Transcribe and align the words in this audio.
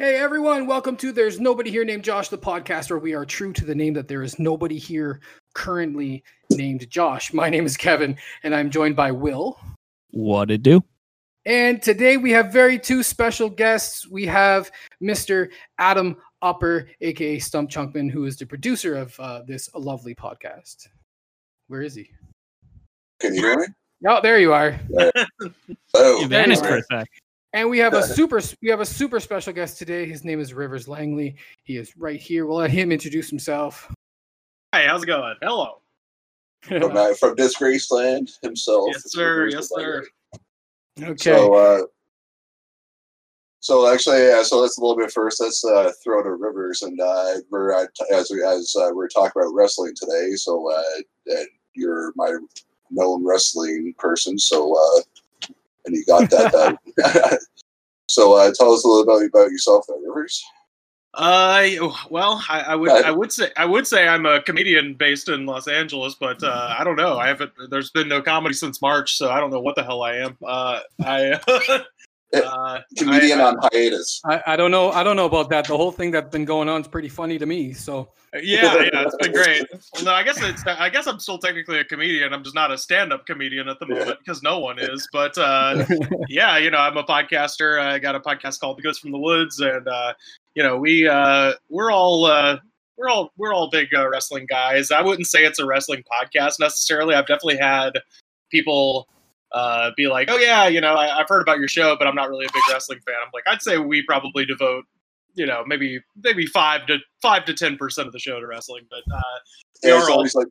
Hey 0.00 0.16
everyone, 0.16 0.66
welcome 0.66 0.96
to 0.96 1.12
There's 1.12 1.38
Nobody 1.40 1.70
Here 1.70 1.84
Named 1.84 2.02
Josh, 2.02 2.30
the 2.30 2.38
podcast 2.38 2.88
where 2.88 2.98
we 2.98 3.12
are 3.12 3.26
true 3.26 3.52
to 3.52 3.66
the 3.66 3.74
name 3.74 3.92
that 3.92 4.08
there 4.08 4.22
is 4.22 4.38
nobody 4.38 4.78
here 4.78 5.20
currently 5.52 6.24
named 6.48 6.88
Josh. 6.88 7.34
My 7.34 7.50
name 7.50 7.66
is 7.66 7.76
Kevin, 7.76 8.16
and 8.42 8.54
I'm 8.54 8.70
joined 8.70 8.96
by 8.96 9.12
Will. 9.12 9.60
What 10.12 10.50
it 10.50 10.62
do? 10.62 10.82
And 11.44 11.82
today 11.82 12.16
we 12.16 12.30
have 12.30 12.50
very 12.50 12.78
two 12.78 13.02
special 13.02 13.50
guests. 13.50 14.08
We 14.08 14.24
have 14.24 14.70
Mr. 15.02 15.50
Adam 15.76 16.16
Upper, 16.40 16.88
aka 17.02 17.38
Stump 17.38 17.68
Chunkman, 17.68 18.10
who 18.10 18.24
is 18.24 18.38
the 18.38 18.46
producer 18.46 18.96
of 18.96 19.20
uh, 19.20 19.42
this 19.46 19.68
lovely 19.74 20.14
podcast. 20.14 20.88
Where 21.68 21.82
is 21.82 21.94
he? 21.94 22.10
Can 23.20 23.34
you 23.34 23.42
hear 23.42 23.58
me? 23.58 23.66
Oh, 24.08 24.22
there 24.22 24.38
you 24.38 24.54
are. 24.54 24.80
Oh, 25.92 26.20
You 26.20 26.28
vanished 26.28 26.64
for 26.64 26.76
a 26.76 26.82
sec. 26.84 27.06
And 27.52 27.68
we 27.68 27.78
have 27.78 27.94
a 27.94 28.02
super 28.14 28.40
we 28.62 28.68
have 28.70 28.80
a 28.80 28.86
super 28.86 29.20
special 29.20 29.52
guest 29.52 29.78
today. 29.78 30.06
His 30.06 30.24
name 30.24 30.40
is 30.40 30.54
Rivers 30.54 30.88
Langley. 30.88 31.36
He 31.64 31.76
is 31.76 31.96
right 31.96 32.20
here. 32.20 32.46
We'll 32.46 32.58
let 32.58 32.70
him 32.70 32.92
introduce 32.92 33.28
himself. 33.28 33.92
Hi, 34.72 34.86
how's 34.86 35.02
it 35.02 35.06
going? 35.06 35.34
Hello. 35.42 35.80
from, 36.62 36.96
uh, 36.96 37.14
from 37.18 37.34
Disgraceland 37.34 38.30
himself. 38.42 38.88
Yes, 38.92 39.12
sir. 39.12 39.48
Yes, 39.48 39.68
sir. 39.68 40.04
okay. 41.02 41.16
So, 41.16 41.54
uh, 41.54 41.82
so 43.58 43.92
actually, 43.92 44.22
yeah. 44.22 44.42
So 44.42 44.58
let's 44.60 44.78
a 44.78 44.80
little 44.80 44.96
bit 44.96 45.12
first. 45.12 45.40
Let's 45.40 45.64
uh, 45.64 45.90
throw 46.04 46.22
to 46.22 46.34
Rivers, 46.34 46.82
and 46.82 46.98
uh, 47.00 47.34
we're 47.50 47.74
uh, 47.74 47.86
t- 47.94 48.14
as 48.14 48.30
we 48.30 48.44
as 48.44 48.74
uh, 48.78 48.90
we're 48.92 49.08
talking 49.08 49.42
about 49.42 49.52
wrestling 49.52 49.92
today. 49.96 50.30
So, 50.36 50.70
uh, 50.72 51.02
and 51.26 51.48
you're 51.74 52.12
my 52.14 52.36
known 52.90 53.26
wrestling 53.26 53.94
person. 53.98 54.38
So, 54.38 54.74
uh, 54.74 55.02
and 55.84 55.94
you 55.94 56.04
got 56.06 56.30
that. 56.30 56.78
uh, 57.04 57.36
so, 58.06 58.34
uh, 58.34 58.52
tell 58.54 58.72
us 58.72 58.84
a 58.84 58.88
little 58.88 59.04
bit 59.04 59.30
about 59.32 59.50
yourself, 59.50 59.84
there, 59.88 59.96
Rivers. 59.98 60.42
Uh, 61.14 61.66
well, 62.08 62.42
I, 62.48 62.60
I 62.60 62.74
would, 62.76 62.90
I 62.90 63.10
would 63.10 63.32
say, 63.32 63.50
I 63.56 63.64
would 63.64 63.86
say 63.86 64.06
I'm 64.06 64.26
a 64.26 64.40
comedian 64.42 64.94
based 64.94 65.28
in 65.28 65.44
Los 65.44 65.66
Angeles, 65.66 66.14
but 66.14 66.40
uh, 66.42 66.74
I 66.78 66.84
don't 66.84 66.94
know. 66.94 67.18
I 67.18 67.26
haven't. 67.26 67.50
There's 67.68 67.90
been 67.90 68.06
no 68.06 68.22
comedy 68.22 68.54
since 68.54 68.80
March, 68.80 69.16
so 69.16 69.28
I 69.28 69.40
don't 69.40 69.50
know 69.50 69.60
what 69.60 69.74
the 69.74 69.82
hell 69.82 70.02
I 70.02 70.16
am. 70.18 70.38
Uh, 70.46 70.80
I, 71.00 71.40
uh, 72.34 72.80
Comedian 72.96 73.40
I- 73.40 73.44
on 73.44 73.58
hiatus. 73.62 74.20
I, 74.24 74.42
I 74.46 74.56
don't 74.56 74.70
know. 74.70 74.90
I 74.90 75.02
don't 75.02 75.16
know 75.16 75.26
about 75.26 75.50
that. 75.50 75.66
The 75.66 75.76
whole 75.76 75.92
thing 75.92 76.10
that's 76.10 76.30
been 76.30 76.44
going 76.44 76.68
on 76.68 76.80
is 76.80 76.88
pretty 76.88 77.08
funny 77.08 77.38
to 77.38 77.46
me. 77.46 77.72
So 77.72 78.10
yeah, 78.34 78.76
yeah, 78.76 79.04
it's 79.06 79.16
been 79.16 79.32
great. 79.32 79.66
Well, 79.94 80.04
no, 80.04 80.12
I 80.12 80.22
guess 80.22 80.40
it's. 80.40 80.64
I 80.64 80.88
guess 80.88 81.06
I'm 81.06 81.18
still 81.18 81.38
technically 81.38 81.78
a 81.80 81.84
comedian. 81.84 82.32
I'm 82.32 82.44
just 82.44 82.54
not 82.54 82.70
a 82.70 82.78
stand-up 82.78 83.26
comedian 83.26 83.68
at 83.68 83.78
the 83.80 83.86
moment 83.86 84.18
because 84.20 84.42
no 84.42 84.60
one 84.60 84.78
is. 84.78 85.08
But 85.12 85.36
uh, 85.36 85.84
yeah, 86.28 86.56
you 86.58 86.70
know, 86.70 86.78
I'm 86.78 86.96
a 86.96 87.02
podcaster. 87.02 87.80
I 87.80 87.98
got 87.98 88.14
a 88.14 88.20
podcast 88.20 88.60
called 88.60 88.78
The 88.78 88.82
Goods 88.82 88.98
from 88.98 89.10
the 89.10 89.18
Woods, 89.18 89.58
and 89.60 89.86
uh, 89.88 90.14
you 90.54 90.62
know, 90.62 90.76
we 90.78 91.08
uh, 91.08 91.54
we're 91.68 91.90
all 91.90 92.24
uh, 92.26 92.58
we're 92.96 93.08
all 93.08 93.32
we're 93.36 93.52
all 93.52 93.68
big 93.70 93.88
uh, 93.96 94.08
wrestling 94.08 94.46
guys. 94.48 94.92
I 94.92 95.00
wouldn't 95.02 95.26
say 95.26 95.44
it's 95.44 95.58
a 95.58 95.66
wrestling 95.66 96.04
podcast 96.04 96.60
necessarily. 96.60 97.14
I've 97.16 97.26
definitely 97.26 97.58
had 97.58 97.94
people 98.50 99.08
uh, 99.52 99.90
be 99.96 100.06
like, 100.08 100.30
"Oh 100.30 100.36
yeah, 100.38 100.66
you 100.68 100.80
know, 100.80 100.94
I, 100.94 101.18
I've 101.18 101.28
heard 101.28 101.42
about 101.42 101.58
your 101.58 101.68
show, 101.68 101.96
but 101.98 102.06
I'm 102.06 102.14
not 102.14 102.28
really 102.30 102.46
a 102.46 102.52
big 102.52 102.62
wrestling 102.70 103.00
fan." 103.06 103.16
I'm 103.24 103.30
like, 103.34 103.44
I'd 103.46 103.62
say 103.62 103.78
we 103.78 104.02
probably 104.02 104.44
devote, 104.46 104.84
you 105.34 105.46
know, 105.46 105.64
maybe 105.66 106.00
maybe 106.22 106.46
five 106.46 106.86
to 106.86 106.98
five 107.22 107.44
to 107.46 107.54
ten 107.54 107.76
percent 107.76 108.06
of 108.06 108.12
the 108.12 108.18
show 108.18 108.38
to 108.40 108.46
wrestling, 108.46 108.86
but 108.90 109.02
uh, 109.14 109.20
Yeah, 109.82 109.94
are 109.94 109.98
it's 109.98 110.08
all- 110.08 110.14
always 110.16 110.34
like 110.34 110.46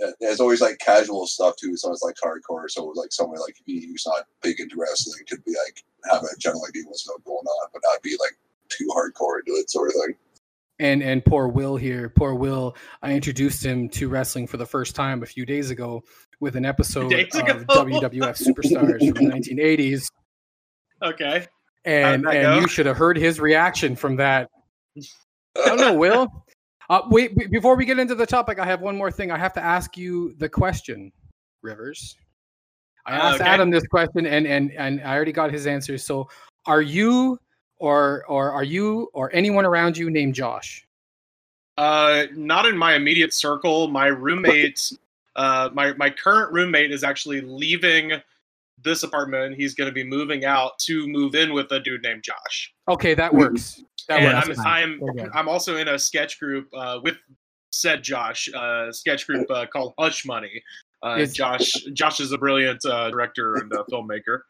yeah, 0.00 0.10
there's 0.20 0.40
always 0.40 0.60
like 0.60 0.78
casual 0.78 1.24
stuff 1.26 1.54
too. 1.56 1.76
So 1.76 1.92
it's 1.92 2.02
like 2.02 2.16
hardcore. 2.16 2.68
So 2.68 2.90
it 2.90 2.96
like 2.96 3.12
someone 3.12 3.38
like 3.38 3.54
me 3.66 3.86
who's 3.86 4.04
not 4.06 4.24
big 4.42 4.58
into 4.58 4.74
wrestling 4.76 5.22
could 5.28 5.44
be 5.44 5.52
like 5.64 5.84
have 6.10 6.22
a 6.24 6.36
general 6.38 6.62
idea 6.68 6.82
what's 6.86 7.06
going 7.06 7.20
on, 7.46 7.68
but 7.72 7.80
not 7.84 8.02
be 8.02 8.16
like 8.20 8.36
too 8.70 8.88
hardcore 8.94 9.38
into 9.38 9.52
it, 9.58 9.70
sort 9.70 9.88
of 9.90 9.94
thing. 9.94 10.16
and 10.80 11.00
and 11.00 11.24
poor 11.24 11.46
Will 11.46 11.76
here. 11.76 12.08
Poor 12.08 12.34
Will. 12.34 12.74
I 13.02 13.12
introduced 13.12 13.64
him 13.64 13.88
to 13.90 14.08
wrestling 14.08 14.48
for 14.48 14.56
the 14.56 14.66
first 14.66 14.96
time 14.96 15.22
a 15.22 15.26
few 15.26 15.46
days 15.46 15.70
ago 15.70 16.02
with 16.40 16.56
an 16.56 16.64
episode 16.64 17.10
Days 17.10 17.34
of 17.34 17.40
ago. 17.42 17.64
WWF 17.84 18.36
Superstars 18.36 19.14
from 19.14 19.26
the 19.28 19.34
1980s, 19.34 20.06
okay. 21.02 21.46
and 21.84 22.26
and 22.26 22.42
go? 22.42 22.58
you 22.60 22.68
should 22.68 22.86
have 22.86 22.96
heard 22.96 23.16
his 23.16 23.40
reaction 23.40 23.96
from 23.96 24.16
that. 24.16 24.48
I 24.96 25.68
don't 25.68 25.78
know, 25.80 25.94
Will. 25.94 26.44
Uh, 26.90 27.00
wait, 27.08 27.50
before 27.50 27.76
we 27.76 27.84
get 27.86 27.98
into 27.98 28.14
the 28.14 28.26
topic, 28.26 28.58
I 28.58 28.66
have 28.66 28.80
one 28.82 28.96
more 28.96 29.10
thing. 29.10 29.30
I 29.30 29.38
have 29.38 29.54
to 29.54 29.64
ask 29.64 29.96
you 29.96 30.34
the 30.38 30.48
question, 30.48 31.10
Rivers. 31.62 32.16
I 33.06 33.12
Uh, 33.16 33.22
asked 33.22 33.40
okay. 33.40 33.50
Adam 33.50 33.70
this 33.70 33.86
question, 33.86 34.26
and 34.26 34.46
and 34.46 34.72
and 34.72 35.00
I 35.02 35.14
already 35.14 35.32
got 35.32 35.50
his 35.52 35.66
answer. 35.66 35.96
So, 35.98 36.28
are 36.66 36.82
you 36.82 37.38
or 37.78 38.24
or 38.28 38.50
are 38.52 38.64
you 38.64 39.10
or 39.14 39.30
anyone 39.34 39.64
around 39.64 39.96
you 39.96 40.10
named 40.10 40.34
Josh? 40.34 40.86
Uh, 41.76 42.24
not 42.34 42.66
in 42.66 42.76
my 42.76 42.94
immediate 42.94 43.32
circle. 43.34 43.88
My 43.88 44.06
roommate, 44.24 44.92
uh, 45.36 45.70
my 45.72 45.92
my 45.94 46.10
current 46.10 46.52
roommate 46.52 46.92
is 46.92 47.04
actually 47.04 47.40
leaving 47.40 48.12
this 48.82 49.02
apartment. 49.02 49.56
He's 49.56 49.74
going 49.74 49.88
to 49.88 49.94
be 49.94 50.04
moving 50.04 50.44
out 50.44 50.72
to 50.80 51.06
move 51.06 51.34
in 51.34 51.52
with 51.52 51.70
a 51.72 51.80
dude 51.80 52.02
named 52.02 52.22
Josh. 52.24 52.72
Okay, 52.88 53.14
that 53.14 53.32
Mhm. 53.32 53.38
works. 53.38 53.82
That 54.08 54.20
and 54.20 54.48
works. 54.48 54.58
I'm. 54.60 54.66
I'm, 54.66 55.00
We're. 55.00 55.30
I'm 55.32 55.48
also 55.48 55.76
in 55.76 55.88
a 55.88 55.98
sketch 55.98 56.38
group 56.38 56.68
uh, 56.74 57.00
with 57.02 57.16
said 57.72 58.02
Josh, 58.02 58.48
uh, 58.54 58.92
sketch 58.92 59.26
group 59.26 59.50
uh, 59.50 59.66
called 59.66 59.94
Hush 59.98 60.24
Money. 60.26 60.62
Uh, 61.04 61.16
Is- 61.20 61.32
Josh 61.32 61.70
Josh 61.92 62.20
is 62.20 62.32
a 62.32 62.38
brilliant 62.38 62.84
uh, 62.84 63.10
director 63.10 63.56
and 63.56 63.72
uh, 63.72 63.84
filmmaker. 63.90 64.40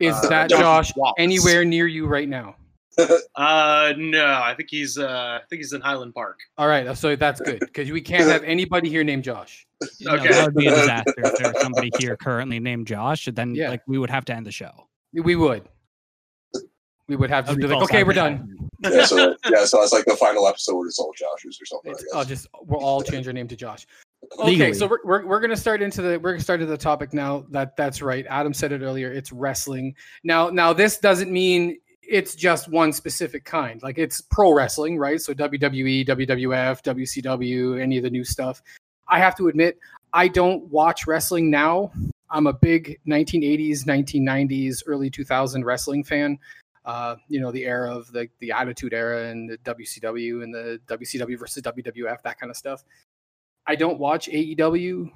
Is 0.00 0.14
uh, 0.14 0.28
that 0.28 0.50
Josh 0.50 0.92
Josh 0.92 1.12
anywhere 1.18 1.64
near 1.64 1.86
you 1.86 2.06
right 2.06 2.28
now? 2.28 2.56
Uh, 2.98 3.92
no, 3.96 4.40
I 4.44 4.54
think 4.56 4.68
he's 4.70 4.98
uh, 4.98 5.38
I 5.42 5.46
think 5.48 5.60
he's 5.60 5.72
in 5.72 5.80
Highland 5.80 6.14
Park. 6.14 6.38
All 6.58 6.68
right, 6.68 6.96
so 6.96 7.16
that's 7.16 7.40
good 7.40 7.60
because 7.60 7.90
we 7.90 8.00
can't 8.00 8.28
have 8.28 8.44
anybody 8.44 8.88
here 8.88 9.02
named 9.04 9.24
Josh. 9.24 9.66
No, 10.00 10.12
Okay. 10.14 10.28
that 10.28 10.44
would 10.46 10.54
be 10.54 10.66
a 10.66 10.70
disaster 10.74 11.14
if 11.18 11.38
there's 11.38 11.60
somebody 11.62 11.90
here 11.98 12.16
currently 12.16 12.60
named 12.60 12.86
Josh. 12.86 13.28
Then 13.32 13.54
Yeah. 13.54 13.70
like 13.70 13.82
we 13.86 13.98
would 13.98 14.10
have 14.10 14.24
to 14.26 14.34
end 14.34 14.46
the 14.46 14.52
show. 14.52 14.88
We 15.12 15.36
would. 15.36 15.68
We 17.08 17.16
would 17.16 17.30
have 17.30 17.46
to 17.48 17.54
be 17.56 17.62
be 17.62 17.68
like, 17.68 17.82
okay, 17.84 18.04
we're 18.04 18.12
done. 18.12 18.56
yeah, 18.84 19.04
so 19.04 19.34
yeah, 19.50 19.64
so 19.64 19.82
it's 19.82 19.92
like 19.92 20.04
the 20.04 20.16
final 20.16 20.46
episode 20.46 20.86
is 20.86 20.98
all 20.98 21.12
Josh's 21.16 21.60
or 21.60 21.66
something. 21.66 21.92
It's, 21.92 22.04
I 22.14 22.18
I'll 22.18 22.24
just 22.24 22.46
we'll 22.62 22.80
all 22.80 23.02
change 23.02 23.26
our 23.26 23.32
name 23.32 23.48
to 23.48 23.56
Josh. 23.56 23.86
Okay, 24.38 24.44
Legally. 24.50 24.74
so 24.74 24.86
we're, 24.86 24.98
we're, 25.04 25.26
we're 25.26 25.40
gonna 25.40 25.56
start 25.56 25.82
into 25.82 26.00
the 26.00 26.18
we're 26.20 26.32
gonna 26.32 26.42
start 26.44 26.60
into 26.60 26.70
the 26.70 26.78
topic 26.78 27.12
now. 27.12 27.44
That 27.50 27.76
that's 27.76 28.00
right. 28.00 28.24
Adam 28.30 28.54
said 28.54 28.70
it 28.72 28.80
earlier. 28.82 29.12
It's 29.12 29.32
wrestling. 29.32 29.94
Now 30.22 30.48
now 30.48 30.72
this 30.72 30.98
doesn't 30.98 31.30
mean 31.30 31.78
it's 32.02 32.34
just 32.34 32.68
one 32.68 32.92
specific 32.92 33.44
kind. 33.44 33.82
Like 33.82 33.98
it's 33.98 34.20
pro 34.20 34.52
wrestling, 34.52 34.98
right? 34.98 35.20
So 35.20 35.32
WWE, 35.32 36.06
WWF, 36.06 36.82
WCW, 36.82 37.80
any 37.80 37.96
of 37.96 38.02
the 38.02 38.10
new 38.10 38.24
stuff. 38.24 38.62
I 39.08 39.18
have 39.18 39.36
to 39.36 39.48
admit, 39.48 39.78
I 40.12 40.28
don't 40.28 40.64
watch 40.66 41.06
wrestling 41.06 41.50
now. 41.50 41.92
I'm 42.30 42.46
a 42.46 42.52
big 42.52 42.98
1980s, 43.06 43.84
1990s, 43.84 44.82
early 44.86 45.10
2000 45.10 45.64
wrestling 45.64 46.02
fan. 46.02 46.38
Uh, 46.84 47.16
you 47.28 47.40
know, 47.40 47.52
the 47.52 47.64
era 47.64 47.94
of 47.94 48.10
the 48.10 48.28
the 48.40 48.50
Attitude 48.50 48.92
Era 48.92 49.28
and 49.28 49.48
the 49.48 49.58
WCW 49.58 50.42
and 50.42 50.52
the 50.52 50.80
WCW 50.88 51.38
versus 51.38 51.62
WWF, 51.62 52.22
that 52.22 52.40
kind 52.40 52.50
of 52.50 52.56
stuff. 52.56 52.82
I 53.66 53.76
don't 53.76 53.98
watch 53.98 54.28
AEW. 54.28 55.10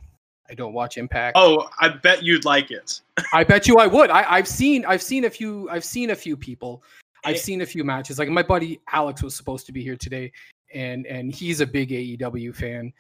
I 0.51 0.55
don't 0.55 0.73
watch 0.73 0.97
Impact. 0.97 1.37
Oh, 1.39 1.69
I 1.81 1.89
bet 1.89 2.23
you'd 2.23 2.45
like 2.45 2.71
it. 2.71 3.01
I 3.33 3.45
bet 3.45 3.67
you 3.67 3.77
I 3.79 3.87
would. 3.87 4.11
I, 4.11 4.25
I've 4.31 4.49
seen 4.49 4.85
I've 4.85 5.03
seen 5.03 5.25
a 5.25 5.31
few 5.31 5.69
I've 5.71 5.85
seen 5.85 6.11
a 6.11 6.15
few 6.17 6.37
people. 6.37 6.83
I've 7.25 7.37
Eh. 7.37 7.39
seen 7.39 7.61
a 7.63 7.67
few 7.67 7.83
matches. 7.85 8.19
Like 8.19 8.29
my 8.29 8.43
buddy 8.43 8.81
Alex 8.93 9.23
was 9.23 9.35
supposed 9.35 9.67
to 9.67 9.73
be 9.73 9.83
here 9.83 9.97
today, 9.97 10.31
and 10.75 11.07
and 11.07 11.33
he's 11.33 11.61
a 11.61 11.67
big 11.67 11.91
AEW 11.91 12.55
fan. 12.55 12.93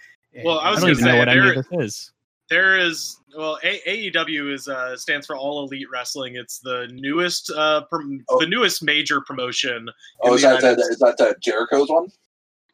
Well, 0.45 0.59
I 0.59 0.69
I 0.69 0.71
was 0.73 0.81
don't 0.81 0.93
gonna 0.95 1.03
say, 1.03 1.19
what 1.19 1.29
any 1.29 1.41
there- 1.41 1.59
of 1.61 1.67
this 1.71 1.85
is. 1.87 2.13
There 2.49 2.79
is 2.79 3.19
well, 3.37 3.59
a- 3.65 3.81
AEW 4.13 4.53
is 4.55 4.69
uh, 4.69 4.97
stands 4.97 5.27
for 5.27 5.37
All 5.37 5.65
Elite 5.65 5.89
Wrestling. 5.93 6.37
It's 6.37 6.61
the 6.61 6.89
newest 6.93 7.51
uh, 7.51 7.83
prom- 7.91 8.25
Oh. 8.29 8.39
the 8.39 8.47
newest 8.47 8.85
major 8.85 9.21
promotion. 9.21 9.89
Oh, 10.23 10.29
in 10.31 10.35
is 10.37 10.43
that, 10.43 10.61
the, 10.61 10.69
United 10.69 10.83
is 10.93 10.99
that 11.01 11.17
the 11.19 11.35
Jericho's 11.43 11.89
one? 11.89 12.07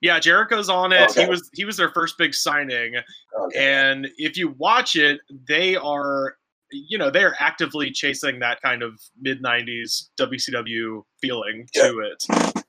Yeah, 0.03 0.19
Jericho's 0.19 0.69
on 0.69 0.93
it. 0.93 1.11
Okay. 1.11 1.23
He 1.25 1.31
was 1.31 1.49
he 1.55 1.65
was 1.65 1.77
their 1.77 1.91
first 1.91 2.19
big 2.19 2.35
signing, 2.35 2.97
Okay. 3.39 3.59
and 3.89 4.09
if 4.19 4.37
you 4.37 4.51
watch 4.59 4.97
it, 4.97 5.21
they 5.49 5.77
are 5.77 6.37
you 6.73 6.99
know 6.99 7.09
they're 7.11 7.37
actively 7.39 7.91
chasing 7.93 8.41
that 8.41 8.61
kind 8.63 8.83
of 8.83 9.01
mid 9.21 9.43
'90s 9.43 10.09
WCW 10.19 11.03
feeling 11.21 11.69
to 11.75 12.01
it. 12.01 12.25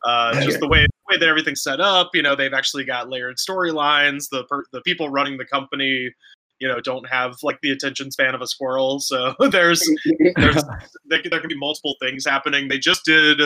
Uh, 0.06 0.40
just 0.42 0.60
the 0.60 0.68
way 0.68 0.82
the 0.86 1.14
way 1.14 1.18
that 1.18 1.28
everything's 1.28 1.64
set 1.64 1.82
up. 1.82 2.12
You 2.14 2.22
know, 2.22 2.36
they've 2.36 2.54
actually 2.54 2.84
got 2.86 3.10
layered 3.10 3.38
storylines. 3.38 4.30
The 4.30 4.44
per- 4.44 4.66
the 4.72 4.82
people 4.82 5.10
running 5.10 5.38
the 5.38 5.46
company, 5.46 6.14
you 6.60 6.68
know, 6.68 6.80
don't 6.82 7.10
have 7.10 7.38
like 7.42 7.60
the 7.64 7.72
attention 7.72 8.12
span 8.12 8.36
of 8.36 8.42
a 8.42 8.48
squirrel. 8.48 9.00
So 9.00 9.34
there's 9.50 9.82
there's 10.36 10.64
there, 11.06 11.22
there 11.32 11.40
can 11.40 11.50
be 11.50 11.58
multiple 11.58 11.96
things 12.00 12.26
happening. 12.28 12.68
They 12.68 12.78
just 12.78 13.06
did 13.06 13.42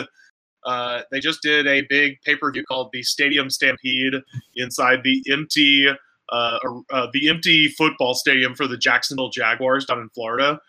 uh, 0.68 1.00
they 1.10 1.18
just 1.18 1.40
did 1.40 1.66
a 1.66 1.80
big 1.88 2.20
pay 2.26 2.36
per 2.36 2.52
view 2.52 2.62
called 2.62 2.90
the 2.92 3.02
Stadium 3.02 3.48
Stampede 3.48 4.12
inside 4.54 5.00
the 5.02 5.24
empty 5.32 5.88
uh, 6.30 6.58
uh, 6.90 7.06
the 7.14 7.30
empty 7.30 7.68
football 7.68 8.14
stadium 8.14 8.54
for 8.54 8.66
the 8.66 8.76
Jacksonville 8.76 9.30
Jaguars 9.30 9.86
down 9.86 9.98
in 9.98 10.10
Florida. 10.10 10.60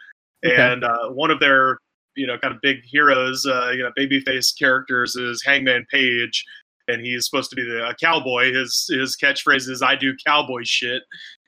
Okay. 0.45 0.55
And 0.55 0.85
uh, 0.85 1.09
one 1.09 1.31
of 1.31 1.41
their 1.41 1.79
you 2.15 2.25
know 2.25 2.37
kind 2.37 2.55
of 2.55 2.61
big 2.61 2.77
heroes, 2.85 3.45
uh, 3.45 3.71
you 3.71 3.83
know 3.83 3.91
babyface 3.97 4.57
characters 4.57 5.17
is 5.17 5.43
Hangman 5.45 5.85
Page, 5.91 6.45
and 6.87 7.05
he's 7.05 7.25
supposed 7.25 7.49
to 7.49 7.57
be 7.57 7.63
the 7.63 7.89
a 7.89 7.93
cowboy. 7.95 8.53
His 8.53 8.89
his 8.89 9.17
catchphrase 9.21 9.67
is 9.67 9.81
"I 9.81 9.97
do 9.97 10.15
cowboy 10.25 10.61
shit," 10.63 11.03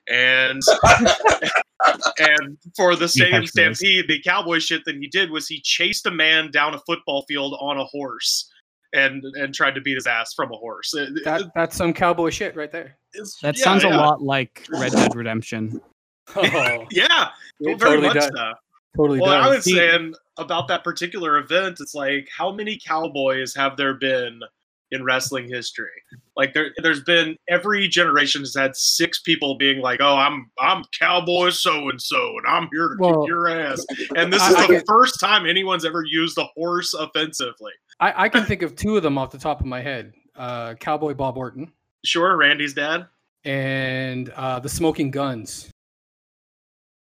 and 0.08 0.60
and 2.18 2.58
for 2.76 2.94
the 2.96 3.08
stadium 3.08 3.42
catchphrase. 3.42 3.48
stampede, 3.76 4.08
the 4.08 4.20
cowboy 4.22 4.58
shit 4.58 4.84
that 4.84 4.96
he 4.96 5.08
did 5.08 5.30
was 5.30 5.46
he 5.48 5.60
chased 5.60 6.06
a 6.06 6.10
man 6.10 6.50
down 6.50 6.74
a 6.74 6.78
football 6.86 7.24
field 7.28 7.56
on 7.60 7.78
a 7.78 7.84
horse. 7.84 8.48
And, 8.94 9.24
and 9.36 9.54
tried 9.54 9.74
to 9.76 9.80
beat 9.80 9.94
his 9.94 10.06
ass 10.06 10.34
from 10.34 10.52
a 10.52 10.56
horse. 10.58 10.90
That 10.90 11.50
that's 11.54 11.74
some 11.78 11.94
cowboy 11.94 12.28
shit 12.28 12.54
right 12.54 12.70
there. 12.70 12.98
it's- 13.14 13.38
That 13.40 13.56
yeah, 13.56 13.64
sounds 13.64 13.84
yeah. 13.84 13.94
a 13.94 13.96
lot 13.96 14.20
like 14.20 14.66
Red 14.70 14.92
Dead 14.92 15.14
Redemption. 15.14 15.80
Oh, 16.36 16.84
Yeah, 16.90 17.28
it 17.60 17.78
very 17.78 17.96
totally 18.02 18.08
much 18.08 18.14
does. 18.16 18.30
so. 18.36 18.52
Totally 18.94 19.18
Well, 19.20 19.32
I 19.32 19.46
does. 19.54 19.64
was 19.64 19.74
saying 19.74 20.14
about 20.36 20.68
that 20.68 20.84
particular 20.84 21.38
event, 21.38 21.78
it's 21.80 21.94
like 21.94 22.28
how 22.36 22.52
many 22.52 22.78
cowboys 22.86 23.54
have 23.54 23.78
there 23.78 23.94
been 23.94 24.40
in 24.92 25.02
wrestling 25.04 25.48
history? 25.48 25.90
Like 26.36 26.54
there, 26.54 26.70
there's 26.82 27.02
been 27.02 27.36
every 27.48 27.88
generation 27.88 28.42
has 28.42 28.54
had 28.54 28.76
six 28.76 29.20
people 29.20 29.56
being 29.58 29.80
like, 29.80 30.00
"Oh, 30.00 30.16
I'm 30.16 30.50
I'm 30.58 30.84
cowboy 30.98 31.50
so 31.50 31.88
and 31.90 32.00
so, 32.00 32.38
and 32.38 32.46
I'm 32.46 32.68
here 32.72 32.90
to 32.90 32.96
Well, 32.98 33.22
kick 33.22 33.28
your 33.28 33.48
ass." 33.48 33.84
And 34.16 34.32
this 34.32 34.46
is 34.48 34.54
I 34.54 34.66
the 34.66 34.72
get- 34.74 34.84
first 34.86 35.18
time 35.20 35.46
anyone's 35.46 35.84
ever 35.84 36.04
used 36.04 36.38
a 36.38 36.44
horse 36.56 36.94
offensively. 36.94 37.72
I, 38.00 38.24
I 38.24 38.28
can 38.28 38.44
think 38.44 38.62
of 38.62 38.76
two 38.76 38.96
of 38.96 39.02
them 39.02 39.18
off 39.18 39.30
the 39.32 39.38
top 39.38 39.60
of 39.60 39.66
my 39.66 39.80
head. 39.80 40.12
Uh, 40.36 40.74
Cowboy 40.74 41.14
Bob 41.14 41.36
Orton 41.36 41.70
Sure, 42.04 42.36
Randy's 42.36 42.72
dad. 42.74 43.06
and 43.44 44.28
uh, 44.30 44.58
the 44.60 44.68
Smoking 44.68 45.10
Gunns. 45.10 45.70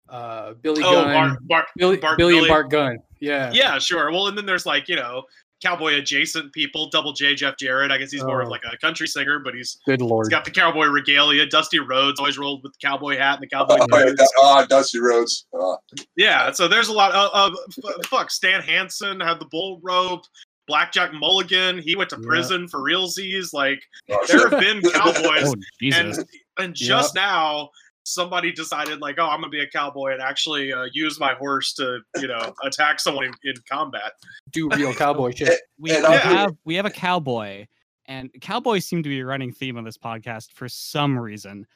Uh, 0.09 0.55
Billy 0.55 0.83
Oh, 0.85 1.05
Gunn, 1.05 1.13
Bart, 1.15 1.39
Bart, 1.49 1.67
Billy, 1.77 1.97
Bart 1.97 2.19
Billy 2.19 2.39
and 2.39 2.49
Bart 2.49 2.71
Gunn. 2.71 2.99
Yeah. 3.21 3.51
yeah, 3.53 3.79
sure. 3.79 4.11
Well, 4.11 4.27
and 4.27 4.37
then 4.37 4.45
there's 4.47 4.67
like 4.67 4.89
you 4.89 4.97
know 4.97 5.23
cowboy 5.63 5.95
adjacent 5.95 6.53
people. 6.53 6.89
Double 6.91 7.13
J, 7.13 7.35
Jeff 7.35 7.57
Jarrett. 7.59 7.91
I 7.91 7.99
guess 7.99 8.11
he's 8.11 8.25
more 8.25 8.41
of 8.41 8.49
Oh. 8.49 8.51
like 8.51 8.63
a 8.71 8.77
country 8.79 9.07
singer, 9.07 9.39
but 9.39 9.55
he's 9.55 9.79
Good 9.87 10.01
He's 10.01 10.11
lord. 10.11 10.31
got 10.31 10.45
the 10.45 10.51
cowboy 10.51 10.87
regalia. 10.87 11.47
Dusty 11.47 11.79
Rhodes 11.79 12.19
always 12.19 12.39
rolled 12.39 12.63
with 12.63 12.73
the 12.73 12.79
cowboy 12.87 13.17
hat 13.17 13.35
and 13.35 13.43
the 13.43 13.47
cowboy 13.49 13.79
Oh, 13.81 13.99
yeah, 13.99 14.05
boots. 14.07 14.33
oh, 14.39 14.43
ah, 14.59 14.67
Dusty 14.67 14.99
Rhodes. 15.01 15.47
Oh, 15.55 15.79
Yeah, 16.17 16.51
so 16.53 16.69
there's 16.69 16.89
a 16.89 16.93
lot 16.93 17.13
of, 17.13 17.31
of 17.35 18.07
fuck. 18.07 18.31
Stan 18.31 18.61
Hansen 18.63 19.21
had 19.21 19.39
the 19.41 19.47
bull 19.47 19.81
rope. 19.83 20.25
Blackjack 20.69 21.13
Mulligan, 21.13 21.79
he 21.79 21.97
went 21.97 22.09
to 22.11 22.17
Yeah. 22.21 22.27
prison 22.27 22.69
for 22.69 22.81
realsies. 22.81 23.53
Like 23.53 23.83
oh, 24.11 24.25
there 24.29 24.39
shit. 24.39 24.51
have 24.53 24.61
been 24.61 24.81
cowboys, 24.93 25.49
Oh 25.49 25.55
Jesus! 25.81 26.19
and 26.19 26.27
and 26.59 26.75
just 26.75 27.15
now 27.17 27.71
somebody 28.05 28.53
decided 28.53 29.01
like, 29.01 29.17
oh, 29.19 29.27
I'm 29.27 29.41
gonna 29.41 29.49
be 29.51 29.61
a 29.61 29.67
cowboy 29.69 30.13
and 30.13 30.23
actually 30.23 30.73
uh, 30.73 30.87
use 30.93 31.19
my 31.21 31.35
horse 31.35 31.73
to 31.75 32.01
you 32.17 32.29
know 32.29 32.53
attack 32.65 33.01
someone 33.01 33.25
in, 33.27 33.35
in 33.45 33.55
combat. 33.71 34.13
Do 34.51 34.69
real 34.71 34.95
cowboy 34.95 35.33
shit. 35.37 35.61
We, 35.79 35.93
and 35.95 36.03
we 36.07 36.15
have 36.17 36.57
we 36.65 36.75
have 36.77 36.87
a 36.87 36.91
cowboy, 36.91 37.67
and 38.07 38.31
cowboys 38.41 38.85
seem 38.87 39.03
to 39.03 39.09
be 39.09 39.21
a 39.21 39.27
running 39.27 39.53
theme 39.53 39.77
on 39.77 39.85
this 39.85 39.99
podcast 39.99 40.53
for 40.53 40.69
some 40.69 41.19
reason. 41.19 41.67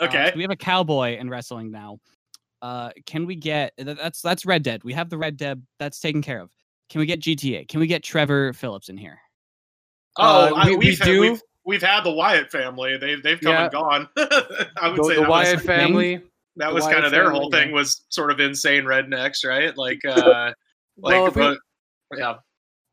Uh, 0.00 0.04
Okay, 0.06 0.28
so 0.30 0.36
we 0.36 0.42
have 0.42 0.50
a 0.50 0.56
cowboy 0.56 1.16
in 1.16 1.30
wrestling 1.30 1.70
now. 1.70 1.98
Uh, 2.60 2.90
can 3.06 3.24
we 3.26 3.34
get 3.36 3.72
that's 3.78 4.20
that's 4.20 4.44
Red 4.44 4.62
Dead? 4.62 4.84
We 4.84 4.92
have 4.92 5.08
the 5.08 5.16
Red 5.18 5.36
Dead 5.36 5.62
that's 5.78 6.00
taken 6.00 6.20
care 6.22 6.40
of. 6.40 6.50
Can 6.90 6.98
we 7.00 7.06
get 7.06 7.20
GTA? 7.20 7.66
Can 7.68 7.80
we 7.80 7.86
get 7.86 8.02
Trevor 8.02 8.52
Phillips 8.52 8.88
in 8.88 8.96
here? 8.96 9.18
oh, 10.18 10.54
Uh, 10.54 10.54
I, 10.56 10.66
we- 10.66 10.70
we 10.72 10.86
we've, 10.86 10.98
had, 10.98 11.04
do- 11.06 11.38
we've 11.66 11.82
we've 11.82 11.82
had 11.82 12.04
the 12.04 12.12
Wyatt 12.12 12.50
family. 12.50 12.96
They've 12.96 13.22
they've 13.22 13.40
come 13.40 13.52
Yeah. 13.52 13.64
and 13.64 13.72
gone. 13.72 14.08
I 14.16 14.88
would 14.88 14.98
The, 14.98 15.04
say 15.04 15.14
the 15.16 15.20
that 15.20 15.20
was- 15.20 15.28
Wyatt 15.28 15.60
family. 15.60 16.16
that 16.56 16.68
The 16.68 16.74
was 16.74 16.84
Wyatt 16.84 16.94
kind 16.94 17.04
of 17.06 17.10
their 17.12 17.24
family, 17.24 17.38
whole 17.40 17.50
yeah. 17.52 17.60
thing 17.64 17.72
was 17.72 18.04
sort 18.08 18.30
of 18.30 18.40
insane 18.40 18.84
rednecks, 18.84 19.44
right? 19.44 19.76
Like, 19.76 20.00
uh, 20.06 20.52
like, 20.96 21.12
Well, 21.12 21.26
if 21.26 21.36
we- 21.36 21.58
yeah, 22.18 22.36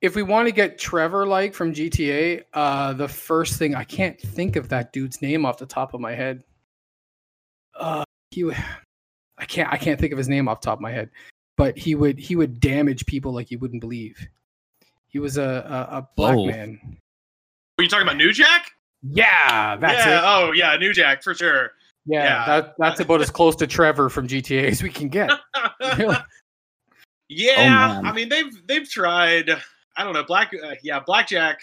if 0.02 0.16
we 0.16 0.24
want 0.24 0.48
to 0.48 0.52
get 0.52 0.78
Trevor 0.78 1.25
like 1.25 1.54
from 1.54 1.74
GTA, 1.74 2.44
uh, 2.54 2.94
the 2.94 3.08
first 3.08 3.58
thing 3.58 3.74
I 3.75 3.84
can't 3.86 4.20
think 4.20 4.56
of 4.58 4.68
that 4.70 4.92
dude's 4.92 5.22
name 5.22 5.46
off 5.46 5.58
the 5.60 5.66
top 5.66 5.94
of 5.94 6.02
my 6.02 6.14
head. 6.14 6.44
Uh, 7.80 8.04
he, 8.31 8.52
I 9.38 9.46
can't, 9.46 9.72
I 9.72 9.78
can't 9.78 10.00
think 10.00 10.12
of 10.12 10.18
his 10.18 10.28
name 10.30 10.48
off 10.48 10.62
the 10.62 10.66
top 10.66 10.80
of 10.80 10.81
my 10.81 10.92
head, 10.92 11.10
but 11.58 11.78
he 11.78 11.96
would, 11.96 12.19
he 12.19 12.36
would 12.36 12.60
damage 12.60 13.06
people 13.06 13.34
like 13.34 13.50
you 13.52 13.60
wouldn't 13.60 13.81
believe. 13.81 14.28
He 15.08 15.19
was 15.19 15.38
a 15.38 15.88
a, 15.92 15.98
a 15.98 16.08
black 16.18 16.36
Oh. 16.38 16.46
man. 16.48 16.98
Were 17.78 17.84
you 17.84 17.90
talking 17.90 18.08
about 18.08 18.18
New 18.18 18.31
Jack? 18.31 18.72
Yeah, 19.02 19.75
that's 19.75 20.06
yeah, 20.06 20.20
it. 20.20 20.24
oh 20.25 20.52
yeah, 20.52 20.78
New 20.78 20.94
Jack 20.94 21.24
for 21.24 21.34
sure. 21.34 21.72
Yeah, 22.06 22.24
yeah. 22.24 22.46
That, 22.46 22.75
that's 22.78 23.00
about 23.00 23.22
as 23.22 23.30
close 23.30 23.56
to 23.58 23.68
Trevor 23.68 24.10
from 24.10 24.28
GTA 24.28 24.66
as 24.72 24.84
we 24.84 24.90
can 24.90 25.10
get. 25.10 25.31
Really? 25.98 26.16
yeah, 27.30 27.56
man. 27.56 28.06
I 28.06 28.14
mean 28.14 28.30
they've 28.30 28.52
they've 28.68 28.88
tried. 28.90 29.50
I 29.98 30.04
don't 30.04 30.14
know, 30.14 30.24
black. 30.24 30.52
Uh, 30.54 30.75
yeah, 30.84 31.00
Blackjack. 31.06 31.60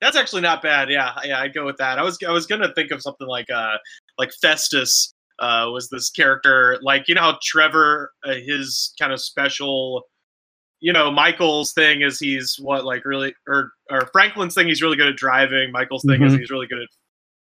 That's 0.00 0.16
actually 0.16 0.42
not 0.42 0.62
bad. 0.62 0.90
Yeah, 0.90 1.12
yeah, 1.24 1.40
I'd 1.40 1.54
go 1.54 1.66
with 1.66 1.76
that. 1.78 1.98
I 1.98 2.02
was 2.02 2.18
I 2.26 2.30
was 2.30 2.46
gonna 2.46 2.72
think 2.74 2.92
of 2.92 3.02
something 3.02 3.26
like 3.26 3.50
uh 3.50 3.76
like 4.18 4.32
Festus 4.40 5.12
uh 5.40 5.66
was 5.72 5.88
this 5.88 6.10
character 6.10 6.78
like 6.82 7.08
you 7.08 7.14
know 7.14 7.22
how 7.22 7.38
Trevor 7.42 8.12
uh, 8.24 8.34
his 8.34 8.94
kind 8.98 9.12
of 9.12 9.20
special. 9.20 10.04
You 10.80 10.92
know, 10.92 11.10
Michael's 11.10 11.72
thing 11.72 12.02
is 12.02 12.18
he's 12.20 12.56
what 12.60 12.84
like 12.84 13.04
really 13.04 13.34
or 13.46 13.72
or 13.90 14.08
Franklin's 14.12 14.54
thing 14.54 14.68
he's 14.68 14.80
really 14.82 14.96
good 14.96 15.08
at 15.08 15.16
driving. 15.16 15.72
Michael's 15.72 16.04
thing 16.04 16.22
is 16.22 16.32
Mhm. 16.34 16.38
he's 16.40 16.50
really 16.50 16.66
good 16.68 16.80
at 16.82 16.88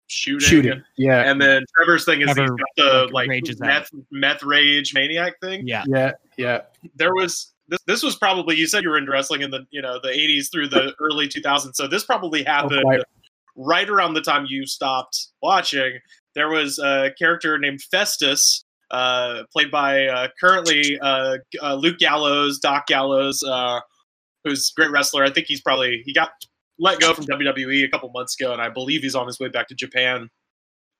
shooting. 0.07 0.47
Shooting. 0.47 0.83
Yeah, 0.97 1.21
And 1.31 1.41
then 1.41 1.63
Trevor's 1.77 2.03
thing 2.05 2.21
is 2.21 2.27
he's 2.27 2.35
Trevor, 2.35 2.55
got 2.57 2.67
the 2.75 3.03
like, 3.05 3.13
like, 3.13 3.29
rages 3.29 3.61
out. 3.61 3.67
meth 3.67 3.89
meth 4.11 4.43
rage 4.43 4.93
maniac 4.93 5.33
thing 5.41 5.65
Yeah, 5.67 5.83
yeah, 5.87 6.11
yeah. 6.37 6.61
there 6.95 7.13
was 7.15 7.53
this, 7.69 7.79
this 7.87 8.03
was 8.03 8.15
probably 8.17 8.57
you 8.57 8.67
said 8.67 8.83
you 8.83 8.89
were 8.89 8.97
into 8.97 9.11
wrestling 9.11 9.41
in 9.41 9.49
the 9.51 9.65
you 9.71 9.81
know 9.81 9.99
the 10.03 10.09
80s 10.09 10.51
through 10.51 10.67
the 10.67 10.93
early 10.99 11.27
2000s 11.29 11.75
so 11.75 11.87
this 11.87 12.03
probably 12.03 12.43
happened 12.43 12.81
quite. 12.83 13.01
right 13.55 13.89
around 13.89 14.13
the 14.13 14.21
time 14.21 14.45
you 14.49 14.65
stopped 14.67 15.29
watching 15.41 15.97
there 16.35 16.49
was 16.49 16.77
a 16.79 17.11
character 17.17 17.57
named 17.57 17.81
festus 17.83 18.65
played 19.51 19.71
by 19.71 20.05
uh, 20.07 20.27
currently 20.39 20.99
uh, 20.99 21.37
uh, 21.61 21.75
luke 21.75 21.97
gallows 21.97 22.59
doc 22.59 22.85
gallows 22.87 23.41
uh, 23.43 23.79
who's 24.43 24.71
a 24.71 24.79
great 24.79 24.91
wrestler 24.91 25.23
i 25.23 25.29
think 25.29 25.47
he's 25.47 25.61
probably 25.61 26.01
he 26.05 26.13
got 26.13 26.31
let 26.79 26.99
go 26.99 27.13
from 27.13 27.25
wwe 27.25 27.83
a 27.83 27.89
couple 27.89 28.09
months 28.11 28.39
ago 28.39 28.53
and 28.53 28.61
i 28.61 28.69
believe 28.69 29.01
he's 29.01 29.15
on 29.15 29.27
his 29.27 29.39
way 29.39 29.47
back 29.47 29.67
to 29.67 29.75
japan 29.75 30.29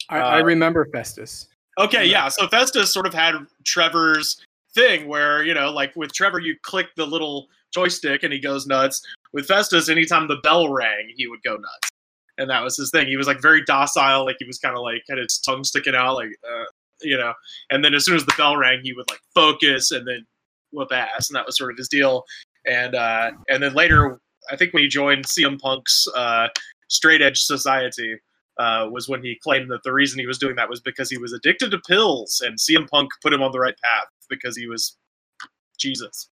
I, 0.10 0.18
I 0.20 0.40
Uh, 0.42 0.44
remember 0.44 0.86
Festus. 0.92 1.48
Okay, 1.80 2.06
yeah. 2.06 2.28
So 2.28 2.48
Festus 2.48 2.92
sort 2.94 3.08
of 3.08 3.14
had 3.14 3.36
Trevor's 3.66 4.44
thing 4.76 5.08
where, 5.08 5.44
you 5.44 5.54
know, 5.54 5.72
like 5.72 5.96
with 5.96 6.12
Trevor, 6.14 6.40
you 6.40 6.56
click 6.62 6.88
the 6.98 7.06
little 7.06 7.48
joystick 7.74 8.22
and 8.24 8.34
he 8.34 8.40
goes 8.40 8.68
nuts. 8.68 9.02
With 9.32 9.48
Festus, 9.48 9.90
anytime 9.90 10.28
the 10.28 10.38
bell 10.44 10.72
rang, 10.72 11.10
he 11.16 11.26
would 11.28 11.42
go 11.44 11.56
nuts. 11.56 11.90
And 12.38 12.50
that 12.50 12.64
was 12.64 12.76
his 12.78 12.92
thing. 12.92 13.08
He 13.08 13.16
was 13.18 13.28
like 13.28 13.42
very 13.42 13.64
docile, 13.64 14.26
like 14.26 14.36
he 14.40 14.46
was 14.46 14.60
kind 14.60 14.76
of 14.76 14.84
like 14.84 15.04
had 15.10 15.18
his 15.18 15.40
tongue 15.40 15.64
sticking 15.64 15.96
out, 15.96 16.16
like, 16.16 16.30
uh, 16.44 16.66
you 17.04 17.18
know. 17.18 17.34
And 17.70 17.84
then 17.84 17.94
as 17.94 18.06
soon 18.06 18.16
as 18.16 18.26
the 18.26 18.34
bell 18.38 18.58
rang, 18.58 18.82
he 18.84 18.94
would 18.94 19.10
like 19.10 19.22
focus 19.34 19.92
and 19.92 20.08
then 20.08 20.26
whoop 20.72 20.92
ass. 20.92 21.30
And 21.30 21.36
that 21.36 21.46
was 21.46 21.58
sort 21.58 21.72
of 21.72 21.78
his 21.78 21.88
deal. 21.88 22.24
And 22.66 22.96
uh, 22.96 23.32
and 23.50 23.62
then 23.62 23.74
later, 23.74 24.20
I 24.52 24.56
think 24.56 24.74
when 24.74 24.84
he 24.84 24.90
joined 24.90 25.26
CM 25.26 25.60
Punk's 25.60 26.08
uh, 26.16 26.48
Straight 26.88 27.22
Edge 27.22 27.42
Society, 27.42 28.18
uh, 28.60 28.88
was 28.92 29.10
when 29.10 29.24
he 29.24 29.38
claimed 29.44 29.70
that 29.72 29.84
the 29.84 29.94
reason 29.94 30.20
he 30.20 30.28
was 30.28 30.38
doing 30.38 30.56
that 30.56 30.70
was 30.70 30.80
because 30.80 31.10
he 31.10 31.18
was 31.18 31.34
addicted 31.34 31.72
to 31.72 31.80
pills, 31.88 32.42
and 32.46 32.58
CM 32.58 32.88
Punk 32.90 33.10
put 33.22 33.34
him 33.34 33.42
on 33.42 33.52
the 33.52 33.60
right 33.60 33.76
path 33.84 34.08
because 34.30 34.56
he 34.56 34.68
was 34.68 34.98
Jesus, 35.78 36.30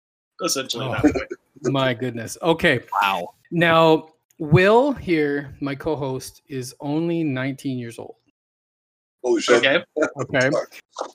essentially. 0.43 0.85
Oh. 0.85 1.11
My 1.63 1.93
goodness. 1.93 2.37
Okay. 2.41 2.81
wow. 3.01 3.33
Now, 3.51 4.09
Will 4.39 4.91
here, 4.91 5.55
my 5.61 5.73
co-host, 5.73 6.41
is 6.47 6.75
only 6.79 7.23
19 7.23 7.77
years 7.77 7.97
old. 7.97 8.15
Holy 9.27 9.41
shit. 9.41 9.57
Okay, 9.57 9.83
Okay. 10.21 10.49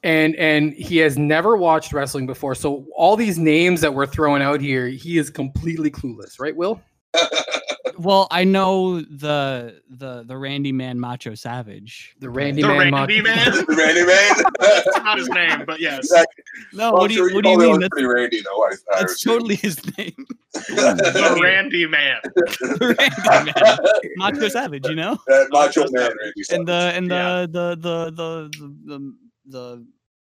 And 0.02 0.36
and 0.36 0.74
he 0.74 0.98
has 0.98 1.16
never 1.16 1.56
watched 1.56 1.94
wrestling 1.94 2.26
before. 2.26 2.54
So 2.54 2.86
all 2.94 3.16
these 3.16 3.38
names 3.38 3.80
that 3.80 3.94
we're 3.94 4.06
throwing 4.06 4.42
out 4.42 4.60
here, 4.60 4.88
he 4.88 5.16
is 5.16 5.30
completely 5.30 5.90
clueless, 5.90 6.38
right, 6.38 6.54
Will? 6.54 6.80
Well, 7.98 8.28
I 8.30 8.44
know 8.44 9.00
the 9.00 9.80
the 9.90 10.22
the 10.26 10.36
Randy 10.36 10.72
Man 10.72 10.98
Macho 10.98 11.34
Savage. 11.34 12.14
The 12.20 12.28
Randy 12.30 12.62
the 12.62 12.68
Man. 12.68 12.92
Randy 12.92 13.20
Macho- 13.20 13.66
Man. 13.66 13.76
Randy 13.78 14.06
Man. 14.06 14.32
That's 14.60 14.86
not 14.98 15.18
his 15.18 15.28
name, 15.28 15.64
but 15.66 15.80
yes. 15.80 16.10
No, 16.72 16.92
Well, 16.92 17.02
what 17.02 17.08
do 17.08 17.14
sure 17.14 17.28
you 17.30 17.34
what 17.34 17.44
do 17.44 17.50
you 17.50 17.58
mean? 17.58 17.80
That's, 17.80 17.88
Pretty 17.90 18.06
Randy, 18.06 18.40
though. 18.42 18.62
I, 18.64 18.68
I 18.94 19.00
that's 19.00 19.22
totally 19.22 19.56
his 19.56 19.78
name. 19.98 20.14
The 20.54 21.38
Randy 21.42 21.86
Man. 21.86 22.18
the 22.24 22.94
Randy 22.98 23.52
Man, 23.60 23.78
Macho 24.16 24.48
Savage. 24.48 24.86
You 24.86 24.94
know, 24.94 25.18
That 25.26 25.48
Macho 25.50 25.84
Man 25.90 26.10
Randy. 26.22 26.42
and 26.50 26.66
the 26.68 26.92
and 26.94 27.10
the 27.10 27.14
Yeah. 27.14 27.40
the, 27.48 27.76
the 27.80 28.04
the 28.10 28.50
the 28.58 28.74
the 28.86 29.14
the 29.46 29.86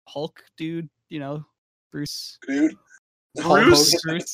Hulk 0.08 0.40
dude. 0.56 0.88
You 1.08 1.18
know, 1.20 1.44
Bruce. 1.90 2.38
dude. 2.46 2.74
Hulk 3.40 3.64
Bruce. 3.64 4.02
Bruce. 4.02 4.32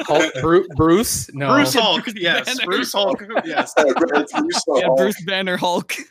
Hulk, 0.00 0.32
Bru- 0.40 0.66
Bruce? 0.74 1.32
No. 1.34 1.54
Bruce 1.54 1.74
Hulk. 1.74 2.04
Yes, 2.16 2.46
Banner. 2.46 2.64
Bruce 2.66 2.92
Hulk. 2.92 3.22
Yes. 3.44 3.72
Bruce 3.74 4.64
yeah, 4.76 4.88
Bruce 4.96 5.22
Banner 5.24 5.56
Hulk. 5.56 5.94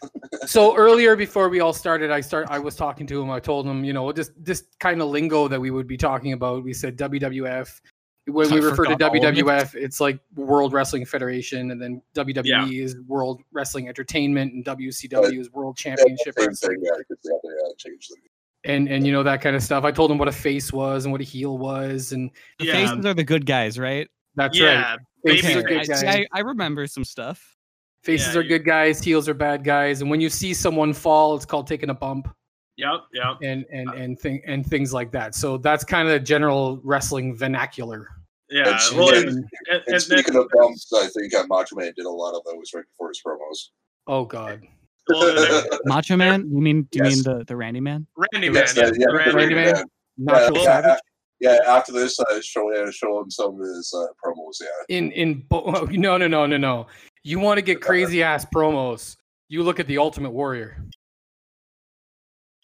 So 0.45 0.75
earlier 0.77 1.15
before 1.15 1.49
we 1.49 1.59
all 1.59 1.73
started, 1.73 2.11
I 2.11 2.21
start 2.21 2.47
I 2.49 2.59
was 2.59 2.75
talking 2.75 3.05
to 3.07 3.21
him. 3.21 3.29
I 3.29 3.39
told 3.39 3.65
him, 3.65 3.83
you 3.83 3.93
know, 3.93 4.11
just 4.13 4.31
this 4.37 4.63
kind 4.79 5.01
of 5.01 5.09
lingo 5.09 5.47
that 5.47 5.59
we 5.59 5.69
would 5.71 5.87
be 5.87 5.97
talking 5.97 6.33
about. 6.33 6.63
We 6.63 6.73
said 6.73 6.97
WWF. 6.97 7.81
when 8.27 8.49
we 8.51 8.59
refer 8.59 8.85
to 8.85 8.91
forgot 8.91 9.01
all 9.01 9.17
of 9.17 9.23
it. 9.37 9.45
WWF, 9.45 9.75
it's 9.75 9.99
like 9.99 10.19
World 10.35 10.71
Wrestling 10.71 11.05
Federation, 11.05 11.71
and 11.71 11.81
then 11.81 12.01
WWE 12.15 12.45
Yeah. 12.45 12.65
is 12.67 12.95
World 13.07 13.41
Wrestling 13.51 13.87
Entertainment, 13.89 14.53
and 14.53 14.63
WCW 14.63 15.39
is 15.39 15.51
World 15.51 15.75
Championship 15.77 16.35
Same 16.37 16.47
Wrestling, 16.47 16.75
thing. 16.77 16.85
Yeah, 16.85 16.91
because 16.99 17.17
they 17.23 17.31
have 17.31 17.69
uh, 17.69 17.73
change 17.77 18.07
them. 18.07 18.19
And 18.65 18.87
and 18.89 19.05
you 19.05 19.11
know 19.13 19.23
that 19.23 19.41
kind 19.41 19.55
of 19.55 19.63
stuff. 19.63 19.83
I 19.83 19.91
told 19.91 20.11
him 20.11 20.17
what 20.17 20.27
a 20.27 20.31
face 20.33 20.71
was 20.73 21.05
and 21.05 21.11
what 21.11 21.21
a 21.21 21.23
heel 21.23 21.57
was, 21.57 22.11
and 22.11 22.29
The 22.59 22.65
Yeah. 22.65 22.73
faces 22.73 23.05
are 23.05 23.13
the 23.13 23.23
good 23.23 23.45
guys, 23.45 23.77
right? 23.79 24.07
that's 24.35 24.59
right. 24.61 24.97
Faces 25.25 25.45
baby 25.47 25.59
are 25.59 25.63
good 25.63 25.79
I, 25.81 25.85
guys. 25.85 26.03
I, 26.03 26.27
I 26.31 26.39
remember 26.41 26.87
some 26.87 27.03
stuff. 27.03 27.57
Faces 28.03 28.33
Yeah, 28.33 28.39
are 28.39 28.43
you- 28.43 28.49
good 28.49 28.65
guys. 28.65 29.01
Heels 29.03 29.27
are 29.27 29.33
bad 29.33 29.63
guys. 29.65 30.01
And 30.01 30.09
when 30.09 30.21
you 30.21 30.29
see 30.29 30.53
someone 30.53 30.93
fall, 30.93 31.35
it's 31.35 31.45
called 31.45 31.67
taking 31.67 31.89
a 31.89 31.93
bump, 31.93 32.29
Yep, 32.77 33.01
yep. 33.13 33.37
and 33.43 33.65
and 33.71 33.89
and 33.89 34.17
thing 34.19 34.41
and 34.45 34.65
things 34.65 34.93
like 34.93 35.11
that. 35.11 35.35
So 35.35 35.57
that's 35.57 35.83
kind 35.83 36.07
of 36.07 36.13
the 36.13 36.19
general 36.21 36.79
wrestling 36.83 37.35
vernacular. 37.35 38.07
Yeah. 38.49 38.79
And 38.91 38.97
Well, 38.97 39.09
and- 39.13 39.17
and, 39.17 39.27
And- 39.27 39.45
and, 39.69 39.81
And 39.87 39.93
and, 39.95 40.01
speaking 40.01 40.35
of 40.37 40.47
bumps, 40.53 40.91
I 40.93 41.07
think 41.07 41.33
uh, 41.33 41.45
Macho 41.47 41.75
Man 41.75 41.91
did 41.97 42.05
a 42.05 42.09
lot 42.09 42.33
of 42.35 42.43
those 42.45 42.71
right 42.73 42.85
before 42.87 43.09
his 43.09 43.21
promos. 43.25 43.69
oh 44.07 44.23
God, 44.25 44.61
well, 45.09 45.63
Macho 45.85 46.15
Man? 46.17 46.49
You 46.51 46.61
mean 46.61 46.87
do 46.91 46.99
you 46.99 47.05
Yes. 47.05 47.15
mean 47.15 47.23
the, 47.39 47.43
the 47.45 47.55
Randy 47.55 47.79
Man? 47.79 48.05
Randy 48.15 48.49
Man, 48.49 48.63
Yes, 48.63 48.75
yeah, 48.77 48.91
yeah, 48.97 49.05
Randy, 49.15 49.35
Randy 49.35 49.55
Man. 49.55 49.73
Man. 49.73 49.83
Yeah, 50.17 50.33
Nacho 50.49 50.55
yeah, 50.55 50.63
Savage. 50.63 50.91
a- 50.91 50.99
yeah, 51.41 51.57
after 51.67 51.93
this, 51.93 52.19
uh, 52.19 52.41
show, 52.41 52.69
yeah, 52.75 52.89
show 52.91 53.21
him 53.21 53.31
some 53.31 53.53
of 53.55 53.61
his 53.61 53.93
uh, 53.95 54.07
promos. 54.23 54.57
Yeah, 54.61 54.67
in 54.97 55.11
in 55.13 55.45
bo- 55.49 55.87
no 55.91 56.17
no 56.17 56.27
no 56.27 56.45
no 56.45 56.57
no. 56.57 56.87
You 57.23 57.39
want 57.39 57.57
to 57.57 57.61
get 57.61 57.81
crazy 57.81 58.23
ass 58.23 58.45
promos? 58.53 59.15
You 59.47 59.63
look 59.63 59.79
at 59.79 59.87
the 59.87 59.97
Ultimate 59.97 60.31
Warrior. 60.31 60.83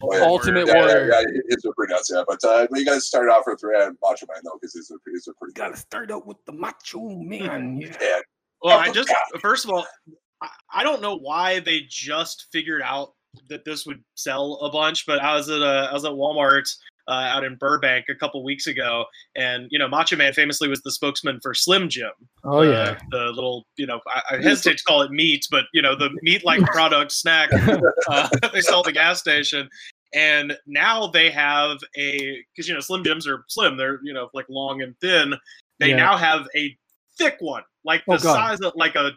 Oh, 0.02 0.14
yeah. 0.14 0.24
Ultimate 0.24 0.66
yeah, 0.66 0.74
yeah, 0.74 0.84
Warrior. 0.84 1.08
yeah, 1.10 1.20
it- 1.20 1.44
it's 1.48 1.64
a 1.64 1.72
pretty 1.72 1.94
nuts. 1.94 2.10
Yeah, 2.14 2.22
but 2.28 2.38
uh, 2.44 2.66
but 2.70 2.78
you 2.78 2.84
guys 2.84 3.06
started 3.06 3.30
off 3.32 3.44
with 3.46 3.62
uh, 3.64 3.92
Macho 4.02 4.26
Man 4.28 4.42
though, 4.44 4.58
because 4.60 4.74
he's 4.74 4.90
a 4.90 4.94
he's 5.10 5.26
a 5.26 5.32
pretty 5.34 5.54
Got 5.54 5.70
to 5.74 5.76
start 5.78 6.10
out 6.10 6.26
with 6.26 6.36
the 6.44 6.52
Macho 6.52 7.08
Man. 7.08 7.78
Yeah. 7.80 7.96
Yeah, 8.00 8.20
Well, 8.62 8.78
I 8.78 8.90
just 8.90 9.10
first 9.40 9.64
of 9.64 9.70
all, 9.70 9.86
I, 10.42 10.48
I 10.74 10.82
don't 10.82 11.02
know 11.02 11.16
why 11.16 11.60
they 11.60 11.82
just 11.88 12.46
figured 12.52 12.82
out 12.82 13.12
that 13.48 13.64
this 13.64 13.84
would 13.86 14.02
sell 14.14 14.54
a 14.62 14.70
bunch, 14.70 15.06
but 15.06 15.20
I 15.20 15.34
was 15.34 15.48
at 15.48 15.60
a, 15.60 15.88
I 15.90 15.92
was 15.92 16.04
at 16.04 16.12
Walmart 16.12 16.64
uh, 17.08 17.12
out 17.12 17.44
in 17.44 17.54
Burbank 17.56 18.06
a 18.08 18.14
couple 18.14 18.42
weeks 18.42 18.66
ago, 18.66 19.04
and 19.36 19.66
you 19.70 19.78
know, 19.78 19.86
Macho 19.88 20.16
Man 20.16 20.32
famously 20.32 20.68
was 20.68 20.80
the 20.82 20.90
spokesman 20.90 21.38
for 21.42 21.54
Slim 21.54 21.88
Jim. 21.88 22.10
Oh 22.44 22.62
yeah. 22.62 22.98
the 23.10 23.26
little 23.34 23.66
you 23.76 23.86
know 23.86 24.00
I, 24.08 24.34
I 24.34 24.42
hesitate 24.42 24.78
to 24.78 24.84
call 24.84 25.02
it 25.02 25.10
meat, 25.10 25.46
but 25.50 25.64
you 25.72 25.82
know 25.82 25.94
the 25.94 26.10
meat-like 26.22 26.60
product 26.64 27.12
snack 27.12 27.50
uh, 28.08 28.28
they 28.52 28.60
sell 28.60 28.80
at 28.80 28.86
the 28.86 28.92
gas 28.92 29.20
station. 29.20 29.68
And 30.14 30.56
now 30.66 31.08
they 31.08 31.30
have 31.30 31.78
a 31.98 32.42
because 32.54 32.68
you 32.68 32.74
know 32.74 32.80
Slim 32.80 33.04
Jims 33.04 33.26
are 33.26 33.44
slim, 33.48 33.76
they're 33.76 34.00
you 34.02 34.12
know 34.14 34.30
like 34.34 34.46
long 34.48 34.80
and 34.82 34.94
thin. 35.00 35.34
They 35.78 35.90
Yeah. 35.90 35.96
now 35.96 36.16
have 36.16 36.46
a 36.56 36.74
thick 37.18 37.36
one, 37.40 37.62
like 37.84 38.02
the 38.06 38.14
Oh, 38.14 38.18
size 38.18 38.60
of 38.60 38.72
like 38.76 38.94
a. 38.94 39.12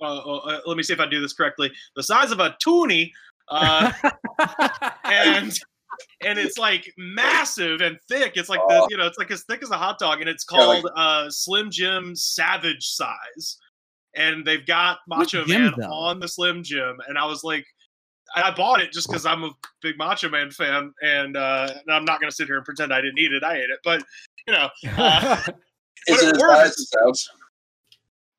Uh, 0.00 0.18
uh, 0.18 0.36
uh, 0.36 0.60
let 0.66 0.76
me 0.76 0.82
see 0.82 0.92
if 0.92 1.00
I 1.00 1.06
do 1.06 1.20
this 1.20 1.32
correctly. 1.32 1.70
The 1.96 2.02
size 2.02 2.30
of 2.30 2.40
a 2.40 2.56
toonie, 2.64 3.12
uh, 3.48 3.92
and 5.04 5.52
and 6.24 6.38
it's 6.38 6.56
like 6.58 6.92
massive 6.96 7.80
and 7.82 7.98
thick. 8.08 8.32
It's 8.36 8.48
like 8.48 8.60
the 8.68 8.74
Oh. 8.82 8.86
you 8.90 8.96
know 8.96 9.06
it's 9.06 9.18
like 9.18 9.30
as 9.30 9.44
thick 9.44 9.62
as 9.62 9.70
a 9.70 9.76
hot 9.76 9.98
dog, 9.98 10.20
and 10.20 10.28
it's 10.28 10.44
Yeah, 10.50 10.58
like- 10.58 10.82
called 10.82 10.92
uh, 10.96 11.30
Slim 11.30 11.70
Jim 11.70 12.14
Savage 12.16 12.84
size. 12.86 13.58
And 14.16 14.44
they've 14.44 14.66
got 14.66 14.98
Macho 15.06 15.44
Jim, 15.44 15.62
Man 15.66 15.74
though? 15.78 15.86
on 15.86 16.18
the 16.18 16.26
Slim 16.26 16.64
Jim, 16.64 16.98
and 17.06 17.16
I 17.16 17.24
was 17.26 17.44
like, 17.44 17.64
I 18.34 18.42
I 18.42 18.50
bought 18.50 18.80
it 18.80 18.90
just 18.92 19.06
because 19.08 19.24
I'm 19.24 19.44
a 19.44 19.50
big 19.82 19.96
Macho 19.98 20.28
Man 20.28 20.50
fan, 20.50 20.92
and, 21.00 21.36
uh, 21.36 21.68
and 21.70 21.94
I'm 21.94 22.04
not 22.04 22.20
gonna 22.20 22.32
sit 22.32 22.46
here 22.48 22.56
and 22.56 22.64
pretend 22.64 22.92
I 22.92 23.00
didn't 23.00 23.18
eat 23.18 23.32
it. 23.32 23.44
I 23.44 23.54
ate 23.58 23.70
it, 23.70 23.78
but 23.84 24.02
you 24.48 24.52
know, 24.54 24.68
uh, 24.96 25.36
is 26.08 26.16
But 26.16 26.22
it 26.24 26.28
it 26.28 26.34
as 26.34 26.40
works. 26.40 26.54
bad 26.54 26.66
as 26.66 26.72
it 26.80 26.88
sounds? 26.88 27.30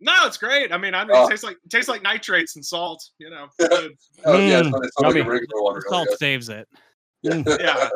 No, 0.01 0.13
it's 0.25 0.37
great. 0.37 0.71
I 0.73 0.77
mean, 0.77 0.93
I 0.93 1.03
mean 1.05 1.15
Oh. 1.15 1.25
it 1.27 1.29
tastes 1.29 1.43
like 1.43 1.57
it 1.63 1.69
tastes 1.69 1.87
like 1.87 2.01
nitrates 2.03 2.55
and 2.55 2.65
salt. 2.65 3.01
You 3.19 3.29
know, 3.29 3.47
good. 3.59 3.93
Oh, 4.25 4.37
yeah, 4.39 4.59
it's 4.59 4.67
Mm, 4.69 4.71
not, 4.71 4.83
it's 4.85 4.99
not 4.99 5.07
like 5.07 5.15
a 5.15 5.17
yummy. 5.19 5.29
regular 5.31 5.61
one. 5.61 5.73
The 5.75 5.85
Really. 5.89 6.05
salt 6.07 6.19
saves 6.19 6.49
it. 6.49 6.67
yeah 7.23 7.87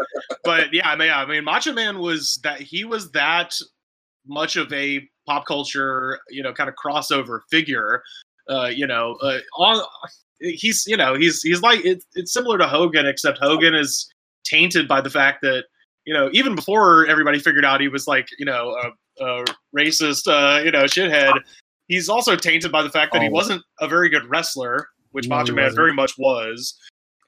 but 0.44 0.72
yeah 0.72 0.88
I 0.88 0.96
mean, 0.96 1.08
yeah, 1.08 1.20
I 1.20 1.26
mean 1.26 1.44
macho 1.44 1.74
man 1.74 1.98
was 1.98 2.40
that 2.44 2.62
he 2.62 2.86
was 2.86 3.10
that 3.14 3.56
much 4.28 4.56
of 4.56 4.72
a 4.72 5.02
pop 5.26 5.48
culture 5.48 6.20
you 6.30 6.44
know 6.44 6.54
kind 6.54 6.70
of 6.70 6.76
crossover 6.76 7.40
figure 7.50 8.04
uh 8.52 8.66
you 8.68 8.86
know 8.86 9.16
uh, 9.24 9.40
on 9.58 9.84
he's 10.42 10.84
you 10.86 10.96
know 10.96 11.16
he's 11.16 11.42
he's 11.42 11.64
like 11.64 11.84
it's 11.84 12.06
it's 12.14 12.32
similar 12.34 12.60
to 12.60 12.68
hogan 12.68 13.08
except 13.08 13.40
hogan 13.40 13.74
is 13.74 14.08
tainted 14.46 14.88
by 14.88 15.02
the 15.02 15.10
fact 15.10 15.42
that 15.42 15.64
you 16.06 16.14
know 16.14 16.30
even 16.32 16.54
before 16.54 17.08
everybody 17.08 17.40
figured 17.40 17.66
out 17.66 17.82
he 17.82 17.88
was 17.88 18.06
like 18.06 18.28
you 18.38 18.46
know 18.46 18.78
a, 19.20 19.24
a 19.26 19.44
racist 19.76 20.28
uh 20.28 20.62
you 20.64 20.70
know 20.70 20.84
shithead 20.84 21.34
he's 21.88 22.10
also 22.10 22.36
tainted 22.36 22.72
by 22.72 22.82
the 22.84 22.90
fact 22.90 23.14
that 23.14 23.22
he 23.22 23.28
Oh. 23.30 23.32
wasn't 23.32 23.62
a 23.80 23.88
very 23.88 24.10
good 24.10 24.26
wrestler 24.30 24.88
which 25.12 25.28
No, 25.28 25.38
macho 25.38 25.54
man 25.54 25.66
wasn't. 25.66 25.78
very 25.78 25.94
much 25.94 26.18
was 26.18 26.78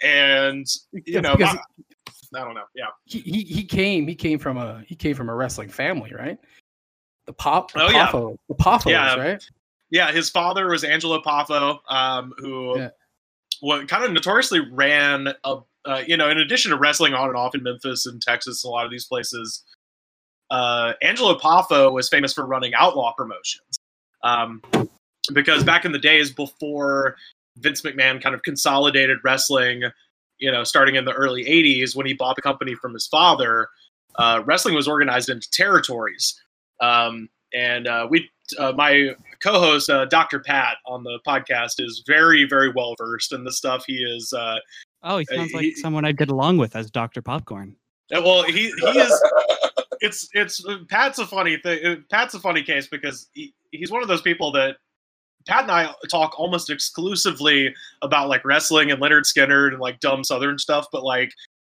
and 0.04 0.66
you 1.06 1.22
know 1.22 1.36
Ma- 1.40 1.56
I 2.36 2.40
don't 2.44 2.56
know. 2.56 2.66
Yeah. 2.76 2.88
he, 3.06 3.20
he 3.20 3.44
he 3.44 3.64
came 3.64 4.06
he 4.08 4.14
came 4.16 4.38
from 4.38 4.58
a 4.58 4.84
he 4.86 4.96
came 4.96 5.16
from 5.16 5.30
a 5.30 5.34
wrestling 5.36 5.70
family, 5.70 6.14
right? 6.14 6.38
The 7.26 7.32
pop 7.34 7.72
the 7.72 7.84
Oh, 7.84 7.90
yeah. 7.90 8.08
Poffo, 8.08 8.38
the 8.50 8.56
Poffos, 8.56 8.92
Yeah. 8.92 9.16
right? 9.16 9.44
Yeah. 9.92 10.12
His 10.12 10.30
father 10.30 10.68
was 10.68 10.84
Angelo 10.84 11.22
Poffo, 11.22 11.80
um, 11.90 12.34
who 12.38 12.78
Yeah. 12.80 12.90
what 13.62 13.88
kind 13.88 14.04
of 14.04 14.12
notoriously 14.12 14.60
ran 14.72 15.30
a, 15.46 15.60
uh, 15.86 16.04
you 16.06 16.18
know, 16.18 16.30
in 16.30 16.38
addition 16.38 16.72
to 16.72 16.78
wrestling 16.78 17.14
on 17.14 17.30
and 17.30 17.38
off 17.38 17.56
in 17.56 17.64
Memphis 17.64 18.06
and 18.06 18.22
Texas, 18.22 18.66
a 18.66 18.68
lot 18.70 18.84
of 18.86 18.92
these 18.92 19.06
places, 19.06 19.64
uh, 20.52 20.94
Angelo 21.02 21.38
Poffo 21.40 21.94
was 21.94 22.10
famous 22.10 22.34
for 22.34 22.46
running 22.46 22.74
outlaw 22.74 23.14
promotions. 23.14 23.77
Um, 24.28 24.62
because 25.34 25.64
back 25.64 25.86
in 25.86 25.92
the 25.92 26.00
days 26.00 26.32
before 26.32 27.16
Vince 27.58 27.82
McMahon 27.82 28.22
kind 28.22 28.34
of 28.36 28.44
consolidated 28.44 29.18
wrestling, 29.24 29.84
you 30.40 30.52
know, 30.52 30.64
starting 30.64 30.96
in 30.96 31.06
the 31.06 31.14
early 31.14 31.44
80s 31.46 31.96
when 31.96 32.06
he 32.06 32.14
bought 32.14 32.36
the 32.36 32.42
company 32.42 32.76
from 32.76 32.94
his 32.94 33.08
father, 33.08 33.68
uh, 34.16 34.42
wrestling 34.46 34.76
was 34.76 34.88
organized 34.88 35.30
into 35.30 35.50
territories. 35.52 36.40
Um, 36.82 37.30
and 37.54 37.88
uh, 37.88 38.08
we, 38.10 38.30
uh, 38.60 38.72
my 38.74 39.16
co-host 39.44 39.90
uh, 39.90 40.06
Dr. 40.06 40.40
Pat 40.40 40.78
on 40.86 41.04
the 41.04 41.20
podcast 41.28 41.80
is 41.80 42.04
very, 42.06 42.46
very 42.46 42.72
well 42.72 42.96
versed 42.98 43.34
in 43.34 43.44
the 43.44 43.52
stuff. 43.52 43.84
He 43.88 43.96
is, 44.04 44.32
uh, 44.34 44.58
Oh, 45.04 45.18
he 45.20 45.26
Uh, 45.32 45.36
sounds 45.36 45.54
like 45.54 45.64
he- 45.64 45.76
someone 45.76 46.06
I'd 46.06 46.18
get 46.18 46.30
along 46.30 46.58
with 46.58 46.76
as 46.76 46.90
Dr. 46.92 47.22
Popcorn. 47.22 47.76
well, 48.12 48.44
he 48.44 48.72
he 48.72 49.00
is. 49.00 49.24
It's 50.02 50.28
it's 50.34 50.64
Pat's 50.90 51.20
a 51.20 51.26
funny 51.26 51.58
thing. 51.58 52.04
Pat's 52.10 52.34
a 52.34 52.40
funny 52.40 52.64
case 52.64 52.88
because 52.88 53.30
he, 53.34 53.54
he's 53.72 53.92
one 53.92 54.02
of 54.02 54.08
those 54.08 54.22
people 54.22 54.52
that 54.54 54.78
Pat 55.48 55.64
and 55.64 55.72
I 55.72 55.94
talk 56.12 56.38
almost 56.40 56.70
exclusively 56.70 57.74
about 58.02 58.28
like 58.30 58.44
wrestling 58.46 58.92
and 58.92 59.02
Lynyrd 59.02 59.24
Skynyrd 59.24 59.70
and 59.70 59.80
like 59.80 60.00
dumb 60.00 60.24
Southern 60.24 60.58
stuff, 60.60 60.86
but 60.92 61.04
like 61.04 61.32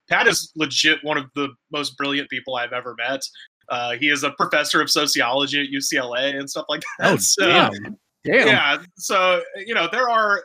Pat 0.09 0.27
is 0.27 0.51
legit 0.55 0.99
one 1.03 1.17
of 1.17 1.25
the 1.35 1.49
most 1.71 1.95
brilliant 1.97 2.29
people 2.29 2.55
I've 2.55 2.73
ever 2.73 2.95
met. 2.97 3.21
Uh, 3.69 3.95
he 3.99 4.09
is 4.09 4.23
a 4.23 4.31
professor 4.31 4.81
of 4.81 4.89
sociology 4.89 5.61
at 5.61 5.67
UCLA 5.67 6.35
and 6.37 6.49
stuff 6.49 6.65
like 6.69 6.81
that. 6.97 7.11
Oh, 7.13 7.17
So- 7.17 7.45
damn. 7.47 7.97
Damn. 8.25 8.47
yeah 8.47 8.83
so 8.97 9.41
you 9.55 9.73
know 9.73 9.87
there 9.89 10.09
are 10.09 10.43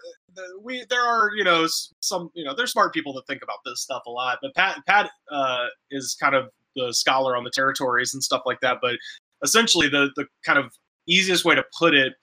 we 0.63 0.85
there 0.91 1.03
are 1.03 1.31
you 1.37 1.43
know 1.43 1.67
some 1.99 2.31
you 2.33 2.45
know 2.45 2.55
there's 2.55 2.71
smart 2.71 2.95
people 2.95 3.13
that 3.15 3.27
think 3.27 3.43
about 3.43 3.57
this 3.65 3.83
stuff 3.83 4.03
a 4.07 4.11
lot 4.11 4.39
but 4.43 4.55
pat 4.55 4.79
pat 4.87 5.11
uh, 5.33 5.67
is 5.91 6.17
kind 6.21 6.37
of 6.37 6.51
the 6.77 6.93
scholar 6.93 7.37
on 7.37 7.45
the 7.45 7.51
territories 7.51 8.15
and 8.15 8.23
stuff 8.23 8.43
like 8.47 8.61
that 8.61 8.79
but 8.83 8.97
essentially 9.43 9.89
the 9.89 10.11
the 10.17 10.27
kind 10.45 10.59
of 10.59 10.73
easiest 11.07 11.45
way 11.45 11.55
to 11.55 11.65
put 11.79 11.95
it 11.95 12.15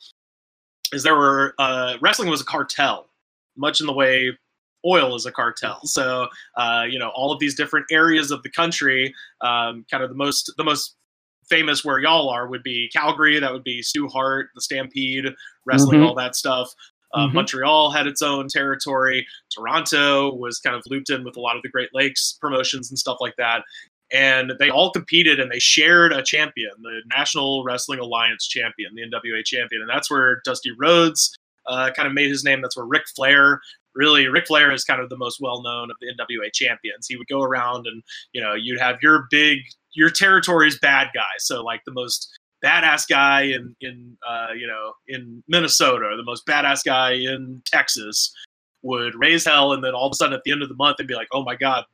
is 0.93 1.03
there 1.03 1.15
were 1.15 1.53
uh, 1.59 1.95
wrestling 2.01 2.29
was 2.29 2.41
a 2.41 2.45
cartel 2.45 3.07
much 3.57 3.79
in 3.79 3.85
the 3.87 3.93
way 3.93 4.31
oil 4.85 5.15
is 5.15 5.25
a 5.25 5.31
cartel 5.31 5.79
so 5.85 6.27
uh, 6.57 6.83
you 6.89 6.97
know 6.97 7.09
all 7.09 7.31
of 7.31 7.39
these 7.39 7.55
different 7.55 7.85
areas 7.91 8.31
of 8.31 8.41
the 8.43 8.49
country 8.49 9.13
um, 9.41 9.85
kind 9.91 10.03
of 10.03 10.09
the 10.09 10.15
most 10.15 10.51
the 10.57 10.63
most 10.63 10.95
famous 11.49 11.83
where 11.83 11.99
y'all 11.99 12.29
are 12.29 12.47
would 12.47 12.63
be 12.63 12.89
calgary 12.93 13.39
that 13.39 13.51
would 13.51 13.63
be 13.63 13.81
stu 13.81 14.07
hart 14.07 14.47
the 14.55 14.61
stampede 14.61 15.25
wrestling 15.65 15.99
Mhm. 15.99 16.05
all 16.07 16.15
that 16.15 16.35
stuff 16.35 16.69
uh, 17.13 17.27
Mhm. 17.27 17.33
montreal 17.33 17.91
had 17.91 18.07
its 18.07 18.21
own 18.21 18.47
territory 18.47 19.27
toronto 19.53 20.33
was 20.33 20.59
kind 20.59 20.75
of 20.75 20.81
looped 20.87 21.09
in 21.09 21.23
with 21.23 21.35
a 21.37 21.39
lot 21.41 21.55
of 21.57 21.61
the 21.61 21.69
great 21.69 21.89
lakes 21.93 22.37
promotions 22.41 22.89
and 22.89 22.97
stuff 22.97 23.17
like 23.19 23.35
that 23.37 23.63
and 24.11 24.53
they 24.59 24.69
all 24.69 24.91
competed 24.91 25.39
and 25.39 25.51
they 25.51 25.59
shared 25.59 26.13
a 26.13 26.21
champion 26.23 26.71
the 26.81 27.01
national 27.15 27.63
wrestling 27.63 27.99
alliance 27.99 28.47
champion 28.47 28.93
the 28.95 29.01
nwa 29.01 29.43
champion 29.43 29.81
and 29.81 29.89
that's 29.89 30.09
where 30.09 30.41
dusty 30.45 30.71
rhodes 30.77 31.35
uh, 31.67 31.91
kind 31.95 32.07
of 32.07 32.13
made 32.13 32.29
his 32.29 32.43
name 32.43 32.61
that's 32.61 32.75
where 32.75 32.85
Ric 32.85 33.03
flair 33.15 33.61
really 33.95 34.27
Ric 34.27 34.47
Flair 34.47 34.71
is 34.71 34.83
kind 34.83 35.01
of 35.01 35.09
the 35.09 35.17
most 35.17 35.39
well 35.41 35.61
known 35.61 35.91
of 35.91 35.97
the 35.99 36.07
NWA 36.07 36.51
champions. 36.53 37.07
He 37.07 37.17
would 37.17 37.27
go 37.27 37.41
around 37.41 37.87
and 37.87 38.01
you 38.33 38.41
know 38.41 38.53
you'd 38.53 38.79
have 38.79 38.97
your 39.01 39.27
big 39.29 39.59
your 39.93 40.09
territory's 40.09 40.79
bad 40.79 41.09
guy. 41.13 41.31
So 41.39 41.63
like 41.63 41.81
the 41.85 41.91
most 41.91 42.37
badass 42.63 43.07
guy 43.07 43.41
in 43.41 43.75
in 43.81 44.17
uh, 44.27 44.49
you 44.55 44.67
know 44.67 44.93
in 45.07 45.43
Minnesota 45.47 46.13
the 46.15 46.23
most 46.23 46.45
badass 46.45 46.83
guy 46.83 47.13
in 47.13 47.61
Texas 47.65 48.33
would 48.83 49.13
raise 49.15 49.45
hell, 49.45 49.73
and 49.73 49.83
then 49.83 49.93
all 49.93 50.07
of 50.07 50.11
a 50.11 50.15
sudden 50.15 50.33
at 50.33 50.41
the 50.43 50.51
end 50.51 50.63
of 50.63 50.69
the 50.69 50.75
month 50.75 50.97
they'd 50.97 51.07
be 51.07 51.15
like, 51.15 51.29
oh 51.31 51.43
my 51.43 51.55
god. 51.55 51.85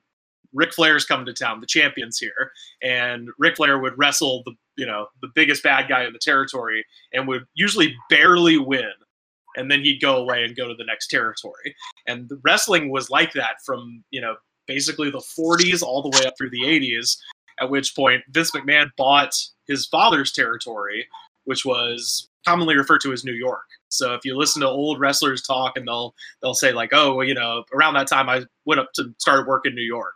Ric 0.57 0.73
Flair's 0.73 1.05
coming 1.05 1.27
to 1.27 1.33
town. 1.33 1.61
The 1.61 1.67
champion's 1.67 2.17
here, 2.17 2.51
and 2.81 3.29
Ric 3.37 3.55
Flair 3.55 3.77
would 3.79 3.97
wrestle 3.97 4.41
the 4.45 4.53
you 4.75 4.85
know 4.85 5.07
the 5.21 5.29
biggest 5.35 5.63
bad 5.63 5.87
guy 5.87 6.05
in 6.05 6.13
the 6.13 6.19
territory 6.19 6.83
and 7.13 7.27
would 7.27 7.45
usually 7.53 7.95
barely 8.09 8.57
win. 8.57 8.91
And 9.55 9.71
then 9.71 9.81
he'd 9.81 10.01
go 10.01 10.17
away 10.17 10.43
and 10.43 10.55
go 10.55 10.67
to 10.67 10.75
the 10.75 10.83
next 10.83 11.07
territory. 11.07 11.75
And 12.05 12.29
the 12.29 12.39
wrestling 12.43 12.91
was 12.91 13.09
like 13.09 13.33
that 13.33 13.55
from 13.65 14.03
you 14.11 14.19
know 14.19 14.35
basically 14.65 15.09
the 15.09 15.23
40s 15.39 15.81
all 15.81 16.01
the 16.01 16.17
way 16.17 16.25
up 16.25 16.33
through 16.37 16.49
the 16.49 16.63
80s 16.63 17.17
at 17.59 17.69
which 17.69 17.95
point 17.95 18.21
vince 18.29 18.51
mcmahon 18.51 18.89
bought 18.97 19.33
his 19.65 19.85
father's 19.87 20.33
territory 20.33 21.07
which 21.45 21.63
was 21.63 22.27
commonly 22.45 22.75
referred 22.75 22.99
to 22.99 23.13
as 23.13 23.23
new 23.23 23.33
york. 23.33 23.63
So 23.87 24.13
if 24.13 24.25
you 24.25 24.37
listen 24.37 24.61
to 24.61 24.67
old 24.67 24.99
wrestlers 24.99 25.41
talk 25.41 25.77
and 25.77 25.87
they'll 25.87 26.13
they'll 26.41 26.53
say 26.53 26.73
like 26.73 26.89
oh 26.91 27.15
well, 27.15 27.25
you 27.25 27.33
know 27.33 27.63
around 27.73 27.93
that 27.93 28.07
time 28.07 28.29
i 28.29 28.43
went 28.65 28.81
up 28.81 28.91
to 28.95 29.13
started 29.17 29.47
work 29.47 29.65
in 29.65 29.73
new 29.73 29.81
york 29.81 30.15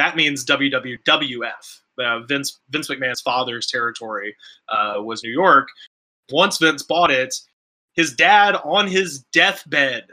that 0.00 0.16
means 0.16 0.44
wwwf 0.46 1.80
uh, 1.98 2.20
Vince 2.20 2.60
Vince 2.70 2.88
McMahon's 2.88 3.20
father's 3.20 3.66
territory 3.66 4.34
uh, 4.68 4.94
was 4.98 5.22
New 5.22 5.30
York. 5.30 5.68
Once 6.32 6.58
Vince 6.58 6.82
bought 6.82 7.10
it, 7.10 7.34
his 7.92 8.14
dad 8.14 8.56
on 8.64 8.86
his 8.86 9.20
deathbed, 9.32 10.04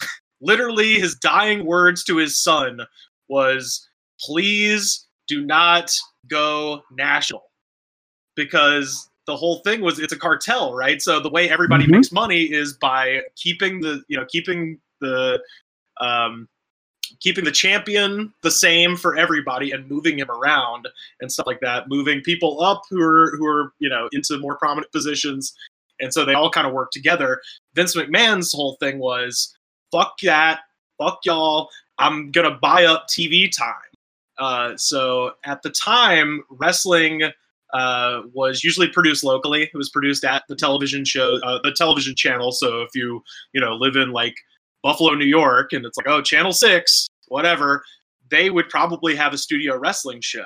literally 0.40 0.94
his 0.98 1.16
dying 1.16 1.66
words 1.66 2.02
to 2.04 2.16
his 2.16 2.38
son 2.40 2.80
was, 3.28 3.86
"Please 4.20 5.06
do 5.28 5.44
not 5.44 5.94
go 6.28 6.82
national," 6.90 7.42
because 8.36 9.10
the 9.26 9.36
whole 9.36 9.58
thing 9.60 9.80
was 9.80 9.98
it's 9.98 10.12
a 10.12 10.18
cartel, 10.18 10.74
right? 10.74 11.02
So 11.02 11.20
the 11.20 11.30
way 11.30 11.50
everybody 11.50 11.84
Mhm. 11.84 11.90
makes 11.90 12.12
money 12.12 12.42
is 12.42 12.74
by 12.74 13.20
keeping 13.36 13.80
the 13.80 14.02
you 14.08 14.16
know 14.16 14.24
keeping 14.26 14.80
the 15.00 15.42
um, 16.00 16.48
keeping 17.20 17.44
the 17.44 17.52
champion 17.52 18.32
the 18.42 18.50
same 18.50 18.96
for 18.96 19.16
everybody 19.16 19.70
and 19.70 19.88
moving 19.90 20.18
him 20.18 20.30
around 20.30 20.88
and 21.20 21.30
stuff 21.30 21.46
like 21.46 21.60
that, 21.60 21.88
moving 21.88 22.20
people 22.20 22.60
up 22.62 22.82
who 22.90 23.00
are 23.00 23.36
who 23.36 23.46
are 23.46 23.72
you 23.78 23.88
know 23.88 24.08
into 24.12 24.38
more 24.38 24.56
prominent 24.56 24.92
positions, 24.92 25.54
and 26.00 26.12
so 26.12 26.24
they 26.24 26.34
all 26.34 26.50
kind 26.50 26.66
of 26.66 26.72
work 26.72 26.90
together. 26.90 27.40
Vince 27.74 27.96
McMahon's 27.96 28.52
whole 28.52 28.76
thing 28.80 28.98
was 28.98 29.54
fuck 29.90 30.14
that, 30.22 30.60
fuck 30.98 31.20
y'all. 31.24 31.70
I'm 31.98 32.30
gonna 32.30 32.58
buy 32.60 32.84
up 32.84 33.06
TV 33.08 33.50
time. 33.54 33.74
Uh, 34.38 34.76
so 34.76 35.32
at 35.44 35.62
the 35.62 35.70
time, 35.70 36.42
wrestling 36.50 37.22
uh, 37.72 38.22
was 38.32 38.62
usually 38.62 38.88
produced 38.88 39.24
locally. 39.24 39.64
It 39.64 39.76
was 39.76 39.90
produced 39.90 40.24
at 40.24 40.44
the 40.48 40.56
television 40.56 41.04
show, 41.04 41.38
uh, 41.42 41.58
the 41.62 41.72
television 41.72 42.14
channel. 42.14 42.52
So 42.52 42.82
if 42.82 42.90
you 42.94 43.22
you 43.52 43.60
know 43.60 43.74
live 43.74 43.96
in 43.96 44.12
like 44.12 44.36
Buffalo, 44.84 45.14
New 45.14 45.24
York, 45.24 45.72
and 45.72 45.84
it's 45.84 45.96
like 45.96 46.06
oh 46.06 46.22
Channel 46.22 46.52
Six, 46.52 47.08
whatever, 47.28 47.82
they 48.30 48.50
would 48.50 48.68
probably 48.68 49.16
have 49.16 49.32
a 49.32 49.38
studio 49.38 49.76
wrestling 49.76 50.20
show 50.20 50.44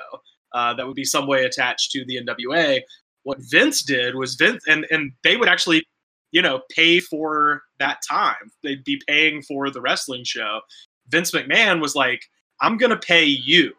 uh, 0.53 0.73
that 0.73 0.87
would 0.87 0.95
be 0.95 1.03
some 1.03 1.27
way 1.27 1.43
attached 1.43 1.91
to 1.91 2.05
the 2.05 2.15
NWA. 2.15 2.81
What 3.23 3.37
Vince 3.41 3.83
did 3.83 4.15
was 4.15 4.35
Vince, 4.35 4.63
and 4.67 4.87
and 4.89 5.11
they 5.23 5.37
would 5.37 5.49
actually 5.49 5.83
you 6.31 6.41
know 6.41 6.61
pay 6.71 7.01
for 7.01 7.61
that 7.79 7.99
time. 8.09 8.49
They'd 8.63 8.83
be 8.85 8.99
paying 9.07 9.43
for 9.43 9.69
the 9.69 9.81
wrestling 9.81 10.23
show. 10.23 10.61
Vince 11.09 11.31
McMahon 11.31 11.81
was 11.81 11.93
like, 11.93 12.21
I'm 12.61 12.77
gonna 12.77 12.97
pay 12.97 13.25
you. 13.25 13.73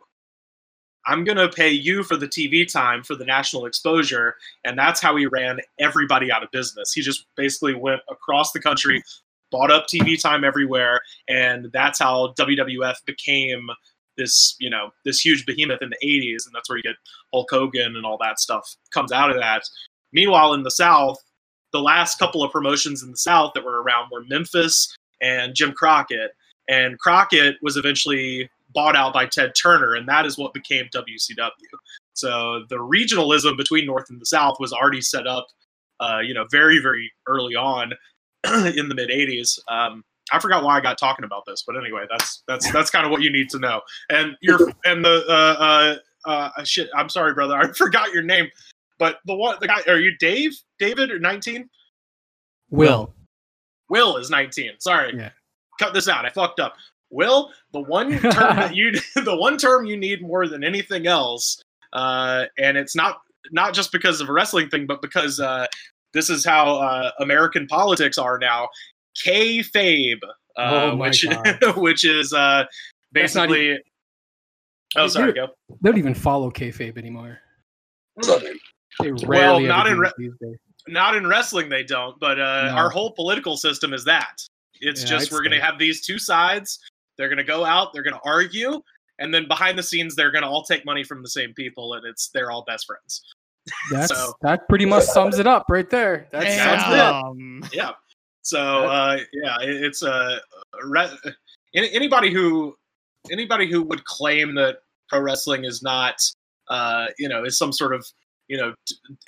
I'm 1.07 1.25
going 1.25 1.39
to 1.39 1.49
pay 1.49 1.71
you 1.71 2.03
for 2.03 2.17
the 2.17 2.29
TV 2.29 2.71
time 2.71 3.03
for 3.03 3.15
the 3.15 3.25
national 3.25 3.65
exposure. 3.65 4.35
And 4.65 4.79
that's 4.79 5.01
how 5.01 5.17
he 5.17 5.25
ran 5.27 5.59
everybody 5.79 6.31
out 6.31 6.43
of 6.43 6.51
business. 6.51 6.93
He 6.93 7.01
just 7.01 7.25
basically 7.37 7.75
went 7.75 8.03
across 8.11 8.53
the 8.53 8.61
country, 8.61 9.03
bought 9.51 9.71
up 9.71 9.87
TV 9.87 10.21
time 10.21 10.45
everywhere. 10.45 11.01
And 11.29 11.71
that's 11.73 11.99
how 11.99 12.35
WWF 12.39 12.97
became 13.07 13.69
this, 14.17 14.57
you 14.61 14.71
know, 14.71 14.91
this 15.05 15.25
huge 15.25 15.47
behemoth 15.47 15.83
in 15.83 15.91
the 15.91 16.07
80s. 16.07 16.47
And 16.47 16.55
that's 16.55 16.69
where 16.69 16.77
you 16.77 16.83
get 16.83 16.97
Hulk 17.33 17.49
Hogan 17.51 17.97
and 17.97 18.05
all 18.05 18.19
that 18.21 18.39
stuff 18.39 18.77
comes 18.93 19.13
out 19.13 19.31
of 19.31 19.37
that. 19.37 19.63
Meanwhile, 20.13 20.55
in 20.55 20.63
the 20.63 20.71
South, 20.71 21.19
the 21.73 21.81
last 21.81 22.19
couple 22.19 22.43
of 22.43 22.51
promotions 22.51 23.03
in 23.03 23.11
the 23.11 23.17
South 23.17 23.53
that 23.55 23.65
were 23.65 23.83
around 23.83 24.11
were 24.11 24.25
Memphis 24.29 24.95
and 25.21 25.55
Jim 25.55 25.73
Crockett. 25.73 26.33
And 26.69 26.99
Crockett 26.99 27.57
was 27.63 27.77
eventually 27.77 28.51
bought 28.75 28.97
out 28.97 29.13
by 29.13 29.27
Ted 29.27 29.53
Turner, 29.61 29.95
and 29.95 30.09
that 30.09 30.27
is 30.27 30.39
what 30.39 30.55
became 30.55 30.87
WCW. 30.95 31.51
So 32.15 32.65
the 32.69 32.77
regionalism 32.77 33.57
between 33.57 33.87
North 33.87 34.11
and 34.11 34.21
the 34.21 34.27
South 34.27 34.57
was 34.61 34.73
already 34.73 35.01
set 35.01 35.27
up, 35.27 35.47
uh, 36.01 36.21
you 36.23 36.35
know, 36.35 36.47
very 36.51 36.81
very 36.81 37.11
early 37.27 37.55
on 37.57 37.93
in 38.77 38.89
the 38.89 38.95
mid 38.95 39.11
'80s. 39.11 39.59
Um, 39.69 40.05
I 40.33 40.39
forgot 40.39 40.63
why 40.63 40.77
I 40.77 40.81
got 40.81 40.99
talking 40.99 41.25
about 41.25 41.45
this, 41.47 41.65
but 41.67 41.77
anyway, 41.77 42.05
that's 42.09 42.43
that's 42.47 42.71
that's 42.73 42.91
kind 42.91 43.05
of 43.05 43.11
what 43.11 43.23
you 43.23 43.33
need 43.33 43.49
to 43.51 43.59
know. 43.59 43.81
And 44.09 44.37
you're 44.41 44.59
and 44.85 45.05
the 45.05 45.25
uh, 45.29 45.99
uh, 46.25 46.29
uh, 46.29 46.65
shit. 46.65 46.89
I'm 46.97 47.09
sorry, 47.09 47.35
brother, 47.35 47.57
I 47.57 47.73
forgot 47.77 48.13
your 48.13 48.23
name. 48.23 48.49
But 48.99 49.19
the 49.27 49.35
one, 49.35 49.57
the 49.61 49.67
guy, 49.67 49.81
are 49.89 49.99
you 49.99 50.17
Dave? 50.19 50.53
David 50.79 51.11
or 51.11 51.19
19? 51.19 51.69
Will. 52.69 53.15
Will 53.89 54.19
is 54.19 54.29
19. 54.29 54.73
Sorry. 54.79 55.17
Yeah. 55.17 55.31
Cut 55.79 55.95
this 55.95 56.07
out. 56.07 56.27
I 56.27 56.31
fucked 56.31 56.61
up. 56.61 56.75
Will, 57.09 57.51
the 57.73 57.81
one 57.81 58.11
term 58.19 58.57
that 58.57 58.77
you 58.77 58.93
the 59.17 59.37
one 59.37 59.57
term 59.57 59.85
you 59.85 59.97
need 59.97 60.23
more 60.23 60.47
than 60.47 60.63
anything 60.63 61.07
else, 61.09 61.61
uh, 61.93 62.45
and 62.57 62.77
it's 62.77 62.95
not 62.95 63.23
not 63.51 63.75
just 63.75 63.91
because 63.91 64.21
of 64.21 64.29
a 64.29 64.33
wrestling 64.33 64.69
thing, 64.69 64.87
but 64.87 65.03
because 65.03 65.41
uh, 65.41 65.67
this 66.13 66.31
is 66.31 66.45
how 66.45 66.77
uh, 66.77 67.11
American 67.21 67.67
politics 67.67 68.19
are 68.19 68.39
now. 68.39 68.69
Kayfabe, 69.25 70.19
uh, 70.57 70.93
Oh 70.93 70.97
which 70.97 71.27
which 71.77 72.05
is 72.05 72.33
uh, 72.33 72.65
That's 73.13 73.35
not 73.35 73.49
basically. 73.49 73.79
Oh, 74.97 75.07
sorry. 75.07 75.33
Go. 75.33 75.49
They 75.83 75.91
don't 75.91 75.99
even 75.99 76.15
follow 76.15 76.51
kayfabe 76.51 76.99
anymore. 76.99 77.39
What's? 78.15 78.29
They 79.01 79.13
rarely 79.25 79.67
not 79.67 79.87
in 79.87 79.99
re- 79.99 80.11
these 80.19 80.33
days. 80.41 80.57
Not 80.89 81.15
in 81.15 81.27
wrestling, 81.27 81.69
they 81.69 81.85
don't. 81.85 82.19
But 82.19 82.41
uh, 82.41 82.67
No. 82.67 82.73
our 82.77 82.91
whole 82.91 83.13
political 83.13 83.57
system 83.57 83.93
is 83.95 84.05
that. 84.07 84.43
It's 84.81 85.03
Yeah, 85.03 85.09
just 85.09 85.29
I'd 85.29 85.33
we're 85.33 85.43
going 85.43 85.59
to 85.59 85.65
have 85.65 85.79
these 85.79 86.05
two 86.05 86.19
sides. 86.19 86.79
They're 87.17 87.29
going 87.29 87.39
to 87.39 87.45
go 87.45 87.65
out. 87.65 87.93
They're 87.93 88.03
going 88.03 88.15
to 88.15 88.21
argue, 88.25 88.81
and 89.19 89.33
then 89.33 89.47
behind 89.47 89.79
the 89.79 89.83
scenes, 89.83 90.17
they're 90.17 90.33
going 90.33 90.43
to 90.43 90.49
all 90.49 90.65
take 90.65 90.85
money 90.85 91.05
from 91.05 91.23
the 91.23 91.29
same 91.29 91.53
people, 91.55 91.95
and 91.95 92.05
it's 92.07 92.31
they're 92.31 92.51
all 92.51 92.65
best 92.67 92.87
friends. 92.87 93.23
That's 93.91 94.09
So- 94.09 94.35
that 94.43 94.69
pretty 94.69 94.87
much 94.87 95.05
sums 95.05 95.39
it 95.39 95.47
up 95.47 95.67
right 95.69 95.89
there. 95.89 96.29
That 96.33 96.45
sums 96.45 96.93
it 96.95 96.99
up. 97.01 97.73
Yeah. 97.73 97.93
So 98.43 98.61
uh, 98.89 99.19
yeah, 99.33 99.57
it, 99.61 99.85
it's 99.85 100.03
a 100.03 100.11
uh, 100.13 100.39
re- 100.85 101.11
anybody 101.75 102.33
who 102.33 102.75
anybody 103.31 103.71
who 103.71 103.83
would 103.83 104.05
claim 104.05 104.55
that 104.55 104.79
pro 105.09 105.21
wrestling 105.21 105.65
is 105.65 105.83
not 105.83 106.21
uh, 106.69 107.07
you 107.19 107.29
know 107.29 107.45
is 107.45 107.59
some 107.59 107.73
sort 107.73 107.95
of 107.95 108.07
you 108.49 108.57
know 108.57 108.73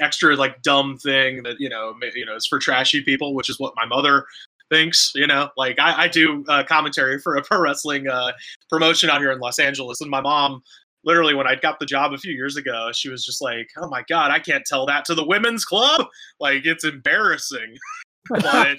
extra 0.00 0.34
like 0.34 0.62
dumb 0.62 0.96
thing 0.96 1.42
that 1.42 1.56
you 1.60 1.68
know 1.68 1.94
you 2.14 2.24
know 2.24 2.34
is 2.36 2.46
for 2.46 2.58
trashy 2.58 3.02
people, 3.02 3.34
which 3.34 3.50
is 3.50 3.60
what 3.60 3.74
my 3.76 3.84
mother 3.84 4.24
thinks. 4.70 5.12
You 5.14 5.26
know, 5.26 5.50
like 5.58 5.78
I, 5.78 6.04
I 6.04 6.08
do 6.08 6.42
uh, 6.48 6.64
commentary 6.64 7.18
for 7.20 7.36
a 7.36 7.42
pro 7.42 7.60
wrestling 7.60 8.08
uh, 8.08 8.32
promotion 8.70 9.10
out 9.10 9.20
here 9.20 9.30
in 9.30 9.40
Los 9.40 9.58
Angeles, 9.58 10.00
and 10.00 10.10
my 10.10 10.20
mom. 10.22 10.62
Literally, 11.04 11.34
when 11.34 11.46
I 11.46 11.56
got 11.56 11.78
the 11.80 11.86
job 11.86 12.12
a 12.12 12.18
few 12.18 12.32
years 12.32 12.56
ago, 12.56 12.90
she 12.92 13.08
was 13.08 13.24
just 13.24 13.42
like, 13.42 13.68
"Oh 13.76 13.88
my 13.88 14.02
god, 14.08 14.30
I 14.30 14.38
can't 14.38 14.64
tell 14.64 14.86
that 14.86 15.04
to 15.06 15.14
the 15.14 15.26
women's 15.26 15.64
club. 15.64 16.06
Like, 16.40 16.64
it's 16.64 16.84
embarrassing." 16.84 17.76
but 18.28 18.78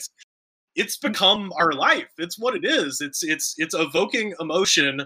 it's 0.76 0.98
become 0.98 1.52
our 1.60 1.74
life. 1.74 2.10
It's 2.18 2.40
what 2.40 2.56
it 2.56 2.66
is. 2.66 3.02
It's 3.02 3.24
it's 3.24 3.56
it's 3.58 3.76
evoking 3.76 4.34
emotion 4.40 5.06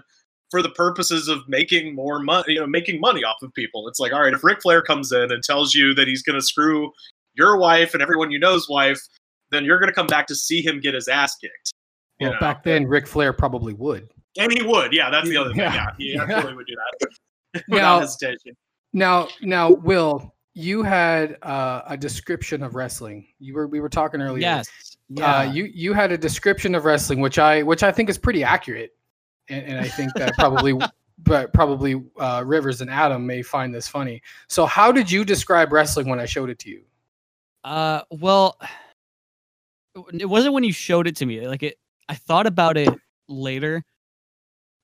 for 0.50 0.62
the 0.62 0.70
purposes 0.70 1.28
of 1.28 1.46
making 1.48 1.94
more 1.94 2.20
money, 2.20 2.54
you 2.54 2.60
know, 2.60 2.66
making 2.66 3.00
money 3.00 3.22
off 3.22 3.36
of 3.42 3.52
people. 3.52 3.86
It's 3.86 4.00
like, 4.00 4.12
all 4.12 4.22
right, 4.22 4.32
if 4.32 4.42
Ric 4.42 4.62
Flair 4.62 4.80
comes 4.80 5.12
in 5.12 5.30
and 5.30 5.42
tells 5.42 5.74
you 5.74 5.92
that 5.94 6.08
he's 6.08 6.22
going 6.22 6.38
to 6.38 6.42
screw 6.42 6.90
your 7.34 7.58
wife 7.58 7.92
and 7.92 8.02
everyone 8.02 8.30
you 8.30 8.38
know's 8.38 8.66
wife, 8.68 8.98
then 9.50 9.64
you're 9.64 9.78
going 9.78 9.90
to 9.90 9.94
come 9.94 10.06
back 10.06 10.26
to 10.28 10.34
see 10.34 10.62
him 10.62 10.80
get 10.80 10.94
his 10.94 11.06
ass 11.06 11.36
kicked. 11.36 11.72
You 12.18 12.28
Well, 12.28 12.34
know? 12.34 12.40
back 12.40 12.62
then, 12.62 12.86
Ric 12.86 13.06
Flair 13.06 13.34
probably 13.34 13.74
would. 13.74 14.08
And 14.38 14.50
he 14.52 14.62
would. 14.62 14.92
Yeah, 14.92 15.10
that's 15.10 15.28
the 15.28 15.36
other 15.36 15.50
thing. 15.50 15.58
Yeah. 15.60 15.74
Yeah, 15.74 15.86
he 15.98 16.12
Yeah. 16.14 16.22
absolutely 16.22 16.54
would 16.54 16.66
do 16.66 16.74
that 16.76 17.10
Now- 17.68 17.74
without 17.74 18.00
hesitation. 18.00 18.56
Now, 18.94 19.28
now, 19.42 19.70
Will, 19.70 20.34
you 20.54 20.82
had 20.82 21.36
uh, 21.42 21.82
a 21.86 21.96
description 21.96 22.62
of 22.62 22.74
wrestling. 22.74 23.26
You 23.38 23.54
were 23.54 23.66
we 23.68 23.80
were 23.80 23.90
talking 23.90 24.22
earlier. 24.22 24.40
Yes. 24.40 24.96
Yeah. 25.10 25.36
Uh, 25.38 25.42
you 25.42 25.64
you 25.64 25.92
had 25.92 26.10
a 26.10 26.18
description 26.18 26.74
of 26.74 26.84
wrestling, 26.86 27.20
which 27.20 27.38
I 27.38 27.62
which 27.62 27.82
I 27.82 27.92
think 27.92 28.08
is 28.08 28.16
pretty 28.18 28.42
accurate, 28.42 28.96
and, 29.48 29.64
and 29.64 29.78
I 29.78 29.88
think 29.88 30.12
that 30.14 30.32
probably, 30.34 30.74
but 31.18 31.52
probably 31.52 32.02
uh, 32.18 32.42
Rivers 32.46 32.80
and 32.80 32.90
Adam 32.90 33.26
may 33.26 33.42
find 33.42 33.74
this 33.74 33.86
funny. 33.88 34.22
So, 34.48 34.64
how 34.64 34.90
did 34.90 35.10
you 35.10 35.22
describe 35.24 35.70
wrestling 35.70 36.08
when 36.08 36.18
I 36.18 36.24
showed 36.26 36.48
it 36.50 36.58
to 36.60 36.70
you? 36.70 36.82
Uh, 37.64 38.00
well, 38.10 38.58
it 40.12 40.26
wasn't 40.26 40.54
when 40.54 40.64
you 40.64 40.72
showed 40.72 41.06
it 41.06 41.16
to 41.16 41.26
me. 41.26 41.46
Like 41.46 41.62
it, 41.62 41.78
I 42.08 42.14
thought 42.14 42.46
about 42.46 42.76
it 42.76 42.88
later, 43.28 43.84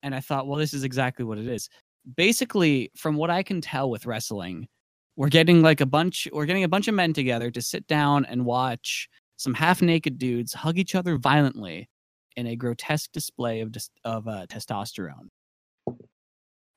and 0.05 0.14
I 0.14 0.21
thought, 0.21 0.47
well, 0.47 0.59
this 0.59 0.73
is 0.75 0.85
exactly 0.85 1.25
what 1.25 1.38
it 1.38 1.49
is. 1.49 1.69
Basically, 2.17 2.90
from 2.95 3.17
what 3.17 3.31
I 3.31 3.43
can 3.43 3.61
tell 3.61 3.90
with 3.90 4.07
wrestling, 4.07 4.69
we're 5.17 5.31
getting 5.31 5.62
like 5.62 5.81
a 5.81 5.87
bunch, 5.87 6.29
we're 6.33 6.45
getting 6.45 6.64
a 6.64 6.69
bunch 6.69 6.87
of 6.87 6.95
men 6.95 7.12
together 7.12 7.51
to 7.51 7.62
sit 7.62 7.87
down 7.87 8.25
and 8.27 8.45
watch 8.45 9.09
some 9.37 9.55
half-naked 9.55 10.19
dudes 10.19 10.53
hug 10.53 10.79
each 10.79 10.95
other 10.95 11.17
violently 11.17 11.88
in 12.37 12.47
a 12.47 12.57
grotesque 12.57 13.11
display 13.12 13.61
of 13.61 13.75
of 14.05 14.29
uh, 14.29 14.47
testosterone. 14.47 15.29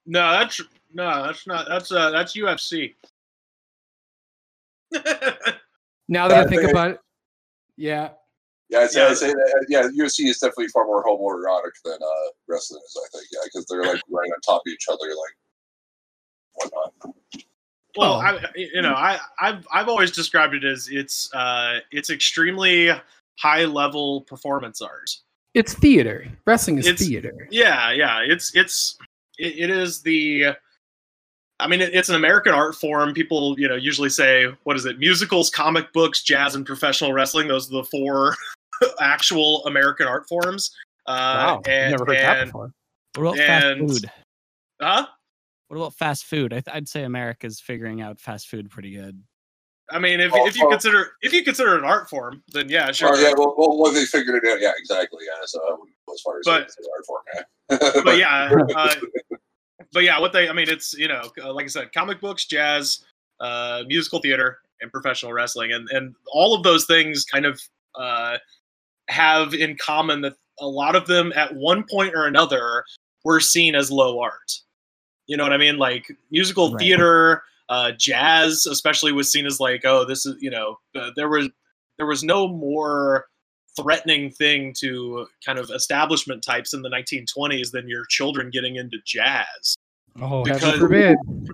No, 0.06 0.32
that's 0.32 0.62
no, 0.94 1.26
that's 1.26 1.46
not. 1.46 1.68
That's 1.68 1.92
uh, 1.92 2.10
that's 2.12 2.36
UFC. 2.36 2.96
Now 6.10 6.30
that 6.30 6.46
I 6.46 6.50
think 6.50 6.64
about 6.64 6.92
it, 6.92 7.00
yeah, 7.76 8.12
Yeah, 8.70 8.80
I'd 8.80 8.90
say, 8.92 9.02
Yeah. 9.04 9.10
I'd 9.10 9.18
say 9.18 9.28
that. 9.34 9.66
Yeah, 9.70 9.84
UFC 9.84 10.28
is 10.30 10.40
definitely 10.40 10.68
far 10.70 10.86
more 10.86 11.04
homoerotic 11.06 11.72
than 11.86 11.94
uh, 12.02 12.30
wrestling 12.48 12.82
is. 12.86 12.98
I 12.98 13.18
think. 13.18 13.28
Yeah, 13.32 13.40
because 13.46 13.66
they're 13.68 13.84
like 13.84 14.02
right 14.10 14.30
on 14.34 14.42
top 14.46 14.62
of 14.68 14.72
each 14.72 14.86
other, 14.90 15.08
like 15.08 15.36
whatnot. 16.72 16.94
Well, 17.96 18.14
Oh. 18.14 18.20
I, 18.20 18.40
you 18.56 18.82
know, 18.82 18.94
I, 18.94 19.20
I've 19.42 19.66
I've 19.74 19.88
always 19.88 20.12
described 20.12 20.54
it 20.54 20.64
as 20.64 20.88
it's 20.92 21.34
uh, 21.34 21.80
it's 21.92 22.10
extremely 22.10 22.90
high 23.40 23.66
level 23.66 24.22
performance 24.22 24.82
art. 24.82 25.10
it's 25.54 25.74
theater. 25.74 26.28
Wrestling 26.46 26.78
is 26.78 26.86
It's- 26.88 27.08
theater. 27.08 27.48
Yeah, 27.50 27.92
yeah, 27.92 28.20
it's 28.22 28.54
it's 28.56 28.98
it, 29.40 29.58
it 29.58 29.70
is 29.70 30.02
the. 30.02 30.48
I 31.60 31.66
mean, 31.68 31.82
it, 31.82 31.96
it's 31.96 32.10
an 32.10 32.14
American 32.16 32.54
art 32.54 32.76
form. 32.76 33.16
People, 33.16 33.60
you 33.60 33.68
know, 33.68 33.74
usually 33.76 34.10
say, 34.10 34.46
"What 34.64 34.76
is 34.76 34.86
it? 34.86 35.00
Musicals, 35.00 35.50
comic 35.50 35.92
books, 35.92 36.22
jazz, 36.22 36.54
and 36.54 36.64
professional 36.68 37.14
wrestling." 37.14 37.48
Those 37.48 37.68
are 37.72 37.78
the 37.78 37.84
four 37.86 38.36
actual 39.00 39.66
American 39.66 40.08
art 40.08 40.28
forms. 40.28 40.76
Uh, 41.06 41.12
wow, 41.12 41.62
and, 41.68 41.92
never 41.92 42.06
heard 42.06 42.18
that 42.18 42.46
before. 42.46 42.72
What 43.16 43.22
about 43.22 43.40
And- 43.40 43.90
fast 43.90 44.02
food? 44.02 44.12
Huh? 44.82 45.08
What 45.68 45.78
about 45.78 45.94
fast 45.96 46.26
food? 46.26 46.54
I 46.54 46.62
th- 46.62 46.76
I'd 46.76 46.88
say 46.88 47.04
America's 47.04 47.60
figuring 47.60 48.02
out 48.02 48.20
fast 48.20 48.48
food 48.48 48.70
pretty 48.70 48.92
good. 48.96 49.22
I 49.90 50.00
mean, 50.00 50.20
if, 50.20 50.32
Oh, 50.34 50.46
if 50.48 50.58
you 50.58 50.66
oh. 50.66 50.70
consider 50.70 51.14
if 51.22 51.32
you 51.34 51.44
consider 51.44 51.76
it 51.76 51.80
an 51.80 51.86
art 51.86 52.10
form, 52.10 52.44
then 52.50 52.68
yeah, 52.70 52.92
sure. 52.92 53.10
Oh 53.14 53.18
yeah, 53.20 53.34
well, 53.38 53.56
well, 53.58 53.78
well, 53.78 53.92
they 53.92 54.06
figured 54.06 54.44
it 54.44 54.50
out. 54.50 54.60
Yeah, 54.60 54.74
exactly. 54.78 55.26
Yeah, 55.26 55.40
so 55.46 55.60
I 55.62 55.72
wouldn't 55.72 55.96
go 56.08 56.14
as 56.14 56.22
far 56.22 56.40
as 56.40 56.46
But- 56.46 56.52
saying 56.54 56.64
it's 56.66 56.78
an 56.78 56.86
art 56.96 57.06
form. 57.06 57.24
Yeah. 57.34 58.02
but 58.04 58.18
yeah, 58.18 58.54
uh, 58.76 58.96
but 59.94 60.04
yeah, 60.04 60.20
what 60.20 60.34
they 60.34 60.50
I 60.50 60.54
mean, 60.54 60.70
it's 60.70 60.94
you 60.94 61.08
know, 61.08 61.32
uh, 61.42 61.54
like 61.54 61.66
I 61.66 61.70
said, 61.70 61.94
comic 61.94 62.20
books, 62.22 62.46
jazz, 62.46 63.06
uh, 63.40 63.84
musical 63.88 64.20
theater, 64.20 64.60
and 64.82 64.92
professional 64.92 65.32
wrestling, 65.34 65.72
and 65.72 65.90
and 65.92 66.16
all 66.34 66.54
of 66.54 66.64
those 66.64 66.86
things 66.86 67.24
kind 67.24 67.46
of 67.46 67.60
uh, 67.96 68.38
have 69.10 69.54
in 69.54 69.78
common 69.78 70.22
that 70.22 70.36
a 70.60 70.68
lot 70.68 70.96
of 70.96 71.08
them 71.08 71.32
at 71.36 71.56
one 71.56 71.84
point 71.84 72.14
or 72.16 72.26
another 72.26 72.84
were 73.24 73.40
seen 73.40 73.76
as 73.76 73.92
low 73.92 74.20
art. 74.20 74.62
You 75.28 75.38
know 75.38 75.44
what 75.44 75.54
I 75.54 75.58
mean? 75.58 75.78
Like 75.78 76.08
musical 76.32 76.72
Right. 76.72 76.80
theater, 76.80 77.44
uh, 77.70 77.92
jazz, 77.92 78.66
especially 78.66 79.12
was 79.12 79.32
seen 79.32 79.46
as 79.46 79.60
like, 79.60 79.84
oh, 79.86 80.06
this 80.06 80.26
is 80.26 80.42
you 80.42 80.50
know, 80.50 80.80
uh, 80.96 81.12
there 81.16 81.30
was 81.30 81.50
there 81.98 82.06
was 82.06 82.24
no 82.24 82.48
more 82.48 83.26
threatening 83.76 84.32
thing 84.32 84.74
to 84.80 85.28
kind 85.46 85.60
of 85.60 85.70
establishment 85.70 86.44
types 86.44 86.74
in 86.74 86.82
the 86.82 86.90
1920s 86.90 87.72
than 87.72 87.88
your 87.88 88.06
children 88.06 88.50
getting 88.50 88.76
into 88.78 88.98
jazz. 89.06 89.76
Oh, 90.20 90.44
Because-. 90.44 90.80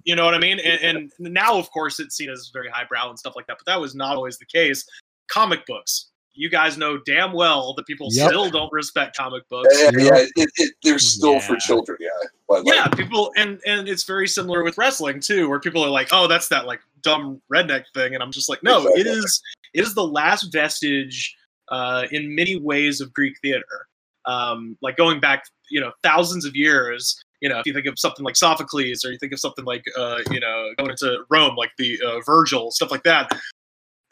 You 0.05 0.15
know 0.15 0.23
what 0.23 0.33
I 0.33 0.39
mean? 0.39 0.59
And, 0.59 1.11
and 1.19 1.33
now, 1.33 1.57
of 1.57 1.69
course, 1.71 1.99
it's 1.99 2.15
seen 2.15 2.29
as 2.29 2.49
very 2.53 2.69
highbrow 2.69 3.09
and 3.09 3.19
stuff 3.19 3.35
like 3.35 3.45
that, 3.47 3.57
but 3.57 3.65
that 3.65 3.79
was 3.79 3.93
not 3.93 4.15
always 4.15 4.37
the 4.37 4.45
case. 4.45 4.85
Comic 5.27 5.65
books. 5.65 6.11
You 6.35 6.49
guys 6.49 6.77
know 6.77 6.97
damn 7.05 7.31
well 7.33 7.73
that 7.75 7.85
people 7.85 8.07
Yep. 8.11 8.27
still 8.29 8.49
don't 8.49 8.71
respect 8.73 9.15
comic 9.17 9.47
books. 9.49 9.69
yeah, 9.79 9.91
yeah, 9.93 10.25
it, 10.35 10.49
it, 10.57 10.73
they're 10.83 10.97
still 10.99 11.39
for 11.39 11.55
children. 11.57 11.97
Yeah, 12.01 12.09
but 12.47 12.65
like, 12.65 12.75
Yeah, 12.75 12.87
people, 12.87 13.31
and 13.37 13.59
and 13.65 13.87
it's 13.87 14.03
very 14.03 14.27
similar 14.27 14.63
with 14.63 14.77
wrestling 14.77 15.19
too, 15.19 15.47
where 15.49 15.59
people 15.59 15.83
are 15.83 15.89
like, 15.89 16.09
"Oh, 16.11 16.27
that's 16.27 16.47
that 16.49 16.65
like 16.65 16.79
dumb 17.01 17.41
redneck 17.53 17.83
thing," 17.93 18.13
and 18.15 18.23
I'm 18.23 18.31
just 18.31 18.49
like, 18.49 18.63
"No, 18.63 18.79
it 18.87 19.01
Exactly. 19.01 19.11
is 19.11 19.41
it 19.73 19.81
is 19.81 19.93
the 19.95 20.05
last 20.07 20.51
vestige 20.51 21.35
uh, 21.69 22.05
in 22.11 22.33
many 22.35 22.59
ways 22.59 22.99
of 23.01 23.13
Greek 23.13 23.35
theater. 23.41 23.87
Um, 24.25 24.77
like 24.81 24.95
going 24.97 25.19
back, 25.19 25.43
you 25.69 25.79
know, 25.81 25.91
thousands 26.03 26.45
of 26.45 26.55
years. 26.55 27.21
You 27.41 27.49
know, 27.49 27.59
if 27.59 27.65
you 27.65 27.73
think 27.73 27.87
of 27.87 27.99
something 27.99 28.23
like 28.23 28.37
Sophocles, 28.37 29.03
or 29.03 29.11
you 29.11 29.17
think 29.17 29.33
of 29.33 29.39
something 29.39 29.65
like, 29.65 29.83
uh, 29.97 30.19
you 30.31 30.39
know, 30.39 30.69
going 30.77 30.91
into 30.91 31.25
Rome, 31.29 31.57
like 31.57 31.71
the 31.77 31.99
uh, 32.01 32.21
Virgil, 32.25 32.71
stuff 32.71 32.89
like 32.89 33.03
that. 33.03 33.29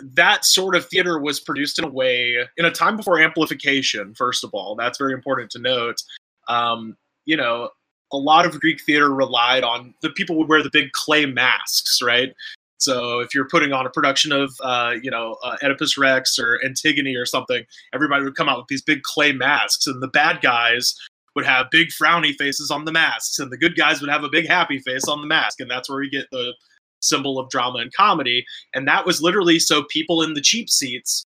That 0.01 0.45
sort 0.45 0.75
of 0.75 0.85
theater 0.87 1.19
was 1.19 1.39
produced 1.39 1.79
in 1.79 1.85
a 1.85 1.89
way 1.89 2.37
in 2.57 2.65
a 2.65 2.71
time 2.71 2.97
before 2.97 3.19
amplification. 3.19 4.13
First 4.15 4.43
of 4.43 4.51
all, 4.53 4.75
that's 4.75 4.97
very 4.97 5.13
important 5.13 5.51
to 5.51 5.59
note. 5.59 6.01
Um, 6.47 6.97
you 7.25 7.37
know, 7.37 7.69
a 8.11 8.17
lot 8.17 8.45
of 8.45 8.59
Greek 8.59 8.81
theater 8.81 9.13
relied 9.13 9.63
on 9.63 9.93
the 10.01 10.09
people 10.09 10.37
would 10.37 10.49
wear 10.49 10.63
the 10.63 10.69
big 10.71 10.91
clay 10.91 11.25
masks, 11.25 12.01
right? 12.01 12.33
So 12.77 13.19
if 13.19 13.35
you're 13.35 13.47
putting 13.47 13.73
on 13.73 13.85
a 13.85 13.91
production 13.91 14.31
of, 14.31 14.51
uh, 14.61 14.95
you 15.01 15.11
know, 15.11 15.37
uh, 15.43 15.55
Oedipus 15.61 15.99
Rex 15.99 16.39
or 16.39 16.59
Antigone 16.65 17.15
or 17.15 17.27
something, 17.27 17.63
everybody 17.93 18.23
would 18.23 18.35
come 18.35 18.49
out 18.49 18.57
with 18.57 18.67
these 18.67 18.81
big 18.81 19.03
clay 19.03 19.31
masks, 19.31 19.85
and 19.85 20.01
the 20.01 20.07
bad 20.07 20.41
guys 20.41 20.95
would 21.35 21.45
have 21.45 21.67
big 21.69 21.89
frowny 21.89 22.33
faces 22.35 22.71
on 22.71 22.85
the 22.85 22.91
masks, 22.91 23.37
and 23.37 23.51
the 23.51 23.57
good 23.57 23.75
guys 23.75 24.01
would 24.01 24.09
have 24.09 24.23
a 24.23 24.29
big 24.29 24.47
happy 24.47 24.79
face 24.79 25.07
on 25.07 25.21
the 25.21 25.27
mask, 25.27 25.59
and 25.59 25.69
that's 25.69 25.89
where 25.89 25.99
we 25.99 26.09
get 26.09 26.25
the 26.31 26.53
symbol 27.01 27.39
of 27.39 27.49
drama 27.49 27.79
and 27.79 27.93
comedy. 27.93 28.45
And 28.73 28.87
that 28.87 29.05
was 29.05 29.21
literally 29.21 29.59
so 29.59 29.83
people 29.83 30.21
in 30.21 30.33
the 30.33 30.41
cheap 30.41 30.69
seats 30.69 31.25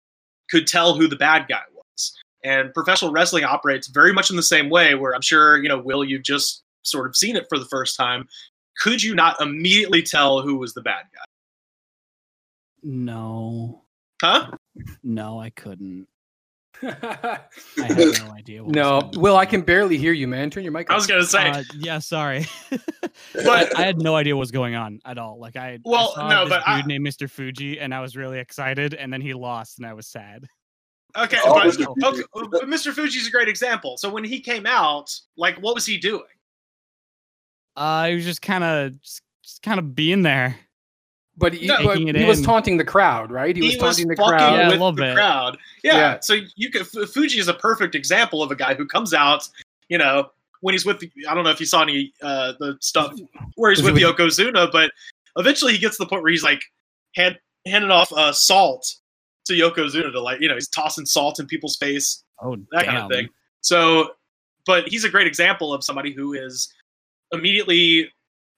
could 0.51 0.67
tell 0.67 0.95
who 0.95 1.07
the 1.09 1.17
bad 1.17 1.47
guy 1.49 1.63
was. 1.75 2.17
And 2.45 2.73
professional 2.73 3.13
wrestling 3.13 3.45
operates 3.45 3.89
very 3.89 4.13
much 4.13 4.31
in 4.31 4.37
the 4.37 4.43
same 4.43 4.71
way, 4.71 4.95
where 4.95 5.15
I'm 5.15 5.21
sure, 5.23 5.63
you 5.63 5.69
know, 5.69 5.79
Will, 5.79 6.05
you've 6.05 6.23
just 6.23 6.63
sort 6.83 7.07
of 7.09 7.17
seen 7.17 7.37
it 7.37 7.47
for 7.49 7.59
the 7.59 7.67
first 7.67 7.97
time. 7.97 8.27
Could 8.81 9.03
you 9.03 9.15
not 9.15 9.41
immediately 9.41 10.03
tell 10.03 10.41
who 10.41 10.57
was 10.57 10.73
the 10.75 10.83
bad 10.83 11.05
guy? 11.15 11.25
No, 12.83 13.83
Huh? 14.23 14.51
no, 15.03 15.41
I 15.41 15.51
couldn't. 15.51 16.07
I 16.83 17.39
had 17.79 17.97
no 17.99 18.31
idea. 18.33 18.63
What 18.65 18.75
no, 18.75 19.01
was 19.11 19.19
Will, 19.19 19.37
I 19.37 19.47
can 19.47 19.63
barely 19.63 19.99
hear 19.99 20.13
you, 20.13 20.29
man. 20.29 20.51
Turn 20.51 20.63
your 20.63 20.73
mic. 20.73 20.91
I 20.91 20.95
up. 20.95 20.99
was 20.99 21.07
gonna 21.07 21.25
say, 21.25 21.49
Uh, 21.51 21.63
yeah, 21.79 21.99
sorry. 21.99 22.47
but 23.35 23.77
I 23.79 23.83
had 23.83 23.99
no 24.01 24.15
idea 24.17 24.37
what 24.37 24.41
was 24.41 24.51
going 24.51 24.75
on 24.75 25.01
at 25.05 25.19
all. 25.19 25.39
Like 25.41 25.57
I, 25.57 25.73
I 25.75 25.79
Well, 25.85 26.13
saw 26.15 26.29
no, 26.29 26.45
this 26.45 26.51
but 26.51 26.59
dude 26.61 26.85
I- 26.85 26.87
named 26.87 27.07
Mr. 27.07 27.29
Fuji, 27.29 27.81
and 27.81 27.95
I 27.95 28.01
was 28.01 28.17
really 28.17 28.39
excited, 28.39 28.95
and 28.95 29.13
then 29.13 29.21
he 29.21 29.35
lost, 29.35 29.79
and 29.79 29.87
I 29.87 29.95
was 29.95 30.07
sad. 30.07 30.45
okay, 31.17 31.39
Oh, 31.45 31.55
but 31.55 31.67
Mr. 31.75 31.87
okay, 32.07 32.67
Mr. 32.67 32.93
Fuji's 32.93 33.27
a 33.27 33.31
great 33.31 33.49
example. 33.49 33.97
So 33.99 34.09
when 34.11 34.25
he 34.25 34.41
came 34.41 34.67
out, 34.67 35.13
like, 35.37 35.57
what 35.61 35.75
was 35.75 35.85
he 35.87 35.99
doing? 35.99 36.23
Uh, 37.77 38.09
he 38.09 38.15
was 38.17 38.25
just 38.25 38.43
kind 38.43 38.65
of, 38.65 39.01
just, 39.01 39.23
just 39.43 39.63
kind 39.63 39.79
of 39.79 39.95
being 39.95 40.23
there. 40.23 40.57
But 41.39 41.55
he, 41.55 41.67
No. 41.67 41.77
but 41.85 41.93
Taking 41.95 42.09
it 42.09 42.17
he 42.17 42.25
was 42.25 42.43
taunting 42.43 42.77
the 42.77 42.85
crowd, 42.85 43.31
right? 43.31 43.55
He, 43.57 43.63
was 43.63 43.77
taunting 43.77 44.09
the 44.09 44.17
crowd. 44.17 44.33
Yeah, 44.41 44.63
a 44.63 44.65
with 44.67 44.73
little 44.73 44.93
the 44.93 45.03
bit. 45.03 45.15
crowd. 45.15 45.57
Yeah. 45.83 45.97
Yeah. 45.97 46.21
So 46.21 46.37
you 46.57 46.71
could 46.71 46.87
Fuji 46.87 47.39
is 47.39 47.49
a 47.49 47.55
perfect 47.55 47.95
example 47.95 48.43
of 48.43 48.51
a 48.51 48.57
guy 48.57 48.75
who 48.75 48.87
comes 48.87 49.15
out, 49.15 49.49
you 49.89 49.99
know, 49.99 50.31
when 50.61 50.75
he's 50.75 50.85
with. 50.85 50.99
The, 51.01 51.11
I 51.29 51.35
don't 51.35 51.45
know 51.45 51.51
if 51.51 51.61
you 51.61 51.67
saw 51.67 51.83
any 51.83 52.13
uh 52.23 52.53
the 52.59 52.77
stuff 52.81 53.13
where 53.55 53.71
he's 53.71 53.81
Was 53.83 53.89
it 53.89 53.95
with 53.95 54.03
with- 54.03 54.17
Yokozuna, 54.17 54.71
but 54.73 54.91
eventually 55.37 55.73
he 55.73 55.79
gets 55.79 55.97
to 55.97 56.03
the 56.05 56.09
point 56.09 56.23
where 56.23 56.33
he's 56.33 56.43
like 56.45 56.61
hand 57.15 57.39
handing 57.67 57.91
off 57.91 58.13
uh, 58.13 58.33
salt 58.33 58.95
to 59.47 59.53
Yokozuna 59.55 60.11
to 60.13 60.21
like 60.21 60.41
you 60.41 60.49
know 60.49 60.55
he's 60.55 60.69
tossing 60.69 61.07
salt 61.07 61.39
in 61.39 61.47
people's 61.47 61.77
face 61.77 62.25
Oh, 62.43 62.57
that 62.73 62.85
damn. 62.85 62.85
kind 62.87 62.99
of 62.99 63.11
thing. 63.11 63.29
So, 63.61 64.11
but 64.67 64.89
he's 64.89 65.05
a 65.05 65.09
great 65.09 65.27
example 65.27 65.73
of 65.73 65.83
somebody 65.85 66.13
who 66.13 66.35
is 66.35 66.73
immediately, 67.33 68.11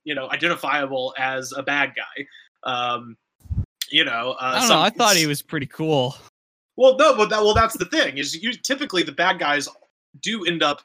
you 0.05 0.15
know, 0.15 0.31
identifiable 0.31 1.15
as 1.19 1.53
a 1.57 1.63
bad 1.63 1.93
guy. 1.97 2.27
Um, 2.65 3.17
you 3.91 4.05
know, 4.05 4.33
uh, 4.33 4.37
I 4.41 4.59
don't 4.59 4.69
some- 4.69 4.79
know. 4.79 4.83
I 4.85 4.91
thought 4.91 5.17
he 5.17 5.27
was 5.27 5.43
pretty 5.43 5.67
cool. 5.67 6.17
Well, 6.77 6.97
no, 6.97 7.15
but 7.17 7.29
that 7.31 7.43
well, 7.43 7.55
that's 7.55 7.77
the 7.77 7.85
thing 7.85 8.17
is 8.19 8.35
you 8.43 8.53
typically 8.53 9.03
the 9.03 9.13
bad 9.13 9.39
guys 9.39 9.69
do 10.23 10.45
end 10.45 10.63
up 10.63 10.83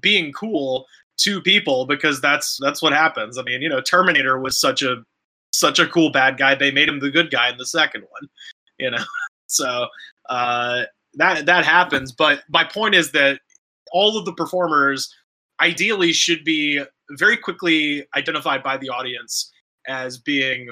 being 0.00 0.32
cool 0.32 0.86
to 1.18 1.40
people 1.40 1.86
because 1.86 2.20
that's 2.20 2.58
that's 2.60 2.82
what 2.82 2.92
happens. 2.92 3.38
I 3.38 3.42
mean, 3.42 3.62
you 3.62 3.68
know, 3.68 3.80
Terminator 3.80 4.40
was 4.40 4.58
such 4.58 4.82
a 4.82 5.04
such 5.52 5.78
a 5.78 5.86
cool 5.86 6.10
bad 6.10 6.38
guy. 6.38 6.54
They 6.54 6.70
made 6.70 6.88
him 6.88 7.00
the 7.00 7.10
good 7.10 7.30
guy 7.30 7.50
in 7.50 7.58
the 7.58 7.66
second 7.66 8.02
one. 8.02 8.28
You 8.80 8.92
know, 8.92 9.02
so 9.48 9.88
uh, 10.30 10.82
that 11.14 11.46
that 11.46 11.64
happens. 11.64 12.12
But 12.12 12.44
my 12.48 12.62
point 12.62 12.94
is 12.94 13.10
that 13.10 13.40
all 13.90 14.16
of 14.16 14.24
the 14.24 14.32
performers 14.34 15.12
ideally 15.60 16.12
should 16.12 16.44
be 16.44 16.80
very 17.18 17.36
quickly 17.36 18.06
identified 18.16 18.62
by 18.62 18.76
the 18.76 18.88
audience 18.88 19.50
as 19.88 20.16
being, 20.16 20.68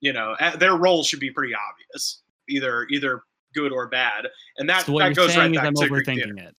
you 0.00 0.12
know, 0.12 0.36
their 0.58 0.76
role 0.76 1.02
should 1.02 1.20
be 1.20 1.30
pretty 1.30 1.54
obvious, 1.54 2.22
either 2.48 2.86
either 2.90 3.22
good 3.54 3.72
or 3.72 3.88
bad, 3.88 4.26
and 4.58 4.68
that 4.68 4.86
so 4.86 4.92
what 4.92 5.00
that 5.00 5.06
you're 5.06 5.14
goes 5.14 5.36
right 5.36 5.42
saying 5.42 5.54
is 5.54 5.58
back 5.58 5.66
I'm 5.66 5.74
to 5.74 5.80
overthinking 5.82 6.38
it. 6.38 6.54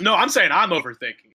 No, 0.00 0.14
I'm 0.14 0.28
saying 0.28 0.50
I'm 0.52 0.70
overthinking. 0.70 1.32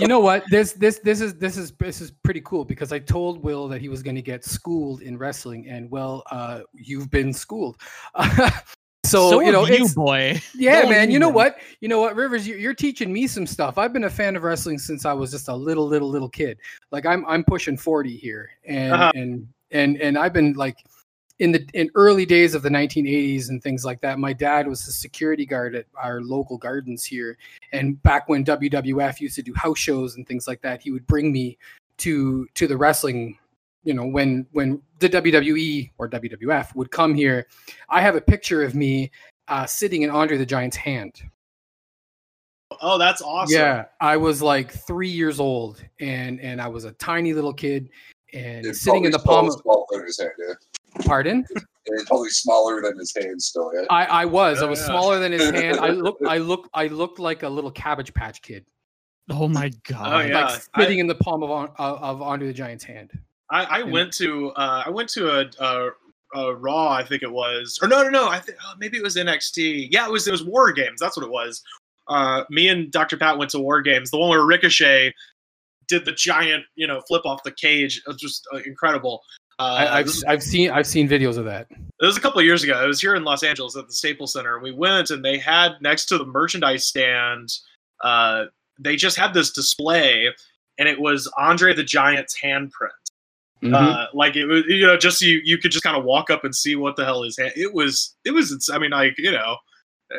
you 0.00 0.06
know 0.06 0.20
what? 0.20 0.44
This 0.50 0.72
this 0.74 0.98
this 1.00 1.20
is 1.20 1.34
this 1.34 1.56
is 1.56 1.72
this 1.72 2.00
is 2.00 2.10
pretty 2.22 2.40
cool 2.42 2.64
because 2.64 2.92
I 2.92 2.98
told 2.98 3.42
Will 3.42 3.68
that 3.68 3.80
he 3.80 3.88
was 3.88 4.02
going 4.02 4.14
to 4.16 4.22
get 4.22 4.44
schooled 4.44 5.02
in 5.02 5.18
wrestling, 5.18 5.68
and 5.68 5.90
well, 5.90 6.22
uh, 6.30 6.60
you've 6.72 7.10
been 7.10 7.32
schooled. 7.32 7.76
so, 9.12 9.40
you 9.40 9.52
know, 9.52 9.64
have 9.64 9.78
you 9.78 9.88
boy. 9.94 10.40
yeah, 10.54 10.82
Go 10.82 10.90
man. 10.90 11.10
You 11.10 11.18
know 11.18 11.28
what? 11.28 11.58
You 11.80 11.88
know 11.88 12.00
what, 12.00 12.16
Rivers? 12.16 12.46
You, 12.46 12.56
you're 12.56 12.74
teaching 12.74 13.12
me 13.12 13.26
some 13.26 13.46
stuff. 13.46 13.78
I've 13.78 13.92
been 13.92 14.04
a 14.04 14.10
fan 14.10 14.36
of 14.36 14.42
wrestling 14.42 14.78
since 14.78 15.04
I 15.04 15.12
was 15.12 15.30
just 15.30 15.48
a 15.48 15.54
little, 15.54 15.86
little, 15.86 16.08
little 16.08 16.28
kid. 16.28 16.58
Like 16.90 17.06
I'm, 17.06 17.24
I'm 17.26 17.44
pushing 17.44 17.76
forty 17.76 18.16
here, 18.16 18.50
and 18.64 18.92
Uh-huh. 18.92 19.12
and 19.14 19.48
and 19.70 20.00
and 20.00 20.18
I've 20.18 20.32
been 20.32 20.52
like 20.54 20.76
in 21.38 21.50
the 21.50 21.66
in 21.74 21.90
early 21.94 22.24
days 22.26 22.54
of 22.54 22.62
the 22.62 22.68
1980s 22.68 23.48
and 23.48 23.62
things 23.62 23.84
like 23.84 24.00
that. 24.02 24.18
My 24.18 24.32
dad 24.32 24.68
was 24.68 24.86
a 24.86 24.92
security 24.92 25.44
guard 25.46 25.74
at 25.74 25.86
our 25.96 26.20
local 26.20 26.58
gardens 26.58 27.04
here, 27.04 27.36
and 27.72 28.00
back 28.02 28.28
when 28.28 28.44
WWF 28.44 29.20
used 29.20 29.34
to 29.36 29.42
do 29.42 29.52
house 29.54 29.78
shows 29.78 30.16
and 30.16 30.26
things 30.26 30.46
like 30.46 30.60
that, 30.62 30.82
he 30.82 30.90
would 30.90 31.06
bring 31.06 31.32
me 31.32 31.58
to 31.98 32.46
to 32.54 32.66
the 32.66 32.76
wrestling 32.76 33.38
you 33.84 33.94
know 33.94 34.06
when 34.06 34.46
when 34.52 34.80
the 34.98 35.08
WWE 35.08 35.90
or 35.98 36.08
WWF 36.08 36.74
would 36.74 36.90
come 36.90 37.14
here, 37.14 37.46
I 37.88 38.00
have 38.00 38.14
a 38.16 38.20
picture 38.20 38.62
of 38.62 38.74
me 38.74 39.10
uh, 39.48 39.66
sitting 39.66 40.02
in 40.02 40.10
Andre 40.10 40.36
the 40.36 40.46
Giant's 40.46 40.76
hand. 40.76 41.22
Oh, 42.80 42.96
that's 42.98 43.20
awesome. 43.20 43.54
Yeah, 43.58 43.84
I 44.00 44.16
was 44.16 44.40
like 44.40 44.70
three 44.70 45.10
years 45.10 45.40
old, 45.40 45.84
and 46.00 46.40
and 46.40 46.60
I 46.60 46.68
was 46.68 46.84
a 46.84 46.92
tiny 46.92 47.34
little 47.34 47.52
kid, 47.52 47.90
and 48.32 48.64
It's 48.64 48.82
sitting 48.82 49.04
in 49.04 49.10
the 49.10 49.18
palm. 49.18 49.46
Of, 49.48 49.60
his 50.06 50.18
hand, 50.18 50.30
yeah. 50.38 50.54
pardon? 51.04 51.44
It's 51.84 52.04
probably 52.04 52.30
smaller 52.30 52.80
than 52.80 52.98
his 52.98 53.12
hand 53.14 53.42
still, 53.42 53.72
yeah. 53.74 53.86
I 53.90 54.04
I 54.04 54.24
was. 54.24 54.62
I 54.62 54.66
was 54.66 54.78
yeah. 54.80 54.86
smaller 54.86 55.18
than 55.18 55.32
his 55.32 55.50
hand. 55.50 55.78
I 55.80 55.88
look. 55.88 56.18
I 56.26 56.38
look. 56.38 56.70
I 56.72 56.86
looked 56.86 57.18
like 57.18 57.42
a 57.42 57.48
little 57.48 57.70
Cabbage 57.70 58.14
Patch 58.14 58.40
Kid, 58.40 58.64
Oh 59.30 59.48
my 59.48 59.70
god. 59.88 60.28
yeah. 60.28 60.44
like 60.46 60.62
I- 60.74 60.82
sitting 60.82 60.98
in 60.98 61.06
the 61.06 61.14
palm 61.16 61.42
of 61.42 61.50
An- 61.50 61.74
of 61.78 62.02
of 62.02 62.22
Andre 62.22 62.48
the 62.48 62.54
Giant's 62.54 62.84
hand. 62.84 63.10
I, 63.52 63.64
I 63.80 63.82
went 63.82 64.12
to 64.14 64.50
uh, 64.52 64.82
I 64.86 64.90
went 64.90 65.08
to 65.10 65.30
a, 65.30 65.50
a, 65.60 65.90
a 66.34 66.54
Raw, 66.56 66.88
I 66.90 67.04
think 67.04 67.22
it 67.22 67.30
was, 67.30 67.78
or 67.82 67.86
no, 67.88 68.02
no, 68.02 68.08
no, 68.08 68.28
I 68.28 68.38
think 68.40 68.58
oh, 68.64 68.74
maybe 68.78 68.96
it 68.96 69.02
was 69.02 69.16
NXT. 69.16 69.88
Yeah, 69.90 70.06
it 70.06 70.10
was 70.10 70.26
it 70.26 70.32
was 70.32 70.42
War 70.44 70.72
Games. 70.72 70.98
That's 71.00 71.16
what 71.16 71.24
it 71.26 71.30
was. 71.30 71.62
Uh, 72.08 72.44
me 72.50 72.68
and 72.68 72.90
Dr. 72.90 73.16
Pat 73.16 73.38
went 73.38 73.50
to 73.52 73.58
War 73.60 73.80
Games, 73.82 74.10
the 74.10 74.18
one 74.18 74.30
where 74.30 74.44
Ricochet 74.44 75.12
did 75.88 76.04
the 76.04 76.12
giant, 76.12 76.64
you 76.74 76.86
know, 76.86 77.00
flip 77.06 77.24
off 77.26 77.42
the 77.44 77.52
cage. 77.52 77.98
It 77.98 78.08
was 78.08 78.16
just 78.16 78.46
uh, 78.52 78.58
incredible. 78.66 79.22
Uh, 79.58 79.62
I, 79.78 79.98
I've 79.98 80.06
was- 80.06 80.24
I've 80.24 80.42
seen 80.42 80.70
I've 80.70 80.86
seen 80.86 81.08
videos 81.08 81.36
of 81.36 81.44
that. 81.44 81.66
it 81.70 82.06
was 82.06 82.16
a 82.16 82.20
couple 82.20 82.40
of 82.40 82.46
years 82.46 82.64
ago. 82.64 82.82
It 82.82 82.86
was 82.86 83.00
here 83.00 83.14
in 83.14 83.22
Los 83.24 83.42
Angeles 83.42 83.76
at 83.76 83.86
the 83.86 83.92
Staples 83.92 84.32
Center. 84.32 84.58
We 84.60 84.72
went 84.72 85.10
and 85.10 85.24
they 85.24 85.38
had 85.38 85.72
next 85.80 86.06
to 86.06 86.18
the 86.18 86.24
merchandise 86.24 86.86
stand, 86.86 87.52
uh, 88.02 88.46
they 88.80 88.96
just 88.96 89.16
had 89.16 89.34
this 89.34 89.52
display, 89.52 90.28
and 90.78 90.88
it 90.88 90.98
was 91.00 91.30
Andre 91.38 91.74
the 91.74 91.84
Giant's 91.84 92.40
handprint. 92.42 92.70
Mm-hmm. 93.62 93.74
Uh, 93.74 94.06
like 94.12 94.36
it 94.36 94.46
was, 94.46 94.64
you 94.66 94.86
know, 94.86 94.96
just 94.96 95.18
so 95.20 95.26
you 95.26 95.40
you 95.44 95.56
could 95.58 95.70
just 95.70 95.84
kind 95.84 95.96
of 95.96 96.04
walk 96.04 96.30
up 96.30 96.44
and 96.44 96.54
see 96.54 96.74
what 96.76 96.96
the 96.96 97.04
hell 97.04 97.22
is. 97.22 97.36
hand- 97.38 97.52
It 97.56 97.72
was, 97.72 98.16
it 98.24 98.32
was. 98.32 98.50
It's, 98.50 98.68
I 98.68 98.78
mean, 98.78 98.90
like 98.90 99.14
you 99.18 99.30
know, 99.30 99.56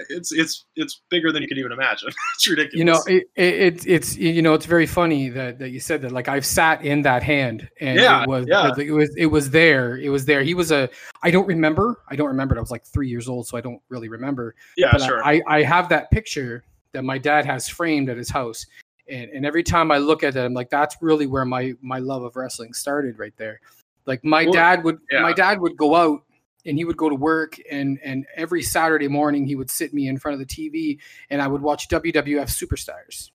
it's 0.10 0.32
it's 0.32 0.66
it's 0.76 1.02
bigger 1.10 1.32
than 1.32 1.42
you 1.42 1.48
can 1.48 1.58
even 1.58 1.72
imagine. 1.72 2.10
it's 2.36 2.48
ridiculous. 2.48 2.78
you 2.80 2.86
know 2.86 3.02
it, 3.06 3.24
it, 3.36 3.54
it 3.84 3.88
it's 3.88 4.16
you 4.16 4.42
know 4.42 4.54
it's 4.54 4.66
very 4.66 4.86
funny 4.86 5.30
that, 5.30 5.60
that 5.60 5.70
you 5.70 5.80
said 5.80 6.02
that 6.02 6.12
like 6.12 6.28
i've 6.28 6.46
sat 6.46 6.84
in 6.84 7.02
that 7.04 7.22
hand 7.24 7.70
and 7.80 8.00
Yeah, 8.00 8.24
it 8.24 8.28
was 8.30 8.46
yeah. 8.48 8.72
it 8.78 8.92
was 8.92 9.16
it 9.16 9.28
was 9.28 9.50
there 9.50 9.98
it 9.98 10.10
was 10.10 10.26
there 10.26 10.42
he 10.42 10.54
was 10.54 10.72
a 10.72 10.90
i 11.22 11.30
don't 11.30 11.46
remember 11.48 12.02
i 12.10 12.16
don't 12.16 12.28
remember 12.28 12.58
i 12.58 12.60
was 12.60 12.72
like 12.72 12.86
three 12.86 13.08
years 13.08 13.28
old 13.28 13.48
so 13.48 13.58
i 13.58 13.62
don't 13.62 13.82
really 13.90 14.10
remember 14.10 14.56
yeah, 14.78 14.90
but 14.92 15.02
sure. 15.02 15.24
I, 15.24 15.42
I 15.48 15.62
have 15.64 15.90
that 15.90 16.10
picture 16.12 16.64
that 16.94 17.04
my 17.04 17.18
dad 17.18 17.46
has 17.46 17.68
framed 17.70 18.10
at 18.10 18.18
his 18.18 18.30
house 18.30 18.66
and, 19.10 19.30
and 19.32 19.46
every 19.46 19.64
time 19.64 19.92
i 19.92 19.98
look 19.98 20.24
at 20.24 20.36
it 20.36 20.40
i'm 20.40 20.54
like 20.54 20.70
that's 20.70 20.96
really 21.02 21.28
where 21.28 21.46
my 21.46 21.74
my 21.82 22.00
love 22.00 22.24
of 22.24 22.36
wrestling 22.36 22.74
started 22.74 23.18
right 23.20 23.34
there 23.38 23.60
like 24.06 24.24
my 24.24 24.44
Well, 24.44 24.54
dad 24.54 24.84
would 24.84 25.00
yeah. 25.12 25.22
my 25.22 25.34
dad 25.34 25.60
would 25.60 25.78
go 25.78 25.96
out 25.96 26.24
and 26.66 26.78
he 26.78 26.86
would 26.86 26.98
go 26.98 27.10
to 27.10 27.16
work 27.16 27.58
and 27.70 28.00
and 28.04 28.26
every 28.36 28.62
saturday 28.62 29.08
morning 29.08 29.46
he 29.46 29.56
would 29.56 29.70
sit 29.70 29.94
me 29.94 30.08
in 30.08 30.18
front 30.18 30.40
of 30.42 30.48
the 30.48 30.54
tv 30.54 31.00
and 31.30 31.42
i 31.42 31.48
would 31.48 31.62
watch 31.62 31.88
wwf 31.90 32.50
superstars 32.50 33.32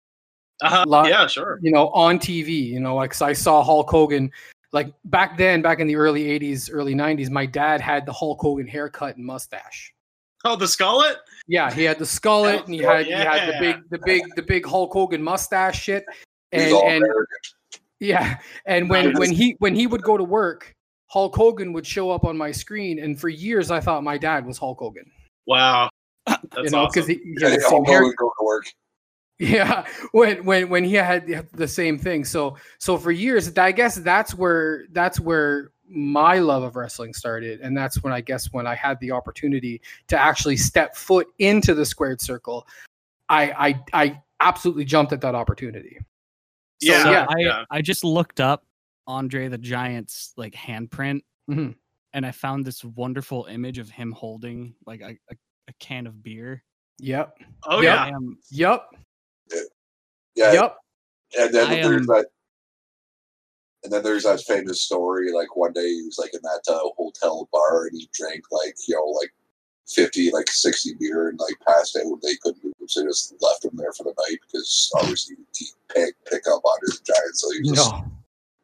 uh-huh. 0.63 0.85
lot- 0.87 1.09
yeah, 1.09 1.27
sure. 1.27 1.59
you 1.63 1.71
know, 1.71 1.89
on 1.91 2.19
TV, 2.19 2.49
you 2.49 2.81
know, 2.81 2.97
like 2.97 3.21
I 3.23 3.33
saw 3.33 3.63
Hulk 3.63 3.89
Hogan, 3.89 4.31
like 4.73 4.93
back 5.05 5.37
then, 5.39 5.63
back 5.63 5.81
in 5.81 5.87
the 5.87 5.97
early 5.97 6.25
80s, 6.39 6.69
early 6.73 6.95
90s, 6.95 7.31
my 7.31 7.47
dad 7.47 7.81
had 7.81 8.05
the 8.07 8.13
Hulk 8.13 8.41
Hogan 8.41 8.67
haircut 8.67 9.17
and 9.17 9.25
mustache. 9.25 9.95
Oh, 10.45 10.57
the 10.57 10.67
skullet. 10.67 11.17
Yeah, 11.47 11.73
he 11.73 11.83
had 11.85 11.99
the 11.99 12.05
skullet 12.05 12.65
and 12.67 12.75
he 12.75 12.81
had 12.83 13.07
he 13.07 13.13
had 13.13 13.49
the 13.49 13.59
big 13.59 13.77
the 13.91 13.99
big 14.05 14.23
the 14.37 14.43
big 14.43 14.67
Hulk 14.67 14.93
Hogan 14.93 15.23
mustache 15.23 15.83
shit. 15.83 16.05
He's 16.53 16.65
And 16.65 16.73
all 16.73 16.89
and 16.89 17.05
yeah, 18.01 18.39
and 18.67 18.89
when 18.89 19.07
Nice. 19.13 19.19
when 19.19 19.33
he 19.33 19.57
when 19.59 19.75
he 19.75 19.87
would 19.87 20.03
go 20.03 20.17
to 20.17 20.25
work, 20.25 20.73
Hulk 21.09 21.35
Hogan 21.35 21.73
would 21.73 21.87
show 21.87 22.11
up 22.11 22.25
on 22.25 22.37
my 22.37 22.53
screen 22.53 22.99
and 22.99 23.19
for 23.21 23.29
years 23.29 23.71
I 23.71 23.81
thought 23.81 24.05
my 24.05 24.19
dad 24.19 24.47
was 24.47 24.59
Hulk 24.59 24.79
Hogan. 24.79 25.11
Wow, 25.47 25.89
that's 26.27 26.41
you 26.57 26.71
know, 26.71 26.87
because 26.87 27.05
awesome. 27.05 27.09
he, 27.09 27.15
he 27.15 27.35
Yeah, 27.39 27.49
had 27.49 27.59
the 27.59 27.63
yeah, 27.63 27.69
same 27.69 27.85
Hulk 27.85 27.87
hair, 27.89 28.01
Hogan 28.03 28.15
going 28.19 28.31
to 28.39 28.45
work. 28.45 28.65
Yeah, 29.41 29.87
when 30.13 30.45
when 30.45 30.69
when 30.69 30.85
he 30.85 30.95
had 30.95 31.27
the- 31.27 31.47
the 31.53 31.69
same 31.69 31.99
thing. 31.99 32.25
So 32.25 32.57
so 32.79 32.97
for 32.99 33.11
years, 33.11 33.57
I 33.57 33.73
guess 33.73 33.95
that's 33.97 34.35
where 34.35 34.85
that's 34.93 35.19
where 35.21 35.71
my 35.89 36.39
love 36.39 36.63
of 36.63 36.77
wrestling 36.77 37.15
started, 37.15 37.61
and 37.61 37.77
that's 37.77 38.03
when 38.03 38.13
I 38.13 38.21
guess 38.21 38.53
when 38.53 38.67
I 38.67 38.75
had 38.75 38.99
the 39.01 39.11
opportunity 39.13 39.81
to 40.09 40.19
actually 40.19 40.57
step 40.57 40.95
foot 40.97 41.27
into 41.39 41.75
the 41.75 41.85
squared 41.87 42.21
circle, 42.21 42.67
I 43.29 43.51
I 43.93 44.05
I 44.09 44.23
absolutely 44.41 44.85
jumped 44.85 45.13
at 45.13 45.21
that 45.23 45.35
opportunity. 45.35 45.99
So, 46.81 46.93
yeah, 46.93 47.03
So 47.03 47.11
yeah, 47.11 47.27
I, 47.29 47.39
yeah. 47.41 47.65
I 47.71 47.83
just 47.83 48.05
looked 48.05 48.41
up 48.41 48.65
Andre 49.07 49.49
the 49.49 49.59
Giant's 49.59 50.33
like 50.37 50.55
handprint 50.55 51.23
Mhm. 51.51 51.75
and 52.13 52.25
I 52.27 52.31
found 52.31 52.65
this 52.65 52.85
wonderful 52.85 53.47
image 53.47 53.79
of 53.79 53.91
him 53.91 54.13
holding 54.13 54.75
like 54.87 55.01
a, 55.01 55.19
a, 55.31 55.35
a 55.69 55.73
can 55.81 56.07
of 56.07 56.23
beer. 56.23 56.63
Yep, 57.01 57.39
Oh 57.65 57.81
Yeah. 57.81 58.07
yeah. 58.07 58.15
Am 58.15 58.39
yep, 58.51 58.85
Yeah, 60.35 60.53
yep. 60.53 60.77
and 61.39 61.53
then 61.55 61.67
I 61.67 61.75
there's 61.83 62.03
am- 62.03 62.07
that. 62.07 62.27
And 63.85 63.93
then 63.93 64.03
there's 64.03 64.25
that 64.25 64.41
famous 64.41 64.83
story, 64.83 65.33
like 65.33 65.55
one 65.57 65.73
day 65.73 65.89
he 65.89 66.03
was 66.03 66.19
like 66.19 66.35
in 66.35 66.41
that 66.43 66.63
uh, 66.69 66.81
hotel 66.97 67.49
bar 67.53 67.87
and 67.87 67.97
he 67.97 68.09
drank 68.13 68.43
like 68.51 68.75
you 68.89 68.97
know 68.97 69.05
like 69.05 69.31
fifty, 69.89 70.31
like 70.33 70.51
sixty 70.51 70.95
beer 70.99 71.29
and 71.29 71.39
like 71.39 71.55
passed 71.67 71.97
out. 71.97 72.03
and 72.03 72.21
They 72.23 72.37
couldn't 72.43 72.63
move 72.65 72.75
him, 72.81 72.89
so 72.89 73.01
they 73.01 73.07
just 73.07 73.35
left 73.41 73.65
him 73.65 73.73
there 73.75 73.93
for 73.93 74.03
the 74.05 74.15
night 74.29 74.39
because 74.47 74.91
obviously 74.97 75.37
he 75.57 75.67
pick 75.95 76.15
pick 76.31 76.43
up 76.49 76.63
on 76.65 76.79
his 76.83 77.01
giant, 77.01 77.37
so 77.37 77.51
he 77.53 77.69
just 77.71 77.91
No, 77.93 78.05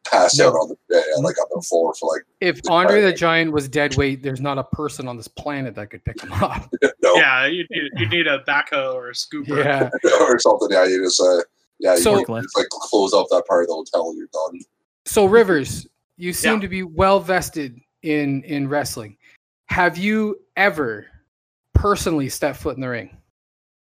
passed 0.05 0.37
No. 0.39 0.49
out 0.49 0.55
on 0.55 0.69
the 0.71 0.77
bed, 0.89 1.05
like 1.23 1.39
on 1.41 1.47
the 1.55 1.63
floor 1.63 1.95
for 1.95 2.13
like 2.13 2.25
if 2.41 2.61
The 2.63 2.73
Andre 2.73 2.97
the 3.01 3.07
giant. 3.13 3.19
Giant 3.19 3.53
was 3.53 3.69
dead 3.69 3.97
weight, 3.97 4.21
there's 4.23 4.41
not 4.41 4.59
a 4.59 4.65
person 4.65 5.07
on 5.07 5.17
this 5.17 5.29
planet 5.29 5.77
that 5.77 5.91
could 5.91 6.05
pick 6.05 6.21
him 6.21 6.33
up. 6.43 6.69
no 7.03 7.15
Yeah, 7.15 7.47
you 7.47 7.65
need 7.71 7.91
you 7.99 8.09
need 8.09 8.27
a 8.27 8.41
backhoe 8.41 8.95
or 8.95 9.11
a 9.11 9.13
scooper. 9.15 9.65
Yeah. 9.65 9.91
or 10.21 10.41
something. 10.41 10.69
Yeah, 10.73 10.87
you 10.87 11.05
just 11.05 11.21
uh 11.23 11.39
yeah, 11.79 11.95
So- 11.97 12.19
you 12.19 12.27
just 12.43 12.57
like 12.57 12.69
close 12.69 13.15
up 13.15 13.29
that 13.31 13.45
part 13.47 13.63
of 13.63 13.69
the 13.69 13.75
hotel 13.75 14.09
and 14.11 14.19
you're 14.19 14.27
done. 14.33 14.61
So 15.07 15.27
Rivers, 15.27 15.87
you 16.17 16.33
seem 16.33 16.55
Yeah. 16.55 16.61
to 16.61 16.69
be 16.69 16.83
well 16.83 17.21
vested 17.21 17.81
in 18.03 18.43
in 18.45 18.69
wrestling. 18.69 19.17
Have 19.69 19.97
you 19.99 20.41
ever 20.57 21.07
personally 21.75 22.29
stepped 22.29 22.59
foot 22.61 22.77
in 22.77 22.81
the 22.81 22.89
ring? 22.89 23.17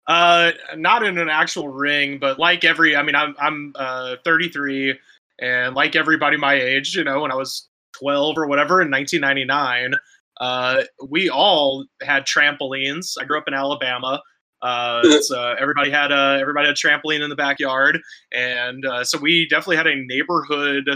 Uh, 0.07 0.51
not 0.75 1.03
in 1.03 1.17
an 1.17 1.29
actual 1.29 1.67
ring, 1.67 2.17
but 2.17 2.39
like 2.39 2.63
every, 2.63 2.95
I 2.95 3.03
mean, 3.03 3.15
I'm 3.15 3.35
I'm 3.39 3.73
uh 3.75 4.15
33, 4.23 4.97
and 5.39 5.75
like 5.75 5.95
everybody 5.95 6.37
my 6.37 6.53
age, 6.53 6.95
you 6.95 7.03
know, 7.03 7.21
when 7.21 7.31
I 7.31 7.35
was 7.35 7.67
12 7.93 8.37
or 8.37 8.47
whatever 8.47 8.81
in 8.81 8.89
1999, 8.91 9.93
uh, 10.39 10.83
we 11.09 11.29
all 11.29 11.85
had 12.01 12.25
trampolines. 12.25 13.17
I 13.19 13.25
grew 13.25 13.37
up 13.37 13.47
in 13.47 13.53
Alabama. 13.53 14.21
Uh, 14.61 15.01
it's, 15.05 15.31
uh, 15.31 15.55
everybody 15.59 15.91
had 15.91 16.11
a 16.11 16.37
everybody 16.41 16.67
had 16.67 16.73
a 16.73 16.77
trampoline 16.77 17.21
in 17.23 17.29
the 17.29 17.35
backyard, 17.35 17.99
and 18.31 18.85
uh, 18.85 19.03
so 19.03 19.17
we 19.17 19.47
definitely 19.49 19.77
had 19.77 19.87
a 19.87 19.95
neighborhood, 19.95 20.89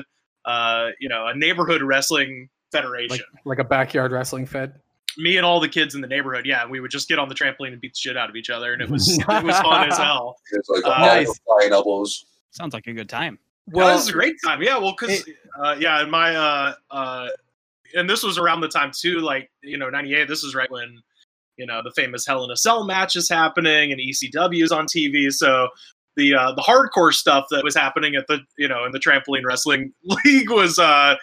uh, 0.46 0.88
you 1.00 1.10
know, 1.10 1.28
a 1.28 1.36
neighborhood 1.36 1.82
wrestling 1.82 2.50
federation. 2.72 3.26
Like 3.46 3.58
like 3.58 3.60
a 3.60 3.68
backyard 3.68 4.12
wrestling 4.12 4.46
fed? 4.46 4.74
Me 5.18 5.36
and 5.36 5.46
all 5.46 5.60
the 5.60 5.68
kids 5.68 5.94
in 5.94 6.00
the 6.00 6.08
neighborhood, 6.08 6.46
yeah, 6.46 6.66
we 6.66 6.80
would 6.80 6.90
just 6.92 7.10
get 7.10 7.20
on 7.20 7.28
the 7.28 7.36
trampoline 7.36 7.74
and 7.74 7.82
beat 7.82 7.94
the 7.94 8.00
shit 8.00 8.16
out 8.18 8.30
of 8.30 8.36
each 8.36 8.50
other, 8.50 8.74
and 8.74 8.82
it 8.82 8.90
was 8.90 9.08
it 9.30 9.44
was 9.44 9.60
fun 9.60 9.90
as 9.90 9.98
hell. 9.98 10.38
It's 10.52 10.70
like 10.70 10.86
Uh, 10.86 11.00
Nice. 11.00 11.40
flying 11.46 11.74
elbows. 11.74 12.26
sounds 12.52 12.74
like 12.74 12.88
a 12.88 12.94
good 12.94 13.10
time. 13.10 13.38
Well, 13.68 13.88
Well, 13.88 13.96
this 13.96 14.06
is 14.06 14.10
a 14.10 14.14
great 14.14 14.36
time. 14.44 14.62
Yeah, 14.64 14.78
well, 14.78 14.96
because 14.98 15.24
uh, 15.62 15.76
yeah, 15.80 16.02
and 16.02 16.10
my 16.10 16.36
uh, 16.36 16.74
uh, 16.90 17.28
and 17.94 18.10
this 18.10 18.24
was 18.24 18.38
around 18.38 18.62
the 18.62 18.70
time 18.70 18.92
too, 18.98 19.20
like 19.20 19.52
you 19.62 19.78
know, 19.78 19.90
'98. 19.90 20.28
This 20.28 20.44
is 20.44 20.56
right 20.56 20.72
when 20.72 20.98
you 21.62 21.68
know 21.68 21.82
the 21.84 21.92
famous 21.92 22.26
Hell 22.26 22.44
in 22.44 22.50
a 22.50 22.58
Cell 22.58 22.86
match 22.86 23.16
is 23.16 23.30
happening, 23.30 23.92
and 23.92 24.02
ECW 24.02 24.64
is 24.64 24.72
on 24.72 24.88
TV. 24.88 25.32
So 25.32 25.70
the 26.16 26.34
uh, 26.34 26.54
the 26.54 26.62
hardcore 26.64 27.14
stuff 27.14 27.46
that 27.52 27.64
was 27.64 27.76
happening 27.76 28.16
at 28.16 28.26
the 28.28 28.40
you 28.58 28.68
know 28.68 28.84
in 28.84 28.92
the 28.92 29.00
trampoline 29.00 29.46
wrestling 29.46 29.94
league 30.26 30.50
was 30.50 30.80
uh 30.80 31.16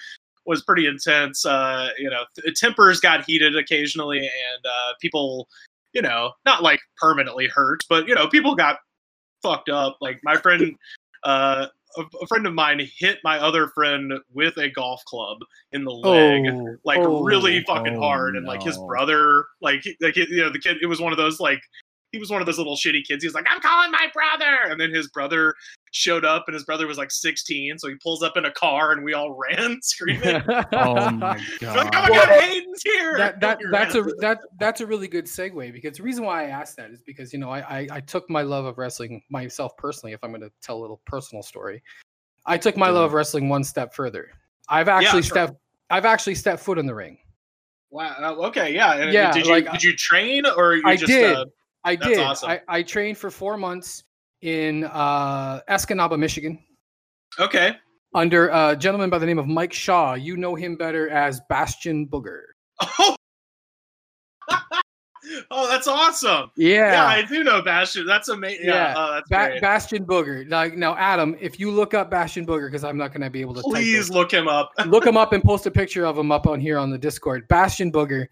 was 0.46 0.62
pretty 0.62 0.86
intense. 0.86 1.44
Uh, 1.44 1.90
you 1.98 2.08
know, 2.08 2.22
th- 2.40 2.58
tempers 2.58 3.00
got 3.00 3.24
heated 3.24 3.56
occasionally, 3.56 4.18
and 4.20 4.64
uh, 4.64 4.92
people, 5.00 5.48
you 5.92 6.00
know, 6.00 6.32
not 6.46 6.62
like 6.62 6.80
permanently 6.96 7.48
hurt, 7.48 7.80
but 7.88 8.06
you 8.06 8.14
know, 8.14 8.28
people 8.28 8.54
got 8.54 8.76
fucked 9.42 9.68
up. 9.68 9.98
Like 10.00 10.20
my 10.22 10.36
friend, 10.36 10.76
uh, 11.24 11.66
a, 11.98 12.04
a 12.22 12.26
friend 12.26 12.46
of 12.46 12.54
mine 12.54 12.86
hit 12.98 13.18
my 13.24 13.38
other 13.38 13.68
friend 13.68 14.12
with 14.32 14.56
a 14.56 14.70
golf 14.70 15.04
club 15.04 15.38
in 15.72 15.84
the 15.84 15.90
leg, 15.90 16.46
oh, 16.50 16.76
like 16.84 16.98
oh, 16.98 17.22
really 17.22 17.62
fucking 17.64 17.96
oh, 17.96 18.00
hard, 18.00 18.36
and 18.36 18.46
like 18.46 18.62
his 18.62 18.78
brother, 18.78 19.46
like 19.60 19.84
like 20.00 20.16
you 20.16 20.36
know 20.36 20.50
the 20.50 20.58
kid, 20.58 20.78
it 20.82 20.86
was 20.86 21.00
one 21.00 21.12
of 21.12 21.18
those 21.18 21.40
like. 21.40 21.60
He 22.12 22.18
was 22.18 22.30
one 22.30 22.40
of 22.40 22.46
those 22.46 22.58
little 22.58 22.76
shitty 22.76 23.04
kids. 23.06 23.22
He 23.22 23.26
was 23.26 23.34
like, 23.34 23.46
"I'm 23.50 23.60
calling 23.60 23.90
my 23.90 24.06
brother," 24.14 24.56
and 24.70 24.80
then 24.80 24.90
his 24.90 25.08
brother 25.08 25.54
showed 25.92 26.24
up, 26.24 26.44
and 26.46 26.54
his 26.54 26.64
brother 26.64 26.86
was 26.86 26.96
like 26.98 27.10
16, 27.10 27.78
so 27.78 27.88
he 27.88 27.94
pulls 28.02 28.22
up 28.22 28.36
in 28.36 28.44
a 28.44 28.50
car, 28.50 28.92
and 28.92 29.04
we 29.04 29.14
all 29.14 29.32
ran 29.50 29.78
screaming. 29.82 30.42
Oh 30.72 31.10
my 31.10 31.40
We're 31.60 31.74
like, 31.74 31.94
oh 31.94 32.00
my 32.00 32.08
god. 32.08 32.08
god, 32.08 32.28
Hayden's 32.40 32.82
here! 32.82 33.16
that 33.18 33.40
that 33.40 33.58
that's 33.70 33.94
a 33.94 34.02
that 34.20 34.38
that's 34.58 34.80
a 34.80 34.86
really 34.86 35.08
good 35.08 35.26
segue 35.26 35.72
because 35.72 35.96
the 35.98 36.02
reason 36.02 36.24
why 36.24 36.44
I 36.44 36.48
asked 36.48 36.76
that 36.76 36.90
is 36.90 37.02
because 37.02 37.32
you 37.32 37.38
know 37.38 37.50
I 37.50 37.60
I, 37.60 37.88
I 37.92 38.00
took 38.00 38.28
my 38.30 38.42
love 38.42 38.64
of 38.64 38.78
wrestling 38.78 39.22
myself 39.30 39.76
personally. 39.76 40.12
If 40.12 40.22
I'm 40.22 40.30
going 40.30 40.40
to 40.42 40.52
tell 40.62 40.78
a 40.78 40.82
little 40.82 41.00
personal 41.06 41.42
story, 41.42 41.82
I 42.46 42.56
took 42.58 42.76
my 42.76 42.88
love 42.88 43.04
of 43.04 43.12
wrestling 43.12 43.48
one 43.48 43.64
step 43.64 43.94
further. 43.94 44.30
I've 44.68 44.88
actually 44.88 45.22
sure. 45.22 45.34
stepped. 45.36 45.54
I've 45.90 46.04
actually 46.04 46.34
stepped 46.34 46.62
foot 46.62 46.78
in 46.78 46.86
the 46.86 46.94
ring. 46.94 47.18
Wow. 47.90 48.16
uh, 48.20 48.46
Okay. 48.48 48.74
Yeah. 48.74 48.94
and 48.94 49.12
Yeah, 49.12 49.32
Did 49.32 49.46
you 49.46 49.52
like, 49.52 49.70
did 49.72 49.82
you 49.82 49.96
train 49.96 50.44
or 50.46 50.76
you 50.76 50.82
I 50.84 50.96
just? 50.96 51.06
did. 51.10 51.34
Uh, 51.34 51.46
I 51.84 51.96
That's 51.96 52.08
did. 52.08 52.18
awesome. 52.18 52.50
I, 52.50 52.60
I 52.68 52.82
trained 52.82 53.18
for 53.18 53.30
four 53.30 53.56
months 53.56 54.04
in 54.42 54.84
uh, 54.84 55.60
Escanaba, 55.68 56.18
Michigan, 56.18 56.58
okay. 57.38 57.76
under 58.14 58.48
a 58.48 58.76
gentleman 58.76 59.10
by 59.10 59.18
the 59.18 59.26
name 59.26 59.38
of 59.38 59.46
Mike 59.46 59.72
Shaw. 59.72 60.14
You 60.14 60.36
know 60.36 60.54
him 60.54 60.76
better 60.76 61.08
as 61.10 61.40
Bastion 61.48 62.06
Booger. 62.06 62.40
Oh. 62.80 63.16
oh, 65.50 65.68
that's 65.68 65.86
awesome. 65.86 66.50
Yeah. 66.56 66.92
Yeah, 66.92 67.06
I 67.06 67.22
do 67.22 67.44
know 67.44 67.62
Bastion. 67.62 68.06
That's 68.06 68.28
amazing. 68.28 68.66
Yeah. 68.66 68.74
Yeah. 68.74 68.94
Oh, 68.96 69.12
that's 69.14 69.28
Ba- 69.28 69.48
great. 69.50 69.60
Bastion 69.60 70.04
Booger. 70.04 70.48
Like 70.50 70.76
now, 70.76 70.96
Adam, 70.96 71.36
if 71.40 71.58
you 71.58 71.70
look 71.70 71.94
up 71.94 72.10
Bastion 72.10 72.46
Booger, 72.46 72.68
because 72.68 72.84
I'm 72.84 72.96
not 72.96 73.12
going 73.12 73.22
to 73.22 73.30
be 73.30 73.40
able 73.40 73.54
to 73.54 73.62
Please 73.62 74.10
look 74.10 74.32
him 74.32 74.48
up. 74.48 74.72
look 74.86 75.06
him 75.06 75.16
up 75.16 75.32
and 75.32 75.42
post 75.42 75.66
a 75.66 75.70
picture 75.70 76.04
of 76.06 76.16
him 76.16 76.32
up 76.32 76.46
on 76.46 76.60
here 76.60 76.78
on 76.78 76.90
the 76.90 76.98
Discord. 76.98 77.46
Bastion 77.48 77.92
Booger. 77.92 78.26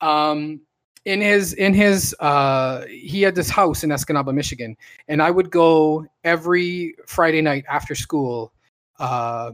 Um, 0.00 0.60
in 1.04 1.20
his 1.20 1.54
in 1.54 1.74
his 1.74 2.14
uh, 2.20 2.84
he 2.86 3.22
had 3.22 3.34
this 3.34 3.50
house 3.50 3.84
in 3.84 3.90
Escanaba, 3.90 4.32
Michigan, 4.32 4.76
and 5.08 5.22
I 5.22 5.30
would 5.30 5.50
go 5.50 6.06
every 6.24 6.94
Friday 7.06 7.42
night 7.42 7.64
after 7.68 7.94
school. 7.94 8.52
Uh, 8.98 9.52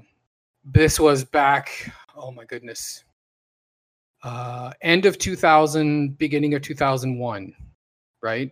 this 0.65 1.01
was 1.01 1.25
back. 1.25 1.91
Oh 2.17 2.31
my 2.31 2.45
goodness. 2.45 3.05
Uh, 4.23 4.73
end 4.83 5.07
of 5.07 5.17
2000, 5.17 6.19
beginning 6.19 6.55
of 6.55 6.61
2001, 6.61 7.55
right? 8.21 8.51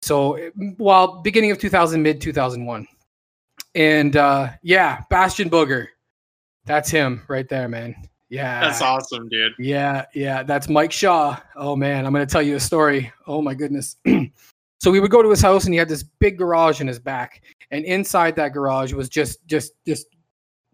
So, 0.00 0.38
well, 0.78 1.20
beginning 1.22 1.50
of 1.50 1.58
2000, 1.58 2.00
mid 2.00 2.20
2001, 2.20 2.86
and 3.74 4.16
uh, 4.16 4.50
yeah, 4.62 5.02
Bastion 5.10 5.50
Booger. 5.50 5.88
That's 6.64 6.90
him 6.90 7.22
right 7.28 7.48
there, 7.48 7.68
man. 7.68 7.96
Yeah. 8.30 8.60
That's 8.60 8.82
awesome, 8.82 9.28
dude. 9.28 9.52
Yeah, 9.58 10.04
yeah, 10.14 10.42
that's 10.42 10.68
Mike 10.68 10.92
Shaw. 10.92 11.38
Oh 11.56 11.74
man, 11.76 12.04
I'm 12.04 12.12
gonna 12.12 12.26
tell 12.26 12.42
you 12.42 12.56
a 12.56 12.60
story. 12.60 13.10
Oh 13.26 13.40
my 13.40 13.54
goodness. 13.54 13.96
so 14.80 14.90
we 14.90 15.00
would 15.00 15.10
go 15.10 15.22
to 15.22 15.30
his 15.30 15.40
house 15.40 15.64
and 15.64 15.72
he 15.72 15.78
had 15.78 15.88
this 15.88 16.02
big 16.02 16.36
garage 16.36 16.80
in 16.80 16.86
his 16.86 16.98
back, 16.98 17.42
and 17.70 17.84
inside 17.84 18.36
that 18.36 18.52
garage 18.52 18.92
was 18.92 19.08
just 19.08 19.46
just 19.46 19.72
just 19.86 20.06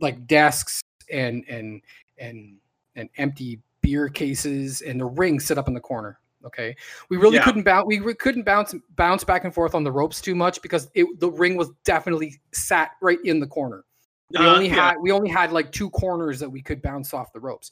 like 0.00 0.26
desks 0.26 0.80
and 1.12 1.44
and 1.48 1.80
and 2.18 2.56
and 2.96 3.08
empty 3.18 3.60
beer 3.82 4.08
cases 4.08 4.80
and 4.80 5.00
the 5.00 5.04
ring 5.04 5.38
set 5.38 5.58
up 5.58 5.68
in 5.68 5.74
the 5.74 5.80
corner. 5.80 6.18
Okay, 6.44 6.76
we 7.08 7.16
really 7.16 7.36
Yeah. 7.36 7.44
couldn't 7.44 7.62
bounce. 7.62 7.86
We 7.86 8.00
re- 8.00 8.14
couldn't 8.14 8.42
bounce 8.42 8.74
bounce 8.96 9.22
back 9.24 9.44
and 9.44 9.54
forth 9.54 9.74
on 9.74 9.84
the 9.84 9.92
ropes 9.92 10.20
too 10.20 10.34
much 10.34 10.60
because 10.60 10.90
it, 10.94 11.06
the 11.20 11.30
ring 11.30 11.56
was 11.56 11.70
definitely 11.84 12.40
sat 12.52 12.92
right 13.00 13.18
in 13.24 13.38
the 13.40 13.46
corner 13.46 13.84
we 14.30 14.38
Uh, 14.38 14.54
only 14.54 14.68
yeah. 14.68 14.74
had 14.74 14.96
we 15.00 15.10
only 15.12 15.28
had 15.28 15.52
like 15.52 15.70
two 15.72 15.90
corners 15.90 16.38
that 16.40 16.48
we 16.50 16.62
could 16.62 16.80
bounce 16.82 17.12
off 17.14 17.32
the 17.32 17.40
ropes 17.40 17.70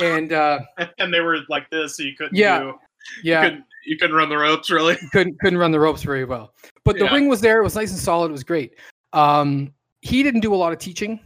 and 0.00 0.32
uh 0.32 0.60
and 0.98 1.12
they 1.12 1.20
were 1.20 1.38
like 1.48 1.68
this, 1.70 1.96
so 1.96 2.02
you 2.02 2.14
couldn't. 2.16 2.36
Yeah. 2.36 2.60
do, 2.60 2.64
you 2.66 2.74
yeah 3.24 3.44
couldn't 3.44 3.64
you 3.84 3.96
couldn't 3.96 4.16
run 4.16 4.28
the 4.28 4.36
ropes 4.38 4.70
really. 4.70 4.96
couldn't 5.12 5.38
couldn't 5.40 5.58
run 5.58 5.70
the 5.70 5.80
ropes 5.80 6.02
very 6.02 6.24
well 6.24 6.52
but 6.84 6.98
the 6.98 7.04
Yeah. 7.04 7.14
ring 7.14 7.28
was 7.28 7.40
there 7.40 7.60
it 7.60 7.64
was 7.64 7.74
nice 7.76 7.90
and 7.90 7.98
solid 7.98 8.28
it 8.28 8.32
was 8.32 8.44
great 8.44 8.74
um 9.12 9.72
he 10.02 10.22
didn't 10.22 10.40
do 10.40 10.54
a 10.54 10.56
lot 10.56 10.72
of 10.72 10.78
teaching 10.78 11.18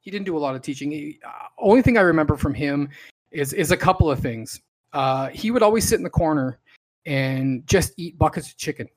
he 0.00 0.10
didn't 0.10 0.24
do 0.26 0.36
a 0.36 0.40
lot 0.40 0.54
of 0.54 0.62
teaching 0.62 0.90
he, 0.90 1.18
uh, 1.26 1.46
only 1.58 1.82
thing 1.82 1.96
i 1.98 2.00
remember 2.00 2.36
from 2.36 2.54
him 2.54 2.88
is 3.30 3.52
is 3.52 3.70
a 3.70 3.76
couple 3.76 4.10
of 4.10 4.18
things 4.18 4.60
uh 4.92 5.28
he 5.28 5.50
would 5.50 5.62
always 5.62 5.86
sit 5.86 5.96
in 5.96 6.02
the 6.02 6.10
corner 6.10 6.58
and 7.06 7.66
just 7.66 7.92
eat 7.96 8.18
buckets 8.18 8.48
of 8.50 8.56
chicken 8.56 8.88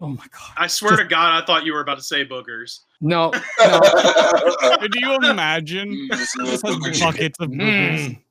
oh 0.00 0.08
my 0.08 0.24
god 0.32 0.52
I 0.56 0.66
swear 0.66 0.96
to 0.96 1.04
God, 1.04 1.42
I 1.42 1.44
thought 1.46 1.64
you 1.64 1.72
were 1.72 1.80
about 1.80 1.98
to 1.98 2.04
say 2.04 2.24
boogers. 2.24 2.80
no 3.00 3.30
no 3.60 3.80
Could 4.80 4.94
you 4.94 5.16
imagine? 5.16 6.08
Buckets 6.10 7.36
of 7.40 7.50
boogers. 7.50 7.58
Mm. 7.58 8.22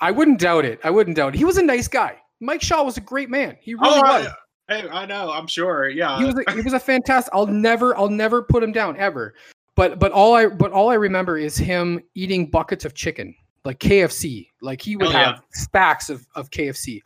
i 0.00 0.10
wouldn't 0.10 0.38
doubt 0.40 0.64
it 0.64 0.80
i 0.84 0.90
wouldn't 0.90 1.16
doubt 1.16 1.34
it 1.34 1.38
he 1.38 1.44
was 1.44 1.56
a 1.56 1.62
nice 1.62 1.88
guy 1.88 2.16
mike 2.40 2.62
shaw 2.62 2.82
was 2.82 2.96
a 2.96 3.00
great 3.00 3.30
man 3.30 3.56
he 3.60 3.74
really 3.74 3.98
oh, 3.98 4.02
was 4.02 4.26
I, 4.26 4.32
hey, 4.68 4.88
I 4.88 5.06
know. 5.06 5.30
I'm 5.30 5.46
sure. 5.46 5.88
Yeah. 5.88 6.18
he 6.18 6.24
was 6.24 6.34
a, 6.46 6.52
he 6.52 6.60
was 6.62 6.72
a 6.72 6.80
fantastic. 6.92 7.32
I'll 7.32 7.46
never 7.46 7.96
I'll 7.96 8.08
never 8.10 8.42
put 8.42 8.62
him 8.64 8.72
down 8.72 8.96
ever. 8.96 9.34
But 9.76 9.98
but 10.00 10.10
all 10.12 10.34
I 10.34 10.46
but 10.48 10.72
all 10.72 10.90
I 10.90 10.94
remember 10.94 11.38
is 11.38 11.56
him 11.56 12.00
eating 12.14 12.50
buckets 12.50 12.84
of 12.84 12.94
chicken 12.94 13.34
like 13.64 13.78
KFC. 13.78 14.48
Like 14.60 14.80
he 14.82 14.96
would 14.96 15.06
Oh, 15.08 15.10
yeah. 15.12 15.24
have 15.34 15.42
stacks 15.52 16.10
of 16.10 16.26
of 16.34 16.50
KFC. 16.50 17.00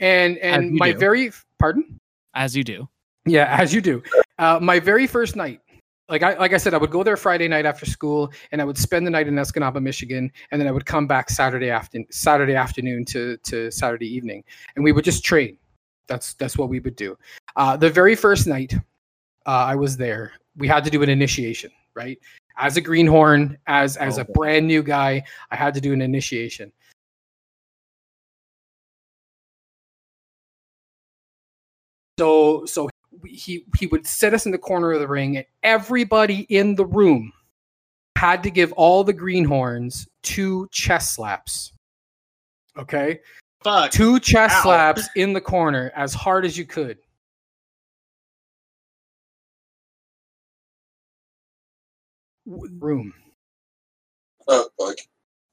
And 0.00 0.36
and 0.38 0.72
my 0.72 0.90
do. 0.92 0.98
very 0.98 1.30
pardon 1.60 2.00
As 2.34 2.56
you 2.56 2.64
do. 2.64 2.88
Yeah 3.26 3.56
as 3.60 3.72
you 3.72 3.80
do. 3.80 4.02
Uh, 4.38 4.58
my 4.60 4.80
very 4.80 5.06
first 5.06 5.36
night. 5.36 5.60
Like 6.08 6.24
I 6.24 6.36
like 6.38 6.52
I 6.52 6.56
said, 6.56 6.74
I 6.74 6.78
would 6.78 6.90
go 6.90 7.04
there 7.04 7.16
Friday 7.16 7.46
night 7.46 7.66
after 7.66 7.86
school, 7.86 8.32
and 8.50 8.60
I 8.60 8.64
would 8.64 8.76
spend 8.76 9.06
the 9.06 9.10
night 9.12 9.28
in 9.28 9.34
Escanaba, 9.36 9.80
Michigan, 9.80 10.32
and 10.50 10.60
then 10.60 10.66
I 10.66 10.72
would 10.72 10.84
come 10.84 11.06
back 11.06 11.30
Saturday 11.30 11.70
afternoon, 11.70 12.08
Saturday 12.10 12.56
afternoon 12.56 13.04
to 13.06 13.36
to 13.36 13.70
Saturday 13.70 14.08
evening, 14.08 14.42
and 14.74 14.84
we 14.84 14.90
would 14.90 15.04
just 15.04 15.24
train. 15.24 15.56
That's 16.08 16.34
that's 16.34 16.58
what 16.58 16.68
we 16.68 16.80
would 16.80 16.96
do. 16.96 17.16
Uh, 17.54 17.76
the 17.76 17.88
very 17.88 18.16
first 18.16 18.48
night 18.48 18.74
uh, 19.46 19.50
I 19.50 19.76
was 19.76 19.96
there, 19.96 20.32
we 20.56 20.66
had 20.66 20.82
to 20.84 20.90
do 20.90 21.02
an 21.04 21.08
initiation, 21.08 21.70
right? 21.94 22.18
As 22.58 22.76
a 22.76 22.80
greenhorn, 22.80 23.56
as 23.68 23.96
as 23.96 24.18
a 24.18 24.24
brand 24.24 24.66
new 24.66 24.82
guy, 24.82 25.22
I 25.52 25.56
had 25.56 25.74
to 25.74 25.80
do 25.80 25.92
an 25.92 26.02
initiation. 26.02 26.72
So 32.18 32.64
so 32.66 32.90
he 33.24 33.64
he 33.78 33.86
would 33.86 34.06
set 34.06 34.34
us 34.34 34.46
in 34.46 34.52
the 34.52 34.58
corner 34.58 34.92
of 34.92 35.00
the 35.00 35.08
ring, 35.08 35.36
and 35.38 35.46
everybody 35.62 36.40
in 36.48 36.74
the 36.74 36.86
room 36.86 37.32
had 38.16 38.42
to 38.42 38.50
give 38.50 38.72
all 38.72 39.02
the 39.04 39.12
greenhorns 39.12 40.06
two 40.22 40.68
chest 40.72 41.14
slaps. 41.14 41.72
Okay, 42.76 43.20
Fuck. 43.64 43.90
two 43.90 44.20
chest 44.20 44.56
Ow. 44.58 44.62
slaps 44.62 45.08
in 45.16 45.32
the 45.32 45.40
corner 45.40 45.92
as 45.96 46.14
hard 46.14 46.44
as 46.44 46.56
you 46.56 46.64
could. 46.66 46.98
Room. 52.46 53.12
Oh, 54.48 54.68
fuck. 54.78 54.96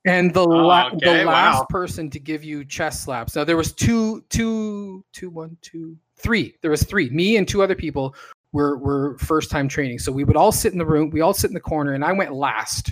And 0.06 0.34
the 0.34 0.41
Oh, 0.41 0.88
okay, 0.95 1.19
the 1.19 1.25
last 1.25 1.60
wow. 1.60 1.65
person 1.69 2.10
to 2.12 2.19
give 2.19 2.43
you 2.43 2.63
chest 2.63 3.03
slaps. 3.03 3.36
Now 3.36 3.43
there 3.43 3.58
was 3.58 3.73
two, 3.73 4.21
two, 4.30 5.03
two, 5.13 5.30
one, 5.30 5.58
two, 5.62 5.97
three. 6.17 6.56
There 6.62 6.71
was 6.71 6.84
three. 6.84 7.10
Me 7.10 7.38
and 7.38 7.47
two 7.47 7.63
other 7.63 7.75
people 7.75 8.15
were 8.51 8.77
were 8.77 9.17
first 9.19 9.51
time 9.51 9.67
training. 9.67 9.99
So 9.99 10.12
we 10.12 10.23
would 10.23 10.36
all 10.36 10.51
sit 10.51 10.71
in 10.73 10.80
the 10.80 10.86
room. 10.86 11.10
We 11.10 11.21
all 11.21 11.34
sit 11.34 11.49
in 11.49 11.53
the 11.53 11.60
corner, 11.60 11.93
and 11.93 12.03
I 12.03 12.13
went 12.13 12.34
last. 12.34 12.91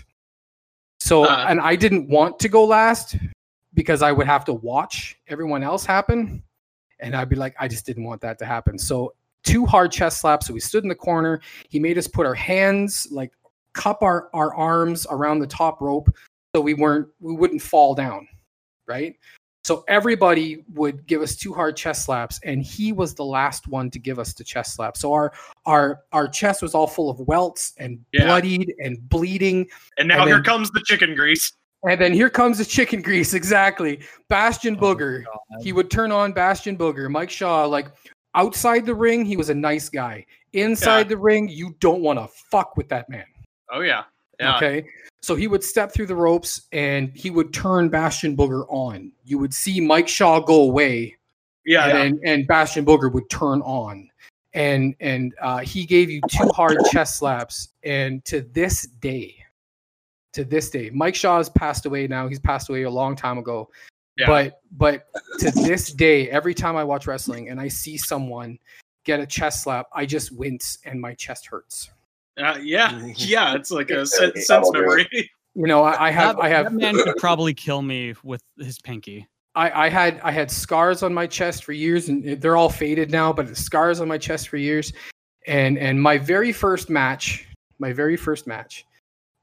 So 0.99 1.25
Uh. 1.25 1.45
and 1.47 1.59
I 1.59 1.75
didn't 1.75 2.09
want 2.09 2.39
to 2.39 2.49
go 2.49 2.65
last 2.65 3.15
because 3.73 4.01
I 4.01 4.11
would 4.11 4.27
have 4.27 4.45
to 4.45 4.53
watch 4.53 5.17
everyone 5.27 5.63
else 5.63 5.85
happen, 5.85 6.43
and 6.99 7.15
I'd 7.15 7.29
be 7.29 7.35
like, 7.35 7.55
I 7.59 7.67
just 7.67 7.85
didn't 7.85 8.05
want 8.05 8.21
that 8.21 8.39
to 8.39 8.45
happen. 8.45 8.77
So 8.79 9.13
two 9.43 9.65
hard 9.65 9.91
chest 9.91 10.21
slaps. 10.21 10.47
So 10.47 10.53
we 10.53 10.59
stood 10.59 10.83
in 10.83 10.89
the 10.89 10.95
corner. 10.95 11.41
He 11.69 11.79
made 11.79 11.97
us 11.97 12.07
put 12.07 12.25
our 12.25 12.33
hands 12.33 13.07
like 13.11 13.31
cup 13.73 14.01
our, 14.01 14.29
our 14.33 14.55
arms 14.55 15.05
around 15.09 15.39
the 15.39 15.47
top 15.47 15.81
rope 15.81 16.09
so 16.55 16.61
we 16.61 16.73
weren't 16.73 17.07
we 17.19 17.35
wouldn't 17.35 17.61
fall 17.61 17.93
down 17.93 18.25
right 18.87 19.17
so 19.65 19.83
everybody 19.87 20.63
would 20.75 21.07
give 21.07 21.23
us 21.23 21.35
two 21.35 21.51
hard 21.51 21.75
chest 21.75 22.05
slaps 22.05 22.39
and 22.43 22.61
he 22.61 22.91
was 22.91 23.15
the 23.15 23.25
last 23.25 23.67
one 23.67 23.89
to 23.89 23.97
give 23.97 24.19
us 24.19 24.31
the 24.33 24.43
chest 24.43 24.75
slap 24.75 24.95
so 24.95 25.11
our 25.11 25.33
our 25.65 26.01
our 26.11 26.27
chest 26.27 26.61
was 26.61 26.75
all 26.75 26.85
full 26.85 27.09
of 27.09 27.19
welts 27.21 27.73
and 27.79 27.99
Yeah. 28.13 28.25
bloodied 28.25 28.71
and 28.83 28.97
bleeding 29.09 29.67
And 29.97 30.07
now 30.07 30.19
and 30.19 30.25
here 30.27 30.35
then- 30.35 30.43
comes 30.43 30.69
the 30.69 30.81
chicken 30.85 31.15
grease. 31.15 31.51
and 31.89 31.99
then 31.99 32.13
here 32.13 32.29
comes 32.29 32.59
the 32.59 32.65
chicken 32.65 33.01
grease 33.01 33.33
exactly 33.41 34.01
bastion 34.29 34.77
Oh 34.79 34.81
booger 34.83 35.23
God. 35.25 35.63
he 35.63 35.73
would 35.73 35.89
turn 35.89 36.11
on 36.11 36.31
Bastion 36.31 36.77
Booger, 36.77 37.09
Mike 37.09 37.31
Shaw. 37.31 37.65
Like 37.65 37.87
outside 38.35 38.85
the 38.85 38.93
ring, 38.93 39.25
he 39.25 39.35
was 39.37 39.49
a 39.49 39.55
nice 39.55 39.89
guy. 39.89 40.25
Inside 40.53 41.09
the 41.09 41.17
ring, 41.17 41.49
you 41.49 41.75
don't 41.79 42.01
want 42.01 42.19
to 42.19 42.27
fuck 42.51 42.77
with 42.77 42.87
that 42.89 43.09
man. 43.09 43.25
Oh 43.71 43.81
yeah. 43.81 44.03
Yeah. 44.39 44.57
Okay. 44.57 44.85
So 45.21 45.35
he 45.35 45.47
would 45.47 45.63
step 45.63 45.91
through 45.91 46.05
the 46.05 46.15
ropes 46.15 46.67
and 46.71 47.11
he 47.15 47.29
would 47.31 47.53
turn 47.53 47.89
Bastion 47.89 48.37
Booger 48.37 48.65
on. 48.69 49.11
You 49.23 49.39
would 49.39 49.53
see 49.53 49.81
Mike 49.81 50.07
Shaw 50.07 50.39
go 50.39 50.61
away 50.61 51.15
Yeah. 51.65 51.87
and 51.87 52.19
yeah. 52.23 52.31
and 52.33 52.47
Bastion 52.47 52.85
Booger 52.85 53.11
would 53.11 53.29
turn 53.29 53.61
on. 53.61 54.09
And 54.53 54.95
and 54.99 55.33
uh, 55.41 55.59
he 55.59 55.85
gave 55.85 56.09
you 56.09 56.21
two 56.29 56.47
hard 56.49 56.77
chest 56.91 57.17
slaps. 57.17 57.69
And 57.83 58.23
to 58.25 58.41
this 58.41 58.83
day, 59.01 59.35
to 60.33 60.43
this 60.45 60.69
day, 60.69 60.89
Mike 60.91 61.15
Shaw 61.15 61.37
has 61.37 61.49
passed 61.49 61.85
away 61.85 62.07
now. 62.07 62.27
He's 62.27 62.39
passed 62.39 62.69
away 62.69 62.83
a 62.83 62.89
long 62.89 63.15
time 63.15 63.37
ago. 63.37 63.69
Yeah. 64.17 64.27
But 64.27 64.61
but 64.77 65.07
to 65.39 65.51
this 65.51 65.91
day, 65.91 66.29
every 66.29 66.53
time 66.53 66.77
I 66.77 66.83
watch 66.83 67.07
wrestling 67.07 67.49
and 67.49 67.59
I 67.59 67.67
see 67.67 67.97
someone 67.97 68.59
get 69.03 69.19
a 69.19 69.25
chest 69.25 69.63
slap, 69.63 69.87
I 69.93 70.05
just 70.05 70.31
wince 70.31 70.77
and 70.85 71.01
my 71.01 71.13
chest 71.15 71.47
hurts. 71.47 71.89
Uh, 72.37 72.57
yeah. 72.61 73.01
Yeah. 73.17 73.55
It's 73.55 73.71
like 73.71 73.89
a 73.91 74.05
sen- 74.05 74.31
Yeah, 74.35 74.41
sense 74.43 74.49
I'll 74.49 74.71
do 74.71 74.79
it. 74.79 74.81
memory. 74.81 75.31
You 75.57 75.67
know, 75.67 75.83
I, 75.83 76.07
I 76.07 76.11
have 76.11 76.35
that, 76.35 76.43
I 76.43 76.49
have 76.49 76.65
that 76.65 76.73
man 76.73 76.95
could 76.95 77.15
probably 77.15 77.53
kill 77.53 77.81
me 77.81 78.13
with 78.23 78.41
his 78.59 78.77
pinky. 78.81 79.25
I, 79.55 79.85
I 79.85 79.89
had 79.89 80.19
I 80.21 80.29
had 80.29 80.51
scars 80.51 81.01
on 81.01 81.13
my 81.13 81.25
chest 81.27 81.63
for 81.63 81.71
years, 81.71 82.09
and 82.09 82.41
they're 82.41 82.57
all 82.57 82.67
faded 82.67 83.09
now. 83.09 83.31
But 83.31 83.55
scars 83.55 84.01
on 84.01 84.09
my 84.09 84.17
chest 84.17 84.49
for 84.49 84.57
years, 84.57 84.91
and 85.47 85.77
and 85.77 86.01
my 86.01 86.17
very 86.17 86.51
first 86.51 86.89
match, 86.89 87.47
my 87.79 87.93
very 87.93 88.17
first 88.17 88.47
match, 88.47 88.85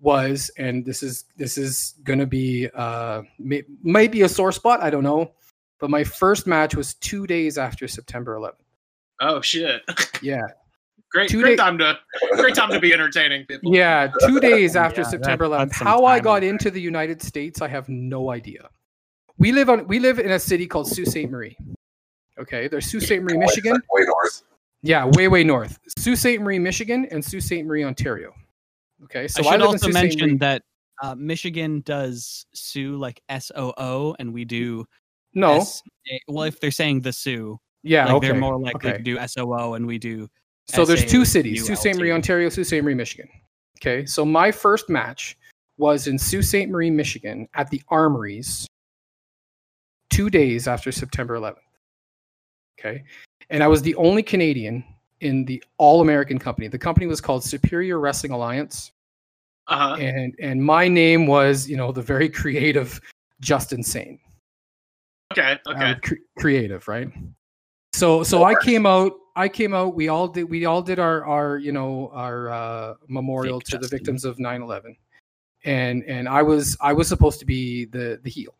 was, 0.01 0.51
and 0.59 0.84
this 0.84 1.03
is 1.03 1.24
this 1.38 1.57
is 1.57 1.95
gonna 2.05 2.26
be 2.26 2.68
uh 2.74 3.22
may, 3.38 3.62
might 3.82 4.12
be 4.12 4.20
a 4.20 4.28
sore 4.28 4.53
spot. 4.53 4.82
I 4.82 4.90
don't 4.90 5.05
know, 5.05 5.32
but 5.80 5.88
my 5.88 6.05
first 6.05 6.47
match 6.47 6.74
was 6.74 6.93
two 6.93 7.26
days 7.26 7.57
after 7.57 7.88
September 7.88 8.36
11th. 8.36 8.53
Oh 9.22 9.40
shit! 9.40 9.80
Yeah, 10.20 10.43
great, 11.13 11.29
Two 11.31 11.43
great 11.43 11.51
day- 11.53 11.57
time 11.57 11.79
to 11.79 11.99
great 12.37 12.55
time 12.55 12.71
to 12.71 12.81
be 12.81 12.93
entertaining 12.93 13.45
people. 13.47 13.75
yeah, 13.75 14.11
two 14.27 14.41
days 14.41 14.77
after 14.77 15.03
Yeah, 15.03 15.09
September 15.09 15.45
11th. 15.47 15.73
How 15.73 16.05
I 16.05 16.21
got 16.21 16.43
in 16.43 16.51
into 16.51 16.71
the 16.71 16.81
United 16.81 17.23
States, 17.23 17.61
I 17.63 17.69
have 17.69 17.89
no 17.89 18.31
idea. 18.31 18.69
We 19.39 19.53
live 19.53 19.71
on 19.71 19.87
we 19.87 19.99
live 19.99 20.19
in 20.19 20.31
a 20.33 20.39
city 20.39 20.67
called 20.67 20.89
Sault 20.89 21.09
Ste. 21.09 21.29
Marie. 21.31 21.57
Okay, 22.39 22.69
there's 22.69 22.91
Sault 22.91 23.03
Ste. 23.05 23.21
Marie, 23.23 23.39
Michigan. 23.39 23.81
Way 23.93 24.05
north. 24.07 24.43
Yeah, 24.83 25.07
way 25.07 25.29
way 25.29 25.45
north. 25.45 25.79
Sault 25.99 26.19
Ste. 26.19 26.39
Marie, 26.41 26.59
Michigan, 26.59 27.07
and 27.11 27.25
Sault 27.25 27.43
Ste. 27.43 27.65
Marie, 27.65 27.85
Ontario. 27.85 28.33
Okay, 29.05 29.27
so 29.29 29.41
I 29.41 29.43
should 29.45 29.51
live 29.53 29.61
in 29.61 29.67
also 29.67 29.79
Sault 29.91 29.95
mention 29.95 30.39
that 30.39 30.63
uh, 31.03 31.15
Michigan 31.17 31.81
does 31.81 32.47
Soo 32.55 32.97
like 32.97 33.21
S 33.29 33.51
O 33.57 33.73
O, 33.77 34.15
and 34.19 34.33
we 34.33 34.45
do 34.45 34.85
No, 35.35 35.57
S- 35.57 35.83
well, 36.29 36.45
if 36.45 36.61
they're 36.61 36.71
saying 36.71 37.01
the 37.01 37.13
Soo, 37.13 37.59
yeah, 37.83 38.05
like 38.07 38.15
okay. 38.17 38.29
they're 38.29 38.37
more 38.41 38.59
likely 38.61 38.91
okay. 38.91 38.99
to 38.99 39.03
do 39.03 39.19
S 39.19 39.37
O 39.39 39.53
O, 39.53 39.75
and 39.75 39.87
we 39.87 39.99
do. 39.99 40.29
So 40.69 40.85
there's 40.85 41.05
two 41.05 41.25
cities: 41.25 41.67
SAULT. 41.67 41.79
Ste. 41.79 41.97
Marie, 41.99 42.13
Ontario, 42.13 42.49
Sault 42.49 42.67
Ste. 42.67 42.83
Marie, 42.83 42.95
Michigan. 42.95 43.29
Okay, 43.81 44.07
so 44.07 44.25
my 44.25 44.51
first 44.53 44.89
match 44.89 45.37
was 45.77 46.07
in 46.07 46.19
Sault 46.19 46.45
Ste. 46.45 46.69
Marie, 46.69 46.91
Michigan, 46.91 47.49
at 47.55 47.69
the 47.71 47.83
Armories, 47.89 48.67
two 50.11 50.31
days 50.31 50.69
after 50.69 50.93
September 50.93 51.37
11th. 51.37 51.57
Okay, 52.79 53.05
and 53.51 53.63
I 53.63 53.67
was 53.69 53.83
the 53.83 53.95
only 53.97 54.23
Canadian 54.23 54.85
in 55.21 55.45
the 55.45 55.63
all-American 55.79 56.39
company. 56.39 56.69
The 56.69 56.79
company 56.79 57.07
was 57.07 57.21
called 57.21 57.45
Superior 57.45 58.01
Wrestling 58.01 58.33
Alliance, 58.33 58.93
Uh 59.69 59.77
huh. 59.91 59.95
and 60.01 60.35
and 60.41 60.63
my 60.65 60.89
name 60.89 61.27
was, 61.27 61.69
you 61.69 61.77
know, 61.77 61.93
the 61.93 62.03
very 62.03 62.29
creative 62.41 63.01
Justin 63.41 63.83
Sane. 63.83 64.19
Okay. 65.33 65.59
uh, 65.67 65.71
Okay. 65.71 65.95
cre- 66.03 66.15
creative, 66.39 66.87
right? 66.89 67.09
So 67.95 68.23
so 68.23 68.45
I 68.45 68.55
came 68.63 68.87
out. 68.87 69.13
I 69.35 69.49
came 69.49 69.74
out. 69.74 69.95
We 69.95 70.09
all 70.09 70.28
did. 70.28 70.45
We 70.45 70.64
all 70.66 70.83
did 70.83 70.99
our 70.99 71.24
our 71.24 71.59
you 71.59 71.72
know 71.72 72.11
our 72.12 72.51
uh, 72.51 72.95
memorial 73.09 73.61
to 73.61 73.78
the 73.78 73.89
victims 73.89 74.24
of 74.24 74.37
9/11, 74.39 74.97
and 75.64 76.05
and 76.05 76.28
I 76.28 76.43
was 76.43 76.76
I 76.80 76.93
was 76.93 77.09
supposed 77.09 77.41
to 77.41 77.47
be 77.47 77.87
the 77.87 78.20
the 78.22 78.30
heel. 78.30 78.55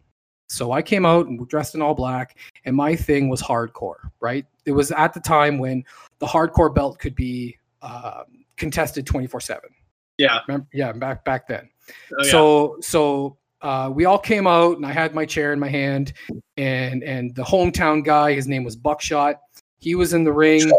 So 0.49 0.73
I 0.73 0.83
came 0.83 1.07
out 1.07 1.27
and 1.27 1.49
dressed 1.49 1.75
in 1.75 1.83
all 1.83 1.95
black, 1.95 2.37
and 2.65 2.77
my 2.77 2.95
thing 2.97 3.29
was 3.29 3.43
hardcore. 3.43 4.11
Right? 4.21 4.47
It 4.65 4.73
was 4.73 4.93
at 4.93 5.13
the 5.13 5.21
time 5.21 5.59
when 5.59 5.85
the 6.19 6.27
hardcore 6.27 6.75
belt 6.75 6.99
could 6.99 7.15
be 7.15 7.59
uh, 7.83 8.25
contested 8.57 9.07
24 9.07 9.41
seven. 9.41 9.71
Yeah. 10.19 10.41
Remember? 10.47 10.67
Yeah, 10.73 10.93
back 10.93 11.25
back 11.25 11.49
then 11.49 11.69
Oh, 11.91 12.25
yeah. 12.25 12.31
so 12.31 12.77
so 12.81 13.37
uh, 13.63 13.91
we 13.93 14.05
all 14.05 14.19
came 14.19 14.47
out 14.47 14.77
and 14.77 14.85
i 14.87 14.93
had 14.93 15.15
my 15.15 15.25
chair 15.27 15.53
in 15.53 15.59
my 15.59 15.69
hand 15.69 16.13
and 16.57 17.03
and 17.03 17.35
the 17.35 17.43
hometown 17.43 18.05
guy 18.05 18.33
his 18.35 18.47
name 18.47 18.63
was 18.65 18.77
buckshot 18.77 19.41
he 19.83 19.97
was 19.97 20.13
in 20.15 20.23
the 20.23 20.33
ring 20.33 20.71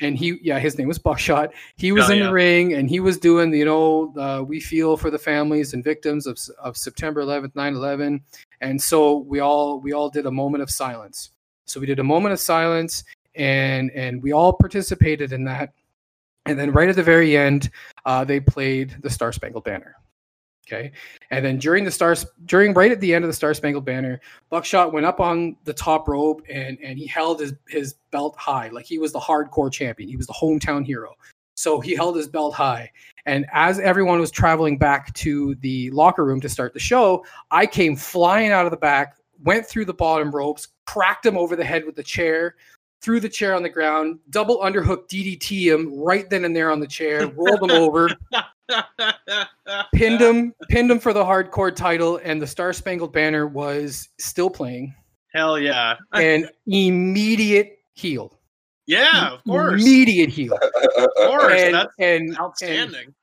and 0.00 0.16
he 0.16 0.38
yeah 0.40 0.58
his 0.60 0.78
name 0.78 0.86
was 0.86 0.98
buckshot. 0.98 1.50
He 1.76 1.90
was 1.90 2.08
Oh, 2.08 2.12
in 2.12 2.18
yeah. 2.20 2.26
the 2.26 2.32
ring 2.32 2.74
and 2.74 2.88
he 2.88 3.00
was 3.00 3.18
doing 3.18 3.52
you 3.52 3.64
know 3.64 4.14
uh, 4.16 4.42
we 4.42 4.60
feel 4.60 4.96
for 4.96 5.10
the 5.10 5.18
families 5.18 5.74
and 5.74 5.82
victims 5.82 6.26
of, 6.28 6.38
of 6.62 6.76
september 6.76 7.22
11th 7.22 7.52
9-11 7.54 8.20
and 8.60 8.80
so 8.80 9.18
we 9.18 9.40
all 9.40 9.80
we 9.80 9.92
all 9.92 10.08
did 10.08 10.26
a 10.26 10.30
moment 10.30 10.62
of 10.62 10.70
silence. 10.70 11.32
So 11.66 11.80
we 11.80 11.86
did 11.86 11.98
a 11.98 12.04
moment 12.04 12.32
of 12.32 12.38
silence 12.40 13.02
and 13.34 13.90
and 13.90 14.22
we 14.22 14.32
all 14.32 14.52
participated 14.52 15.32
in 15.32 15.44
that. 15.44 15.72
And 16.46 16.58
then 16.58 16.70
right 16.72 16.88
at 16.88 16.96
the 16.96 17.02
very 17.02 17.36
end 17.36 17.70
uh, 18.04 18.24
they 18.24 18.38
played 18.40 18.96
the 19.02 19.10
star 19.10 19.32
spangled 19.32 19.64
banner 19.64 19.96
Okay. 20.66 20.92
And 21.30 21.44
then 21.44 21.58
during 21.58 21.84
the 21.84 21.90
stars, 21.90 22.24
during 22.44 22.72
right 22.72 22.92
at 22.92 23.00
the 23.00 23.12
end 23.12 23.24
of 23.24 23.28
the 23.28 23.34
Star 23.34 23.52
Spangled 23.52 23.84
Banner, 23.84 24.20
Buckshot 24.48 24.92
went 24.92 25.06
up 25.06 25.20
on 25.20 25.56
the 25.64 25.72
top 25.72 26.08
rope 26.08 26.42
and 26.48 26.78
and 26.82 26.98
he 26.98 27.06
held 27.06 27.40
his 27.40 27.54
his 27.68 27.94
belt 28.10 28.36
high, 28.36 28.68
like 28.68 28.86
he 28.86 28.98
was 28.98 29.12
the 29.12 29.20
hardcore 29.20 29.72
champion. 29.72 30.08
He 30.08 30.16
was 30.16 30.26
the 30.26 30.32
hometown 30.32 30.84
hero. 30.84 31.14
So 31.54 31.80
he 31.80 31.94
held 31.94 32.16
his 32.16 32.28
belt 32.28 32.54
high. 32.54 32.90
And 33.26 33.46
as 33.52 33.78
everyone 33.78 34.20
was 34.20 34.30
traveling 34.30 34.78
back 34.78 35.12
to 35.14 35.54
the 35.56 35.90
locker 35.90 36.24
room 36.24 36.40
to 36.40 36.48
start 36.48 36.74
the 36.74 36.80
show, 36.80 37.24
I 37.50 37.66
came 37.66 37.94
flying 37.94 38.50
out 38.50 38.64
of 38.64 38.70
the 38.70 38.76
back, 38.76 39.16
went 39.44 39.66
through 39.66 39.84
the 39.84 39.94
bottom 39.94 40.34
ropes, 40.34 40.68
cracked 40.86 41.26
him 41.26 41.36
over 41.36 41.54
the 41.54 41.64
head 41.64 41.84
with 41.84 41.94
the 41.94 42.02
chair, 42.02 42.56
threw 43.00 43.20
the 43.20 43.28
chair 43.28 43.54
on 43.54 43.62
the 43.62 43.68
ground, 43.68 44.18
double 44.30 44.60
underhook 44.60 45.08
DDT 45.08 45.72
him 45.72 46.00
right 46.00 46.28
then 46.30 46.44
and 46.44 46.56
there 46.56 46.70
on 46.70 46.80
the 46.80 46.86
chair, 46.86 47.26
rolled 47.28 47.62
him 47.62 47.70
over, 47.70 48.08
pinned 49.94 50.20
him, 50.20 50.54
pinned 50.68 50.90
him 50.90 50.98
for 50.98 51.12
the 51.12 51.22
hardcore 51.24 51.74
title, 51.74 52.20
and 52.22 52.40
the 52.40 52.46
Star 52.46 52.72
Spangled 52.72 53.12
Banner 53.12 53.46
was 53.46 54.08
still 54.18 54.50
playing. 54.50 54.94
Hell 55.34 55.58
yeah. 55.58 55.96
And 56.12 56.50
immediate 56.66 57.78
heel. 57.94 58.38
Yeah, 58.86 59.32
of 59.32 59.44
course. 59.44 59.80
Immediate 59.82 60.28
heel. 60.30 60.58
Of 60.98 61.08
course. 61.16 61.60
And, 61.60 61.74
That's 61.74 61.94
and, 61.98 62.28
and 62.30 62.38
outstanding. 62.38 63.14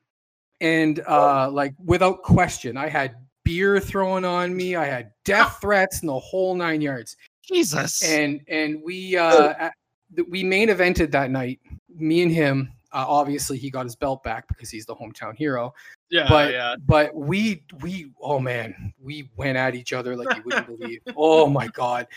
and 0.62 1.02
uh 1.08 1.50
like 1.52 1.74
without 1.84 2.24
question, 2.24 2.78
I 2.78 2.88
had 2.88 3.16
beer 3.46 3.80
thrown 3.80 4.26
on 4.26 4.56
me, 4.56 4.76
I 4.76 4.86
had 4.86 5.12
death 5.26 5.58
threats 5.62 6.00
and 6.02 6.10
the 6.10 6.20
whole 6.20 6.56
nine 6.56 6.82
yards. 6.82 7.16
Jesus. 7.44 8.02
and 8.04 8.42
and 8.48 8.82
we 8.84 9.18
uh 9.18 9.54
at- 9.60 9.74
th- 10.16 10.28
we 10.30 10.44
main 10.44 10.70
evented 10.70 11.12
that 11.12 11.30
night 11.32 11.60
me 11.96 12.22
and 12.22 12.32
him 12.32 12.72
uh, 12.92 13.06
obviously 13.08 13.58
he 13.58 13.70
got 13.70 13.86
his 13.86 13.96
belt 13.96 14.24
back 14.24 14.48
because 14.48 14.70
he's 14.70 14.86
the 14.86 14.96
hometown 14.96 15.36
hero 15.36 15.74
yeah, 16.10 16.26
but 16.28 16.52
yeah. 16.52 16.76
but 16.86 17.14
we 17.16 17.64
we 17.82 18.12
oh 18.22 18.40
man 18.40 18.94
we 19.02 19.30
went 19.36 19.58
at 19.58 19.76
each 19.76 19.94
other 19.94 20.16
like 20.16 20.36
you 20.38 20.44
wouldn't 20.44 20.68
believe 20.80 21.00
oh 21.16 21.48
my 21.48 21.68
god 21.68 22.08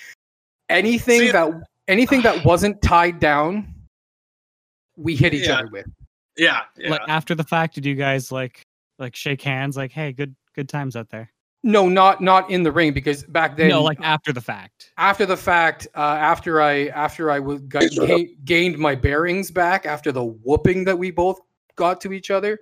anything 0.68 1.20
See- 1.20 1.30
that 1.32 1.52
anything 1.88 2.22
that 2.22 2.44
wasn't 2.44 2.80
tied 2.80 3.20
down 3.20 3.74
we 4.96 5.16
hit 5.16 5.34
each 5.34 5.46
Yeah. 5.48 5.58
other 5.58 5.68
with 5.68 5.86
Yeah. 6.36 6.62
Yeah. 6.76 6.90
like 6.90 7.02
after 7.08 7.34
the 7.34 7.44
fact, 7.44 7.74
did 7.74 7.84
you 7.86 7.94
guys 7.94 8.30
like 8.32 8.62
like 8.98 9.16
shake 9.16 9.42
hands? 9.42 9.76
Like, 9.76 9.92
hey, 9.92 10.12
good 10.12 10.34
good 10.54 10.68
times 10.68 10.96
out 10.96 11.08
there. 11.10 11.30
No 11.62 11.88
not 11.88 12.20
not 12.20 12.50
in 12.50 12.62
the 12.62 12.72
ring 12.72 12.92
because 12.92 13.22
back 13.24 13.56
then 13.56 13.68
no, 13.70 13.82
like 13.82 13.98
after 14.00 14.32
the 14.32 14.40
fact. 14.40 14.92
after 14.98 15.24
the 15.26 15.36
fact, 15.36 15.86
uh, 15.94 16.00
after 16.00 16.60
I 16.60 16.86
after 16.88 17.30
I 17.30 17.38
was 17.38 17.60
got, 17.62 17.92
Sure. 17.92 18.06
ga- 18.06 18.34
gained 18.44 18.78
my 18.78 18.94
bearings 18.94 19.50
back 19.50 19.86
after 19.86 20.10
the 20.12 20.24
whooping 20.24 20.84
that 20.84 20.98
we 20.98 21.10
both 21.10 21.40
got 21.76 22.00
to 22.02 22.12
each 22.12 22.30
other, 22.30 22.58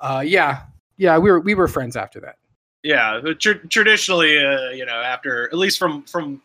uh, 0.00 0.22
yeah, 0.26 0.62
yeah, 0.96 1.16
we 1.18 1.30
were 1.30 1.40
we 1.40 1.54
were 1.54 1.68
friends 1.68 1.96
after 1.96 2.20
that. 2.20 2.36
yeah 2.82 3.20
but 3.22 3.38
tr- 3.38 3.64
traditionally 3.70 4.38
uh, 4.44 4.70
you 4.70 4.84
know 4.84 5.00
after 5.00 5.44
at 5.44 5.54
least 5.56 5.78
from 5.78 6.02
from 6.04 6.42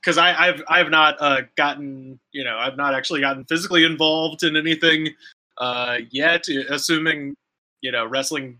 because 0.00 0.16
i 0.18 0.30
i've 0.46 0.62
i've 0.68 0.88
not 0.88 1.16
uh 1.20 1.40
gotten 1.56 2.16
you 2.32 2.44
know 2.44 2.56
i've 2.58 2.76
not 2.76 2.94
actually 2.94 3.20
gotten 3.20 3.44
physically 3.46 3.84
involved 3.84 4.44
in 4.44 4.56
anything 4.56 5.08
uh 5.58 5.98
yet 6.10 6.46
assuming 6.70 7.34
you 7.82 7.90
know 7.90 8.06
wrestling 8.06 8.56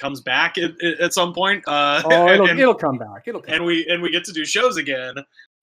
comes 0.00 0.20
back 0.20 0.56
at, 0.58 0.72
at- 1.00 1.12
some 1.14 1.32
point 1.32 1.62
uh 1.66 2.02
Oh, 2.04 2.28
it'll, 2.28 2.46
and, 2.50 2.58
it'll 2.58 2.74
come 2.74 2.98
back. 2.98 3.22
It'll 3.26 3.42
come. 3.42 3.54
and 3.54 3.64
we 3.64 3.86
and 3.88 4.02
we 4.02 4.10
get 4.10 4.24
to 4.24 4.32
do 4.32 4.44
shows 4.44 4.76
again 4.76 5.14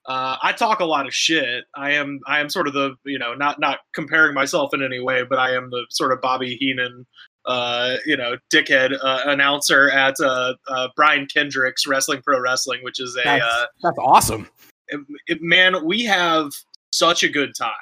uh, 0.05 0.38
I 0.41 0.53
talk 0.53 0.80
a 0.80 0.86
lot 0.86 1.05
of 1.05 1.13
shit. 1.13 1.65
I 1.75 1.91
am 1.91 2.19
I 2.25 2.39
am 2.39 2.49
sort 2.49 2.67
of 2.67 2.73
the 2.73 2.95
you 3.05 3.19
know 3.19 3.34
not 3.36 3.59
not 3.59 3.80
comparing 3.93 4.34
myself 4.34 4.73
in 4.73 4.82
any 4.82 4.99
way, 4.99 5.23
but 5.23 5.38
I 5.38 5.53
am 5.55 5.69
the 5.69 5.86
sort 5.91 6.11
of 6.13 6.19
Bobby 6.21 6.55
Heenan, 6.55 7.05
uh, 7.45 7.97
you 8.07 8.17
know, 8.17 8.38
dickhead 8.51 8.97
uh, 9.03 9.21
announcer 9.25 9.91
at 9.91 10.15
uh, 10.19 10.55
uh, 10.67 10.88
Brian 10.95 11.27
Kendrick's 11.27 11.86
Wrestling 11.86 12.21
Pro 12.23 12.39
Wrestling, 12.39 12.80
which 12.82 12.99
is 12.99 13.15
a 13.17 13.21
that's, 13.23 13.43
uh, 13.43 13.65
that's 13.84 13.97
awesome. 13.99 14.47
it- 14.88 15.01
it- 15.27 15.41
man. 15.43 15.86
We 15.86 16.05
have 16.05 16.49
such 16.91 17.21
a 17.23 17.30
good 17.30 17.51
time. 17.55 17.73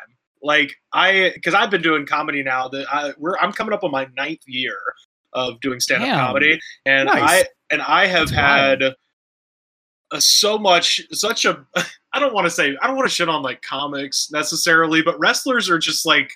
Like 0.43 0.73
I, 0.91 1.31
because 1.33 1.53
I've 1.53 1.69
been 1.71 1.81
doing 1.83 2.05
comedy 2.05 2.43
now 2.43 2.67
that 2.69 2.87
I 2.91 3.13
we're 3.17 3.37
I'm 3.37 3.53
coming 3.53 3.73
up 3.73 3.83
on 3.85 3.91
my 3.91 4.07
ninth 4.17 4.41
year 4.47 4.77
of 5.33 5.59
doing 5.61 5.79
stand 5.79 6.03
up 6.03 6.27
comedy, 6.27 6.59
and 6.85 7.07
Nice. 7.07 7.43
I 7.43 7.45
and 7.69 7.81
I 7.81 8.07
have 8.07 8.29
That's 8.29 8.31
had 8.31 8.81
a, 10.11 10.21
so 10.21 10.57
much 10.57 11.01
such 11.11 11.45
a 11.45 11.65
I 12.13 12.19
don't 12.19 12.33
want 12.33 12.45
to 12.45 12.51
say 12.51 12.75
I 12.81 12.87
don't 12.87 12.95
want 12.95 13.09
to 13.09 13.13
shit 13.13 13.29
on 13.29 13.43
like 13.43 13.61
comics 13.61 14.29
necessarily, 14.31 15.01
but 15.01 15.19
wrestlers 15.19 15.69
are 15.69 15.79
just 15.79 16.05
like 16.05 16.31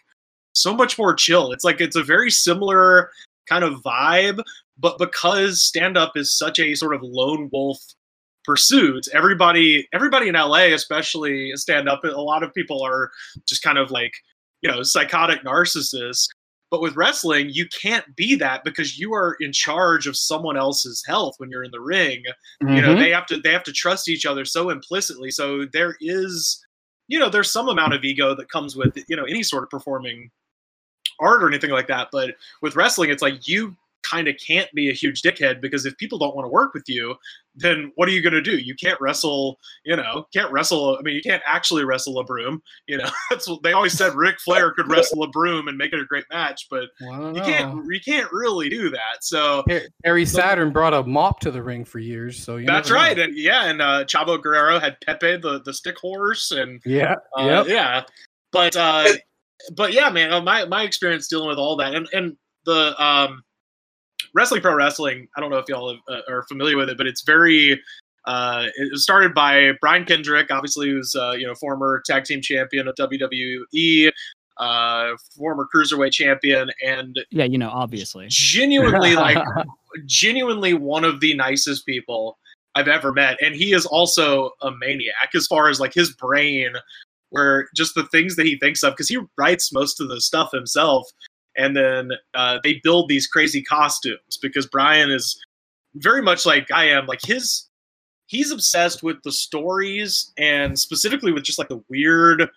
so 0.53 0.75
much 0.75 0.97
more 0.97 1.13
chill. 1.13 1.51
It's 1.51 1.63
like 1.63 1.81
it's 1.81 1.95
a 1.95 2.03
very 2.03 2.29
similar 2.29 3.09
kind 3.47 3.63
of 3.63 3.81
vibe, 3.81 4.41
but 4.77 4.97
because 4.97 5.61
stand 5.63 5.97
up 5.97 6.13
is 6.15 6.37
such 6.37 6.59
a 6.59 6.75
sort 6.75 6.93
of 6.95 7.01
lone 7.03 7.49
wolf 7.51 7.79
pursuit, 8.43 9.07
everybody 9.13 9.87
everybody 9.93 10.27
in 10.27 10.35
LA, 10.35 10.73
especially 10.73 11.51
stand 11.55 11.87
up, 11.87 12.03
a 12.03 12.07
lot 12.09 12.43
of 12.43 12.53
people 12.53 12.81
are 12.83 13.11
just 13.47 13.61
kind 13.61 13.77
of 13.77 13.91
like, 13.91 14.13
you 14.61 14.69
know, 14.69 14.83
psychotic 14.83 15.43
narcissists. 15.43 16.27
But 16.71 16.81
with 16.81 16.95
wrestling, 16.95 17.49
you 17.51 17.67
can't 17.67 18.15
be 18.15 18.33
that 18.35 18.63
because 18.63 18.97
you 18.97 19.13
are 19.13 19.35
in 19.41 19.51
charge 19.51 20.07
of 20.07 20.15
someone 20.17 20.55
else's 20.57 21.03
health 21.05 21.35
when 21.37 21.49
you're 21.51 21.65
in 21.65 21.71
the 21.71 21.81
ring. 21.81 22.23
You 22.61 22.81
know 22.81 22.95
Mhm. 22.95 22.99
they 22.99 23.09
have 23.11 23.25
to 23.27 23.37
they 23.37 23.51
have 23.51 23.63
to 23.65 23.73
trust 23.73 24.07
each 24.09 24.25
other 24.25 24.45
so 24.45 24.69
implicitly. 24.69 25.29
So 25.31 25.65
there 25.65 25.97
is 25.99 26.65
you 27.09 27.19
know 27.19 27.29
there's 27.29 27.51
some 27.51 27.67
amount 27.67 27.93
of 27.93 28.03
ego 28.05 28.33
that 28.35 28.49
comes 28.49 28.75
with 28.77 28.97
you 29.09 29.15
know 29.17 29.25
any 29.25 29.43
sort 29.43 29.63
of 29.63 29.69
performing 29.69 30.31
art 31.19 31.43
or 31.43 31.49
anything 31.49 31.71
like 31.71 31.87
that. 31.87 32.07
But 32.11 32.35
with 32.61 32.75
wrestling 32.77 33.09
it's 33.09 33.21
like 33.21 33.47
you 33.47 33.75
kind 34.03 34.27
of 34.27 34.35
can't 34.45 34.69
be 34.73 34.89
a 34.89 34.93
huge 34.93 35.21
dickhead 35.21 35.61
because 35.61 35.85
if 35.85 35.95
people 35.97 36.17
don't 36.17 36.35
want 36.35 36.45
to 36.45 36.49
work 36.49 36.73
with 36.73 36.83
you, 36.87 37.15
then 37.55 37.91
what 37.95 38.07
are 38.07 38.11
you 38.11 38.21
going 38.21 38.33
to 38.33 38.41
do? 38.41 38.57
You 38.57 38.73
can't 38.75 38.99
wrestle, 39.01 39.59
you 39.83 39.95
know, 39.95 40.25
can't 40.33 40.51
wrestle. 40.51 40.97
I 40.97 41.01
mean, 41.01 41.15
you 41.15 41.21
can't 41.21 41.43
actually 41.45 41.83
wrestle 41.83 42.17
a 42.19 42.23
broom. 42.23 42.61
You 42.87 42.97
know, 42.97 43.09
that's 43.29 43.47
what 43.47 43.61
they 43.63 43.73
always 43.73 43.93
said. 43.93 44.15
Ric 44.15 44.39
Flair 44.39 44.71
could 44.71 44.89
wrestle 44.89 45.23
a 45.23 45.27
broom 45.29 45.67
and 45.67 45.77
make 45.77 45.91
it 45.93 45.99
a 45.99 46.05
great 46.05 46.23
match, 46.31 46.67
but 46.69 46.85
Well, 47.01 47.35
you 47.35 47.41
can't, 47.41 47.75
know. 47.75 47.83
you 47.89 47.99
can't 48.03 48.31
really 48.31 48.69
do 48.69 48.89
that. 48.89 49.17
So 49.21 49.63
Perry 50.03 50.25
Saturn 50.25 50.71
brought 50.71 50.93
a 50.93 51.03
mop 51.03 51.39
to 51.41 51.51
the 51.51 51.61
ring 51.61 51.83
for 51.83 51.99
years, 51.99 52.41
so 52.41 52.55
you 52.57 52.65
that's 52.65 52.89
right. 52.89 53.17
And 53.19 53.37
yeah, 53.37 53.65
and 53.65 53.81
uh, 53.81 54.05
Chavo 54.05 54.41
Guerrero 54.41 54.79
had 54.79 54.97
Pepe, 55.01 55.37
the 55.37 55.61
the 55.65 55.73
stick 55.73 55.97
horse, 55.97 56.51
and 56.51 56.81
Yeah. 56.85 57.15
uh, 57.37 57.43
yep. 57.43 57.67
yeah. 57.67 58.03
But 58.53 58.75
uh, 58.77 59.07
but 59.75 59.93
yeah, 59.93 60.09
man, 60.09 60.31
uh, 60.31 60.41
my 60.41 60.65
my 60.65 60.83
experience 60.83 61.27
dealing 61.27 61.49
with 61.49 61.57
all 61.57 61.75
that 61.77 61.93
and 61.95 62.07
and 62.13 62.35
the 62.65 62.93
um, 63.03 63.43
wrestling 64.33 64.61
pro 64.61 64.75
wrestling. 64.75 65.27
I 65.35 65.41
don't 65.41 65.49
know 65.49 65.57
if 65.57 65.67
y'all 65.67 65.97
uh, 66.09 66.21
are 66.29 66.43
familiar 66.43 66.77
with 66.77 66.89
it, 66.89 66.97
but 66.97 67.07
it's 67.07 67.23
very. 67.23 67.81
Uh, 68.25 68.67
it 68.77 68.91
was 68.91 69.01
started 69.01 69.33
by 69.33 69.71
Brian 69.81 70.05
Kendrick, 70.05 70.51
obviously, 70.51 70.89
who's 70.89 71.15
uh, 71.15 71.31
you 71.31 71.47
know 71.47 71.55
former 71.55 72.01
tag 72.05 72.23
team 72.23 72.41
champion 72.41 72.87
of 72.87 72.95
WWE, 72.95 74.11
uh, 74.57 75.11
former 75.35 75.67
cruiserweight 75.73 76.11
champion, 76.11 76.69
and 76.85 77.19
Yeah, 77.31 77.45
you 77.45 77.57
know, 77.57 77.69
obviously. 77.69 78.27
genuinely 78.29 79.15
like 79.15 79.43
genuinely 80.05 80.73
one 80.73 81.03
of 81.03 81.19
the 81.19 81.33
nicest 81.33 81.85
people 81.85 82.37
I've 82.75 82.87
ever 82.87 83.11
met. 83.11 83.37
And 83.41 83.55
he 83.55 83.73
is 83.73 83.85
also 83.85 84.51
a 84.61 84.71
maniac 84.71 85.31
as 85.35 85.47
far 85.47 85.69
as 85.69 85.79
like 85.79 85.93
his 85.93 86.13
brain, 86.13 86.73
where 87.29 87.67
just 87.75 87.95
the 87.95 88.05
things 88.07 88.35
that 88.35 88.45
he 88.45 88.57
thinks 88.57 88.83
of, 88.83 88.93
because 88.93 89.09
he 89.09 89.19
writes 89.37 89.73
most 89.73 89.99
of 89.99 90.09
the 90.09 90.21
stuff 90.21 90.51
himself. 90.51 91.07
And 91.57 91.75
then 91.75 92.11
uh, 92.33 92.59
they 92.63 92.79
build 92.83 93.09
these 93.09 93.27
crazy 93.27 93.61
costumes 93.61 94.37
because 94.41 94.65
Brian 94.67 95.11
is 95.11 95.39
very 95.95 96.21
much 96.21 96.45
like 96.45 96.71
I 96.71 96.85
am. 96.85 97.05
Like 97.05 97.19
his, 97.23 97.67
he's 98.27 98.51
obsessed 98.51 99.03
with 99.03 99.17
the 99.23 99.31
stories 99.31 100.31
and 100.37 100.79
specifically 100.79 101.31
with 101.31 101.43
just 101.43 101.59
like 101.59 101.67
the 101.69 101.83
weird 101.89 102.49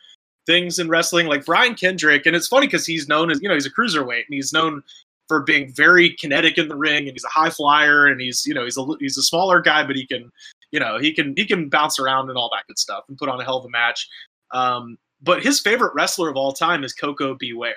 things 0.46 0.78
in 0.78 0.88
wrestling. 0.88 1.26
Like 1.26 1.44
Brian 1.44 1.74
Kendrick, 1.74 2.26
and 2.26 2.36
it's 2.36 2.48
funny 2.48 2.66
because 2.66 2.86
he's 2.86 3.08
known 3.08 3.30
as 3.30 3.40
you 3.42 3.48
know 3.48 3.54
he's 3.54 3.66
a 3.66 3.70
cruiserweight 3.70 4.24
and 4.26 4.34
he's 4.34 4.52
known 4.52 4.82
for 5.28 5.42
being 5.42 5.72
very 5.72 6.10
kinetic 6.10 6.58
in 6.58 6.68
the 6.68 6.76
ring 6.76 7.08
and 7.08 7.12
he's 7.12 7.24
a 7.24 7.28
high 7.28 7.50
flyer 7.50 8.06
and 8.06 8.20
he's 8.20 8.44
you 8.46 8.54
know 8.54 8.64
he's 8.64 8.76
a 8.76 8.84
he's 9.00 9.16
a 9.16 9.22
smaller 9.22 9.60
guy 9.60 9.84
but 9.84 9.96
he 9.96 10.06
can 10.06 10.30
you 10.70 10.78
know 10.78 10.98
he 10.98 11.12
can 11.12 11.34
he 11.36 11.46
can 11.46 11.68
bounce 11.68 11.98
around 11.98 12.28
and 12.28 12.36
all 12.36 12.50
that 12.52 12.66
good 12.66 12.78
stuff 12.78 13.04
and 13.08 13.16
put 13.16 13.28
on 13.28 13.40
a 13.40 13.44
hell 13.44 13.58
of 13.58 13.64
a 13.64 13.70
match 13.70 14.06
um, 14.50 14.98
but 15.22 15.42
his 15.42 15.60
favorite 15.60 15.94
wrestler 15.94 16.28
of 16.28 16.36
all 16.36 16.52
time 16.52 16.84
is 16.84 16.92
Koko 16.92 17.34
B. 17.34 17.54
Ware 17.54 17.74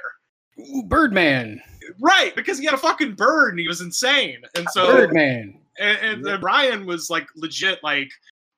Ooh, 0.60 0.84
Birdman. 0.84 1.62
right 2.01 2.36
because 2.36 2.58
he 2.58 2.66
had 2.66 2.74
a 2.74 2.78
fucking 2.78 3.14
bird 3.14 3.51
and 3.51 3.60
he 3.60 3.68
was 3.68 3.82
insane 3.82 4.41
and 4.55 4.68
so 4.72 4.88
Birdman. 4.88 5.60
and, 5.80 5.97
and, 5.99 6.28
and 6.28 6.41
Brian 6.41 6.86
was 6.86 7.10
like 7.10 7.28
legit 7.36 7.80
like 7.84 8.10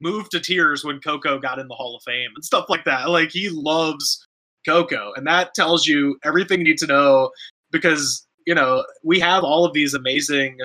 moved 0.02 0.32
to 0.32 0.39
tears 0.39 0.84
when 0.84 1.00
Koko 1.00 1.39
got 1.39 1.60
in 1.60 1.68
the 1.68 1.76
Hall 1.76 1.95
of 1.95 2.04
Fame 2.04 2.32
and 2.36 2.43
stuff 2.43 2.66
like 2.70 2.86
that. 2.86 3.10
Like 3.10 3.32
he 3.32 3.50
loves 3.50 4.26
Koko, 4.66 5.14
and 5.16 5.26
that 5.28 5.54
tells 5.54 5.88
you 5.88 6.18
everything 6.24 6.60
you 6.60 6.66
need 6.66 6.78
to 6.80 6.88
know 6.88 7.32
because 7.72 8.26
you 8.45 8.56
know 8.56 8.86
we 9.04 9.20
have 9.20 9.43
all 9.43 9.66
of 9.66 9.74
these 9.74 9.93
amazing 9.93 10.58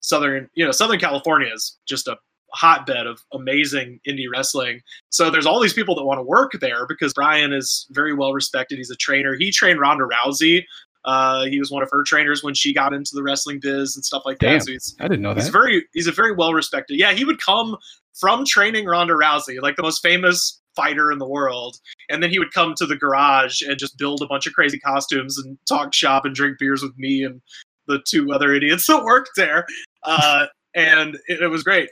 southern 0.00 0.48
you 0.54 0.64
know 0.64 0.72
Southern 0.72 0.98
California 0.98 1.52
is 1.52 1.78
just 1.86 2.08
a 2.08 2.16
hotbed 2.54 3.06
of 3.06 3.20
amazing 3.32 4.00
indie 4.08 4.26
wrestling. 4.30 4.80
So 5.10 5.30
there's 5.30 5.46
all 5.46 5.60
these 5.60 5.72
people 5.72 5.94
that 5.96 6.04
want 6.04 6.18
to 6.18 6.22
work 6.22 6.52
there 6.60 6.86
because 6.86 7.12
Brian 7.12 7.52
is 7.52 7.86
very 7.90 8.14
well 8.14 8.32
respected. 8.32 8.78
He's 8.78 8.90
a 8.90 8.96
trainer. 8.96 9.36
He 9.38 9.50
trained 9.50 9.80
Ronda 9.80 10.04
Rousey. 10.04 10.64
Uh, 11.04 11.44
he 11.46 11.58
was 11.58 11.70
one 11.70 11.82
of 11.82 11.88
her 11.90 12.02
trainers 12.02 12.42
when 12.42 12.54
she 12.54 12.74
got 12.74 12.92
into 12.92 13.12
the 13.14 13.22
wrestling 13.22 13.60
biz 13.60 13.96
and 13.96 14.04
stuff 14.04 14.22
like 14.26 14.38
Damn. 14.38 14.58
that. 14.58 14.64
So 14.64 14.72
he's 14.72 14.96
I 15.00 15.08
didn't 15.08 15.22
know 15.22 15.34
that. 15.34 15.40
He's 15.40 15.50
very 15.50 15.84
he's 15.92 16.06
a 16.06 16.12
very 16.12 16.32
well 16.32 16.52
respected. 16.52 16.98
Yeah, 16.98 17.12
he 17.12 17.24
would 17.24 17.40
come 17.40 17.76
from 18.14 18.44
training 18.44 18.86
Ronda 18.86 19.14
Rousey, 19.14 19.60
like 19.60 19.76
the 19.76 19.82
most 19.82 20.02
famous 20.02 20.60
fighter 20.74 21.10
in 21.10 21.18
the 21.18 21.28
world, 21.28 21.76
and 22.08 22.22
then 22.22 22.30
he 22.30 22.38
would 22.38 22.52
come 22.52 22.74
to 22.76 22.86
the 22.86 22.96
garage 22.96 23.62
and 23.62 23.78
just 23.78 23.96
build 23.96 24.22
a 24.22 24.26
bunch 24.26 24.46
of 24.46 24.52
crazy 24.52 24.78
costumes 24.78 25.38
and 25.38 25.56
talk 25.66 25.94
shop 25.94 26.24
and 26.24 26.34
drink 26.34 26.58
beers 26.58 26.82
with 26.82 26.96
me 26.98 27.24
and 27.24 27.40
the 27.86 28.00
two 28.06 28.32
other 28.32 28.52
idiots 28.52 28.86
that 28.88 29.02
worked 29.02 29.30
there. 29.36 29.66
Uh, 30.04 30.46
and 30.74 31.16
it, 31.26 31.42
it 31.42 31.48
was 31.48 31.62
great. 31.62 31.88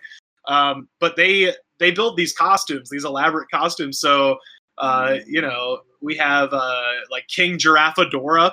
Um, 0.46 0.88
but 1.00 1.16
they 1.16 1.54
they 1.78 1.90
build 1.90 2.16
these 2.16 2.32
costumes, 2.32 2.88
these 2.90 3.04
elaborate 3.04 3.50
costumes. 3.50 4.00
So 4.00 4.38
uh, 4.78 5.16
you 5.26 5.40
know, 5.40 5.80
we 6.02 6.16
have 6.16 6.50
uh, 6.52 6.82
like 7.10 7.26
King 7.28 7.58
Giraffadora, 7.58 8.52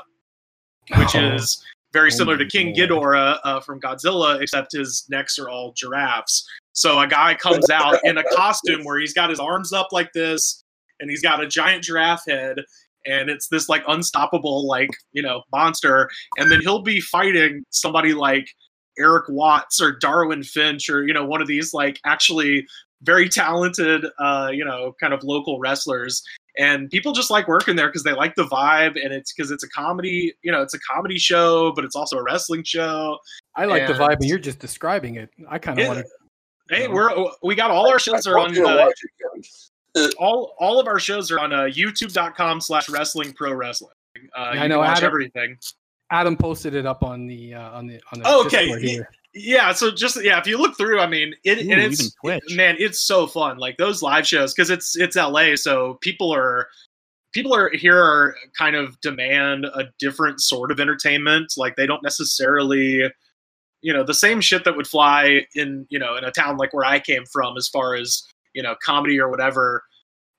which 0.97 1.15
Oh. 1.15 1.33
is 1.35 1.63
very 1.91 2.07
Oh 2.07 2.15
similar 2.15 2.37
to 2.37 2.45
King 2.45 2.73
God. 2.73 2.89
Ghidorah 2.89 3.39
uh, 3.43 3.59
from 3.59 3.79
Godzilla, 3.79 4.41
except 4.41 4.71
his 4.71 5.05
necks 5.09 5.37
are 5.37 5.49
all 5.49 5.73
giraffes. 5.73 6.47
So 6.73 6.99
a 6.99 7.07
guy 7.07 7.35
comes 7.35 7.69
out 7.69 7.99
in 8.03 8.17
a 8.17 8.23
costume 8.35 8.83
where 8.83 8.99
he's 8.99 9.13
got 9.13 9.29
his 9.29 9.39
arms 9.39 9.73
up 9.73 9.89
like 9.91 10.11
this, 10.13 10.63
and 10.99 11.09
he's 11.09 11.21
got 11.21 11.43
a 11.43 11.47
giant 11.47 11.83
giraffe 11.83 12.23
head, 12.27 12.57
and 13.05 13.29
it's 13.29 13.47
this 13.49 13.67
like 13.69 13.83
unstoppable 13.87 14.65
like 14.67 14.89
you 15.11 15.21
know 15.21 15.43
monster, 15.51 16.09
and 16.37 16.49
then 16.51 16.61
he'll 16.61 16.81
be 16.81 16.99
fighting 17.01 17.63
somebody 17.69 18.13
like 18.13 18.47
Eric 18.97 19.25
Watts 19.29 19.81
or 19.81 19.91
Darwin 19.93 20.43
Finch 20.43 20.89
or 20.89 21.05
you 21.07 21.13
know 21.13 21.25
one 21.25 21.41
of 21.41 21.47
these 21.47 21.73
like 21.73 21.99
actually 22.05 22.65
very 23.01 23.27
talented 23.27 24.05
uh, 24.19 24.49
you 24.53 24.63
know 24.63 24.93
kind 24.99 25.13
of 25.13 25.23
local 25.23 25.59
wrestlers 25.59 26.23
and 26.57 26.89
people 26.91 27.11
just 27.13 27.31
like 27.31 27.47
working 27.47 27.75
there 27.75 27.87
because 27.87 28.03
they 28.03 28.13
like 28.13 28.35
the 28.35 28.43
vibe 28.45 28.95
and 29.03 29.11
it's 29.11 29.33
because 29.33 29.49
it's 29.51 29.63
a 29.63 29.69
comedy 29.69 30.33
you 30.43 30.51
know 30.51 30.61
it's 30.61 30.73
a 30.75 30.79
comedy 30.79 31.17
show 31.17 31.71
but 31.75 31.83
it's 31.83 31.95
also 31.95 32.17
a 32.17 32.23
wrestling 32.23 32.63
show 32.63 33.17
I 33.55 33.65
like 33.65 33.87
the 33.87 33.93
vibe, 33.93 34.15
and 34.19 34.25
you're 34.25 34.39
just 34.39 34.57
describing 34.59 35.15
it. 35.15 35.29
I 35.49 35.59
kind 35.59 35.79
of 35.79 35.87
want 35.87 35.99
to. 35.99 36.75
hey 36.75 36.87
No. 36.87 36.93
we're 36.93 37.31
we 37.43 37.55
got 37.55 37.71
all 37.71 37.87
our 37.89 37.99
shows 37.99 38.25
are 38.27 38.37
on 38.39 38.53
you 38.53 38.65
uh, 38.67 38.77
watch 38.85 38.99
it, 39.95 40.13
all 40.19 40.55
all 40.59 40.79
of 40.79 40.87
our 40.87 40.99
shows 40.99 41.29
are 41.31 41.39
on 41.39 41.51
uh, 41.53 41.63
youtube.com 41.63 42.61
slash 42.61 42.87
wrestling 42.89 43.33
pro 43.33 43.53
wrestling 43.53 43.91
uh, 44.37 44.51
Yeah, 44.53 44.53
you 44.53 44.59
I 44.61 44.67
know, 44.67 44.75
can 44.75 44.85
watch 44.87 44.97
Adam- 44.97 45.07
everything 45.07 45.57
Adam 46.11 46.37
posted 46.37 46.75
it 46.75 46.85
up 46.85 47.03
on 47.03 47.25
the 47.27 47.53
uh, 47.53 47.71
on 47.71 47.87
the 47.87 47.99
on 48.11 48.19
the 48.19 48.25
Oh, 48.25 48.45
okay. 48.45 48.67
Here. 48.79 49.09
yeah 49.33 49.71
so 49.73 49.89
just 49.89 50.23
yeah 50.23 50.37
if 50.39 50.45
you 50.45 50.59
look 50.59 50.77
through 50.77 50.99
i 50.99 51.07
mean 51.07 51.33
it 51.43 51.57
Ooh, 51.57 51.71
and 51.71 51.81
it's 51.81 52.13
man 52.55 52.75
it's 52.77 53.01
so 53.01 53.25
fun 53.25 53.57
like 53.57 53.77
those 53.77 54.03
live 54.03 54.27
shows 54.27 54.53
because 54.53 54.69
it's 54.69 54.95
it's 54.95 55.15
la 55.15 55.55
so 55.55 55.97
people 56.01 56.31
are 56.31 56.67
people 57.33 57.51
are 57.55 57.71
here 57.73 57.97
are 57.97 58.35
kind 58.55 58.75
of 58.75 58.99
demand 59.01 59.65
a 59.65 59.85
different 59.97 60.39
sort 60.39 60.71
of 60.71 60.79
entertainment 60.79 61.51
like 61.57 61.75
they 61.75 61.87
don't 61.87 62.03
necessarily 62.03 63.03
you 63.81 63.91
know 63.91 64.03
the 64.03 64.13
same 64.13 64.39
shit 64.39 64.63
that 64.65 64.75
would 64.77 64.85
fly 64.87 65.47
in 65.55 65.87
you 65.89 65.97
know 65.97 66.15
in 66.15 66.23
a 66.23 66.31
town 66.31 66.57
like 66.57 66.71
where 66.73 66.85
i 66.85 66.99
came 66.99 67.23
from 67.31 67.57
as 67.57 67.67
far 67.67 67.95
as 67.95 68.21
you 68.53 68.61
know 68.61 68.75
comedy 68.85 69.19
or 69.19 69.29
whatever 69.29 69.83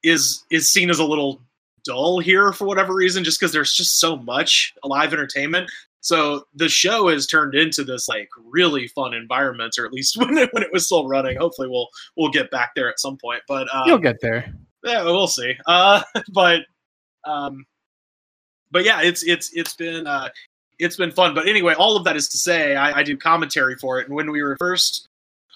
is 0.05 0.45
is 0.51 0.71
seen 0.71 0.89
as 0.89 1.01
a 1.01 1.05
little 1.05 1.43
dull 1.85 2.19
here 2.19 2.53
for 2.53 2.67
whatever 2.67 2.95
reason 2.95 3.25
just 3.25 3.39
because 3.39 3.53
there's 3.53 3.75
just 3.75 3.99
so 3.99 4.17
much 4.17 4.73
live 4.85 5.13
entertainment 5.13 5.71
so 6.01 6.45
the 6.55 6.69
show 6.69 7.09
has 7.09 7.27
turned 7.27 7.55
into 7.55 7.83
this 7.83 8.09
like 8.09 8.29
really 8.45 8.89
fun 8.89 9.15
environment 9.15 9.75
or 9.79 9.87
at 9.87 9.93
least 9.93 10.17
when 10.19 10.37
it, 10.37 10.49
when 10.53 10.63
it 10.63 10.73
was 10.73 10.87
still 10.87 11.09
running 11.09 11.37
hopefully 11.37 11.69
we'll 11.69 11.89
we'll 12.17 12.31
get 12.31 12.51
back 12.51 12.73
there 12.75 12.89
at 12.89 13.01
some 13.01 13.17
point 13.17 13.43
but 13.49 13.73
um, 13.75 13.87
You'll 13.87 13.99
get 13.99 14.21
there. 14.21 14.53
yeah, 14.85 15.03
we'll 15.03 15.27
see. 15.27 15.55
Uh, 15.67 16.03
but 16.33 16.63
um, 17.25 17.65
but 18.71 18.85
yeah, 18.85 19.01
it's 19.03 19.23
it's 19.23 19.51
it's 19.55 19.75
been 19.75 20.07
uh, 20.07 20.29
it's 20.79 20.97
been 20.97 21.11
fun. 21.11 21.35
But 21.35 21.49
anyway, 21.49 21.75
all 21.75 21.97
of 21.97 22.05
that 22.05 22.17
is 22.17 22.29
to 22.31 22.39
say, 22.39 22.77
I, 22.77 22.99
I 22.99 23.03
do 23.03 23.17
commentary 23.17 23.77
for 23.77 24.01
it. 24.01 24.07
And 24.07 24.17
when 24.17 24.31
we 24.31 24.43
were 24.43 24.57
first 24.59 25.09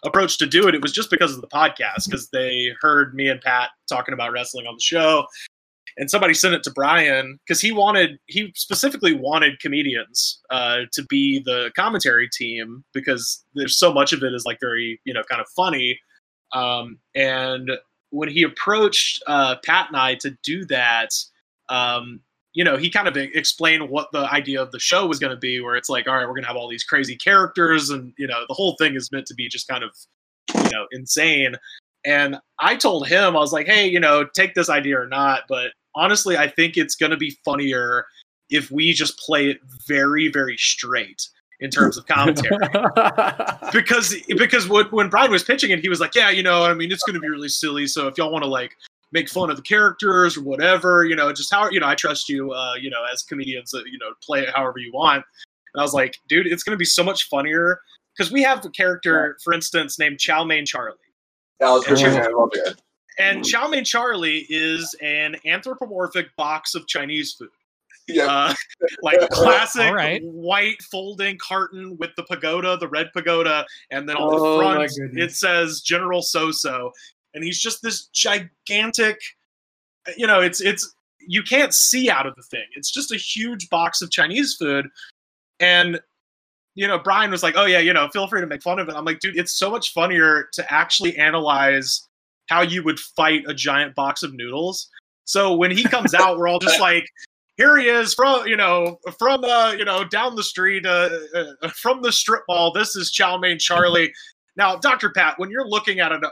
approached 0.04 0.38
to 0.38 0.46
do 0.46 0.68
it, 0.68 0.74
it 0.74 0.82
was 0.82 0.92
just 0.92 1.10
because 1.10 1.34
of 1.34 1.40
the 1.40 1.48
podcast, 1.48 2.06
because 2.06 2.28
they 2.30 2.72
heard 2.80 3.14
me 3.14 3.28
and 3.28 3.40
Pat 3.40 3.70
talking 3.88 4.14
about 4.14 4.32
wrestling 4.32 4.66
on 4.66 4.74
the 4.74 4.80
show, 4.80 5.26
and 5.98 6.08
somebody 6.08 6.32
sent 6.32 6.54
it 6.54 6.62
to 6.62 6.70
Brian 6.70 7.38
because 7.44 7.60
he 7.60 7.72
wanted 7.72 8.18
he 8.26 8.52
specifically 8.54 9.12
wanted 9.12 9.60
comedians 9.60 10.40
uh, 10.50 10.82
to 10.92 11.02
be 11.04 11.42
the 11.44 11.70
commentary 11.76 12.28
team 12.32 12.84
because 12.94 13.44
there's 13.54 13.76
so 13.76 13.92
much 13.92 14.12
of 14.12 14.22
it 14.22 14.32
is 14.32 14.44
like 14.46 14.58
very 14.60 15.00
you 15.04 15.12
know 15.12 15.22
kind 15.28 15.40
of 15.40 15.48
funny. 15.54 15.98
Um, 16.52 16.98
and 17.14 17.72
when 18.10 18.28
he 18.28 18.42
approached 18.44 19.22
uh, 19.26 19.56
Pat 19.64 19.88
and 19.88 19.96
I 19.96 20.14
to 20.16 20.30
do 20.42 20.64
that, 20.66 21.10
um, 21.68 22.20
you 22.54 22.64
know, 22.64 22.76
he 22.76 22.88
kind 22.88 23.06
of 23.06 23.16
explained 23.16 23.88
what 23.90 24.08
the 24.12 24.32
idea 24.32 24.62
of 24.62 24.72
the 24.72 24.78
show 24.78 25.06
was 25.06 25.18
going 25.18 25.34
to 25.34 25.38
be, 25.38 25.60
where 25.60 25.76
it's 25.76 25.90
like, 25.90 26.08
all 26.08 26.14
right, 26.14 26.26
we're 26.26 26.32
going 26.32 26.42
to 26.42 26.48
have 26.48 26.56
all 26.56 26.68
these 26.68 26.84
crazy 26.84 27.16
characters, 27.16 27.90
and 27.90 28.12
you 28.18 28.26
know, 28.26 28.44
the 28.48 28.54
whole 28.54 28.76
thing 28.78 28.94
is 28.94 29.12
meant 29.12 29.26
to 29.26 29.34
be 29.34 29.48
just 29.48 29.68
kind 29.68 29.82
of, 29.82 29.90
you 30.64 30.70
know, 30.70 30.86
insane. 30.92 31.56
And 32.04 32.38
I 32.60 32.76
told 32.76 33.08
him, 33.08 33.36
I 33.36 33.40
was 33.40 33.52
like, 33.52 33.66
hey, 33.66 33.88
you 33.88 34.00
know, 34.00 34.24
take 34.34 34.54
this 34.54 34.70
idea 34.70 34.98
or 34.98 35.06
not, 35.06 35.42
but 35.48 35.72
honestly, 35.98 36.36
I 36.36 36.48
think 36.48 36.76
it's 36.76 36.94
going 36.94 37.10
to 37.10 37.16
be 37.16 37.36
funnier 37.44 38.06
if 38.50 38.70
we 38.70 38.92
just 38.92 39.18
play 39.18 39.50
it 39.50 39.58
very, 39.86 40.28
very 40.28 40.56
straight 40.56 41.28
in 41.60 41.70
terms 41.70 41.98
of 41.98 42.06
commentary 42.06 42.56
because 43.72 44.14
because 44.36 44.68
when, 44.68 44.86
when 44.86 45.08
Brian 45.08 45.30
was 45.30 45.42
pitching 45.42 45.70
it, 45.70 45.80
he 45.80 45.88
was 45.88 46.00
like, 46.00 46.14
"Yeah, 46.14 46.30
you 46.30 46.42
know, 46.42 46.64
I 46.64 46.72
mean, 46.72 46.92
it's 46.92 47.02
going 47.02 47.14
to 47.14 47.20
be 47.20 47.28
really 47.28 47.48
silly. 47.48 47.86
So 47.86 48.06
if 48.06 48.16
y'all 48.16 48.30
want 48.30 48.44
to 48.44 48.48
like 48.48 48.76
make 49.10 49.28
fun 49.28 49.50
of 49.50 49.56
the 49.56 49.62
characters 49.62 50.36
or 50.36 50.42
whatever, 50.42 51.04
you 51.04 51.16
know, 51.16 51.32
just 51.32 51.52
how 51.52 51.68
you 51.70 51.80
know, 51.80 51.88
I 51.88 51.96
trust 51.96 52.28
you, 52.28 52.52
uh, 52.52 52.74
you 52.80 52.90
know, 52.90 53.04
as 53.12 53.22
comedians, 53.22 53.74
uh, 53.74 53.78
you 53.90 53.98
know, 53.98 54.12
play 54.22 54.42
it 54.42 54.50
however 54.54 54.78
you 54.78 54.92
want." 54.92 55.24
And 55.74 55.80
I 55.80 55.82
was 55.82 55.94
like, 55.94 56.16
dude, 56.28 56.46
it's 56.46 56.62
going 56.62 56.74
to 56.74 56.78
be 56.78 56.84
so 56.84 57.02
much 57.02 57.28
funnier 57.28 57.80
because 58.16 58.32
we 58.32 58.42
have 58.42 58.64
a 58.64 58.70
character, 58.70 59.36
for 59.42 59.52
instance, 59.52 59.98
named 59.98 60.18
Chow 60.18 60.44
Mein 60.44 60.64
Charlie. 60.64 60.96
Yeah, 61.60 61.68
I 61.68 61.72
was 61.72 61.86
And 61.86 61.96
gonna 61.96 62.24
I 62.24 62.28
love 62.30 62.50
it. 62.54 62.80
And 63.18 63.44
Chow 63.44 63.66
Mein 63.68 63.84
Charlie 63.84 64.46
is 64.48 64.94
an 65.02 65.36
anthropomorphic 65.44 66.34
box 66.36 66.74
of 66.74 66.86
Chinese 66.86 67.32
food. 67.34 67.48
Yeah, 68.06 68.26
Uh, 68.26 68.54
like 69.02 69.20
classic 69.30 69.82
All 69.88 69.94
right. 69.94 70.22
white 70.24 70.80
folding 70.82 71.36
carton 71.38 71.96
with 71.98 72.10
the 72.16 72.22
pagoda, 72.22 72.76
the 72.78 72.88
red 72.88 73.12
pagoda, 73.12 73.66
and 73.90 74.08
then 74.08 74.16
on 74.16 74.32
Oh, 74.32 74.56
the 74.56 74.62
my 74.62 74.86
front 74.88 75.18
it 75.18 75.32
says 75.32 75.82
General 75.82 76.22
So-So, 76.22 76.90
and 77.34 77.44
he's 77.44 77.60
just 77.60 77.82
this 77.82 78.06
gigantic. 78.06 79.18
You 80.16 80.26
know, 80.26 80.40
it's 80.40 80.62
it's 80.62 80.94
you 81.20 81.42
can't 81.42 81.74
see 81.74 82.08
out 82.08 82.24
of 82.26 82.34
the 82.36 82.42
thing. 82.42 82.64
It's 82.76 82.90
just 82.90 83.12
a 83.12 83.16
huge 83.16 83.68
box 83.68 84.00
of 84.00 84.10
Chinese 84.10 84.54
food, 84.54 84.86
and 85.60 86.00
you 86.74 86.86
know, 86.88 86.98
Brian 86.98 87.30
was 87.30 87.42
like, 87.42 87.56
"Oh 87.58 87.66
yeah, 87.66 87.80
you 87.80 87.92
know, 87.92 88.08
feel 88.08 88.26
free 88.26 88.40
to 88.40 88.46
make 88.46 88.62
fun 88.62 88.78
of 88.78 88.88
it." 88.88 88.94
I'm 88.94 89.04
like, 89.04 89.20
dude, 89.20 89.36
it's 89.36 89.52
so 89.52 89.70
much 89.70 89.92
funnier 89.92 90.48
to 90.54 90.72
actually 90.72 91.14
analyze 91.18 92.07
how 92.48 92.62
you 92.62 92.82
would 92.82 92.98
fight 92.98 93.44
a 93.46 93.54
giant 93.54 93.94
box 93.94 94.22
of 94.22 94.34
noodles. 94.34 94.88
So 95.24 95.54
when 95.54 95.70
he 95.70 95.84
comes 95.84 96.14
out, 96.14 96.38
we're 96.38 96.48
all 96.48 96.58
just 96.58 96.80
like, 96.80 97.06
here 97.56 97.76
he 97.76 97.88
is 97.88 98.14
from 98.14 98.46
you 98.46 98.56
know 98.56 98.98
from 99.18 99.44
uh 99.44 99.72
you 99.76 99.84
know 99.84 100.04
down 100.04 100.36
the 100.36 100.44
street 100.44 100.86
uh, 100.86 101.10
uh 101.34 101.68
from 101.70 102.00
the 102.02 102.12
strip 102.12 102.42
mall. 102.48 102.72
This 102.72 102.96
is 102.96 103.10
Chow 103.10 103.36
Mein 103.36 103.58
Charlie. 103.58 104.12
now, 104.56 104.76
Doctor 104.76 105.10
Pat, 105.10 105.34
when 105.38 105.50
you're 105.50 105.68
looking 105.68 106.00
at 106.00 106.12
an 106.12 106.22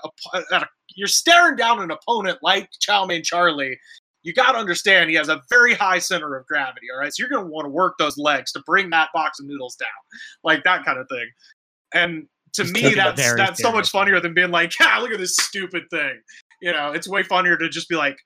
at 0.53 0.63
a, 0.63 0.69
you're 0.95 1.09
staring 1.09 1.57
down 1.57 1.83
an 1.83 1.91
opponent 1.91 2.39
like 2.43 2.69
Chow 2.81 3.05
Mein 3.05 3.23
Charlie. 3.23 3.79
You 4.23 4.33
got 4.33 4.53
to 4.53 4.59
understand 4.59 5.09
he 5.09 5.15
has 5.17 5.29
a 5.29 5.41
very 5.49 5.73
high 5.73 6.01
center 6.01 6.35
of 6.35 6.45
gravity. 6.47 6.89
All 6.93 6.99
right, 6.99 7.15
so 7.15 7.23
you're 7.23 7.31
going 7.31 7.45
to 7.45 7.51
want 7.51 7.67
to 7.67 7.71
work 7.71 7.95
those 7.97 8.19
legs 8.19 8.51
to 8.53 8.63
bring 8.67 8.91
that 8.91 9.11
box 9.15 9.39
of 9.39 9.47
noodles 9.47 9.77
down, 9.77 9.89
like 10.43 10.65
that 10.65 10.85
kind 10.85 10.99
of 10.99 11.07
thing. 11.09 11.29
And 11.95 12.27
to 12.53 12.63
Just 12.63 12.75
me, 12.75 12.95
that's 12.95 13.35
that's 13.35 13.61
so 13.61 13.73
much 13.73 13.91
funnier 13.91 14.21
than 14.21 14.35
being 14.35 14.51
like, 14.51 14.73
"Yeah, 14.81 14.99
look 14.99 15.11
at 15.11 15.19
this 15.19 15.37
stupid 15.37 15.85
thing." 15.91 16.21
You 16.61 16.73
know, 16.73 16.93
it's 16.93 17.09
way 17.09 17.23
funnier 17.23 17.57
to 17.57 17.69
just 17.69 17.89
be 17.89 17.97
like 17.97 18.17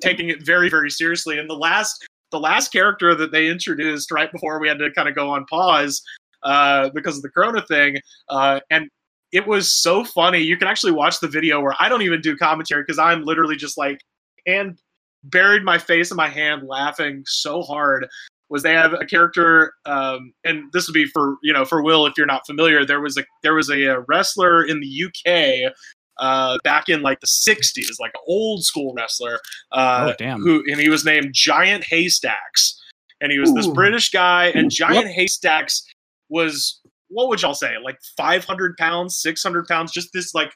taking 0.00 0.28
it 0.28 0.44
very, 0.44 0.68
very 0.68 0.90
seriously. 0.90 1.38
And 1.38 1.48
the 1.48 1.54
last, 1.54 2.04
the 2.32 2.40
last 2.40 2.72
character 2.72 3.14
that 3.14 3.30
they 3.30 3.48
introduced 3.48 4.10
right 4.10 4.30
before 4.30 4.58
we 4.58 4.68
had 4.68 4.78
to 4.78 4.90
kind 4.90 5.08
of 5.08 5.14
go 5.14 5.30
on 5.30 5.44
pause 5.46 6.02
uh, 6.42 6.90
because 6.94 7.16
of 7.16 7.22
the 7.22 7.30
Corona 7.30 7.62
thing, 7.62 7.98
uh, 8.28 8.60
and 8.70 8.88
it 9.32 9.46
was 9.46 9.72
so 9.72 10.04
funny. 10.04 10.38
You 10.38 10.56
can 10.56 10.68
actually 10.68 10.92
watch 10.92 11.20
the 11.20 11.28
video 11.28 11.60
where 11.60 11.74
I 11.78 11.88
don't 11.88 12.02
even 12.02 12.20
do 12.20 12.36
commentary 12.36 12.82
because 12.82 12.98
I'm 12.98 13.22
literally 13.22 13.56
just 13.56 13.78
like 13.78 14.00
and 14.46 14.78
buried 15.24 15.64
my 15.64 15.78
face 15.78 16.10
in 16.10 16.16
my 16.16 16.28
hand 16.28 16.66
laughing 16.66 17.22
so 17.26 17.62
hard 17.62 18.06
was 18.48 18.62
they 18.62 18.72
have 18.72 18.92
a 18.92 19.04
character 19.04 19.72
um, 19.86 20.32
and 20.44 20.64
this 20.72 20.86
would 20.86 20.94
be 20.94 21.06
for 21.06 21.36
you 21.42 21.52
know 21.52 21.64
for 21.64 21.82
will 21.82 22.06
if 22.06 22.14
you're 22.16 22.26
not 22.26 22.46
familiar 22.46 22.84
there 22.84 23.00
was 23.00 23.16
a 23.18 23.24
there 23.42 23.54
was 23.54 23.68
a, 23.70 23.94
uh 23.96 24.00
wrestler 24.08 24.64
in 24.64 24.80
the 24.80 25.04
uk 25.04 25.72
uh, 26.18 26.56
back 26.64 26.88
in 26.88 27.02
like 27.02 27.20
the 27.20 27.26
60s 27.26 27.90
like 28.00 28.12
an 28.14 28.20
old 28.26 28.64
school 28.64 28.94
wrestler 28.96 29.38
uh, 29.72 30.08
oh 30.10 30.14
damn. 30.18 30.40
who 30.40 30.62
and 30.70 30.80
he 30.80 30.88
was 30.88 31.04
named 31.04 31.30
giant 31.34 31.84
haystacks 31.84 32.80
and 33.20 33.30
he 33.32 33.38
was 33.38 33.52
this 33.54 33.66
british 33.66 34.10
guy 34.10 34.46
and 34.54 34.70
giant 34.70 35.08
haystacks 35.08 35.84
was 36.30 36.80
what 37.08 37.28
would 37.28 37.42
y'all 37.42 37.54
say 37.54 37.74
like 37.84 37.98
500 38.16 38.76
pounds 38.78 39.18
600 39.18 39.66
pounds 39.66 39.92
just 39.92 40.08
this 40.14 40.34
like 40.34 40.52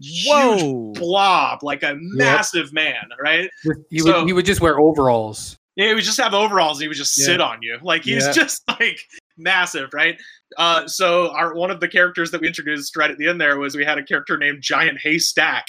huge 0.00 0.26
Whoa. 0.26 0.92
blob 0.94 1.62
like 1.62 1.82
a 1.84 1.94
massive 1.98 2.72
man 2.72 3.04
right 3.22 3.48
He 3.90 4.00
So- 4.00 4.18
would 4.20 4.26
he 4.26 4.32
would 4.32 4.44
just 4.46 4.60
wear 4.60 4.78
overalls. 4.80 5.56
Yeah, 5.76 5.88
he 5.88 5.94
would 5.94 6.04
just 6.04 6.20
have 6.20 6.34
overalls. 6.34 6.78
And 6.78 6.82
he 6.84 6.88
would 6.88 6.96
just 6.96 7.16
Yeah. 7.18 7.24
sit 7.26 7.40
on 7.40 7.58
you. 7.62 7.78
Like 7.82 8.04
he's 8.04 8.24
Yeah. 8.26 8.32
just 8.32 8.62
like 8.80 9.00
massive, 9.36 9.90
right? 9.92 10.20
Uh, 10.56 10.86
so 10.86 11.30
our 11.34 11.54
one 11.54 11.70
of 11.70 11.80
the 11.80 11.88
characters 11.88 12.30
that 12.30 12.40
we 12.40 12.46
introduced 12.46 12.96
right 12.96 13.10
at 13.10 13.18
the 13.18 13.28
end 13.28 13.40
there 13.40 13.58
was 13.58 13.74
we 13.76 13.84
had 13.84 13.98
a 13.98 14.02
character 14.04 14.36
named 14.38 14.62
Giant 14.62 14.98
Haystack, 15.02 15.66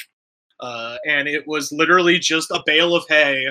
uh, 0.59 0.97
and 1.07 1.27
it 1.27 1.47
was 1.47 1.71
literally 1.71 2.19
just 2.19 2.51
a 2.51 2.61
bale 2.65 2.95
of 2.95 3.03
hay 3.09 3.47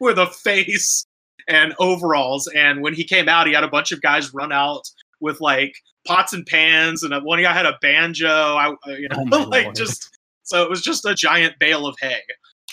with 0.00 0.18
a 0.18 0.26
face 0.26 1.06
and 1.48 1.74
overalls. 1.78 2.46
And 2.48 2.80
when 2.82 2.94
he 2.94 3.04
came 3.04 3.28
out, 3.28 3.46
he 3.46 3.52
had 3.52 3.64
a 3.64 3.68
bunch 3.68 3.92
of 3.92 4.00
guys 4.02 4.32
run 4.34 4.52
out 4.52 4.82
with 5.20 5.40
like 5.40 5.74
pots 6.06 6.32
and 6.32 6.46
pans, 6.46 7.02
and 7.02 7.14
one 7.24 7.40
guy 7.42 7.52
had 7.52 7.66
a 7.66 7.78
banjo. 7.82 8.28
I, 8.28 8.70
uh, 8.86 8.90
you 8.92 9.08
know, 9.08 9.26
Oh 9.32 9.42
like 9.50 9.64
Lord. 9.64 9.76
just 9.76 10.10
so 10.42 10.62
it 10.62 10.70
was 10.70 10.80
just 10.82 11.04
a 11.04 11.14
giant 11.14 11.58
bale 11.58 11.86
of 11.86 11.96
hay 12.00 12.20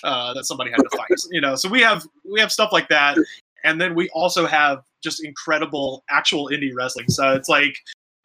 uh, 0.03 0.33
that 0.33 0.45
somebody 0.45 0.71
had 0.71 0.77
to 0.77 0.89
fight. 0.95 1.09
You 1.31 1.41
know, 1.41 1.55
so 1.55 1.69
we 1.69 1.81
have 1.81 2.05
we 2.29 2.39
have 2.39 2.51
stuff 2.51 2.71
like 2.71 2.87
that, 2.89 3.17
and 3.63 3.79
then 3.79 3.95
we 3.95 4.09
also 4.09 4.45
have 4.45 4.83
just 5.03 5.23
incredible 5.23 6.03
actual 6.09 6.49
indie 6.49 6.71
wrestling. 6.75 7.09
So 7.09 7.33
it's 7.33 7.49
like 7.49 7.75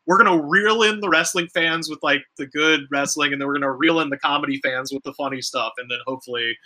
we're 0.07 0.23
gonna 0.23 0.41
reel 0.41 0.83
in 0.83 1.01
the 1.01 1.09
wrestling 1.09 1.49
fans 1.49 1.89
with 1.89 1.99
like 2.03 2.23
the 2.37 2.47
good 2.47 2.83
wrestling, 2.91 3.33
and 3.33 3.41
then 3.41 3.47
we're 3.47 3.55
gonna 3.55 3.73
reel 3.73 4.01
in 4.01 4.11
the 4.11 4.19
comedy 4.19 4.61
fans 4.63 4.93
with 4.93 5.03
the 5.05 5.13
funny 5.15 5.43
stuff, 5.43 5.73
and 5.79 5.91
then 5.91 5.99
hopefully 6.07 6.57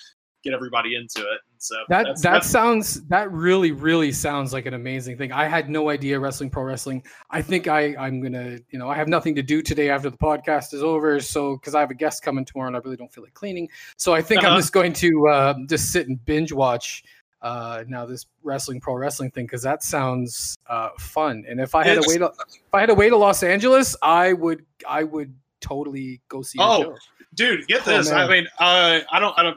get 0.43 0.53
everybody 0.53 0.95
into 0.97 1.21
it. 1.21 1.41
And 1.51 1.59
so 1.59 1.75
That 1.89 2.05
that 2.07 2.23
that's- 2.23 2.51
sounds 2.51 3.03
that 3.09 3.31
really 3.33 3.73
really 3.73 4.13
sounds 4.13 4.53
like 4.53 4.67
an 4.67 4.75
amazing 4.75 5.17
thing. 5.19 5.33
I 5.33 5.47
had 5.47 5.71
no 5.71 5.89
idea 5.91 6.19
wrestling 6.19 6.51
pro 6.51 6.65
wrestling. 6.65 7.05
I 7.31 7.43
think 7.43 7.69
I 7.69 7.95
I'm 7.97 8.21
gonna 8.21 8.59
you 8.71 8.79
know 8.79 8.89
I 8.89 8.97
have 8.97 9.09
nothing 9.09 9.35
to 9.37 9.43
do 9.43 9.63
today 9.63 9.89
after 9.91 10.11
the 10.11 10.17
podcast 10.19 10.75
is 10.75 10.83
over. 10.83 11.21
So 11.21 11.57
because 11.57 11.75
I 11.75 11.81
have 11.81 11.91
a 11.91 11.95
guest 11.95 12.23
coming 12.23 12.45
tomorrow 12.45 12.67
and 12.69 12.77
I 12.77 12.81
really 12.81 12.97
don't 12.97 13.13
feel 13.13 13.25
like 13.25 13.35
cleaning, 13.35 13.69
so 13.97 14.15
I 14.15 14.23
think 14.23 14.41
I'm 14.43 14.49
Uh-huh. 14.51 14.59
just 14.59 14.73
going 14.73 14.93
to 14.95 15.29
uh, 15.29 15.55
just 15.69 15.93
sit 15.93 16.09
and 16.09 16.23
binge 16.25 16.53
watch 16.53 17.05
uh, 17.43 17.83
now 17.89 18.07
this 18.07 18.27
wrestling 18.45 18.81
pro 18.81 18.95
wrestling 18.95 19.31
thing 19.31 19.47
because 19.47 19.63
that 19.63 19.83
sounds 19.83 20.57
uh, 20.69 20.91
fun. 20.99 21.45
And 21.49 21.61
if 21.61 21.75
I 21.75 21.83
had 21.85 21.95
to 21.95 22.01
It's- 22.01 22.09
wait 22.09 22.21
if 22.23 22.75
I 22.75 22.81
had 22.81 22.87
to 22.87 22.95
wait 22.95 23.11
to 23.11 23.17
Los 23.17 23.43
Angeles, 23.43 23.97
I 24.03 24.33
would 24.33 24.65
I 24.89 25.03
would 25.05 25.35
totally 25.61 26.21
go 26.29 26.43
see. 26.43 26.59
Oh, 26.61 26.97
dude 27.35 27.67
get 27.67 27.81
Oh, 27.89 27.97
this 27.97 28.11
i 28.11 28.29
mean 28.29 28.47
uh 28.59 29.01
i 29.11 29.19
don't 29.19 29.33
i 29.39 29.43
don't 29.43 29.57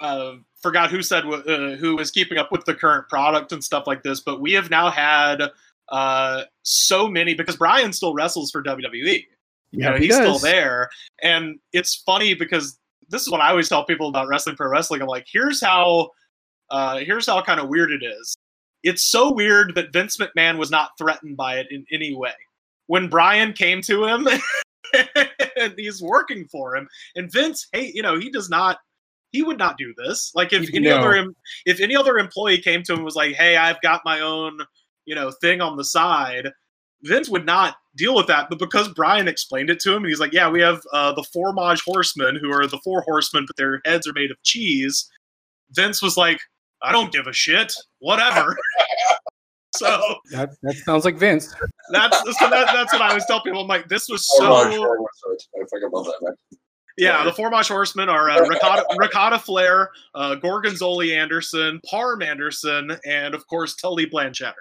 uh, 0.00 0.34
forgot 0.60 0.90
who 0.90 1.02
said 1.02 1.24
uh, 1.24 1.76
who 1.76 1.96
was 1.96 2.10
keeping 2.10 2.38
up 2.38 2.52
with 2.52 2.64
the 2.64 2.74
current 2.74 3.08
product 3.08 3.52
and 3.52 3.62
stuff 3.62 3.86
like 3.86 4.02
this 4.02 4.20
but 4.20 4.40
we 4.40 4.52
have 4.52 4.70
now 4.70 4.90
had 4.90 5.42
uh 5.90 6.42
so 6.62 7.08
many 7.08 7.34
because 7.34 7.56
brian 7.56 7.92
still 7.92 8.12
wrestles 8.12 8.50
for 8.50 8.62
wwe 8.62 9.24
you 9.70 9.80
know 9.80 9.94
he 9.94 10.06
he's 10.06 10.14
still 10.14 10.38
there. 10.38 10.88
And 11.22 11.58
it's 11.72 11.96
funny 12.06 12.34
because 12.34 12.78
this 13.10 13.22
is 13.22 13.30
what 13.30 13.40
i 13.40 13.50
always 13.50 13.68
tell 13.68 13.84
people 13.84 14.08
about 14.08 14.28
wrestling 14.28 14.56
pro 14.56 14.68
wrestling. 14.68 15.02
I'm 15.02 15.08
like 15.08 15.26
here's 15.30 15.62
how 15.62 16.10
uh 16.70 16.98
here's 16.98 17.26
how 17.26 17.42
kind 17.42 17.60
of 17.60 17.68
weird 17.68 17.92
it 17.92 18.02
is. 18.04 18.36
It's 18.82 19.04
so 19.04 19.32
weird 19.32 19.74
that 19.74 19.92
vince 19.92 20.16
mcmahon 20.18 20.58
was 20.58 20.70
not 20.70 20.90
threatened 20.98 21.36
by 21.36 21.58
it 21.58 21.66
in 21.70 21.84
any 21.90 22.14
way. 22.14 22.34
When 22.86 23.08
brian 23.08 23.52
came 23.52 23.82
to 23.82 24.04
him 24.04 24.28
and 25.56 25.74
he's 25.76 26.02
working 26.02 26.46
for 26.46 26.74
him 26.76 26.88
and 27.14 27.30
vince 27.30 27.68
hey 27.72 27.92
you 27.94 28.02
know 28.02 28.18
he 28.18 28.30
does 28.30 28.48
not 28.48 28.78
he 29.32 29.42
would 29.42 29.58
not 29.58 29.76
do 29.78 29.92
this 29.96 30.32
like 30.34 30.52
if 30.52 30.68
any 30.74 30.88
No. 30.88 30.98
other 30.98 31.26
if 31.66 31.80
any 31.80 31.94
other 31.96 32.18
employee 32.18 32.58
came 32.58 32.82
to 32.84 32.92
him 32.92 32.98
and 33.00 33.04
was 33.04 33.14
like 33.16 33.34
hey 33.34 33.56
i've 33.56 33.80
got 33.82 34.00
my 34.04 34.20
own 34.20 34.58
you 35.04 35.14
know 35.14 35.30
thing 35.40 35.60
on 35.60 35.76
the 35.76 35.84
side 35.84 36.48
Vince 37.02 37.28
would 37.28 37.46
not 37.46 37.76
deal 37.96 38.12
with 38.16 38.26
that, 38.26 38.48
but 38.50 38.58
because 38.58 38.88
Brian 38.88 39.28
explained 39.28 39.70
it 39.70 39.78
to 39.82 39.90
him, 39.94 39.98
and 40.02 40.06
he's 40.06 40.18
like, 40.18 40.32
"Yeah, 40.32 40.50
we 40.50 40.60
have 40.62 40.80
uh, 40.92 41.12
the 41.12 41.22
Fromage 41.32 41.80
Horsemen, 41.84 42.34
who 42.42 42.50
are 42.50 42.66
the 42.66 42.80
four 42.82 43.02
horsemen, 43.02 43.44
but 43.46 43.54
their 43.56 43.80
heads 43.84 44.04
are 44.08 44.12
made 44.14 44.32
of 44.32 44.36
cheese." 44.42 45.08
Vince 45.70 46.02
was 46.02 46.16
like, 46.16 46.40
"I 46.82 46.90
don't 46.90 47.12
give 47.12 47.28
a 47.28 47.32
shit, 47.32 47.72
whatever." 48.00 48.56
so 49.76 50.16
That 50.32 50.50
that 50.62 50.74
sounds 50.78 51.04
like 51.04 51.18
Vince. 51.18 51.54
that's 51.92 52.18
so 52.36 52.50
that, 52.50 52.66
that's 52.74 52.92
what 52.92 53.00
I 53.02 53.14
was 53.14 53.24
telling 53.26 53.44
people. 53.44 53.60
I'm 53.60 53.68
like, 53.68 53.88
this 53.88 54.08
was 54.08 54.28
Oh, 54.40 54.64
so 54.64 54.72
sure. 54.72 54.98
I 55.54 55.64
forgot 55.70 55.86
about 55.86 56.04
that. 56.06 56.18
Man. 56.22 56.34
Yeah. 56.98 57.24
The 57.24 57.32
Fromage 57.32 57.68
Horsemen 57.68 58.08
are 58.08 58.28
uh, 58.30 58.40
Ricotta, 58.48 58.84
Ricotta 58.98 59.38
Flair, 59.38 59.90
uh, 60.14 60.36
Gorgonzoli 60.42 61.16
Anderson, 61.16 61.80
Parm 61.90 62.24
Anderson, 62.24 62.96
and 63.06 63.34
of 63.34 63.46
course 63.46 63.74
Tully 63.76 64.06
Blanchard. 64.06 64.52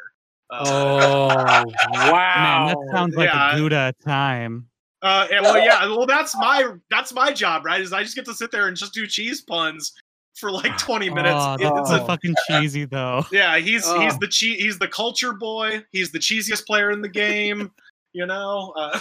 Uh, 0.49 0.63
Oh 0.69 1.27
wow! 1.93 2.65
Man, 2.67 2.67
that 2.67 2.77
sounds 2.93 3.15
like 3.15 3.27
Yeah. 3.29 3.55
a 3.55 3.57
Gouda 3.57 3.93
time. 4.05 4.67
Uh, 5.01 5.27
and, 5.31 5.43
well, 5.43 5.57
yeah. 5.57 5.85
Well, 5.87 6.05
that's 6.05 6.35
my 6.37 6.71
that's 6.89 7.13
my 7.13 7.31
job, 7.33 7.65
right? 7.65 7.81
Is 7.81 7.91
I 7.93 8.03
just 8.03 8.15
get 8.15 8.25
to 8.25 8.33
sit 8.33 8.51
there 8.51 8.67
and 8.67 8.75
just 8.77 8.93
do 8.93 9.05
cheese 9.05 9.41
puns 9.41 9.93
for 10.35 10.49
like 10.51 10.77
twenty 10.77 11.09
minutes. 11.09 11.35
Oh, 11.37 11.53
It- 11.55 11.79
it's 11.79 11.89
so 11.89 12.03
a, 12.03 12.07
fucking 12.07 12.33
cheesy 12.47 12.85
though. 12.85 13.25
yeah, 13.31 13.57
he's 13.57 13.85
he's 13.85 14.13
Oh. 14.13 14.17
the 14.21 14.27
che- 14.27 14.57
he's 14.57 14.79
the 14.79 14.87
culture 14.87 15.33
boy. 15.33 15.83
He's 15.91 16.11
the 16.11 16.19
cheesiest 16.19 16.65
player 16.65 16.91
in 16.91 17.01
the 17.01 17.09
game. 17.09 17.71
You 18.13 18.25
know, 18.25 18.73
uh, 18.77 18.99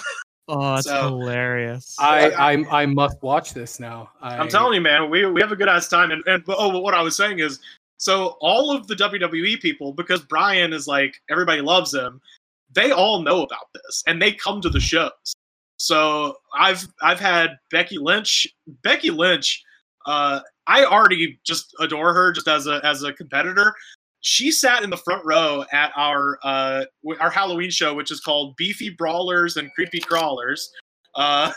Oh, 0.49 0.75
that's 0.77 0.87
So- 0.87 1.09
hilarious. 1.09 1.97
I 1.99 2.31
I 2.31 2.83
I 2.83 2.87
must 2.87 3.21
watch 3.23 3.53
this 3.53 3.81
now. 3.81 4.11
I, 4.21 4.37
I'm 4.37 4.49
telling 4.49 4.75
you, 4.75 4.81
man, 4.81 5.11
we 5.11 5.27
we 5.27 5.41
have 5.41 5.53
a 5.53 5.57
good 5.57 5.69
ass 5.69 5.89
time. 5.89 6.11
And 6.11 6.23
and 6.27 6.43
oh, 6.49 6.73
but 6.73 6.83
what 6.83 6.95
I 6.95 7.03
was 7.03 7.17
saying 7.17 7.41
is, 7.41 7.59
so 7.97 8.37
all 8.41 8.71
of 8.71 8.87
the 8.87 8.95
WWE 8.95 9.61
people, 9.61 9.93
because 9.93 10.23
Brian 10.23 10.73
is 10.73 10.87
like 10.87 11.21
everybody 11.31 11.61
loves 11.63 11.93
him, 11.93 12.21
they 12.73 12.93
all 12.93 13.23
know 13.23 13.43
about 13.43 13.69
this 13.75 14.05
and 14.07 14.21
they 14.23 14.33
come 14.33 14.61
to 14.61 14.69
the 14.71 14.81
shows. 14.81 15.11
So 15.79 16.37
I've 16.55 16.87
I've 17.03 17.21
had 17.21 17.59
Becky 17.71 17.99
Lynch. 17.99 18.47
Becky 18.83 19.11
Lynch, 19.11 19.63
uh, 20.07 20.41
I 20.67 20.85
already 20.85 21.39
just 21.45 21.75
adore 21.81 22.15
her 22.15 22.33
just 22.33 22.49
as 22.49 22.67
a 22.67 22.81
as 22.85 23.03
a 23.03 23.13
competitor. 23.13 23.75
She 24.27 24.51
sat 24.51 24.83
in 24.83 24.91
the 24.91 24.97
front 24.97 25.25
row 25.25 25.65
at 25.73 25.93
our 25.97 26.37
uh, 26.43 26.85
our 27.21 27.31
Halloween 27.31 27.71
show, 27.71 27.95
which 27.95 28.11
is 28.11 28.21
called 28.21 28.57
Beefy 28.57 28.91
Brawlers 28.91 29.57
and 29.57 29.73
Creepy 29.73 30.01
Crawlers. 30.01 30.69
Uh, 31.15 31.53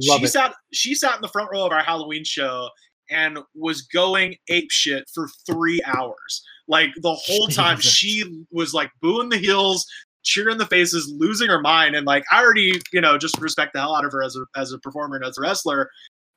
she 0.00 0.12
it. 0.12 0.28
sat 0.28 0.54
she 0.72 0.94
sat 0.94 1.16
in 1.16 1.20
the 1.20 1.28
front 1.28 1.50
row 1.52 1.66
of 1.66 1.72
our 1.72 1.82
Halloween 1.82 2.22
show 2.22 2.68
and 3.10 3.40
was 3.56 3.82
going 3.82 4.36
ape 4.48 4.70
shit 4.70 5.10
for 5.12 5.26
three 5.46 5.80
hours. 5.84 6.44
Like 6.68 6.90
the 7.02 7.12
whole 7.12 7.48
time, 7.48 7.80
she 7.80 8.22
was 8.52 8.72
like 8.72 8.92
booing 9.00 9.28
the 9.28 9.36
heels, 9.36 9.84
cheering 10.22 10.58
the 10.58 10.66
faces, 10.66 11.12
losing 11.18 11.48
her 11.48 11.60
mind. 11.60 11.96
And 11.96 12.06
like 12.06 12.22
I 12.30 12.40
already, 12.40 12.80
you 12.92 13.00
know, 13.00 13.18
just 13.18 13.40
respect 13.40 13.72
the 13.72 13.80
hell 13.80 13.96
out 13.96 14.04
of 14.04 14.12
her 14.12 14.22
as 14.22 14.36
a 14.36 14.44
as 14.56 14.70
a 14.70 14.78
performer 14.78 15.16
and 15.16 15.24
as 15.24 15.38
a 15.38 15.40
wrestler. 15.40 15.90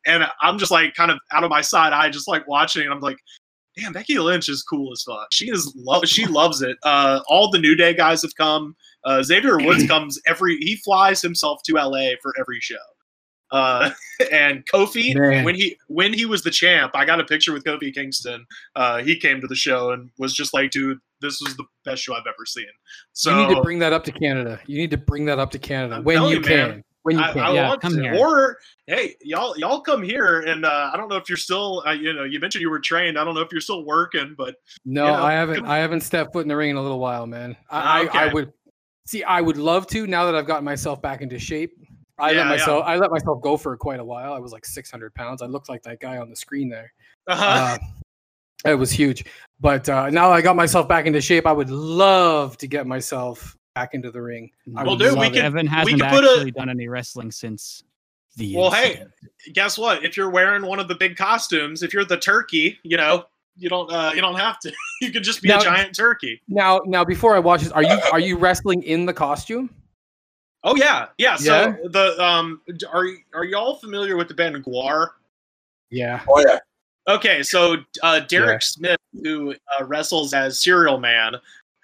And 0.07 0.25
I'm 0.41 0.57
just 0.57 0.71
like 0.71 0.95
kind 0.95 1.11
of 1.11 1.19
out 1.31 1.43
of 1.43 1.51
my 1.51 1.61
side 1.61 1.93
eye, 1.93 2.09
just 2.09 2.27
like 2.27 2.47
watching. 2.47 2.85
And 2.85 2.91
I'm 2.91 3.01
like, 3.01 3.17
damn, 3.77 3.93
Becky 3.93 4.17
Lynch 4.19 4.49
is 4.49 4.63
cool 4.63 4.91
as 4.91 5.03
fuck. 5.03 5.27
She 5.31 5.49
is 5.49 5.73
lo- 5.75 6.03
she 6.03 6.25
loves 6.25 6.61
it. 6.61 6.77
Uh, 6.83 7.21
all 7.27 7.49
the 7.51 7.59
New 7.59 7.75
Day 7.75 7.93
guys 7.93 8.21
have 8.21 8.35
come. 8.35 8.75
Uh, 9.03 9.21
Xavier 9.23 9.57
Woods 9.57 9.85
comes 9.87 10.19
every. 10.27 10.57
He 10.57 10.75
flies 10.77 11.21
himself 11.21 11.61
to 11.65 11.73
LA 11.73 12.11
for 12.21 12.33
every 12.39 12.59
show. 12.59 12.75
Uh, 13.51 13.91
and 14.31 14.65
Kofi, 14.65 15.15
Man. 15.15 15.43
when 15.43 15.55
he 15.55 15.77
when 15.87 16.13
he 16.13 16.25
was 16.25 16.41
the 16.43 16.51
champ, 16.51 16.91
I 16.95 17.05
got 17.05 17.19
a 17.19 17.23
picture 17.23 17.53
with 17.53 17.63
Kofi 17.63 17.93
Kingston. 17.93 18.45
Uh, 18.75 19.01
he 19.03 19.17
came 19.19 19.39
to 19.41 19.47
the 19.47 19.55
show 19.55 19.91
and 19.91 20.09
was 20.17 20.33
just 20.33 20.53
like, 20.53 20.71
"Dude, 20.71 20.97
this 21.21 21.39
was 21.41 21.55
the 21.55 21.65
best 21.85 22.01
show 22.03 22.13
I've 22.15 22.27
ever 22.27 22.45
seen." 22.45 22.65
So 23.13 23.29
you 23.39 23.47
need 23.47 23.55
to 23.55 23.61
bring 23.61 23.79
that 23.79 23.93
up 23.93 24.03
to 24.05 24.11
Canada. 24.11 24.59
You 24.65 24.77
need 24.77 24.91
to 24.91 24.97
bring 24.97 25.25
that 25.25 25.39
up 25.39 25.51
to 25.51 25.59
Canada 25.59 25.95
I'm 25.97 26.03
when 26.03 26.17
telling 26.17 26.33
you 26.33 26.41
can. 26.41 26.69
man. 26.69 26.83
When 27.05 27.19
you 27.19 27.23
I, 27.23 27.33
can. 27.33 27.41
I 27.43 27.53
Yeah, 27.53 27.67
want 27.67 27.81
come 27.81 27.93
to. 27.93 28.01
here. 28.01 28.15
Or 28.17 28.57
hey, 28.87 29.15
y'all 29.21 29.55
y'all 29.59 29.79
come 29.79 30.01
here 30.01 30.41
and 30.41 30.65
uh, 30.65 30.89
I 30.91 30.97
don't 30.97 31.07
know 31.07 31.17
if 31.17 31.29
you're 31.29 31.37
still 31.37 31.83
uh, 31.85 31.91
you 31.91 32.13
know 32.13 32.23
you 32.23 32.39
mentioned 32.39 32.63
you 32.63 32.71
were 32.71 32.79
trained. 32.79 33.19
I 33.19 33.23
don't 33.23 33.35
know 33.35 33.41
if 33.41 33.51
you're 33.51 33.61
still 33.61 33.85
working, 33.85 34.33
but 34.35 34.55
No, 34.85 35.05
you 35.05 35.11
know, 35.11 35.23
I 35.23 35.33
haven't. 35.33 35.65
I 35.67 35.77
haven't 35.77 36.01
stepped 36.01 36.33
foot 36.33 36.41
in 36.41 36.47
the 36.47 36.55
ring 36.55 36.71
in 36.71 36.77
a 36.77 36.81
little 36.81 36.97
while, 36.97 37.27
man. 37.27 37.55
I, 37.69 38.05
Okay. 38.05 38.17
I, 38.17 38.29
I 38.29 38.33
would 38.33 38.51
see. 39.05 39.23
I 39.23 39.39
would 39.39 39.57
love 39.57 39.85
to 39.89 40.07
now 40.07 40.25
that 40.25 40.33
I've 40.33 40.47
gotten 40.47 40.65
myself 40.65 40.99
back 40.99 41.21
into 41.21 41.37
shape. 41.37 41.77
I 42.17 42.31
Yeah, 42.31 42.37
let 42.39 42.43
yeah. 42.45 42.49
myself. 42.49 42.83
I 42.87 42.95
let 42.95 43.11
myself 43.11 43.39
go 43.43 43.55
for 43.55 43.77
quite 43.77 43.99
a 43.99 44.03
while. 44.03 44.33
I 44.33 44.39
was 44.39 44.51
like 44.51 44.65
600 44.65 45.13
pounds. 45.13 45.43
I 45.43 45.45
looked 45.45 45.69
like 45.69 45.83
that 45.83 45.99
guy 45.99 46.17
on 46.17 46.31
the 46.31 46.35
screen 46.35 46.69
there. 46.69 46.91
uh, 47.27 47.77
Uh, 48.65 48.71
it 48.71 48.73
was 48.73 48.89
huge. 48.91 49.25
But 49.59 49.87
uh, 49.89 50.09
now 50.09 50.31
I 50.31 50.41
got 50.41 50.55
myself 50.55 50.87
back 50.87 51.05
into 51.05 51.21
shape. 51.21 51.45
I 51.45 51.51
would 51.51 51.69
love 51.69 52.57
to 52.57 52.67
get 52.67 52.87
myself 52.87 53.55
back 53.75 53.93
into 53.93 54.09
the 54.09 54.21
ring. 54.21 54.49
I 54.75 54.81
Well, 54.83 54.91
would 54.95 54.99
dude, 54.99 55.11
we 55.13 55.15
love 55.19 55.25
it. 55.27 55.33
could- 55.35 55.43
Evan 55.43 55.67
hasn't 55.67 56.01
could 56.01 56.09
put 56.09 56.23
a- 56.23 56.29
actually 56.31 56.51
done 56.51 56.69
any 56.69 56.87
wrestling 56.87 57.29
since 57.31 57.83
the. 58.37 58.55
Well, 58.55 58.71
hey, 58.71 59.03
guess 59.53 59.77
what? 59.77 60.03
If 60.03 60.17
you're 60.17 60.29
wearing 60.29 60.65
one 60.65 60.79
of 60.79 60.87
the 60.87 60.95
big 60.95 61.15
costumes, 61.17 61.83
if 61.83 61.93
you're 61.93 62.05
the 62.05 62.17
turkey, 62.17 62.79
you 62.83 62.97
know 62.97 63.25
you 63.57 63.69
don't 63.69 63.91
uh, 63.91 64.11
you 64.15 64.21
don't 64.21 64.35
have 64.39 64.59
to. 64.59 64.73
you 65.01 65.11
could 65.11 65.23
just 65.23 65.41
be 65.41 65.49
Now- 65.49 65.59
a 65.59 65.63
giant 65.63 65.95
turkey. 65.95 66.41
Now, 66.47 66.81
now 66.85 67.03
before 67.05 67.35
I 67.35 67.39
watch 67.39 67.61
this, 67.61 67.71
are 67.71 67.83
you 67.83 67.99
are 68.11 68.19
you 68.19 68.37
wrestling 68.37 68.81
in 68.83 69.05
the 69.05 69.13
costume? 69.13 69.69
Oh 70.63 70.75
yeah, 70.75 71.07
yeah. 71.17 71.35
So 71.35 71.53
Yeah? 71.53 71.75
the 71.89 72.23
um, 72.23 72.61
are 72.91 73.03
y- 73.05 73.17
are 73.33 73.43
y'all 73.45 73.75
familiar 73.75 74.15
with 74.17 74.29
the 74.29 74.33
band 74.33 74.55
GWAR? 74.63 75.09
Yeah. 75.91 76.21
Oh 76.27 76.39
yeah, 76.39 76.59
Okay, 77.07 77.43
so 77.43 77.77
uh, 78.01 78.21
Derek 78.21 78.53
Yeah. 78.61 78.65
Smith, 78.65 78.99
who 79.21 79.53
uh, 79.79 79.83
wrestles 79.85 80.33
as 80.33 80.59
Serial 80.59 80.97
Man, 80.97 81.35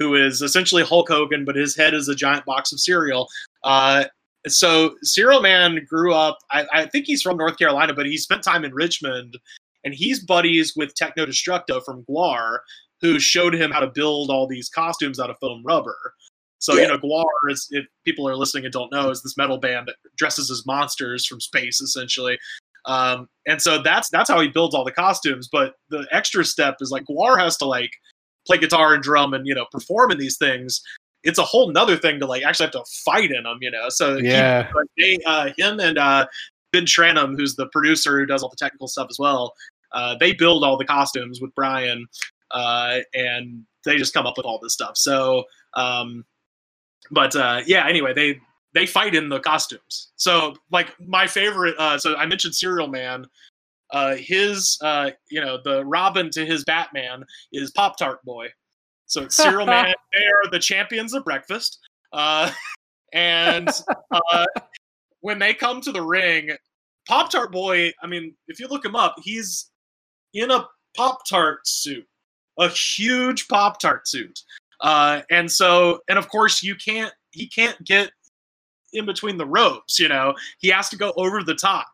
who 0.02 0.16
is 0.16 0.42
essentially 0.42 0.84
Hulk 0.84 1.10
Hogan, 1.10 1.46
but 1.46 1.56
his 1.56 1.76
head 1.76 1.94
is 1.94 2.08
a 2.08 2.16
giant 2.16 2.44
box 2.46 2.72
of 2.72 2.80
cereal. 2.80 3.28
Uh, 3.64 4.06
so 4.48 4.96
Cereal 5.04 5.42
Man 5.42 5.86
grew 5.88 6.12
up. 6.12 6.40
I, 6.50 6.66
I 6.74 6.86
think 6.88 7.06
he's 7.06 7.22
from 7.22 7.38
North 7.38 7.60
Carolina, 7.60 7.94
but 7.94 8.08
he 8.08 8.18
spent 8.18 8.44
time 8.44 8.66
in 8.66 8.74
Richmond, 8.74 9.38
and 9.84 9.94
he's 9.94 10.26
buddies 10.26 10.74
with 10.76 10.96
Techno 10.96 11.28
Destructo 11.28 11.84
from 11.86 12.04
GWAR, 12.10 12.60
who 13.02 13.20
showed 13.20 13.54
him 13.54 13.70
how 13.70 13.80
to 13.80 13.88
build 13.88 14.32
all 14.32 14.48
these 14.48 14.70
costumes 14.70 15.20
out 15.20 15.30
of 15.30 15.38
foam 15.40 15.62
rubber. 15.64 16.16
So 16.58 16.74
you 16.74 16.88
know, 16.88 16.98
GWAR 16.98 17.52
is 17.52 17.68
if 17.70 17.86
people 18.04 18.28
are 18.28 18.36
listening 18.36 18.66
and 18.66 18.74
don't 18.74 18.92
know, 18.92 19.12
is 19.12 19.22
this 19.22 19.38
metal 19.38 19.60
band 19.60 19.88
that 19.88 19.96
dresses 20.18 20.50
as 20.50 20.66
monsters 20.66 21.28
from 21.28 21.40
space, 21.40 21.80
essentially. 21.80 22.40
Um, 22.86 23.28
and 23.48 23.62
so 23.62 23.84
that's 23.84 24.10
that's 24.10 24.30
how 24.30 24.40
he 24.40 24.48
builds 24.48 24.74
all 24.74 24.84
the 24.84 24.92
costumes. 24.92 25.48
But 25.52 25.76
the 25.90 26.08
extra 26.12 26.44
step 26.44 26.78
is 26.82 26.90
like 26.90 27.04
GWAR 27.06 27.38
has 27.38 27.58
to 27.58 27.66
like 27.66 27.92
play 28.46 28.58
guitar 28.58 28.94
and 28.94 29.04
drum 29.04 29.34
and 29.34 29.46
you 29.48 29.54
know 29.56 29.66
perform 29.72 30.12
in 30.12 30.18
these 30.18 30.38
things. 30.38 30.82
It's 31.24 31.38
a 31.38 31.44
whole 31.44 31.72
nother 31.72 31.98
thing 31.98 32.20
to 32.20 32.26
like 32.26 32.44
actually 32.44 32.66
have 32.66 32.74
to 32.74 32.84
fight 33.06 33.32
in 33.32 33.44
them, 33.44 33.58
you 33.62 33.70
know. 33.72 33.90
So 33.90 34.18
he- 34.18 34.28
Yeah. 34.30 34.68
they, 34.98 35.18
uh, 35.26 35.50
him 35.58 35.80
and 35.80 35.98
uh, 36.00 36.26
Ben 36.74 36.86
Tranum, 36.86 37.36
who's 37.38 37.56
the 37.56 37.68
producer 37.68 38.18
who 38.20 38.26
does 38.26 38.42
all 38.42 38.50
the 38.50 38.56
technical 38.56 38.88
stuff 38.88 39.08
as 39.10 39.20
well, 39.20 39.54
uh, 39.92 40.16
they 40.20 40.34
build 40.34 40.64
all 40.64 40.78
the 40.78 40.86
costumes 40.86 41.40
with 41.40 41.54
Brian, 41.54 42.08
uh, 42.52 43.00
and 43.14 43.64
they 43.86 43.98
just 43.98 44.14
come 44.14 44.26
up 44.26 44.36
with 44.38 44.46
all 44.48 44.58
this 44.60 44.74
stuff. 44.74 44.98
So, 44.98 45.44
um, 45.76 46.26
but 47.12 47.36
uh, 47.36 47.62
yeah, 47.68 47.88
anyway, 47.88 48.14
they 48.14 48.40
they 48.74 48.86
fight 48.86 49.14
in 49.16 49.28
the 49.30 49.40
costumes. 49.42 50.12
So, 50.16 50.56
like 50.72 50.96
my 51.06 51.28
favorite, 51.28 51.76
uh, 51.78 51.98
so 52.00 52.16
I 52.16 52.26
mentioned 52.26 52.56
Serial 52.56 52.88
Man. 52.88 53.26
Uh, 53.92 54.16
his, 54.16 54.78
uh, 54.82 55.12
you 55.30 55.42
know, 55.42 55.60
the 55.64 55.86
Robin 55.86 56.30
to 56.32 56.46
his 56.46 56.64
Batman 56.64 57.24
is 57.52 57.72
Pop 57.72 57.98
Tart 57.98 58.24
Boy. 58.24 58.48
So 59.06 59.24
it's 59.24 59.36
Serial 59.36 59.66
Man. 59.68 59.94
They 60.14 60.26
are 60.26 60.50
the 60.50 60.60
champions 60.60 61.14
of 61.14 61.24
breakfast. 61.24 61.80
Uh, 62.14 62.52
and 63.14 63.70
uh, 64.12 64.46
when 65.20 65.40
they 65.40 65.54
come 65.54 65.82
to 65.82 65.92
the 65.92 66.02
ring, 66.02 66.52
Pop 67.08 67.32
Tart 67.32 67.52
Boy, 67.52 67.92
I 68.02 68.08
mean, 68.08 68.34
if 68.48 68.60
you 68.60 68.68
look 68.68 68.86
him 68.86 68.96
up, 68.96 69.16
he's 69.22 69.70
in 70.34 70.52
a 70.52 70.68
Pop 70.96 71.28
Tart 71.28 71.68
suit, 71.68 72.08
a 72.60 72.70
huge 72.70 73.48
Pop 73.48 73.80
Tart 73.80 74.08
suit. 74.08 74.40
Uh, 74.80 75.22
and 75.30 75.52
so, 75.52 76.00
and 76.08 76.18
of 76.18 76.30
course, 76.30 76.64
you 76.64 76.76
can't, 76.76 77.14
he 77.32 77.48
can't 77.48 77.82
get 77.86 78.12
in 78.94 79.06
between 79.06 79.38
the 79.38 79.46
ropes, 79.46 80.00
you 80.00 80.08
know, 80.08 80.34
he 80.60 80.70
has 80.70 80.90
to 80.90 80.98
go 80.98 81.14
over 81.16 81.44
the 81.44 81.56
top. 81.56 81.88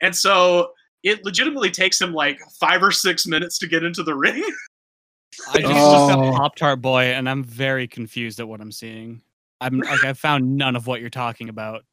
And 0.00 0.14
so 0.14 0.70
it 1.02 1.24
legitimately 1.24 1.70
takes 1.70 2.00
him 2.00 2.12
like 2.12 2.38
five 2.60 2.82
or 2.82 2.90
six 2.90 3.26
minutes 3.26 3.58
to 3.58 3.66
get 3.66 3.84
into 3.84 4.02
the 4.02 4.14
ring. 4.14 4.42
I 5.52 5.60
just 5.60 5.72
Oh. 5.72 6.06
looked 6.06 6.28
up 6.28 6.34
Pop 6.34 6.56
Tart 6.56 6.80
Boy, 6.80 7.04
and 7.04 7.28
I'm 7.28 7.44
very 7.44 7.86
confused 7.86 8.40
at 8.40 8.48
what 8.48 8.60
I'm 8.60 8.72
seeing. 8.72 9.22
I'm 9.60 9.78
like, 9.78 10.04
I 10.04 10.12
found 10.12 10.56
none 10.56 10.76
of 10.76 10.86
what 10.86 11.00
you're 11.00 11.10
talking 11.10 11.48
about. 11.48 11.84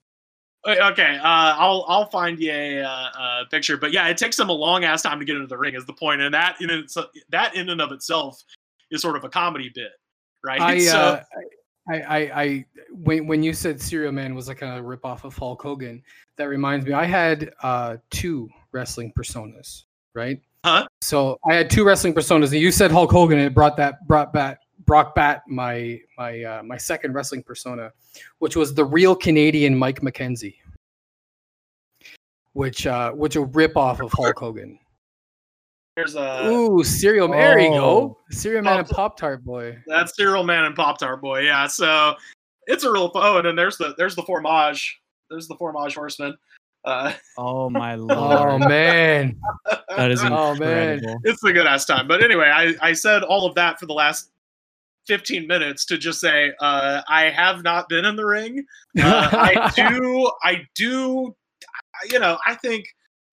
Okay, 0.68 1.18
uh, 1.18 1.22
I'll 1.24 1.86
I'll 1.88 2.08
find 2.08 2.40
you 2.40 2.52
a, 2.52 2.82
uh, 2.82 2.88
uh, 2.90 3.46
picture, 3.52 3.78
but 3.78 3.92
yeah, 3.92 4.08
it 4.08 4.18
takes 4.18 4.40
him 4.40 4.50
a 4.50 4.54
long 4.54 4.84
ass 4.84 5.04
time 5.04 5.20
to 5.20 5.26
get 5.26 5.36
into 5.36 5.48
the 5.48 5.58
ring. 5.58 5.76
Is 5.76 5.86
the 5.86 5.94
point, 5.94 6.22
and 6.22 6.34
that 6.34 6.60
in 6.60 6.72
its, 6.72 6.98
that 7.30 7.56
in 7.56 7.70
and 7.70 7.80
of 7.82 7.92
itself 7.92 8.42
is 8.90 9.02
sort 9.02 9.16
of 9.16 9.24
a 9.24 9.30
comedy 9.30 9.72
bit, 9.74 9.92
right? 10.44 10.60
I, 10.60 10.80
so 10.80 10.98
uh, 10.98 11.24
I, 11.88 12.00
I, 12.00 12.18
I, 12.18 12.66
when 12.92 13.28
when 13.28 13.44
you 13.44 13.54
said 13.54 13.80
Serial 13.80 14.12
Man 14.12 14.34
was 14.34 14.48
like 14.48 14.64
a 14.64 14.82
rip 14.82 15.06
off 15.06 15.24
of 15.24 15.38
Hulk 15.38 15.62
Hogan, 15.62 16.02
that 16.38 16.46
reminds 16.46 16.88
me. 16.88 16.94
I 16.94 17.06
had 17.06 17.54
uh, 17.62 17.98
two 18.10 18.50
wrestling 18.76 19.12
personas, 19.18 19.86
right? 20.14 20.40
Huh? 20.64 20.86
So 21.02 21.40
I 21.50 21.56
had 21.56 21.70
two 21.72 21.84
wrestling 21.86 22.14
personas, 22.14 22.52
and 22.52 22.60
you 22.62 22.72
said 22.72 22.92
Hulk 22.92 23.10
Hogan, 23.12 23.40
and 23.40 23.48
it 23.48 23.54
brought 23.56 23.78
that 23.78 24.06
brought 24.08 24.32
back 24.34 24.60
Brock 24.86 25.16
Bat 25.16 25.44
my 25.48 26.00
my 26.18 26.44
uh, 26.44 26.64
my 26.64 26.78
second 26.78 27.14
wrestling 27.14 27.42
persona, 27.42 27.92
which 28.40 28.56
was 28.56 28.74
the 28.76 28.86
real 28.86 29.16
Canadian 29.16 29.76
Mike 29.76 30.02
McKenzie, 30.02 30.56
which 32.54 32.86
uh, 32.88 33.12
which 33.12 33.36
a 33.36 33.42
rip 33.42 33.76
off 33.78 34.00
of 34.02 34.12
Hulk 34.12 34.38
Hogan. 34.40 34.78
there's 35.96 36.16
a 36.16 36.48
Ooh, 36.48 36.84
cereal. 36.84 37.28
Serial. 37.28 37.30
There 37.30 37.60
you 37.60 37.70
go, 37.70 37.86
Oh. 37.86 38.18
Serial 38.32 38.62
Man 38.64 38.80
and 38.80 38.88
Pop- 38.90 39.18
Tart 39.18 39.44
Boy. 39.44 39.78
that's 39.88 40.16
Serial 40.16 40.44
Man 40.44 40.66
and 40.66 40.76
Pop 40.76 40.98
Tart 41.00 41.22
Boy, 41.22 41.42
yeah. 41.42 41.68
So 41.68 42.16
it's 42.68 42.84
a 42.84 42.92
real 42.92 43.12
oh, 43.16 43.38
and 43.38 43.46
then 43.48 43.56
there's 43.56 43.78
the 43.78 43.94
there's 43.98 44.16
the 44.16 44.24
Fromage, 44.24 45.00
there's 45.30 45.48
the 45.48 45.56
Fromage 45.56 45.96
Horseman. 45.96 46.36
Uh, 46.86 47.14
Oh 47.38 47.70
my 47.70 47.96
lord! 47.96 48.12
Oh 48.18 48.46
lord, 48.58 48.70
man. 48.70 49.38
that 49.98 50.12
is 50.12 50.22
Oh, 50.24 50.52
incredible. 50.52 51.08
man. 51.08 51.18
it's 51.24 51.44
a 51.44 51.52
good 51.52 51.66
ass 51.68 51.86
time. 51.86 52.08
But 52.08 52.24
anyway, 52.24 52.48
I, 52.54 52.74
I 52.82 52.94
said 52.94 53.24
all 53.24 53.46
of 53.48 53.56
that 53.56 53.80
for 53.80 53.86
the 53.88 53.94
last 53.94 54.30
15 55.08 55.48
minutes 55.48 55.86
to 55.86 55.98
just 55.98 56.20
say 56.20 56.52
uh, 56.62 57.02
I 57.08 57.24
have 57.32 57.64
not 57.64 57.90
been 57.90 58.06
in 58.06 58.16
the 58.16 58.26
ring. 58.26 58.66
Uh, 59.00 59.30
I 59.32 59.72
do, 59.76 60.32
I 60.44 60.62
do, 60.76 61.36
you 62.12 62.20
know, 62.20 62.38
I 62.46 62.56
think, 62.56 62.86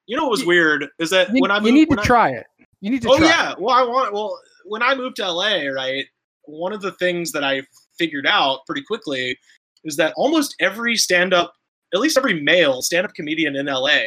you 0.07 0.17
know, 0.17 0.25
what 0.25 0.33
was 0.33 0.45
weird 0.45 0.87
is 0.99 1.11
that 1.11 1.35
You, 1.35 1.41
when 1.43 1.51
I 1.51 1.61
you 1.61 1.73
need 1.73 1.87
to 1.87 1.91
when 1.91 1.99
I- 1.99 2.05
try 2.05 2.31
it. 2.31 2.47
You 2.81 2.91
need 2.91 3.03
to 3.03 3.11
oh 3.11 3.19
try. 3.19 3.29
yeah, 3.29 3.55
well 3.61 3.77
I 3.77 3.83
want, 3.85 4.13
well 4.13 4.37
when 4.65 4.83
I 4.83 4.95
moved 4.97 5.15
to 5.17 5.31
LA, 5.31 5.67
right, 5.67 6.05
one 6.47 6.73
of 6.73 6.81
the 6.83 6.91
things 6.93 7.31
that 7.33 7.45
I 7.45 7.63
figured 7.97 8.27
out 8.27 8.67
pretty 8.67 8.83
quickly 8.83 9.39
is 9.85 9.97
that 9.99 10.13
almost 10.17 10.57
every 10.59 10.97
stand-up, 10.97 11.55
at 11.93 12.01
least 12.01 12.17
every 12.17 12.41
male 12.41 12.83
stand-up 12.83 13.15
comedian 13.15 13.57
in 13.57 13.67
LA, 13.67 14.01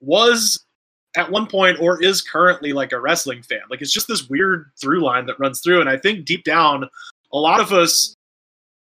was 0.00 0.64
at 1.16 1.30
one 1.30 1.46
point 1.46 1.78
or 1.80 2.02
is 2.02 2.22
currently 2.22 2.72
like 2.72 2.92
a 2.92 3.00
wrestling 3.00 3.42
fan. 3.42 3.60
Like 3.70 3.82
it's 3.82 3.92
just 3.92 4.08
this 4.08 4.28
weird 4.28 4.70
through 4.80 5.02
line 5.02 5.26
that 5.26 5.38
runs 5.38 5.60
through. 5.60 5.80
And 5.80 5.90
I 5.90 5.96
think 5.96 6.24
deep 6.24 6.44
down, 6.44 6.88
a 7.32 7.38
lot 7.38 7.60
of 7.60 7.72
us, 7.72 8.14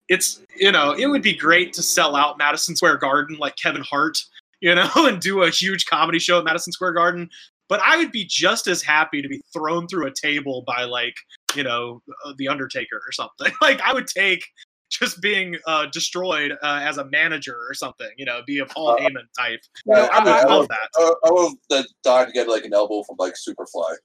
it's 0.10 0.42
you 0.56 0.72
know, 0.72 0.94
it 0.94 1.08
would 1.08 1.22
be 1.22 1.36
great 1.36 1.74
to 1.74 1.84
sell 1.84 2.16
out 2.16 2.38
Madison 2.38 2.76
Square 2.76 2.98
Garden 2.98 3.38
like 3.38 3.56
Kevin 3.58 3.84
Hart, 3.84 4.18
you 4.60 4.74
know, 4.74 4.90
and 4.96 5.20
do 5.20 5.44
a 5.44 5.50
huge 5.50 5.86
comedy 5.86 6.20
show 6.20 6.40
at 6.40 6.46
Madison 6.46 6.74
Square 6.74 6.94
Garden. 6.94 7.30
But 7.68 7.82
I 7.84 7.98
would 7.98 8.12
be 8.12 8.26
just 8.26 8.68
as 8.68 8.84
happy 8.84 9.24
to 9.24 9.28
be 9.28 9.42
thrown 9.52 9.88
through 9.88 10.06
a 10.06 10.14
table 10.14 10.64
by 10.68 10.84
like 10.84 11.16
you 11.56 11.64
know, 11.64 12.02
uh, 12.26 12.34
the 12.38 12.48
Undertaker 12.48 12.98
or 12.98 13.12
something. 13.12 13.52
Like 13.62 13.82
I 13.82 13.94
would 13.94 14.08
take 14.08 14.44
just 14.90 15.22
being 15.22 15.56
uh, 15.68 15.88
destroyed 15.88 16.52
uh, 16.64 16.80
as 16.84 16.98
a 16.98 17.06
manager 17.06 17.58
or 17.70 17.74
something. 17.74 18.10
You 18.18 18.26
know, 18.26 18.42
be 18.46 18.60
a 18.60 18.66
Paul 18.66 18.90
Uh, 18.92 18.98
Heyman 18.98 19.26
type. 19.38 19.60
Yeah, 19.86 20.08
I 20.12 20.20
would 20.20 20.28
I, 20.28 20.44
love 20.46 20.60
would, 20.62 20.70
that. 20.70 20.90
I, 20.96 21.14
I 21.26 21.32
would 21.32 21.54
have 21.72 21.86
died 22.04 22.28
to 22.28 22.32
get 22.34 22.48
like 22.48 22.64
an 22.66 22.74
elbow 22.74 23.04
from 23.04 23.16
like 23.20 23.34
Superfly. 23.34 23.96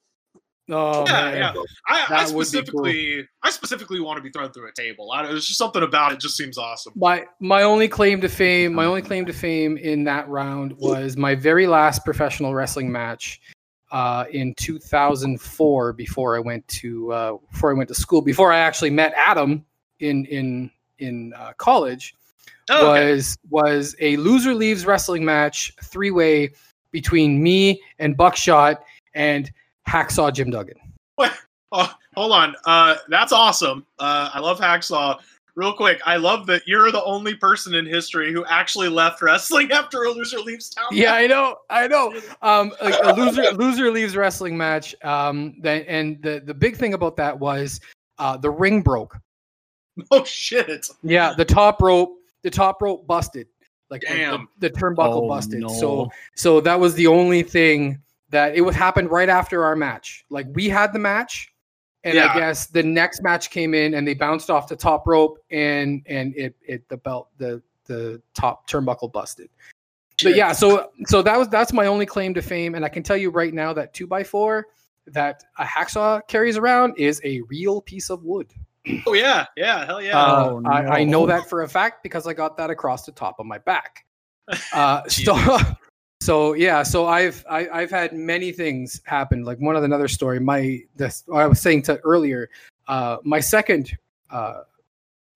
Oh 0.72 1.04
Yeah, 1.06 1.12
man. 1.12 1.36
yeah. 1.36 1.52
I, 1.88 2.04
I 2.04 2.06
That 2.08 2.10
would 2.10 2.28
be 2.28 2.32
cool. 2.32 2.44
specifically, 2.44 3.28
I 3.42 3.50
specifically 3.50 4.00
want 4.00 4.18
to 4.18 4.22
be 4.22 4.30
thrown 4.30 4.52
through 4.52 4.68
a 4.68 4.72
table. 4.72 5.10
I, 5.10 5.26
there's 5.26 5.46
just 5.46 5.58
something 5.58 5.82
about 5.82 6.12
it 6.12 6.20
just 6.20 6.36
seems 6.36 6.56
awesome. 6.58 6.92
My 6.96 7.24
my 7.40 7.62
only 7.64 7.88
claim 7.88 8.20
to 8.20 8.28
fame, 8.28 8.72
my 8.74 8.84
only 8.84 9.02
claim 9.02 9.26
to 9.26 9.32
fame 9.32 9.76
in 9.78 10.04
that 10.04 10.28
round 10.28 10.72
was 10.78 11.16
my 11.16 11.34
very 11.34 11.66
last 11.66 12.04
professional 12.04 12.54
wrestling 12.54 12.90
match 12.92 13.40
uh, 13.90 14.26
in 14.30 14.54
2004. 14.54 15.92
Before 15.94 16.36
I 16.36 16.38
went 16.38 16.66
to 16.68 17.12
uh, 17.12 17.36
before 17.50 17.70
I 17.72 17.74
went 17.74 17.88
to 17.88 17.94
school, 17.94 18.22
before 18.22 18.52
I 18.52 18.58
actually 18.58 18.90
met 18.90 19.12
Adam 19.16 19.64
in 20.00 20.24
in 20.26 20.70
in 20.98 21.32
uh, 21.34 21.52
college, 21.56 22.14
Oh, 22.70 22.92
okay. 22.92 23.10
was 23.12 23.36
was 23.50 23.96
a 24.00 24.16
loser 24.18 24.54
leaves 24.54 24.86
wrestling 24.86 25.24
match 25.24 25.72
three 25.82 26.10
way 26.10 26.52
between 26.92 27.42
me 27.42 27.80
and 27.98 28.16
Buckshot 28.16 28.84
and 29.14 29.50
Hacksaw 29.88 30.32
Jim 30.32 30.50
Duggan. 30.50 30.76
Oh, 31.72 31.94
hold 32.16 32.32
on. 32.32 32.56
Uh, 32.66 32.96
that's 33.08 33.32
awesome. 33.32 33.86
Uh, 33.98 34.30
I 34.34 34.40
love 34.40 34.58
Hacksaw. 34.58 35.20
Real 35.56 35.72
quick, 35.72 36.00
I 36.06 36.16
love 36.16 36.46
that 36.46 36.62
you're 36.66 36.90
the 36.90 37.02
only 37.04 37.34
person 37.34 37.74
in 37.74 37.86
history 37.86 38.32
who 38.32 38.44
actually 38.46 38.88
left 38.88 39.20
wrestling 39.20 39.70
after 39.72 40.04
a 40.04 40.10
loser 40.10 40.38
leaves 40.38 40.70
town. 40.70 40.86
Yeah, 40.90 41.14
I 41.14 41.26
know, 41.26 41.56
I 41.70 41.86
know. 41.86 42.12
Um, 42.42 42.72
a, 42.80 42.92
a 43.04 43.14
loser 43.14 43.50
loser 43.52 43.90
leaves 43.90 44.16
wrestling 44.16 44.56
match. 44.56 44.94
Um, 45.04 45.54
then 45.60 45.82
and 45.86 46.22
the 46.22 46.40
the 46.44 46.54
big 46.54 46.76
thing 46.76 46.94
about 46.94 47.16
that 47.16 47.38
was 47.38 47.80
uh, 48.18 48.36
the 48.36 48.50
ring 48.50 48.80
broke. 48.80 49.16
Oh 50.10 50.24
shit. 50.24 50.86
Yeah, 51.02 51.34
the 51.36 51.44
top 51.44 51.80
rope, 51.82 52.16
the 52.42 52.50
top 52.50 52.80
rope 52.82 53.06
busted. 53.06 53.46
Like 53.90 54.02
the- 54.02 54.08
Damn. 54.08 54.48
the, 54.58 54.68
the 54.68 54.78
turnbuckle 54.78 55.24
Oh, 55.24 55.28
busted. 55.28 55.60
no. 55.60 55.68
So 55.68 56.10
so 56.34 56.60
that 56.60 56.78
was 56.78 56.94
the 56.94 57.06
only 57.06 57.42
thing 57.42 58.00
that 58.30 58.54
it 58.54 58.60
would 58.60 58.74
happen 58.74 59.08
right 59.08 59.28
after 59.28 59.64
our 59.64 59.74
match. 59.76 60.24
Like 60.30 60.46
we 60.54 60.68
had 60.68 60.92
the 60.92 60.98
match. 61.00 61.48
And 62.04 62.14
Yeah. 62.14 62.32
I 62.32 62.38
guess 62.38 62.66
the 62.66 62.82
next 62.82 63.22
match 63.22 63.50
came 63.50 63.74
in 63.74 63.92
and 63.94 64.06
they 64.08 64.14
bounced 64.14 64.48
off 64.48 64.68
the 64.68 64.76
top 64.76 65.06
rope 65.06 65.38
and 65.50 66.02
and 66.06 66.34
it 66.36 66.54
it 66.62 66.88
the 66.88 66.96
belt 66.96 67.28
the 67.36 67.60
the 67.86 68.22
top 68.34 68.66
turnbuckle 68.70 69.12
busted. 69.12 69.50
But 70.22 70.34
yeah, 70.36 70.52
so 70.52 70.90
so 71.06 71.20
that 71.22 71.36
was 71.38 71.48
that's 71.48 71.72
my 71.72 71.86
only 71.86 72.06
claim 72.06 72.32
to 72.34 72.42
fame, 72.42 72.74
and 72.74 72.84
I 72.84 72.88
can 72.88 73.02
tell 73.02 73.16
you 73.16 73.30
right 73.30 73.52
now 73.52 73.72
that 73.72 73.92
two 73.92 74.06
by 74.06 74.22
four 74.22 74.66
that 75.06 75.42
a 75.58 75.64
hacksaw 75.64 76.20
carries 76.28 76.56
around 76.56 76.94
is 76.98 77.20
a 77.24 77.40
real 77.42 77.80
piece 77.82 78.08
of 78.10 78.22
wood. 78.22 78.52
Oh 79.06 79.12
yeah, 79.12 79.46
yeah, 79.56 79.84
hell 79.84 80.00
yeah. 80.00 80.18
Uh, 80.18 80.50
Oh, 80.50 80.62
I, 80.64 81.00
I 81.00 81.04
know 81.04 81.26
that 81.26 81.48
for 81.48 81.62
a 81.62 81.68
fact 81.68 82.02
because 82.02 82.26
I 82.26 82.32
got 82.32 82.56
that 82.56 82.70
across 82.70 83.04
the 83.04 83.12
top 83.12 83.36
of 83.38 83.46
my 83.46 83.58
back. 83.58 84.04
Uh, 84.74 85.06
so, 85.06 85.58
so 86.20 86.54
yeah, 86.54 86.82
so 86.82 87.06
I've 87.06 87.44
I, 87.48 87.68
I've 87.68 87.90
had 87.90 88.12
many 88.12 88.50
things 88.50 89.00
happen. 89.04 89.44
Like 89.44 89.58
one 89.58 89.76
of 89.76 89.84
another 89.84 90.08
story. 90.08 90.40
My 90.40 90.80
this 90.96 91.22
I 91.32 91.46
was 91.46 91.60
saying 91.60 91.82
to 91.82 91.98
earlier. 92.00 92.50
Uh, 92.88 93.18
my 93.22 93.38
second 93.38 93.96
uh, 94.30 94.62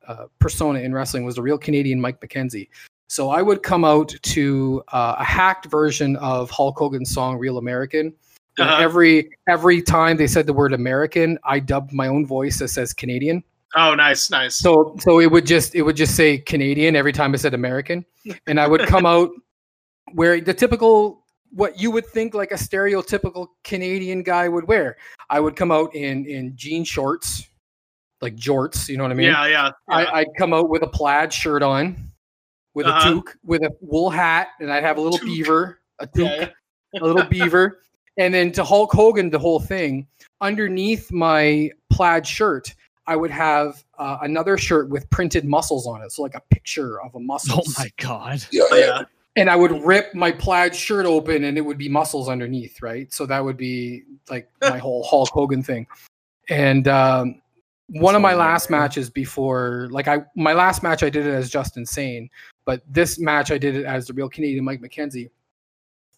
uh, 0.09 0.27
persona 0.41 0.81
in 0.81 0.93
wrestling 0.93 1.25
was 1.25 1.37
the 1.37 1.43
real 1.43 1.59
Canadian 1.59 2.01
Mike 2.01 2.21
McKenzie. 2.21 2.69
So 3.09 3.31
I 3.31 3.41
would 3.41 3.63
come 3.63 3.85
out 3.85 4.13
to 4.21 4.83
uh, 4.89 5.15
a 5.19 5.25
hacked 5.25 5.67
version 5.67 6.17
of 6.17 6.51
Hulk 6.51 6.77
Hogan's 6.77 7.15
song 7.15 7.39
"Real 7.39 7.59
American." 7.59 8.13
Uh-huh. 8.59 8.77
Every 8.83 9.31
every 9.49 9.83
time 9.83 10.17
they 10.17 10.27
said 10.29 10.47
the 10.47 10.53
word 10.53 10.73
American, 10.73 11.39
I 11.45 11.59
dubbed 11.59 11.93
my 11.93 12.07
own 12.09 12.25
voice 12.27 12.59
that 12.61 12.69
says 12.69 12.93
Canadian. 12.93 13.43
oh, 13.77 13.95
nice, 13.95 14.31
nice. 14.31 14.57
So 14.57 14.95
so 15.01 15.19
it 15.21 15.31
would 15.31 15.47
just 15.47 15.75
it 15.75 15.83
would 15.83 15.97
just 15.97 16.15
say 16.15 16.39
Canadian 16.39 16.95
every 16.95 17.13
time 17.13 17.33
I 17.33 17.37
said 17.37 17.55
American, 17.55 18.05
and 18.47 18.61
I 18.61 18.67
would 18.69 18.83
come 18.83 19.07
out 19.07 19.31
where 20.13 20.41
the 20.41 20.55
typical 20.55 21.25
what 21.51 21.81
you 21.81 21.91
would 21.91 22.07
think 22.07 22.35
like 22.35 22.53
a 22.53 22.57
stereotypical 22.57 23.49
Canadian 23.65 24.23
guy 24.23 24.49
would 24.49 24.67
wear. 24.69 24.97
I 25.31 25.41
would 25.41 25.57
come 25.57 25.73
out 25.73 25.95
in 25.95 26.25
in 26.27 26.55
jean 26.57 26.85
shorts, 26.85 27.49
like 28.21 28.37
jorts. 28.37 28.89
You 28.89 28.97
know 28.99 29.03
what 29.05 29.11
I 29.13 29.15
mean? 29.17 29.27
yeah, 29.29 29.47
yeah. 29.47 29.71
yeah. 29.89 29.97
I, 29.97 30.21
I'd 30.21 30.29
come 30.39 30.53
out 30.55 30.69
with 30.69 30.83
a 30.83 30.89
plaid 30.89 31.33
shirt 31.33 31.63
on, 31.65 32.11
with 32.75 32.87
Uh-huh. 32.87 33.09
a 33.09 33.13
toque, 33.15 33.37
with 33.45 33.63
a 33.63 33.71
wool 33.81 34.11
hat, 34.11 34.49
and 34.61 34.73
I'd 34.73 34.85
have 34.85 34.97
a 34.97 35.01
little 35.01 35.19
Toque. 35.19 35.27
beaver, 35.27 35.81
a 35.99 36.07
toque, 36.07 36.19
Yeah, 36.41 36.49
yeah. 36.93 37.01
a 37.01 37.05
little 37.05 37.25
beaver, 37.31 37.81
and 38.17 38.33
then 38.33 38.53
to 38.53 38.65
Hulk 38.65 38.93
Hogan, 38.93 39.31
the 39.31 39.39
whole 39.39 39.61
thing 39.61 40.07
underneath 40.41 41.11
my 41.13 41.71
plaid 41.91 42.27
shirt. 42.27 42.75
I 43.07 43.17
would 43.17 43.31
have 43.31 43.85
uh, 43.99 44.19
another 44.23 44.57
shirt 44.57 44.89
with 44.89 45.09
printed 45.11 45.45
muscles 45.45 45.87
on 45.87 46.01
it, 46.03 46.13
so 46.13 46.23
like 46.23 46.35
a 46.35 46.43
picture 46.51 47.03
of 47.03 47.15
a 47.15 47.21
muscle. 47.21 47.63
Oh 47.67 47.73
my 47.79 47.91
god. 47.99 48.43
Yeah, 48.51 48.63
yeah. 48.71 48.79
yeah. 48.79 49.03
And 49.37 49.51
I 49.51 49.57
would 49.57 49.85
rip 49.85 50.15
my 50.15 50.31
plaid 50.31 50.75
shirt 50.75 51.07
open, 51.07 51.45
and 51.45 51.59
it 51.59 51.61
would 51.61 51.77
be 51.77 51.89
muscles 51.89 52.29
underneath, 52.29 52.81
right? 52.81 53.13
So 53.13 53.27
that 53.27 53.45
would 53.45 53.57
be 53.57 54.05
like 54.31 54.49
my 54.63 54.79
whole 54.79 55.03
Hulk 55.05 55.29
Hogan 55.31 55.63
thing. 55.63 55.87
And 56.49 56.87
um, 56.89 57.43
one 57.89 58.15
of 58.15 58.23
my 58.23 58.35
last 58.35 58.71
weird. 58.71 58.81
matches 58.81 59.11
before, 59.11 59.89
like 59.91 60.09
I, 60.09 60.25
my 60.37 60.53
last 60.53 60.83
match, 60.83 61.03
I 61.03 61.11
did 61.11 61.27
it 61.27 61.33
as 61.33 61.51
Justin 61.51 61.85
Sane, 61.85 62.31
but 62.65 62.83
this 62.89 63.19
match 63.19 63.51
I 63.51 63.59
did 63.59 63.75
it 63.75 63.85
as 63.85 64.07
the 64.07 64.13
real 64.13 64.29
Canadian 64.29 64.65
Mike 64.65 64.81
McKenzie. 64.81 65.31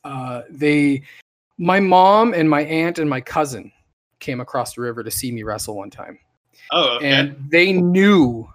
Uh, 0.05 0.43
they, 0.51 1.03
my 1.59 1.81
mom 1.81 2.35
and 2.35 2.49
my 2.49 2.63
aunt 2.63 2.99
and 2.99 3.09
my 3.09 3.21
cousin 3.21 3.73
came 4.21 4.41
across 4.41 4.75
the 4.75 4.81
river 4.81 5.03
to 5.03 5.11
see 5.11 5.31
me 5.33 5.43
wrestle 5.43 5.77
one 5.77 5.91
time 5.91 6.19
Oh, 6.73 6.97
okay. 6.97 7.13
and 7.13 7.37
they 7.51 7.73
knew 7.73 8.49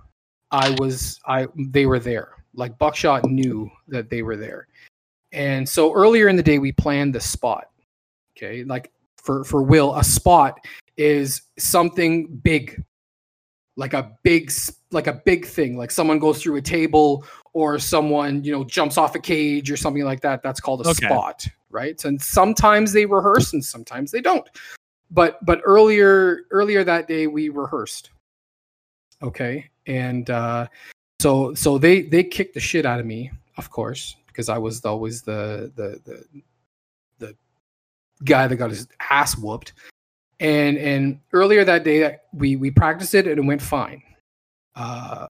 I 0.51 0.75
was 0.79 1.19
I 1.25 1.47
they 1.55 1.85
were 1.85 1.99
there. 1.99 2.33
Like 2.53 2.77
Buckshot 2.77 3.23
knew 3.25 3.71
that 3.87 4.09
they 4.09 4.21
were 4.21 4.35
there. 4.35 4.67
And 5.31 5.67
so 5.67 5.93
earlier 5.93 6.27
in 6.27 6.35
the 6.35 6.43
day 6.43 6.59
we 6.59 6.73
planned 6.73 7.15
the 7.15 7.21
spot. 7.21 7.69
Okay? 8.35 8.65
Like 8.65 8.91
for 9.15 9.45
for 9.45 9.61
Will, 9.63 9.95
a 9.95 10.03
spot 10.03 10.59
is 10.97 11.43
something 11.57 12.27
big. 12.27 12.83
Like 13.77 13.93
a 13.93 14.11
big 14.23 14.51
like 14.91 15.07
a 15.07 15.13
big 15.13 15.45
thing. 15.45 15.77
Like 15.77 15.91
someone 15.91 16.19
goes 16.19 16.41
through 16.43 16.57
a 16.57 16.61
table 16.61 17.23
or 17.53 17.79
someone, 17.79 18.43
you 18.43 18.51
know, 18.51 18.65
jumps 18.65 18.97
off 18.97 19.15
a 19.15 19.19
cage 19.19 19.71
or 19.71 19.77
something 19.77 20.03
like 20.03 20.19
that. 20.21 20.43
That's 20.43 20.59
called 20.59 20.85
a 20.85 20.89
Okay. 20.89 21.05
spot, 21.07 21.47
right? 21.71 22.03
And 22.05 22.21
sometimes 22.21 22.93
they 22.93 23.05
rehearse 23.05 23.53
and 23.53 23.63
sometimes 23.63 24.11
they 24.11 24.21
don't. 24.21 24.47
But 25.09 25.43
but 25.45 25.61
earlier 25.63 26.41
earlier 26.51 26.83
that 26.83 27.07
day 27.07 27.27
we 27.27 27.49
rehearsed. 27.49 28.11
Okay? 29.21 29.69
And 29.87 30.29
uh 30.29 30.67
so 31.19 31.53
so 31.53 31.77
they 31.77 32.01
they 32.03 32.23
kicked 32.23 32.53
the 32.53 32.59
shit 32.59 32.85
out 32.85 32.99
of 32.99 33.05
me 33.05 33.31
of 33.57 33.69
course 33.69 34.15
because 34.27 34.49
i 34.49 34.57
was 34.57 34.83
always 34.85 35.21
the 35.21 35.71
the 35.75 36.01
the 36.05 36.41
the 37.19 37.35
guy 38.23 38.47
that 38.47 38.55
got 38.55 38.69
his 38.69 38.87
ass 39.09 39.37
whooped. 39.37 39.73
And 40.39 40.77
and 40.77 41.19
earlier 41.33 41.63
that 41.63 41.83
day 41.83 42.17
we 42.33 42.55
we 42.55 42.71
practiced 42.71 43.13
it 43.13 43.27
and 43.27 43.37
it 43.37 43.45
went 43.45 43.61
fine. 43.61 44.01
Uh 44.75 45.27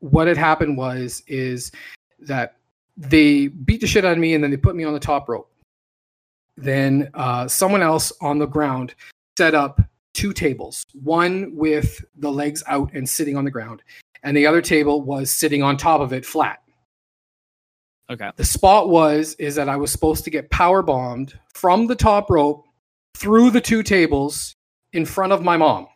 what 0.00 0.28
had 0.28 0.36
happened 0.36 0.76
was 0.76 1.22
is 1.26 1.72
that 2.18 2.56
they 2.96 3.48
beat 3.48 3.80
the 3.80 3.86
shit 3.86 4.04
out 4.04 4.12
of 4.12 4.18
me 4.18 4.34
and 4.34 4.44
then 4.44 4.50
they 4.50 4.56
put 4.56 4.76
me 4.76 4.84
on 4.84 4.92
the 4.92 5.00
top 5.00 5.28
rope 5.28 5.50
then 6.56 7.10
uh, 7.14 7.48
someone 7.48 7.82
else 7.82 8.12
on 8.20 8.38
the 8.38 8.46
ground 8.46 8.94
set 9.36 9.54
up 9.54 9.80
two 10.12 10.32
tables 10.32 10.86
one 11.02 11.50
with 11.54 12.04
the 12.18 12.30
legs 12.30 12.62
out 12.68 12.92
and 12.94 13.08
sitting 13.08 13.36
on 13.36 13.44
the 13.44 13.50
ground 13.50 13.82
and 14.22 14.36
the 14.36 14.46
other 14.46 14.62
table 14.62 15.02
was 15.02 15.30
sitting 15.30 15.62
on 15.62 15.76
top 15.76 16.00
of 16.00 16.12
it 16.12 16.24
flat. 16.24 16.60
Okay. 18.10 18.30
the 18.36 18.44
spot 18.44 18.90
was 18.90 19.34
is 19.34 19.54
that 19.54 19.68
i 19.68 19.76
was 19.76 19.90
supposed 19.90 20.24
to 20.24 20.30
get 20.30 20.50
power 20.50 20.82
bombed 20.82 21.38
from 21.54 21.86
the 21.86 21.96
top 21.96 22.30
rope 22.30 22.66
through 23.14 23.50
the 23.50 23.60
two 23.60 23.82
tables 23.82 24.54
in 24.92 25.04
front 25.04 25.32
of 25.32 25.42
my 25.42 25.56
mom. 25.56 25.88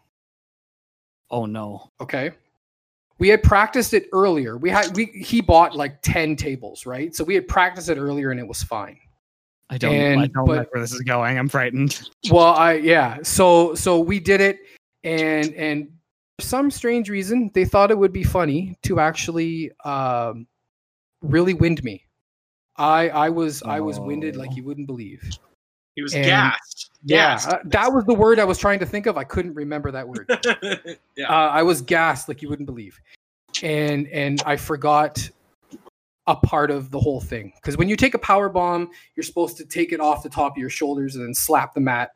Oh 1.31 1.47
no. 1.47 1.91
okay? 2.01 2.33
We 3.19 3.29
had 3.29 3.43
practiced 3.43 3.93
it 3.95 4.07
earlier. 4.13 4.57
We 4.57 4.71
had 4.71 4.97
we 4.97 5.07
he 5.07 5.41
bought 5.41 5.77
like 5.77 6.01
10 6.03 6.37
tables 6.37 6.87
right? 6.87 7.15
So 7.15 7.25
we 7.25 7.35
had 7.35 7.47
practiced 7.47 7.89
it 7.89 7.99
earlier 7.99 8.31
and 8.31 8.41
it 8.41 8.49
was 8.49 8.63
fine 8.63 8.99
I 9.71 9.77
don't. 9.79 9.95
I 10.19 10.27
don't 10.29 10.47
but- 10.47 10.57
like 10.59 10.73
where 10.75 10.81
this 10.83 10.93
is 10.93 11.03
going. 11.03 11.39
I'm 11.39 11.49
frightened. 11.49 12.01
well 12.31 12.55
i 12.55 12.75
yeah 12.75 13.19
so 13.23 13.75
so 13.75 13.99
we 14.01 14.19
did 14.21 14.41
it 14.41 14.59
and 15.05 15.53
and 15.55 15.89
for 16.39 16.45
some 16.45 16.71
strange 16.71 17.09
reason 17.11 17.51
they 17.55 17.65
thought 17.65 17.91
it 17.91 17.99
would 17.99 18.13
be 18.13 18.25
funny 18.25 18.77
to 18.83 18.99
actually 19.01 19.71
um 19.85 20.47
really 21.23 21.55
wind 21.55 21.83
me 21.85 22.05
i 22.77 23.09
i 23.11 23.29
was 23.29 23.63
i 23.65 23.79
was 23.81 23.99
winded 24.01 24.37
like 24.37 24.51
Oh. 24.53 24.55
you 24.57 24.65
wouldn't 24.65 24.87
believe 24.87 25.21
he 25.97 26.03
was 26.03 26.15
and- 26.15 26.25
gassed. 26.25 26.91
yeah 27.05 27.35
Gassed. 27.35 27.49
uh, 27.49 27.59
that 27.67 27.93
was 27.93 28.05
the 28.05 28.15
word 28.15 28.39
i 28.41 28.45
was 28.45 28.59
trying 28.59 28.79
to 28.81 28.87
think 28.87 29.07
of 29.07 29.17
i 29.17 29.25
couldn't 29.25 29.55
remember 29.55 29.91
that 29.91 30.09
word 30.09 30.27
yeah. 31.17 31.29
uh, 31.29 31.51
I 31.51 31.63
was 31.63 31.81
gassed 31.83 32.29
like 32.29 32.41
you 32.43 32.49
wouldn't 32.49 32.67
believe, 32.67 32.99
and 33.63 34.07
and 34.09 34.41
I 34.47 34.57
forgot 34.57 35.29
a 36.29 36.37
part 36.37 36.71
of 36.71 36.91
the 36.91 37.01
whole 37.01 37.21
thing 37.21 37.53
because 37.57 37.77
when 37.77 37.89
you 37.89 37.97
take 37.97 38.15
a 38.15 38.19
power 38.19 38.49
bomb, 38.49 38.91
you're 39.17 39.25
supposed 39.25 39.57
to 39.57 39.65
take 39.65 39.93
it 39.93 39.99
off 39.99 40.23
the 40.23 40.29
top 40.29 40.53
of 40.53 40.59
your 40.59 40.71
shoulders 40.71 41.17
and 41.17 41.25
then 41.25 41.35
slap 41.35 41.75
the 41.75 41.81
mat 41.81 42.11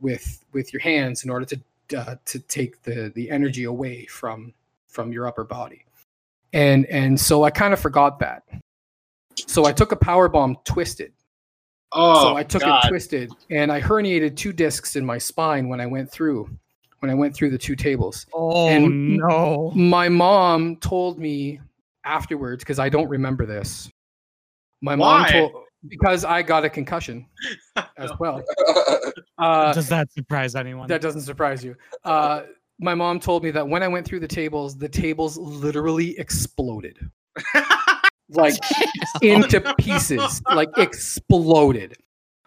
with 0.00 0.44
with 0.52 0.72
your 0.72 0.80
hands 0.80 1.22
in 1.22 1.30
order 1.30 1.44
to 1.44 1.60
uh, 1.98 2.16
to 2.24 2.38
take 2.40 2.82
the 2.82 3.12
the 3.14 3.30
energy 3.30 3.64
away 3.64 4.06
from 4.06 4.52
from 4.86 5.12
your 5.12 5.26
upper 5.26 5.44
body, 5.44 5.84
and 6.52 6.86
and 6.86 7.20
so 7.20 7.44
I 7.44 7.50
kind 7.50 7.72
of 7.72 7.78
forgot 7.78 8.18
that. 8.20 8.42
So 9.36 9.66
I 9.66 9.72
took 9.72 9.92
a 9.92 9.96
power 9.96 10.28
bomb 10.28 10.56
twisted. 10.64 11.12
Oh, 11.92 12.22
so 12.22 12.36
I 12.36 12.42
took 12.42 12.62
God. 12.62 12.84
it 12.84 12.88
twisted, 12.88 13.30
and 13.50 13.70
I 13.70 13.80
herniated 13.80 14.36
two 14.36 14.52
discs 14.52 14.96
in 14.96 15.04
my 15.06 15.18
spine 15.18 15.68
when 15.68 15.80
I 15.80 15.86
went 15.86 16.10
through 16.10 16.48
when 17.00 17.10
I 17.10 17.14
went 17.14 17.34
through 17.34 17.50
the 17.50 17.58
two 17.58 17.76
tables. 17.76 18.26
Oh 18.32 18.68
And- 18.68 19.16
no! 19.18 19.72
My 19.74 20.08
mom 20.08 20.76
told 20.76 21.18
me 21.18 21.60
afterwards 22.04 22.64
because 22.64 22.78
I 22.78 22.88
don't 22.88 23.08
remember 23.08 23.46
this. 23.46 23.90
My 24.80 24.96
mom 24.96 25.26
told 25.26 25.52
because 25.86 26.24
I 26.24 26.42
got 26.42 26.64
a 26.64 26.70
concussion 26.70 27.26
as 27.96 28.10
well. 28.18 28.42
Uh, 29.38 29.72
Does 29.72 29.88
that 29.88 30.10
surprise 30.10 30.56
anyone? 30.56 30.88
that 30.88 31.00
doesn't 31.00 31.20
surprise 31.20 31.62
you. 31.62 31.76
Uh, 32.02 32.42
my 32.80 32.92
mom 32.92 33.20
told 33.20 33.44
me 33.44 33.52
that 33.52 33.68
when 33.68 33.84
I 33.84 33.88
went 33.88 34.04
through 34.04 34.18
the 34.18 34.26
tables, 34.26 34.76
the 34.76 34.88
tables 34.88 35.36
literally 35.36 36.18
exploded, 36.18 36.98
like 38.30 38.54
into 39.22 39.60
pieces, 39.74 40.42
like 40.52 40.70
exploded. 40.76 41.96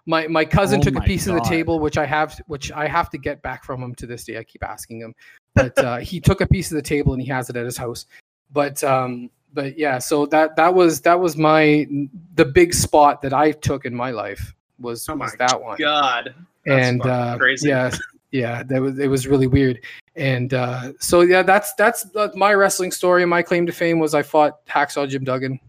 My 0.05 0.27
my 0.27 0.43
cousin 0.43 0.81
Oh 0.81 0.83
took 0.83 0.95
a 0.95 0.99
my 0.99 1.05
piece 1.05 1.27
of 1.27 1.35
the 1.35 1.41
table, 1.41 1.79
which 1.79 1.97
I 1.97 2.05
have, 2.05 2.37
which 2.47 2.73
I 2.73 2.87
have 2.87 3.09
to 3.11 3.17
get 3.17 3.41
back 3.41 3.63
from 3.63 3.81
him 3.81 3.95
to 3.95 4.05
this 4.05 4.25
day. 4.25 4.37
I 4.37 4.43
keep 4.43 4.65
asking 4.65 4.99
him, 4.99 5.15
but 5.55 5.77
uh, 5.77 5.97
he 5.99 6.19
took 6.19 6.41
a 6.41 6.47
piece 6.47 6.71
of 6.71 6.75
the 6.75 6.81
table 6.81 7.13
and 7.13 7.21
he 7.21 7.29
has 7.29 7.49
it 7.49 7.55
at 7.55 7.63
his 7.63 7.77
house. 7.77 8.05
But 8.51 8.83
um, 8.83 9.29
but 9.53 9.77
yeah, 9.77 9.99
so 9.99 10.25
that 10.27 10.55
that 10.55 10.73
was 10.73 11.01
that 11.01 11.19
was 11.19 11.37
my 11.37 11.87
the 12.35 12.45
big 12.45 12.73
spot 12.73 13.21
that 13.21 13.33
I 13.33 13.51
took 13.51 13.85
in 13.85 13.95
my 13.95 14.11
life 14.11 14.53
was, 14.79 15.07
Oh 15.09 15.15
was 15.15 15.33
that 15.35 15.61
one 15.61 15.77
God. 15.77 16.33
That's 16.65 16.87
and 16.87 17.05
uh, 17.05 17.37
crazy. 17.37 17.69
yeah, 17.69 17.91
yeah, 18.31 18.63
that 18.63 18.81
was 18.81 18.99
it 18.99 19.07
was 19.07 19.27
really 19.27 19.47
weird. 19.47 19.79
And 20.15 20.53
uh, 20.53 20.93
so 20.99 21.21
yeah, 21.21 21.43
that's 21.43 21.73
that's 21.73 22.05
uh, 22.15 22.29
my 22.35 22.53
wrestling 22.53 22.91
story. 22.91 23.23
And 23.23 23.29
my 23.29 23.41
claim 23.41 23.65
to 23.65 23.71
fame 23.71 23.99
was 23.99 24.13
I 24.13 24.23
fought 24.23 24.65
Hacksaw 24.65 25.09
Jim 25.09 25.23
Duggan. 25.23 25.59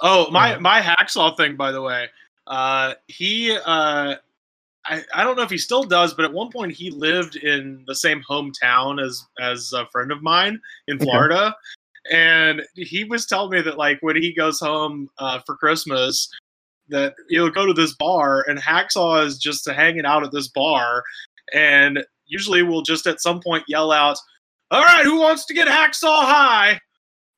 Oh, 0.00 0.30
my 0.30 0.56
my 0.58 0.80
hacksaw 0.80 1.36
thing, 1.36 1.56
by 1.56 1.72
the 1.72 1.82
way. 1.82 2.08
Uh, 2.46 2.94
he, 3.08 3.52
uh, 3.52 4.14
I, 4.86 5.02
I 5.14 5.24
don't 5.24 5.36
know 5.36 5.42
if 5.42 5.50
he 5.50 5.58
still 5.58 5.82
does, 5.82 6.14
but 6.14 6.24
at 6.24 6.32
one 6.32 6.50
point 6.50 6.72
he 6.72 6.90
lived 6.90 7.36
in 7.36 7.84
the 7.86 7.94
same 7.94 8.22
hometown 8.28 9.04
as 9.04 9.26
as 9.40 9.72
a 9.72 9.86
friend 9.86 10.12
of 10.12 10.22
mine 10.22 10.60
in. 10.86 10.98
Florida, 10.98 11.54
and 12.10 12.62
he 12.74 13.04
was 13.04 13.26
telling 13.26 13.50
me 13.50 13.60
that 13.62 13.78
like 13.78 13.98
when 14.00 14.16
he 14.16 14.32
goes 14.34 14.60
home 14.60 15.08
uh, 15.18 15.40
for 15.46 15.56
Christmas, 15.56 16.28
that 16.88 17.14
he'll 17.28 17.50
go 17.50 17.66
to 17.66 17.72
this 17.72 17.94
bar 17.96 18.44
and 18.48 18.58
Hacksaw 18.58 19.24
is 19.24 19.38
just 19.38 19.68
hanging 19.68 20.06
out 20.06 20.24
at 20.24 20.32
this 20.32 20.48
bar, 20.48 21.02
and 21.52 22.04
usually 22.26 22.62
we'll 22.62 22.82
just 22.82 23.06
at 23.06 23.20
some 23.20 23.40
point 23.40 23.64
yell 23.68 23.92
out, 23.92 24.18
"All 24.70 24.82
right, 24.82 25.04
who 25.04 25.20
wants 25.20 25.44
to 25.46 25.54
get 25.54 25.68
Hacksaw 25.68 26.22
high?" 26.24 26.80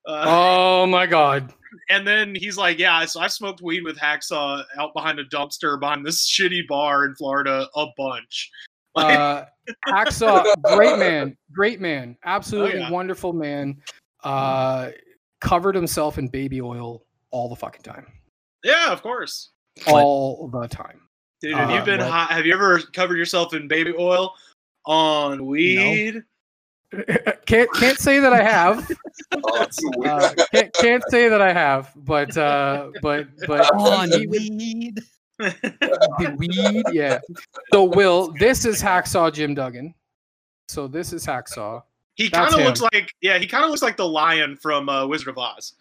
Uh, 0.07 0.25
Oh 0.27 0.87
my 0.87 1.07
God! 1.07 1.53
and 1.89 2.07
then 2.07 2.35
he's 2.35 2.57
like, 2.57 2.79
"Yeah, 2.79 3.05
so 3.05 3.21
I 3.21 3.27
smoked 3.27 3.61
weed 3.63 3.83
with 3.85 3.99
Hacksaw 3.99 4.65
out 4.79 4.95
behind 4.95 5.19
a 5.19 5.25
dumpster 5.27 5.79
behind 5.79 6.05
this 6.07 6.29
shitty 6.29 6.67
bar 6.69 7.05
in 7.05 7.15
Florida 7.17 7.69
a 7.75 7.87
bunch." 7.97 8.51
Like, 8.95 9.19
Uh, 9.19 9.45
Hacksaw, 9.89 10.53
great 10.77 10.99
man, 10.99 11.37
great 11.53 11.81
man, 11.81 12.17
absolutely 12.25 12.81
yeah. 12.81 12.91
wonderful 12.91 13.33
man. 13.33 13.77
Uh, 14.25 14.91
covered 15.41 15.75
himself 15.75 16.19
in 16.19 16.29
baby 16.29 16.61
oil 16.61 17.03
all 17.31 17.49
the 17.49 17.57
fucking 17.57 17.83
time, 17.83 18.07
yeah, 18.65 18.93
of 18.93 19.03
course. 19.03 19.51
What? 19.87 20.03
all 20.05 20.49
the 20.49 20.67
time. 20.69 21.01
Dude, 21.41 21.55
have 21.57 21.71
Uh, 21.71 21.75
you 21.79 21.85
been 21.85 22.01
what? 22.01 22.11
high, 22.11 22.35
have 22.35 22.45
you 22.45 22.53
ever 22.53 22.81
covered 22.93 23.17
yourself 23.17 23.55
in 23.55 23.67
baby 23.69 23.95
oil 23.99 24.35
on 24.85 25.47
weed? 25.47 26.23
can't 27.47 27.71
can't 27.75 27.99
say 27.99 28.19
that 28.21 28.33
I 28.33 28.43
have. 28.43 28.91
Oh, 29.33 29.63
it's 29.63 29.79
weird. 29.97 30.07
Uh, 30.23 30.35
can't 30.53 30.73
can't 30.75 31.05
say 31.09 31.29
that 31.29 31.41
I 31.41 31.53
have, 31.53 31.93
but 31.95 32.37
uh, 32.37 32.89
but 33.01 33.29
but 33.47 33.61
on 33.75 34.11
weed. 34.29 34.99
the 35.39 36.35
weed, 36.37 36.83
yeah. 36.93 37.21
So 37.73 37.85
Will, 37.85 38.33
this 38.41 38.65
is 38.65 38.83
Hacksaw 38.83 39.33
Jim 39.33 39.55
Duggan. 39.55 39.95
So 40.69 40.89
this 40.89 41.13
is 41.13 41.25
Hacksaw. 41.25 41.83
He 42.17 42.29
kind 42.29 42.53
of 42.55 42.61
looks 42.61 42.81
like 42.81 43.13
yeah, 43.21 43.39
he 43.39 43.47
kind 43.47 43.65
of 43.65 43.71
looks 43.71 43.83
like 43.83 43.97
the 43.97 44.07
lion 44.09 44.57
from 44.57 44.89
uh, 44.89 45.07
Wizard 45.07 45.29
of 45.29 45.39
Oz. 45.39 45.75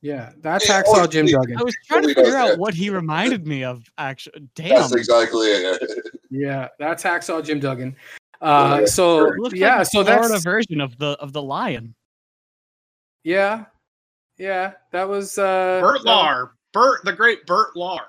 Yeah, 0.00 0.30
that's 0.40 0.68
Yeah, 0.68 0.82
Hacksaw 0.82 1.04
oh, 1.04 1.06
Jim 1.06 1.26
Duggan. 1.26 1.58
I 1.58 1.62
was 1.62 1.74
trying 1.86 2.02
to 2.02 2.14
figure 2.14 2.36
out 2.36 2.58
what 2.58 2.72
he 2.74 2.88
reminded 2.90 3.46
me 3.46 3.64
of. 3.64 3.84
Actually, 3.98 4.48
damn, 4.54 4.80
That's 4.80 4.94
exactly 4.94 5.48
it. 5.48 5.82
Yeah, 6.30 6.68
that's 6.78 7.02
Hacksaw 7.02 7.42
Jim 7.42 7.58
Duggan. 7.58 7.96
Uh, 8.42 8.84
so 8.86 9.28
looks 9.38 9.54
yeah, 9.58 9.78
like 9.78 9.86
so 9.86 10.02
the 10.02 10.12
Florida 10.12 10.28
that's 10.34 10.44
version 10.44 10.80
of 10.80 10.96
the 10.98 11.12
of 11.20 11.32
the 11.32 11.42
lion. 11.42 11.94
yeah, 13.24 13.64
yeah. 14.36 14.72
That 14.92 15.08
was 15.08 15.38
uh, 15.38 15.80
Bert 15.80 16.02
that- 16.04 16.08
Lahr, 16.10 16.50
Bert 16.72 17.04
the 17.04 17.12
great 17.14 17.46
Bert 17.46 17.74
Lahr. 17.76 18.00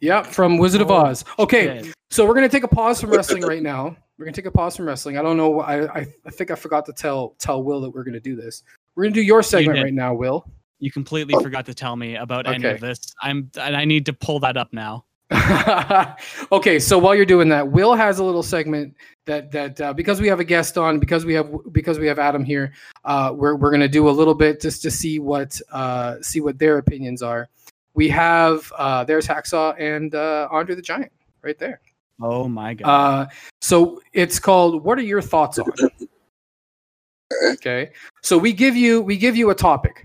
Yep, 0.00 0.26
from 0.26 0.58
Wizard 0.58 0.80
of 0.80 0.90
Oh, 0.90 0.96
Oz. 0.96 1.24
Okay, 1.38 1.82
Shit. 1.82 1.94
so 2.10 2.24
we're 2.26 2.34
gonna 2.34 2.48
take 2.48 2.62
a 2.64 2.68
pause 2.68 3.00
from 3.00 3.10
wrestling 3.10 3.42
right 3.42 3.62
now. 3.62 3.96
We're 4.18 4.26
gonna 4.26 4.34
take 4.34 4.46
a 4.46 4.50
pause 4.50 4.76
from 4.76 4.86
wrestling. 4.86 5.18
I 5.18 5.22
don't 5.22 5.36
know. 5.36 5.60
I 5.60 5.86
I, 5.86 6.06
I 6.24 6.30
think 6.30 6.50
I 6.50 6.54
forgot 6.54 6.86
to 6.86 6.92
tell 6.92 7.34
tell 7.38 7.62
Will 7.62 7.80
that 7.80 7.90
we're 7.90 8.04
gonna 8.04 8.20
do 8.20 8.36
this. 8.36 8.62
We're 8.94 9.04
gonna 9.04 9.14
do 9.14 9.22
your 9.22 9.42
segment 9.42 9.76
did. 9.76 9.82
right 9.82 9.94
now, 9.94 10.14
Will. 10.14 10.48
You 10.78 10.90
completely 10.90 11.34
forgot 11.42 11.66
to 11.66 11.74
tell 11.74 11.96
me 11.96 12.16
about 12.16 12.46
any 12.46 12.64
of 12.64 12.80
this. 12.80 13.12
I'm 13.22 13.50
and 13.58 13.76
I 13.76 13.84
need 13.84 14.06
to 14.06 14.12
pull 14.12 14.40
that 14.40 14.56
up 14.56 14.72
now. 14.72 15.04
okay, 16.52 16.78
so 16.78 16.98
while 16.98 17.14
you're 17.14 17.24
doing 17.24 17.48
that, 17.48 17.66
Will 17.66 17.94
has 17.94 18.18
a 18.18 18.24
little 18.24 18.42
segment 18.42 18.94
that 19.24 19.50
that 19.52 19.80
uh, 19.80 19.92
because 19.92 20.20
we 20.20 20.28
have 20.28 20.38
a 20.38 20.44
guest 20.44 20.76
on, 20.76 20.98
because 20.98 21.24
we 21.24 21.34
have 21.34 21.50
because 21.72 21.98
we 21.98 22.06
have 22.06 22.18
Adam 22.18 22.44
here, 22.44 22.72
uh, 23.04 23.32
we're 23.34 23.56
we're 23.56 23.70
gonna 23.70 23.88
do 23.88 24.08
a 24.08 24.10
little 24.10 24.34
bit 24.34 24.60
just 24.60 24.82
to 24.82 24.90
see 24.90 25.18
what 25.18 25.58
uh, 25.72 26.16
see 26.20 26.40
what 26.40 26.58
their 26.58 26.78
opinions 26.78 27.22
are. 27.22 27.48
We 27.94 28.08
have 28.10 28.70
uh, 28.76 29.04
there's 29.04 29.26
Hacksaw 29.26 29.80
and 29.80 30.14
uh, 30.14 30.48
Andre 30.50 30.74
the 30.74 30.82
Giant 30.82 31.12
right 31.42 31.58
there. 31.58 31.80
Oh 32.22 32.48
my 32.48 32.74
god. 32.74 32.88
Uh, 32.88 33.26
so 33.60 34.00
it's 34.12 34.38
called 34.38 34.84
"What 34.84 34.98
are 34.98 35.02
your 35.02 35.22
thoughts 35.22 35.58
on?" 35.58 35.66
okay, 37.52 37.90
so 38.22 38.38
we 38.38 38.52
give 38.52 38.76
you 38.76 39.00
we 39.02 39.16
give 39.16 39.36
you 39.36 39.50
a 39.50 39.54
topic, 39.54 40.04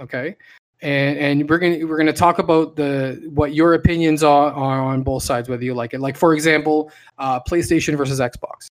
okay, 0.00 0.36
and 0.82 1.18
and 1.18 1.48
we're 1.48 1.58
gonna 1.58 1.86
we're 1.86 1.96
gonna 1.98 2.12
talk 2.12 2.38
about 2.38 2.74
the 2.76 3.30
what 3.32 3.54
your 3.54 3.74
opinions 3.74 4.22
are, 4.22 4.52
are 4.52 4.80
on 4.80 5.02
both 5.02 5.22
sides, 5.22 5.48
whether 5.48 5.64
you 5.64 5.74
like 5.74 5.94
it. 5.94 6.00
Like 6.00 6.16
for 6.16 6.34
example, 6.34 6.90
uh, 7.18 7.40
PlayStation 7.40 7.96
versus 7.96 8.20
Xbox, 8.20 8.66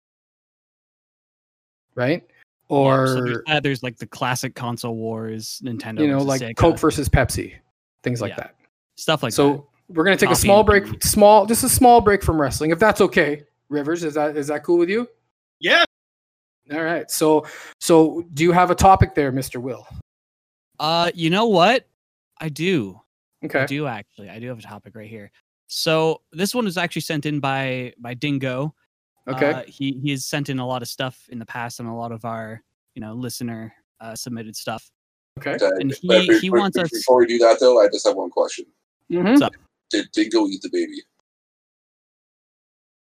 right? 1.96 2.24
Or 2.70 3.08
so 3.08 3.22
there's, 3.22 3.38
uh, 3.48 3.60
there's 3.60 3.84
like 3.84 3.98
the 3.98 4.08
classic 4.08 4.56
console 4.56 4.96
wars, 4.96 5.62
Nintendo. 5.64 6.00
you 6.00 6.08
know, 6.08 6.22
like 6.22 6.42
Sega, 6.42 6.56
Coke 6.56 6.80
versus 6.80 7.10
Pepsi, 7.10 7.56
things 8.02 8.22
like 8.22 8.30
Yeah, 8.30 8.38
that. 8.38 8.56
stuff 8.96 9.24
like 9.24 9.34
so 9.34 9.52
that. 9.52 9.64
We're 9.94 10.04
gonna 10.04 10.18
take 10.18 10.30
a 10.30 10.36
small 10.36 10.64
break, 10.64 10.86
tea. 10.86 10.98
small 11.02 11.46
just 11.46 11.64
a 11.64 11.70
small 11.70 12.02
break 12.02 12.24
from 12.24 12.40
wrestling, 12.40 12.72
if 12.72 12.80
that's 12.80 13.02
okay. 13.02 13.44
Rivers, 13.70 14.04
is 14.04 14.14
that 14.16 14.36
is 14.38 14.48
that 14.48 14.64
cool 14.64 14.78
with 14.78 14.90
you? 14.90 15.08
Yeah, 15.60 15.84
All 16.74 16.82
right. 16.84 17.10
So 17.12 17.46
so 17.80 18.24
do 18.34 18.44
you 18.44 18.52
have 18.52 18.72
a 18.72 18.76
topic 18.76 19.14
there, 19.16 19.32
Mr. 19.32 19.62
Will? 19.62 19.86
Uh, 20.80 21.12
you 21.14 21.30
know 21.30 21.46
what? 21.48 21.88
I 22.40 22.50
do. 22.50 23.00
Okay. 23.46 23.60
I 23.62 23.66
do 23.66 23.88
actually. 23.88 24.30
I 24.30 24.40
do 24.40 24.48
have 24.48 24.60
a 24.60 24.64
topic 24.64 24.96
right 24.96 25.10
here. 25.10 25.32
So 25.68 26.22
this 26.32 26.54
one 26.56 26.66
was 26.66 26.78
actually 26.78 27.04
sent 27.04 27.26
in 27.26 27.40
by 27.40 27.94
by 28.00 28.14
Dingo. 28.14 28.74
Okay. 29.28 29.52
Uh, 29.52 29.64
he 29.68 30.00
he 30.04 30.10
has 30.12 30.26
sent 30.26 30.50
in 30.50 30.60
a 30.60 30.66
lot 30.68 30.82
of 30.82 30.88
stuff 30.88 31.28
in 31.30 31.38
the 31.40 31.46
past 31.46 31.80
and 31.80 31.88
a 31.88 31.94
lot 31.94 32.12
of 32.12 32.26
our 32.26 32.62
you 32.96 33.02
know 33.02 33.14
listener 33.14 33.74
uh, 34.00 34.16
submitted 34.16 34.56
stuff. 34.56 34.90
okay. 35.40 35.58
And 35.80 35.94
he- 35.94 36.08
be- 36.08 36.40
he 36.40 36.50
be- 36.50 36.58
wants 36.58 36.78
us- 36.78 36.90
Before 36.90 37.18
we 37.20 37.28
do 37.28 37.38
that, 37.38 37.60
though, 37.60 37.80
I 37.80 37.88
just 37.88 38.06
have 38.08 38.16
one 38.16 38.32
question. 38.32 38.66
Mhm. 39.12 39.38
So- 39.38 39.50
Did 39.92 40.08
Dingo 40.14 40.48
eat 40.48 40.62
the 40.62 40.70
baby? 40.72 41.02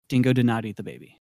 Dingo 0.10 0.34
did 0.34 0.46
not 0.46 0.66
eat 0.66 0.78
the 0.78 0.84
baby. 0.84 1.20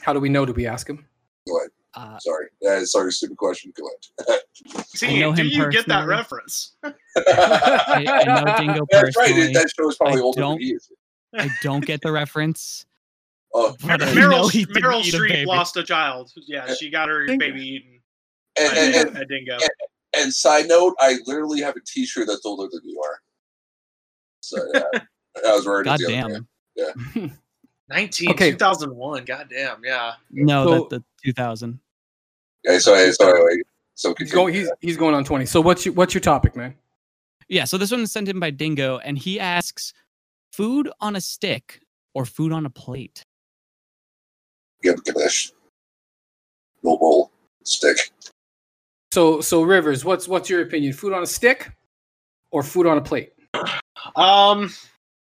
How 0.00 0.12
do 0.12 0.20
we 0.20 0.28
know? 0.28 0.46
Did 0.46 0.56
we 0.56 0.66
ask 0.66 0.88
him? 0.88 1.04
Go 1.46 1.58
ahead. 1.58 1.70
Uh, 1.94 2.18
Sorry. 2.18 2.46
Uh, 2.66 2.84
sorry, 2.86 3.12
stupid 3.12 3.36
question. 3.36 3.70
Go 3.76 3.86
ahead. 4.26 4.40
see, 4.86 5.20
know 5.20 5.34
do 5.34 5.46
you 5.46 5.70
get 5.70 5.86
that 5.88 6.06
reference? 6.06 6.76
I, 6.82 6.94
I 7.16 8.24
know 8.24 8.44
Dingo 8.58 8.86
That's 8.90 9.14
right. 9.16 9.26
personally. 9.28 9.52
That 9.52 9.70
show 9.78 9.90
is 9.90 9.96
probably 9.96 10.18
I 10.20 10.22
older 10.22 10.40
don't- 10.40 10.52
than 10.54 10.62
he 10.62 10.72
is. 10.72 10.90
I 11.34 11.48
don't 11.62 11.84
get 11.84 12.00
the 12.02 12.12
reference. 12.12 12.86
Oh, 13.54 13.76
But 13.86 14.00
I 14.02 14.06
Meryl, 14.14 14.30
know 14.30 14.48
he 14.48 14.64
didn't 14.64 14.82
Meryl 14.82 15.04
eat 15.04 15.12
a 15.12 15.16
Streep 15.18 15.28
baby. 15.28 15.44
lost 15.44 15.76
a 15.76 15.82
child. 15.84 16.32
Yeah, 16.46 16.72
she 16.72 16.88
got 16.88 17.10
her 17.10 17.26
Dingo. 17.26 17.38
baby 17.48 17.60
eaten 17.68 18.00
and, 18.58 18.70
by 18.74 18.78
and, 18.80 18.94
a- 18.94 19.08
and, 19.08 19.16
a 19.18 19.24
dingo. 19.26 19.58
and 20.16 20.32
side 20.32 20.68
note, 20.68 20.94
I 21.00 21.18
literally 21.26 21.60
have 21.60 21.76
a 21.76 21.80
T-shirt 21.86 22.26
that's 22.28 22.46
older 22.46 22.66
than 22.72 22.80
you 22.82 22.98
are. 23.02 23.20
So 24.52 24.68
yeah, 24.74 24.82
I 25.48 25.52
was 25.56 25.66
wearing 25.66 25.86
it 25.86 25.90
God 25.90 26.00
the 26.00 26.18
other 26.18 26.46
damn. 27.14 27.38
19, 27.88 28.30
Okay. 28.30 28.50
2001. 28.52 29.24
God 29.24 29.48
damn, 29.50 29.82
yeah. 29.84 30.12
No, 30.30 30.66
So- 30.66 30.88
that 30.90 30.90
the 30.90 31.04
2000. 31.24 31.78
Yeah, 32.64 32.78
so 32.78 33.10
so 33.12 33.28
anyway, 33.28 33.62
so 33.94 34.14
He's 34.18 34.30
going. 34.30 34.54
He's 34.54 34.70
he's 34.80 34.96
going 34.96 35.14
on 35.16 35.24
twenty. 35.24 35.46
So 35.46 35.60
what's 35.60 35.84
your 35.84 35.94
what's 35.94 36.14
your 36.14 36.20
topic, 36.20 36.54
man? 36.54 36.74
Yeah, 37.48 37.64
so 37.64 37.76
this 37.76 37.90
one 37.90 38.00
is 38.00 38.12
sent 38.12 38.28
in 38.28 38.38
by 38.38 38.50
Dingo, 38.50 38.98
and 38.98 39.18
he 39.18 39.40
asks, 39.40 39.92
"Food 40.52 40.88
on 41.00 41.16
a 41.16 41.20
stick 41.20 41.80
or 42.14 42.24
food 42.24 42.52
on 42.52 42.64
a 42.64 42.70
plate?" 42.70 43.24
Give 44.80 45.02
Ganesh. 45.02 45.50
noble 46.84 47.32
stick. 47.64 47.98
So 49.12 49.40
so 49.40 49.62
Rivers, 49.64 50.04
what's 50.04 50.28
what's 50.28 50.48
your 50.48 50.62
opinion? 50.62 50.92
Food 50.92 51.12
on 51.14 51.24
a 51.24 51.26
stick 51.26 51.68
or 52.52 52.62
food 52.62 52.86
on 52.86 52.96
a 52.96 53.02
plate? 53.02 53.32
Um, 54.16 54.72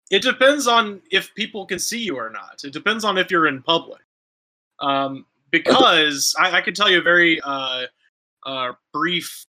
it 0.10 0.22
depends 0.22 0.68
on 0.68 1.02
if 1.12 1.34
people 1.36 1.66
can 1.66 1.80
see 1.80 2.00
you 2.00 2.18
or 2.18 2.30
not. 2.30 2.62
It 2.64 2.74
depends 2.74 3.04
on 3.04 3.18
if 3.18 3.30
you're 3.32 3.48
in 3.48 3.62
public. 3.62 4.02
Um, 4.80 5.26
because 5.52 6.36
I, 6.40 6.58
I 6.58 6.62
can 6.62 6.74
tell 6.74 6.90
you 6.90 7.00
a 7.00 7.04
very 7.04 7.42
uh, 7.42 7.86
uh, 8.46 8.74
brief 8.94 9.46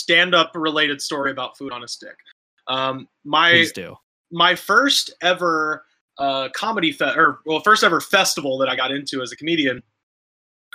stand-up 0.00 0.52
related 0.54 1.00
story 1.00 1.30
about 1.30 1.56
food 1.56 1.72
on 1.72 1.82
a 1.82 1.88
stick. 1.88 2.16
Um, 2.68 3.08
my 3.24 3.50
Please 3.50 3.72
do. 3.72 3.96
my 4.30 4.54
first 4.54 5.14
ever 5.22 5.84
uh, 6.18 6.48
comedy 6.54 6.92
fe- 6.92 7.14
or 7.16 7.40
well, 7.46 7.60
first 7.60 7.84
ever 7.84 8.00
festival 8.00 8.58
that 8.58 8.68
I 8.68 8.76
got 8.76 8.90
into 8.90 9.22
as 9.22 9.32
a 9.32 9.36
comedian 9.36 9.82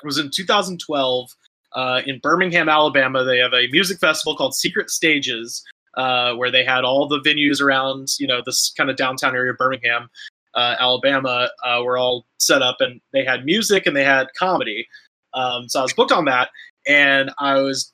was 0.04 0.18
in 0.18 0.30
2012 0.32 1.30
uh, 1.74 2.02
in 2.06 2.20
Birmingham, 2.20 2.70
Alabama. 2.70 3.24
They 3.24 3.38
have 3.38 3.54
a 3.54 3.68
music 3.72 3.99
festival 3.99 4.36
called 4.36 4.56
Secret 4.56 4.89
Stages, 4.89 5.64
uh, 5.95 6.33
where 6.35 6.51
they 6.51 6.63
had 6.63 6.83
all 6.83 7.07
the 7.07 7.19
venues 7.19 7.61
around, 7.61 8.09
you 8.19 8.27
know, 8.27 8.41
this 8.45 8.73
kind 8.77 8.89
of 8.89 8.95
downtown 8.95 9.35
area 9.35 9.51
of 9.51 9.57
Birmingham, 9.57 10.09
uh, 10.53 10.75
Alabama, 10.79 11.49
uh, 11.65 11.81
were 11.83 11.97
all 11.97 12.25
set 12.39 12.61
up, 12.61 12.77
and 12.79 13.01
they 13.13 13.23
had 13.23 13.45
music 13.45 13.85
and 13.85 13.95
they 13.95 14.03
had 14.03 14.27
comedy. 14.37 14.87
Um, 15.33 15.69
so 15.69 15.79
I 15.79 15.83
was 15.83 15.93
booked 15.93 16.11
on 16.11 16.25
that, 16.25 16.49
and 16.87 17.31
I 17.39 17.61
was 17.61 17.93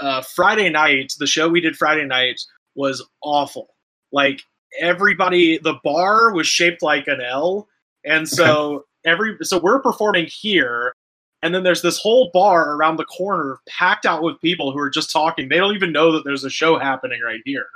uh, 0.00 0.22
Friday 0.22 0.70
night. 0.70 1.14
The 1.18 1.26
show 1.26 1.48
we 1.48 1.60
did 1.60 1.76
Friday 1.76 2.04
night 2.04 2.40
was 2.74 3.06
awful. 3.22 3.74
Like 4.12 4.40
everybody, 4.78 5.58
the 5.58 5.78
bar 5.84 6.32
was 6.32 6.46
shaped 6.46 6.82
like 6.82 7.06
an 7.08 7.20
L, 7.20 7.68
and 8.04 8.28
so 8.28 8.84
every 9.04 9.36
so 9.42 9.58
we're 9.58 9.80
performing 9.80 10.26
here, 10.26 10.94
and 11.42 11.54
then 11.54 11.62
there's 11.62 11.82
this 11.82 11.98
whole 11.98 12.30
bar 12.32 12.74
around 12.74 12.96
the 12.96 13.04
corner 13.04 13.58
packed 13.68 14.06
out 14.06 14.22
with 14.22 14.40
people 14.40 14.72
who 14.72 14.78
are 14.78 14.90
just 14.90 15.12
talking. 15.12 15.48
They 15.48 15.56
don't 15.56 15.74
even 15.74 15.92
know 15.92 16.12
that 16.12 16.24
there's 16.24 16.44
a 16.44 16.50
show 16.50 16.78
happening 16.78 17.20
right 17.22 17.40
here. 17.44 17.66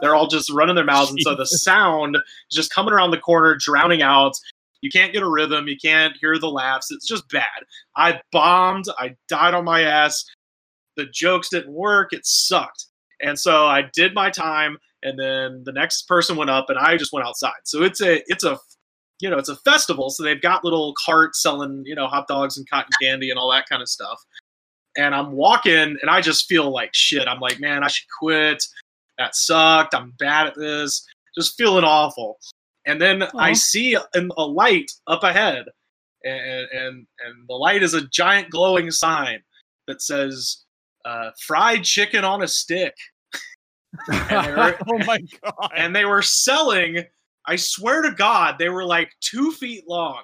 They're 0.00 0.14
all 0.14 0.26
just 0.26 0.50
running 0.50 0.74
their 0.74 0.84
mouths, 0.84 1.10
and 1.10 1.20
so 1.22 1.34
the 1.34 1.46
sound 1.46 2.16
is 2.16 2.22
just 2.56 2.72
coming 2.72 2.92
around 2.92 3.12
the 3.12 3.18
corner, 3.18 3.56
drowning 3.58 4.02
out. 4.02 4.32
You 4.80 4.90
can't 4.90 5.12
get 5.12 5.22
a 5.22 5.28
rhythm. 5.28 5.68
You 5.68 5.76
can't 5.76 6.16
hear 6.20 6.38
the 6.38 6.50
laughs. 6.50 6.90
It's 6.90 7.06
just 7.06 7.28
bad. 7.28 7.46
I 7.96 8.20
bombed. 8.32 8.86
I 8.98 9.16
died 9.28 9.54
on 9.54 9.64
my 9.64 9.82
ass. 9.82 10.24
The 10.96 11.06
jokes 11.06 11.48
didn't 11.50 11.72
work. 11.72 12.12
It 12.12 12.26
sucked. 12.26 12.86
And 13.20 13.38
so 13.38 13.66
I 13.66 13.84
did 13.94 14.12
my 14.12 14.30
time, 14.30 14.76
and 15.02 15.18
then 15.18 15.62
the 15.64 15.72
next 15.72 16.08
person 16.08 16.36
went 16.36 16.50
up, 16.50 16.68
and 16.68 16.78
I 16.78 16.96
just 16.96 17.12
went 17.12 17.26
outside. 17.26 17.52
So 17.64 17.82
it's 17.82 18.02
a 18.02 18.22
it's 18.26 18.44
a 18.44 18.58
you 19.20 19.30
know 19.30 19.38
it's 19.38 19.48
a 19.48 19.56
festival, 19.56 20.10
so 20.10 20.22
they've 20.22 20.40
got 20.40 20.64
little 20.64 20.94
carts 21.04 21.42
selling 21.42 21.82
you 21.86 21.94
know 21.94 22.06
hot 22.06 22.26
dogs 22.28 22.56
and 22.56 22.68
cotton 22.68 22.90
candy 23.00 23.30
and 23.30 23.38
all 23.38 23.50
that 23.52 23.68
kind 23.68 23.82
of 23.82 23.88
stuff. 23.88 24.20
And 24.98 25.14
I'm 25.14 25.32
walking, 25.32 25.96
and 26.00 26.10
I 26.10 26.20
just 26.20 26.46
feel 26.46 26.70
like 26.70 26.90
shit. 26.94 27.28
I'm 27.28 27.40
like, 27.40 27.60
man, 27.60 27.84
I 27.84 27.88
should 27.88 28.06
quit. 28.18 28.62
That 29.18 29.34
sucked. 29.34 29.94
I'm 29.94 30.12
bad 30.18 30.46
at 30.46 30.56
this. 30.56 31.06
Just 31.36 31.56
feeling 31.58 31.84
awful. 31.84 32.38
And 32.86 33.00
then 33.00 33.24
I 33.36 33.52
see 33.52 33.94
a, 33.94 34.04
a 34.14 34.44
light 34.44 34.90
up 35.06 35.22
ahead, 35.24 35.64
and, 36.24 36.68
and 36.72 37.06
and 37.24 37.48
the 37.48 37.54
light 37.54 37.82
is 37.82 37.94
a 37.94 38.06
giant 38.08 38.50
glowing 38.50 38.90
sign 38.90 39.40
that 39.86 40.02
says 40.02 40.64
uh, 41.04 41.30
"fried 41.46 41.84
chicken 41.84 42.24
on 42.24 42.42
a 42.42 42.48
stick." 42.48 42.94
And 44.10 44.56
were- 44.56 44.78
oh 44.90 44.98
my 45.06 45.18
god. 45.42 45.70
and 45.74 45.96
they 45.96 46.04
were 46.04 46.20
selling 46.20 47.04
i 47.46 47.56
swear 47.56 48.02
to 48.02 48.10
god 48.12 48.56
they 48.58 48.68
were 48.68 48.84
like 48.84 49.10
two 49.20 49.52
feet 49.52 49.84
long. 49.88 50.22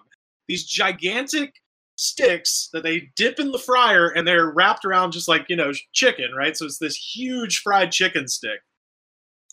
These 0.49 0.65
gigantic 0.65 1.55
sticks 1.97 2.69
that 2.73 2.83
they 2.83 3.11
dip 3.17 3.39
in 3.39 3.53
the 3.53 3.59
fryer 3.59 4.09
and 4.09 4.27
they're 4.27 4.51
wrapped 4.51 4.85
around 4.85 5.13
just 5.13 5.29
like 5.29 5.47
you 5.49 5.57
know 5.57 5.73
chicken 5.93 6.33
right? 6.37 6.57
So 6.57 6.67
it's 6.67 6.79
this 6.79 6.97
huge 6.97 7.61
fried 7.61 7.93
chicken 7.93 8.29
stick. 8.29 8.61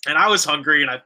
And 0.07 0.17
i 0.17 0.27
was 0.27 0.45
hungry 0.45 0.81
and 0.81 0.91
i 0.91 1.01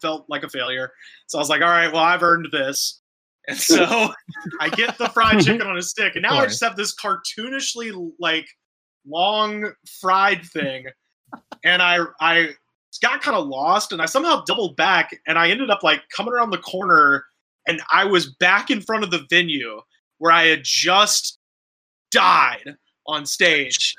felt 0.00 0.26
like 0.28 0.42
a 0.42 0.48
failure. 0.48 0.92
So 1.26 1.38
i 1.38 1.40
was 1.40 1.48
like 1.48 1.62
all 1.62 1.68
right 1.68 1.92
well 1.92 2.02
i've 2.02 2.22
earned 2.22 2.48
this. 2.52 3.00
And 3.48 3.58
so 3.58 4.12
i 4.60 4.68
get 4.68 4.98
the 4.98 5.08
fried 5.08 5.40
chicken 5.44 5.66
on 5.66 5.76
a 5.76 5.82
stick 5.82 6.14
and 6.14 6.22
now 6.22 6.38
i 6.38 6.46
just 6.46 6.62
have 6.62 6.76
this 6.76 6.94
cartoonishly 6.94 8.12
like 8.18 8.46
long 9.06 9.72
fried 10.00 10.44
thing. 10.44 10.86
And 11.64 11.82
i 11.82 11.98
i 12.20 12.50
got 12.98 13.22
kind 13.22 13.36
of 13.36 13.46
lost 13.46 13.92
and 13.92 14.00
I 14.00 14.06
somehow 14.06 14.44
doubled 14.44 14.76
back 14.76 15.14
and 15.26 15.38
I 15.38 15.50
ended 15.50 15.70
up 15.70 15.82
like 15.82 16.02
coming 16.14 16.32
around 16.32 16.50
the 16.50 16.58
corner 16.58 17.24
and 17.66 17.80
I 17.92 18.04
was 18.04 18.34
back 18.34 18.70
in 18.70 18.80
front 18.80 19.04
of 19.04 19.10
the 19.10 19.26
venue 19.30 19.80
where 20.18 20.32
I 20.32 20.46
had 20.46 20.60
just 20.62 21.38
died 22.10 22.76
on 23.06 23.26
stage. 23.26 23.94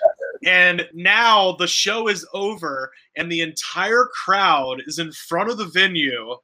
And 0.45 0.87
now 0.93 1.53
the 1.53 1.67
show 1.67 2.07
is 2.07 2.27
over 2.33 2.91
and 3.17 3.31
the 3.31 3.41
entire 3.41 4.07
crowd 4.23 4.81
is 4.85 4.99
in 4.99 5.11
front 5.11 5.49
of 5.49 5.57
the 5.57 5.65
venue. 5.65 6.35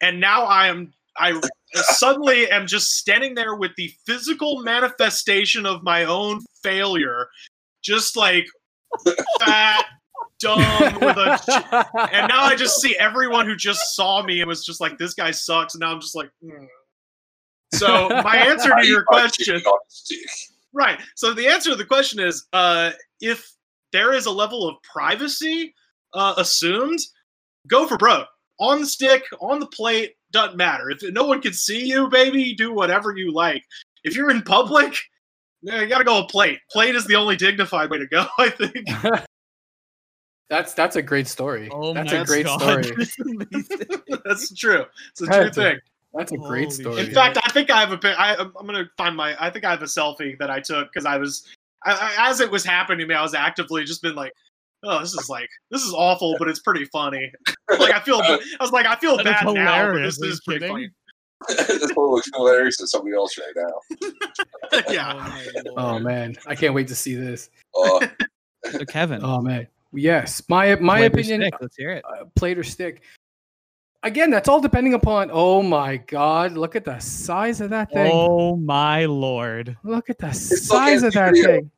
And 0.00 0.20
now 0.20 0.44
I 0.44 0.66
am 0.68 0.92
I 1.18 1.40
suddenly 1.74 2.50
am 2.50 2.66
just 2.66 2.96
standing 2.96 3.34
there 3.34 3.54
with 3.54 3.72
the 3.76 3.92
physical 4.06 4.62
manifestation 4.62 5.66
of 5.66 5.82
my 5.82 6.04
own 6.04 6.40
failure, 6.62 7.28
just 7.82 8.16
like 8.16 8.46
fat, 9.40 9.84
dumb, 10.42 10.58
with 11.00 11.16
a 11.16 12.08
and 12.12 12.28
now 12.28 12.42
I 12.42 12.54
just 12.56 12.80
see 12.80 12.96
everyone 12.98 13.46
who 13.46 13.56
just 13.56 13.94
saw 13.94 14.22
me 14.22 14.40
and 14.40 14.48
was 14.48 14.64
just 14.64 14.80
like, 14.80 14.98
"This 14.98 15.14
guy 15.14 15.30
sucks," 15.30 15.74
and 15.74 15.80
now 15.80 15.92
I'm 15.92 16.00
just 16.00 16.14
like, 16.14 16.30
"Hmm." 16.44 16.64
so 17.74 18.08
my 18.08 18.36
answer 18.48 18.70
to 18.78 18.86
your 18.86 19.04
question, 19.04 19.56
On 19.56 19.72
a 19.72 19.78
stick. 19.88 20.18
right? 20.72 21.00
So 21.16 21.32
the 21.32 21.46
answer 21.48 21.70
to 21.70 21.76
the 21.76 21.84
question 21.84 22.20
is, 22.20 22.46
uh, 22.52 22.90
if 23.20 23.50
there 23.92 24.12
is 24.12 24.26
a 24.26 24.30
level 24.30 24.68
of 24.68 24.76
privacy 24.82 25.74
uh, 26.14 26.34
assumed, 26.36 26.98
go 27.68 27.86
for 27.86 27.96
broke 27.96 28.28
on 28.60 28.80
the 28.80 28.86
stick, 28.86 29.24
on 29.40 29.58
the 29.58 29.66
plate, 29.66 30.14
doesn't 30.30 30.56
matter. 30.56 30.90
If 30.90 31.02
no 31.12 31.24
one 31.24 31.40
can 31.40 31.52
see 31.52 31.84
you, 31.84 32.08
baby, 32.08 32.54
do 32.54 32.72
whatever 32.72 33.14
you 33.16 33.32
like. 33.32 33.64
If 34.04 34.16
you're 34.16 34.30
in 34.30 34.42
public, 34.42 34.96
yeah, 35.62 35.80
you 35.80 35.88
gotta 35.88 36.04
go 36.04 36.22
a 36.22 36.26
plate. 36.26 36.58
Plate 36.70 36.94
is 36.94 37.06
the 37.06 37.16
only 37.16 37.36
dignified 37.36 37.90
way 37.90 37.98
to 37.98 38.06
go, 38.06 38.26
I 38.38 38.48
think. 38.50 38.86
That's 40.50 40.74
that's 40.74 40.96
a 40.96 41.02
great 41.02 41.26
story. 41.28 41.68
Oh 41.72 41.94
that's 41.94 42.12
a 42.12 42.24
great 42.24 42.46
God. 42.46 42.60
story. 42.60 43.06
That's 44.24 44.54
true. 44.54 44.84
It's 45.10 45.22
a 45.22 45.26
true 45.26 45.40
a- 45.46 45.50
thing. 45.52 45.78
That's 46.14 46.30
a 46.32 46.36
great 46.36 46.64
Holy 46.64 46.70
story. 46.70 46.98
In 47.00 47.06
shit. 47.06 47.14
fact, 47.14 47.38
I 47.42 47.50
think 47.52 47.70
I 47.70 47.80
have 47.80 47.90
a 47.92 47.96
pic. 47.98 48.14
I, 48.18 48.34
I'm 48.36 48.52
I'm 48.58 48.66
gonna 48.66 48.84
find 48.98 49.16
my. 49.16 49.34
I 49.42 49.48
think 49.50 49.64
I 49.64 49.70
have 49.70 49.80
a 49.82 49.86
selfie 49.86 50.38
that 50.38 50.50
I 50.50 50.60
took 50.60 50.92
because 50.92 51.06
I 51.06 51.16
was, 51.16 51.48
I, 51.84 51.92
I, 52.18 52.30
as 52.30 52.40
it 52.40 52.50
was 52.50 52.64
happening 52.64 52.98
to 52.98 53.06
me, 53.06 53.14
I 53.14 53.22
was 53.22 53.32
actively 53.34 53.82
just 53.84 54.02
been 54.02 54.14
like, 54.14 54.32
oh, 54.82 55.00
this 55.00 55.14
is 55.14 55.30
like, 55.30 55.48
this 55.70 55.82
is 55.82 55.94
awful, 55.94 56.36
but 56.38 56.48
it's 56.48 56.60
pretty 56.60 56.84
funny. 56.92 57.32
like 57.78 57.94
I 57.94 58.00
feel, 58.00 58.16
I 58.22 58.38
was 58.60 58.72
like, 58.72 58.84
I 58.84 58.96
feel 58.96 59.16
That 59.16 59.26
is 59.26 59.32
bad 59.32 59.54
now, 59.54 59.92
but 59.92 60.02
this 60.02 60.20
is 60.20 60.40
pretty 60.44 60.60
kidding? 60.60 60.74
funny. 60.74 60.90
That's 61.66 61.94
what 61.94 62.10
looks 62.10 62.28
hilarious 62.34 62.76
to 62.76 62.86
somebody 62.86 63.16
else 63.16 63.36
right 63.38 63.54
now. 63.56 64.82
yeah. 64.92 65.14
my 65.14 65.62
oh 65.78 65.98
man, 65.98 66.36
I 66.46 66.54
can't 66.54 66.74
wait 66.74 66.88
to 66.88 66.94
see 66.94 67.14
this. 67.14 67.48
Uh, 67.74 68.06
So 68.70 68.84
Kevin, 68.84 69.20
Oh 69.24 69.40
man, 69.40 69.66
yes. 69.92 70.42
My 70.48 70.74
my 70.76 70.98
plate 70.98 71.02
or 71.02 71.06
opinion, 71.06 71.40
stick? 71.42 71.54
Let's 71.60 71.76
hear 71.76 71.90
it. 71.90 72.04
uh, 72.04 72.24
plate 72.34 72.58
or 72.58 72.64
stick. 72.64 73.02
Again, 74.04 74.30
that's 74.30 74.48
all 74.48 74.60
depending 74.60 74.94
upon. 74.94 75.30
Oh 75.32 75.62
my 75.62 75.96
God! 75.96 76.52
Look 76.52 76.74
at 76.74 76.84
the 76.84 76.98
size 76.98 77.60
of 77.60 77.70
that 77.70 77.92
thing. 77.92 78.10
Oh 78.12 78.56
my 78.56 79.04
lord. 79.04 79.76
Look 79.84 80.10
at 80.10 80.18
the 80.18 80.26
look 80.26 80.34
size 80.34 81.02
of 81.04 81.12
that 81.12 81.34
video. 81.34 81.46
thing. 81.46 81.70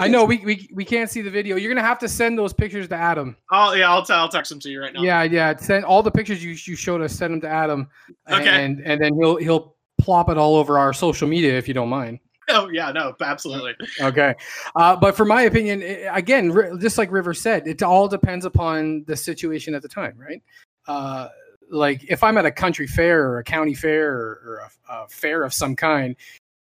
I 0.00 0.08
know 0.08 0.24
we, 0.24 0.38
we 0.38 0.68
we 0.72 0.84
can't 0.84 1.10
see 1.10 1.20
the 1.20 1.30
video. 1.30 1.56
You're 1.56 1.72
gonna 1.72 1.86
have 1.86 1.98
to 2.00 2.08
send 2.08 2.38
those 2.38 2.52
pictures 2.52 2.88
to 2.88 2.96
Adam. 2.96 3.36
Oh 3.50 3.72
yeah, 3.72 3.90
I'll, 3.90 4.04
t- 4.04 4.12
I'll 4.12 4.28
text 4.28 4.50
them 4.50 4.60
to 4.60 4.68
you 4.70 4.80
right 4.80 4.92
now. 4.92 5.02
Yeah, 5.02 5.22
yeah. 5.24 5.56
Send 5.56 5.84
all 5.84 6.02
the 6.02 6.10
pictures 6.10 6.44
you 6.44 6.50
you 6.50 6.76
showed 6.76 7.00
us. 7.02 7.12
Send 7.12 7.34
them 7.34 7.40
to 7.42 7.48
Adam. 7.48 7.88
Okay. 8.30 8.48
And 8.48 8.80
and 8.80 9.00
then 9.00 9.14
he'll 9.14 9.36
he'll 9.36 9.74
plop 9.98 10.28
it 10.28 10.36
all 10.36 10.56
over 10.56 10.78
our 10.78 10.92
social 10.92 11.26
media 11.26 11.56
if 11.56 11.66
you 11.66 11.74
don't 11.74 11.88
mind. 11.88 12.20
Oh 12.48 12.68
yeah, 12.68 12.92
no, 12.92 13.14
absolutely. 13.20 13.74
Okay. 14.00 14.34
Uh, 14.76 14.96
but 14.96 15.16
for 15.16 15.24
my 15.24 15.42
opinion, 15.42 15.82
again, 16.10 16.78
just 16.80 16.98
like 16.98 17.10
River 17.10 17.34
said, 17.34 17.66
it 17.66 17.82
all 17.82 18.08
depends 18.08 18.44
upon 18.44 19.04
the 19.04 19.16
situation 19.16 19.74
at 19.74 19.82
the 19.82 19.88
time, 19.88 20.14
right? 20.18 20.42
Uh, 20.86 21.28
like 21.70 22.04
if 22.08 22.22
I'm 22.22 22.36
at 22.36 22.46
a 22.46 22.50
country 22.50 22.86
fair 22.86 23.28
or 23.28 23.38
a 23.38 23.44
county 23.44 23.74
fair 23.74 24.12
or, 24.12 24.42
or 24.44 24.70
a, 24.88 24.92
a 24.92 25.08
fair 25.08 25.42
of 25.42 25.54
some 25.54 25.74
kind, 25.74 26.16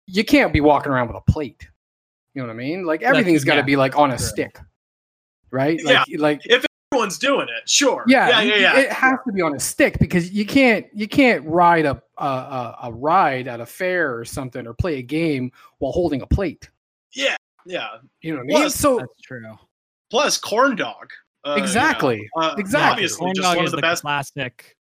you 0.07 0.25
can't 0.25 0.53
be 0.53 0.61
walking 0.61 0.93
around 0.93 1.09
with 1.09 1.17
a 1.17 1.33
plate. 1.33 1.69
You 2.35 2.43
know 2.43 2.49
what 2.49 2.55
I 2.55 2.57
mean? 2.57 2.85
Like 2.85 3.03
everything's 3.03 3.45
got 3.45 3.55
to 3.55 3.61
yeah, 3.61 3.67
be 3.67 3.77
like 3.77 3.97
on 3.97 4.11
a 4.11 4.19
stick, 4.19 4.59
right? 5.51 5.81
Yeah. 5.83 6.05
Like, 6.19 6.43
if 6.45 6.65
Everyone's 6.93 7.19
doing 7.19 7.47
it. 7.49 7.69
Sure. 7.69 8.03
yeah, 8.09 8.29
Yeah. 8.29 8.43
Yeah. 8.43 8.57
Yeah. 8.57 8.81
It 8.81 8.91
has 8.91 9.17
to 9.25 9.33
be 9.33 9.41
on 9.43 9.55
a 9.55 9.61
stick 9.61 10.01
because 10.01 10.33
you 10.33 10.45
can't 10.45 10.87
you 10.93 11.07
can't 11.07 11.47
ride 11.47 11.87
a 11.87 12.03
a, 12.21 12.25
a, 12.25 12.79
a 12.85 12.93
ride 12.93 13.49
at 13.49 13.61
a 13.61 13.67
fair 13.67 14.17
or 14.17 14.25
something 14.25 14.67
or 14.67 14.75
play 14.75 14.99
a 14.99 15.03
game 15.03 15.51
while 15.79 15.93
holding 15.93 16.23
a 16.23 16.27
plate. 16.27 16.69
Yeah. 17.13 17.37
yeah. 17.67 17.89
You 18.23 18.33
know 18.33 18.39
what 18.39 18.43
I 18.43 18.47
mean? 18.47 18.57
Plus- 18.59 18.75
so 18.75 18.99
That's 18.99 19.21
true. 19.23 19.59
Plus 20.11 20.39
corn 20.39 20.77
dog. 20.77 21.11
Uh, 21.45 21.53
you 21.53 21.57
know, 21.57 21.63
exactly, 21.63 22.29
uh, 22.37 22.55
Exactly. 22.59 22.91
Obviously, 22.91 23.19
Corn 23.21 23.35
just 23.35 23.45
dog 23.45 23.57
one 23.57 23.65
is 23.65 23.73
of 23.73 23.77
the 23.77 23.77
the 23.77 23.83
best 23.83 24.03
classic 24.03 24.77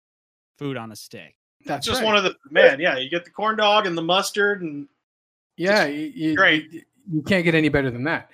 food 0.58 0.76
on 0.76 0.92
a 0.92 0.96
stick. 0.96 1.36
that's 1.66 1.86
just 1.86 2.02
right. 2.02 2.08
one 2.08 2.16
of 2.16 2.24
the 2.24 2.34
man. 2.50 2.80
Yeah, 2.80 2.98
you 2.98 3.10
get 3.12 3.26
the 3.26 3.30
corn 3.30 3.58
dog 3.58 3.86
and 3.86 3.96
the 3.96 4.02
mustard, 4.02 4.64
and 4.64 4.88
yeah. 5.56 5.86
You, 5.86 6.12
you- 6.16 6.36
great. 6.36 6.72
You, 6.72 6.82
you 7.12 7.22
can't 7.22 7.44
get 7.44 7.54
any 7.54 7.70
better 7.70 7.92
than 7.92 8.04
that. 8.06 8.32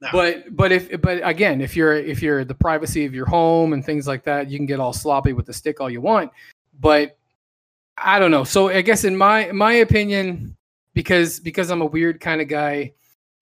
No. 0.00 0.08
But 0.12 0.54
but 0.54 0.70
if 0.70 1.00
but 1.00 1.26
again, 1.26 1.60
if 1.60 1.74
you're 1.74 1.94
if 1.94 2.22
you're 2.22 2.44
the 2.44 2.54
privacy 2.54 3.04
of 3.06 3.14
your 3.14 3.26
home 3.26 3.72
and 3.72 3.84
things 3.84 4.06
like 4.06 4.22
that, 4.24 4.50
you 4.50 4.58
can 4.58 4.66
get 4.66 4.78
all 4.80 4.92
sloppy 4.92 5.32
with 5.32 5.46
the 5.46 5.52
stick 5.52 5.80
all 5.80 5.90
you 5.90 6.00
want. 6.00 6.30
But 6.78 7.18
I 7.98 8.18
don't 8.18 8.30
know. 8.30 8.44
So 8.44 8.68
I 8.68 8.82
guess 8.82 9.04
in 9.04 9.16
my 9.16 9.50
my 9.52 9.74
opinion, 9.74 10.56
because 10.94 11.40
because 11.40 11.70
I'm 11.70 11.80
a 11.82 11.86
weird 11.86 12.20
kind 12.20 12.40
of 12.40 12.48
guy, 12.48 12.92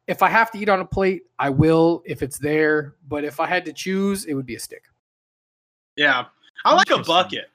if 0.07 0.23
I 0.23 0.29
have 0.29 0.51
to 0.53 0.59
eat 0.59 0.69
on 0.69 0.81
a 0.81 0.85
plate, 0.85 1.23
I 1.39 1.49
will 1.51 2.03
if 2.05 2.23
it's 2.23 2.39
there. 2.39 2.97
But 3.09 3.25
if 3.25 3.41
I 3.41 3.47
had 3.47 3.65
to 3.67 3.73
choose, 3.73 4.27
it 4.27 4.35
would 4.35 4.47
be 4.47 4.57
a 4.57 4.61
stick. 4.61 4.85
Yeah, 5.97 6.27
I 6.65 6.75
like 6.75 6.91
a 6.91 6.99
bucket. 6.99 7.47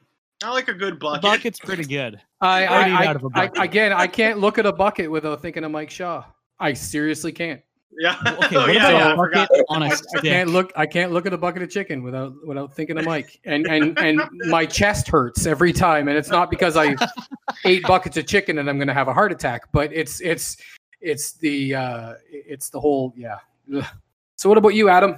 I 0.44 0.52
like 0.52 0.68
a 0.68 0.74
good 0.74 0.96
The 0.96 1.00
bucket. 1.00 1.22
bucket's 1.24 1.60
pretty 1.60 1.84
good. 1.86 2.22
I, 2.42 2.66
I 2.68 2.78
would 2.80 2.88
eat 2.90 2.96
I, 2.96 3.06
out 3.08 3.16
of 3.16 3.24
a 3.24 3.28
I, 3.34 3.48
bucket. 3.48 3.64
again, 3.64 3.94
I 3.94 4.06
can't 4.06 4.38
look 4.40 4.60
at 4.60 4.68
a 4.68 4.72
bucket 4.72 5.10
without 5.10 5.42
thinking 5.42 5.64
of 5.64 5.72
Mike 5.72 5.90
Shaw. 5.90 6.24
I 6.60 6.74
seriously 6.74 7.32
can't. 7.32 7.62
Yeah. 7.92 8.16
Okay, 8.26 8.56
oh, 8.56 8.62
what 8.62 8.74
yeah, 8.74 8.90
about 8.90 8.92
yeah, 8.92 9.08
I 9.08 9.14
a 9.14 9.16
forgot. 9.16 9.50
bucket 9.50 9.66
on 9.70 9.84
a 9.84 9.86
I 9.86 9.90
stick? 9.90 10.22
can't 10.22 10.50
look. 10.50 10.72
I 10.76 10.86
can't 10.86 11.12
look 11.12 11.26
at 11.26 11.34
a 11.34 11.38
bucket 11.38 11.64
of 11.64 11.70
chicken 11.70 12.04
without 12.04 12.34
without 12.46 12.74
thinking 12.74 12.98
of 12.98 13.06
Mike. 13.06 13.40
And 13.46 13.68
and 13.68 13.98
and 13.98 14.22
my 14.48 14.66
chest 14.66 15.08
hurts 15.08 15.46
every 15.46 15.74
time. 15.74 16.08
And 16.08 16.18
it's 16.18 16.30
not 16.30 16.50
because 16.50 16.78
I 16.78 16.96
ate 17.66 17.84
buckets 17.84 18.18
of 18.18 18.28
chicken 18.28 18.60
and 18.60 18.70
I'm 18.70 18.78
going 18.78 18.88
to 18.88 18.94
have 18.94 19.08
a 19.08 19.14
heart 19.14 19.32
attack, 19.32 19.72
but 19.72 19.92
it's 19.94 20.22
it's 20.22 20.58
it's 21.02 21.34
the 21.34 21.76
uh 21.76 22.14
it's 22.30 22.70
the 22.70 22.80
whole 22.80 23.14
yeah. 23.16 23.40
Ugh. 23.76 23.86
So 24.38 24.50
what 24.50 24.58
about 24.58 24.76
you, 24.76 24.90
Adam? 24.90 25.18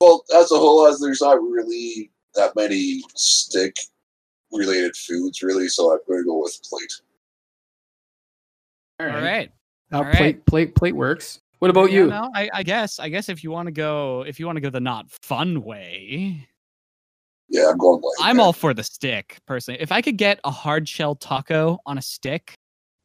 Well, 0.00 0.24
as 0.36 0.52
a 0.52 0.56
whole, 0.56 0.86
as 0.86 1.00
there's 1.00 1.20
not 1.20 1.42
really 1.42 2.12
that 2.34 2.54
many 2.54 3.02
stick 3.16 3.74
related 4.52 4.94
foods, 4.96 5.42
really, 5.42 5.66
so 5.66 5.92
I'm 5.92 5.98
going 6.06 6.20
to 6.20 6.24
go 6.24 6.40
with 6.42 6.56
plate. 6.62 6.92
All 9.00 9.06
right. 9.06 9.12
Now, 9.12 9.18
all 9.18 9.24
right. 9.24 9.52
Plate 9.90 10.44
plate 10.46 10.74
plate 10.74 10.94
works. 10.94 11.40
What 11.58 11.70
about 11.70 11.90
Yeah, 11.90 11.98
you? 12.00 12.06
No, 12.06 12.30
I, 12.34 12.48
I 12.54 12.62
guess. 12.62 13.00
I 13.00 13.08
guess 13.08 13.28
if 13.28 13.42
you 13.42 13.50
want 13.50 13.66
to 13.66 13.72
go, 13.72 14.24
if 14.26 14.38
you 14.38 14.46
want 14.46 14.56
to 14.56 14.60
go 14.60 14.70
the 14.70 14.80
not 14.80 15.10
fun 15.22 15.62
way, 15.62 16.46
Yeah, 17.48 17.70
I'm 17.70 17.78
going 17.78 18.00
plate. 18.00 18.14
I'm 18.20 18.38
all 18.38 18.52
for 18.52 18.74
the 18.74 18.84
stick 18.84 19.38
personally. 19.46 19.80
If 19.80 19.90
I 19.90 20.00
could 20.00 20.16
get 20.16 20.38
a 20.44 20.50
hard 20.50 20.88
shell 20.88 21.16
taco 21.16 21.78
on 21.84 21.98
a 21.98 22.02
stick, 22.02 22.54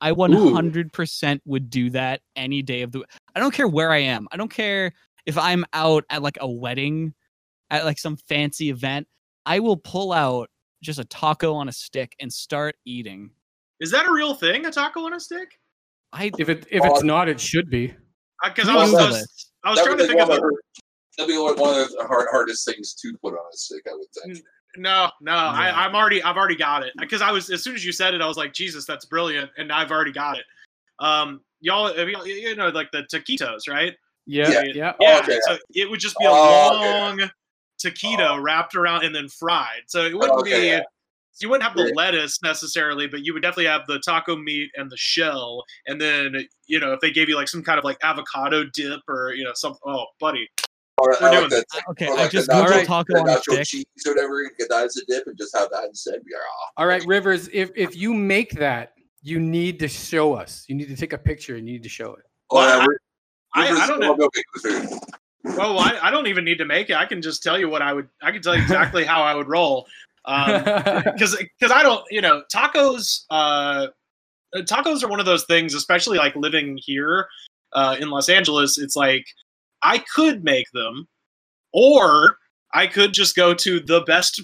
I 0.02 0.12
100% 0.12 1.40
would 1.46 1.70
do 1.70 1.90
that 1.92 2.22
any 2.36 2.62
day 2.62 2.82
of 2.82 2.92
the. 2.92 3.04
I 3.36 3.40
don't 3.40 3.54
care 3.54 3.68
where 3.68 3.92
I 3.92 4.00
am. 4.00 4.28
I 4.32 4.38
don't 4.38 4.52
care 4.52 4.94
if 5.26 5.38
I'm 5.38 5.66
out 5.74 6.04
at 6.10 6.22
like 6.22 6.38
a 6.42 6.50
wedding, 6.50 7.14
at 7.70 7.86
like 7.86 7.98
some 7.98 8.18
fancy 8.18 8.70
event. 8.70 9.08
I 9.46 9.60
will 9.60 9.78
pull 9.78 10.12
out 10.12 10.50
just 10.82 11.00
a 11.00 11.06
taco 11.06 11.54
on 11.54 11.70
a 11.70 11.72
stick 11.72 12.16
and 12.20 12.32
start 12.32 12.76
eating. 12.86 13.32
Is 13.80 13.90
that 13.92 14.06
a 14.06 14.12
real 14.12 14.36
thing? 14.36 14.66
A 14.66 14.72
taco 14.72 15.06
on 15.06 15.14
a 15.14 15.20
stick? 15.20 15.58
I 16.14 16.32
If 16.38 16.48
it 16.50 16.66
if 16.72 16.86
it's 16.86 17.04
not, 17.04 17.28
it 17.28 17.40
should 17.40 17.70
be. 17.70 17.94
Because 18.44 18.66
Google 18.66 18.80
I 18.80 18.84
was, 18.84 18.94
I 18.94 19.10
was. 19.10 19.50
I 19.66 19.70
was 19.72 19.82
trying 19.82 19.98
to 19.98 20.08
think 20.08 20.22
of 20.22 20.30
one 20.30 20.40
the- 20.42 20.58
That'd 21.18 21.30
be 21.34 21.38
one 21.38 21.56
one 21.58 21.80
of 21.80 21.90
the 21.92 22.06
hard, 22.08 22.28
hardest 22.32 22.66
things 22.66 22.94
to 22.96 23.14
put 23.22 23.34
on 23.34 23.40
a 23.54 23.58
stick, 23.58 23.84
I 23.88 23.94
would 23.94 24.08
think. 24.24 24.40
No, 24.78 25.10
no, 25.22 25.32
Yeah. 25.34 25.38
I, 25.52 25.86
I'm 25.86 25.96
already, 25.96 26.24
I've 26.24 26.38
already 26.38 26.56
got 26.56 26.82
it. 26.84 26.92
Because 26.98 27.22
I 27.22 27.32
was, 27.32 27.52
as 27.52 27.64
soon 27.64 27.76
as 27.76 27.86
you 27.86 27.92
said 27.92 28.16
it, 28.16 28.22
I 28.22 28.28
was 28.28 28.38
like, 28.38 28.52
Jesus, 28.54 28.86
that's 28.86 29.06
brilliant, 29.06 29.52
and 29.58 29.72
I've 29.72 29.92
already 29.92 30.12
got 30.12 30.38
it. 30.40 30.46
Um, 31.00 31.42
y'all, 31.62 31.94
have 31.96 32.10
y'all- 32.10 32.26
you 32.26 32.56
know, 32.56 32.70
like 32.70 32.90
the 32.92 33.04
taquitos, 33.14 33.68
right? 33.70 33.94
Yeah, 34.26 34.50
Yeah. 34.50 34.62
yeah. 34.74 34.94
Yeah. 35.00 35.20
okay. 35.20 35.38
So 35.48 35.58
it 35.76 35.88
would 35.90 36.00
just 36.00 36.18
be 36.18 36.26
a 36.26 36.30
Oh, 36.32 36.80
okay. 36.80 37.00
long 37.00 37.30
taquito 37.84 38.32
Oh. 38.32 38.40
wrapped 38.40 38.76
around 38.76 39.04
and 39.04 39.14
then 39.14 39.30
fried. 39.30 39.84
So 39.88 40.02
it 40.06 40.16
wouldn't 40.18 40.40
Okay, 40.40 40.62
be. 40.62 40.68
yeah. 40.68 40.82
You 41.42 41.50
wouldn't 41.50 41.68
have 41.68 41.76
the 41.76 41.86
Yeah. 41.88 41.92
lettuce 41.96 42.42
necessarily, 42.44 43.08
but 43.08 43.26
you 43.26 43.34
would 43.34 43.42
definitely 43.42 43.66
have 43.66 43.82
the 43.88 44.00
taco 44.00 44.36
meat 44.36 44.70
and 44.76 44.90
the 44.92 44.98
shell, 44.98 45.64
and 45.88 46.00
then 46.00 46.48
you 46.68 46.80
know 46.80 46.94
if 46.94 47.00
they 47.00 47.12
gave 47.12 47.28
you 47.30 47.36
like 47.36 47.48
some 47.48 47.64
kind 47.64 47.78
of 47.80 47.84
like 47.84 47.98
avocado 48.04 48.64
dip 48.74 49.02
or 49.08 49.34
you 49.34 49.44
know 49.44 49.52
some. 49.56 49.76
Oh, 49.86 50.06
buddy, 50.20 50.48
Or, 51.00 51.10
We're 51.10 51.14
uh, 51.14 51.18
I 51.28 51.32
doing 51.32 51.42
like 51.44 51.50
that. 51.52 51.66
Okay, 51.90 52.08
or 52.08 52.18
I 52.20 52.28
just 52.28 52.48
the 52.48 52.54
googled 52.54 52.68
nacho, 52.84 52.86
taco 52.86 53.14
the 53.14 53.20
on 53.22 53.26
nacho 53.28 53.42
stick. 53.54 53.66
cheese 53.68 53.86
or 54.06 54.14
whatever, 54.14 54.44
get 54.60 54.70
that 54.70 54.86
as 54.86 54.96
a 54.98 55.06
dip 55.08 55.26
and 55.28 55.38
just 55.38 55.58
have 55.58 55.70
that 55.72 55.86
instead. 55.86 56.20
Yeah. 56.30 56.38
Oh, 56.40 56.68
All 56.78 56.86
right, 56.88 57.04
Rivers. 57.08 57.50
If 57.52 57.72
if 57.76 57.96
you 57.96 58.14
make 58.14 58.52
that, 58.54 58.94
you 59.24 59.40
need 59.40 59.80
to 59.80 59.88
show 59.88 60.34
us. 60.34 60.66
You 60.68 60.76
need 60.76 60.88
to 60.90 60.96
take 60.96 61.14
a 61.14 61.18
picture 61.18 61.56
and 61.56 61.68
you 61.68 61.74
need 61.74 61.84
to 61.84 61.90
show 61.90 62.14
it. 62.14 62.24
Oh, 62.52 62.58
Well, 62.58 62.70
uh, 62.70 62.80
yeah, 62.82 62.86
we're- 62.88 62.98
I, 63.56 63.84
I 63.84 63.88
don't 63.88 64.00
know. 64.00 64.16
go 64.16 64.30
make 64.36 64.46
the 64.54 64.88
food. 64.88 65.00
Oh, 65.60 65.78
I, 65.78 66.08
I 66.08 66.10
don't 66.12 66.28
even 66.28 66.44
need 66.46 66.58
to 66.60 66.66
make 66.66 66.90
it. 66.90 66.96
I 66.96 67.06
can 67.06 67.22
just 67.22 67.44
tell 67.44 67.60
you 67.60 67.70
what 67.70 67.82
I 67.82 67.92
would. 67.94 68.08
I 68.22 68.32
can 68.32 68.42
tell 68.42 68.56
you 68.56 68.62
exactly 68.62 69.04
how 69.04 69.22
I 69.24 69.34
would 69.36 69.48
roll. 69.48 69.88
Um, 70.26 70.64
because 71.04 71.36
because 71.60 71.72
I 71.72 71.84
don't 71.84 72.04
you 72.10 72.22
know 72.22 72.44
tacos 72.54 73.24
uh 73.30 73.88
tacos 74.56 75.04
are 75.04 75.10
one 75.10 75.20
of 75.20 75.26
those 75.26 75.46
things 75.46 75.74
especially 75.74 76.18
like 76.18 76.36
living 76.36 76.78
here 76.82 77.28
uh 77.74 77.98
in 78.00 78.10
Los 78.10 78.30
Angeles 78.30 78.78
it's 78.78 78.96
like 78.96 79.26
I 79.82 80.04
could 80.16 80.44
make 80.44 80.68
them 80.74 81.08
or 81.74 82.38
I 82.74 82.88
could 82.88 83.14
just 83.14 83.36
go 83.36 83.54
to 83.54 83.80
the 83.80 84.02
best 84.02 84.42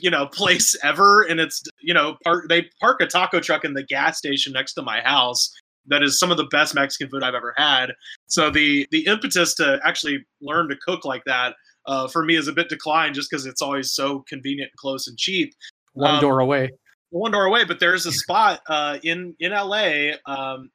you 0.00 0.10
know 0.10 0.26
place 0.26 0.76
ever 0.82 1.22
and 1.22 1.40
it's 1.40 1.62
you 1.80 1.94
know 1.94 2.16
park 2.22 2.48
they 2.48 2.68
park 2.80 3.00
a 3.00 3.06
taco 3.06 3.40
truck 3.40 3.64
in 3.64 3.74
the 3.74 3.82
gas 3.82 4.18
station 4.18 4.52
next 4.52 4.74
to 4.74 4.82
my 4.82 5.00
house 5.00 5.50
that 5.88 6.02
is 6.02 6.18
some 6.18 6.30
of 6.30 6.36
the 6.36 6.46
best 6.46 6.74
Mexican 6.74 7.08
food 7.08 7.22
I've 7.22 7.34
ever 7.34 7.54
had. 7.56 7.92
So 8.26 8.50
the 8.50 8.86
the 8.90 9.06
impetus 9.06 9.54
to 9.56 9.78
actually 9.84 10.24
learn 10.40 10.68
to 10.68 10.76
cook 10.76 11.04
like 11.04 11.22
that 11.26 11.54
uh, 11.86 12.08
for 12.08 12.24
me 12.24 12.36
is 12.36 12.48
a 12.48 12.52
bit 12.52 12.68
declined 12.68 13.14
just 13.14 13.30
because 13.30 13.46
it's 13.46 13.62
always 13.62 13.92
so 13.92 14.20
convenient, 14.28 14.70
close, 14.76 15.06
and 15.06 15.16
cheap. 15.18 15.54
One 15.94 16.16
Um, 16.16 16.20
door 16.20 16.40
away. 16.40 16.70
One 17.10 17.30
door 17.30 17.44
away, 17.44 17.64
but 17.64 17.80
there's 17.80 18.04
a 18.06 18.12
spot 18.12 18.60
uh, 18.68 18.98
in 19.02 19.34
in 19.38 19.52
LA 19.52 20.12
um, 20.26 20.70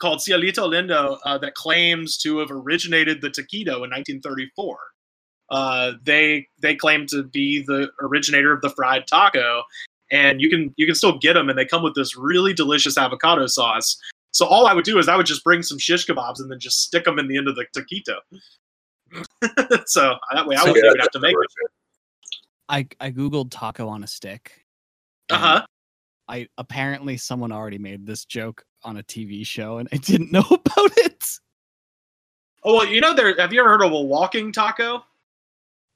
called 0.00 0.18
Cielito 0.18 0.68
Lindo 0.68 1.18
uh, 1.24 1.38
that 1.38 1.54
claims 1.54 2.18
to 2.18 2.38
have 2.38 2.50
originated 2.50 3.20
the 3.20 3.28
taquito 3.28 3.76
in 3.84 3.90
1934. 3.90 4.78
Uh, 5.50 5.92
they 6.02 6.46
they 6.60 6.74
claim 6.74 7.06
to 7.06 7.22
be 7.22 7.62
the 7.62 7.90
originator 8.00 8.52
of 8.52 8.60
the 8.62 8.70
fried 8.70 9.06
taco, 9.06 9.62
and 10.10 10.40
you 10.40 10.50
can 10.50 10.74
you 10.76 10.86
can 10.86 10.94
still 10.94 11.18
get 11.18 11.34
them, 11.34 11.48
and 11.48 11.58
they 11.58 11.64
come 11.66 11.82
with 11.82 11.94
this 11.94 12.16
really 12.16 12.52
delicious 12.52 12.98
avocado 12.98 13.46
sauce. 13.46 13.96
So 14.32 14.46
all 14.46 14.66
I 14.66 14.74
would 14.74 14.84
do 14.84 14.98
is 14.98 15.06
I 15.08 15.16
would 15.16 15.26
just 15.26 15.44
bring 15.44 15.62
some 15.62 15.78
shish 15.78 16.06
kebabs 16.06 16.40
and 16.40 16.50
then 16.50 16.58
just 16.58 16.82
stick 16.82 17.04
them 17.04 17.20
in 17.20 17.28
the 17.28 17.36
end 17.36 17.46
of 17.46 17.54
the 17.54 17.64
taquito. 17.76 18.16
so 19.86 20.14
that 20.32 20.46
way 20.46 20.56
I 20.56 20.60
So, 20.60 20.66
wouldn't 20.68 20.84
yeah, 20.84 20.90
even 20.90 21.00
have 21.00 21.10
to 21.10 21.20
make 21.20 21.34
it. 21.34 21.70
I 22.68 22.88
I 23.00 23.10
googled 23.10 23.48
taco 23.50 23.88
on 23.88 24.04
a 24.04 24.06
stick. 24.06 24.64
Uh 25.30 25.36
huh. 25.38 25.66
I 26.28 26.48
apparently 26.58 27.16
someone 27.16 27.52
already 27.52 27.78
made 27.78 28.06
this 28.06 28.24
joke 28.24 28.64
on 28.82 28.96
a 28.96 29.02
TV 29.02 29.46
show 29.46 29.78
and 29.78 29.88
I 29.92 29.96
didn't 29.96 30.32
know 30.32 30.44
about 30.50 30.90
it. 30.98 31.24
Oh 32.62 32.76
well, 32.76 32.86
you 32.86 33.00
know 33.00 33.14
there. 33.14 33.36
Have 33.36 33.52
you 33.52 33.60
ever 33.60 33.68
heard 33.70 33.82
of 33.82 33.92
a 33.92 34.00
walking 34.00 34.52
taco? 34.52 35.04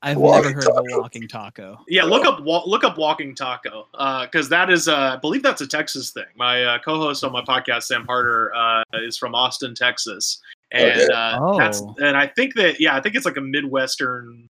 I've 0.01 0.17
Walking 0.17 0.53
never 0.53 0.55
heard 0.55 0.69
of 0.69 0.77
a 0.77 0.99
walking 1.01 1.27
taco. 1.27 1.79
Yeah, 1.89 2.05
look 2.05 2.25
up 2.25 2.41
wa- 2.43 2.63
look 2.67 2.85
up 2.85 2.99
walking 2.99 3.35
taco 3.35 3.89
because 4.23 4.49
that 4.49 4.71
is 4.71 4.87
uh, 4.87 5.15
I 5.15 5.17
believe 5.17 5.43
that's 5.43 5.61
a 5.61 5.67
Texas 5.67 6.11
thing. 6.11 6.27
My 6.37 6.63
uh, 6.65 6.79
co-host 6.79 7.25
on 7.25 7.33
my 7.33 7.43
podcast, 7.43 7.85
Sam 7.85 8.05
Harder, 8.07 8.55
uh, 8.55 8.85
is 9.03 9.19
from 9.19 9.35
Austin, 9.35 9.75
Texas, 9.75 10.41
and 10.73 11.01
Okay. 11.01 11.09
uh, 11.13 11.57
that's 11.59 11.81
Oh. 11.83 11.95
and 12.03 12.17
I 12.17 12.27
think 12.27 12.55
that 12.57 12.81
yeah, 12.81 12.97
I 12.97 13.01
think 13.01 13.15
it's 13.15 13.25
like 13.27 13.37
a 13.37 13.41
midwestern, 13.41 14.49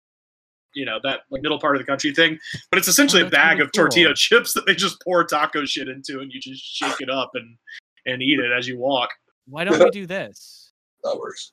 you 0.74 0.86
know, 0.86 1.00
that 1.04 1.22
like 1.32 1.42
middle 1.42 1.60
part 1.60 1.76
of 1.76 1.82
the 1.82 1.86
country 1.86 2.14
thing. 2.14 2.38
But 2.72 2.78
it's 2.80 2.88
essentially 2.88 3.24
Oh, 3.24 3.28
a 3.28 3.30
bag 3.30 3.58
really 3.58 3.66
of 3.68 3.72
tortilla 3.74 4.08
cool. 4.10 4.14
chips 4.16 4.54
that 4.54 4.66
they 4.66 4.76
just 4.76 5.02
pour 5.04 5.24
taco 5.26 5.66
shit 5.66 5.88
into, 5.90 6.20
and 6.20 6.32
you 6.32 6.40
just 6.40 6.64
shake 6.64 7.02
it 7.02 7.10
up 7.10 7.32
and 7.34 7.58
and 8.06 8.22
eat 8.22 8.40
it 8.40 8.52
as 8.58 8.68
you 8.68 8.78
walk. 8.78 9.10
Why 9.48 9.64
don't 9.64 9.78
we 9.80 9.90
do 9.92 10.06
this? 10.06 10.72
That 11.04 11.18
works. 11.18 11.52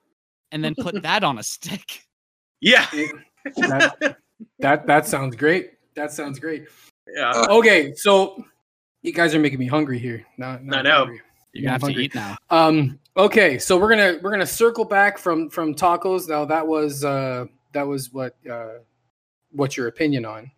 And 0.50 0.62
then 0.62 0.74
put 0.74 1.02
that 1.02 1.24
on 1.24 1.38
a 1.38 1.42
stick. 1.42 2.02
Yeah, 2.60 2.86
That, 3.56 4.16
that 4.60 4.86
that 4.86 5.06
sounds 5.06 5.34
great. 5.36 5.72
That 5.96 6.12
sounds 6.12 6.38
great. 6.38 6.66
yeah. 7.14 7.32
Okay, 7.48 7.92
so 7.94 8.42
you 9.02 9.12
guys 9.12 9.34
are 9.34 9.38
making 9.40 9.58
me 9.58 9.66
hungry 9.66 9.98
here. 9.98 10.24
Not, 10.38 10.64
not 10.64 10.78
I 10.78 10.82
know. 10.82 10.98
hungry. 10.98 11.20
You're 11.52 11.64
gonna 11.64 11.72
have 11.72 11.94
to 11.94 12.00
eat 12.00 12.14
now. 12.14 12.36
Um, 12.50 12.98
okay, 13.16 13.58
so 13.58 13.78
we're 13.78 13.88
gonna 13.88 14.18
we're 14.22 14.30
gonna 14.30 14.46
circle 14.46 14.84
back 14.84 15.18
from 15.18 15.48
from 15.50 15.74
tacos. 15.74 16.28
Now 16.28 16.44
that 16.44 16.66
was 16.66 17.04
uh 17.04 17.46
that 17.72 17.86
was 17.86 18.12
what 18.12 18.36
uh 18.50 18.78
what's 19.50 19.76
your 19.76 19.88
opinion 19.88 20.24
on? 20.24 20.50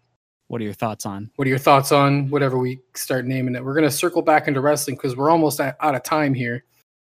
What 0.48 0.60
are 0.60 0.64
your 0.64 0.74
thoughts 0.74 1.06
on? 1.06 1.30
What 1.36 1.46
are 1.46 1.48
your 1.48 1.58
thoughts 1.58 1.90
on 1.90 2.28
whatever 2.30 2.58
we 2.58 2.80
start 2.94 3.24
naming 3.26 3.54
it? 3.54 3.64
We're 3.64 3.74
gonna 3.74 3.90
circle 3.90 4.22
back 4.22 4.48
into 4.48 4.60
wrestling 4.60 4.96
because 4.96 5.16
we're 5.16 5.30
almost 5.30 5.60
at, 5.60 5.76
out 5.80 5.94
of 5.94 6.02
time 6.02 6.34
here. 6.34 6.64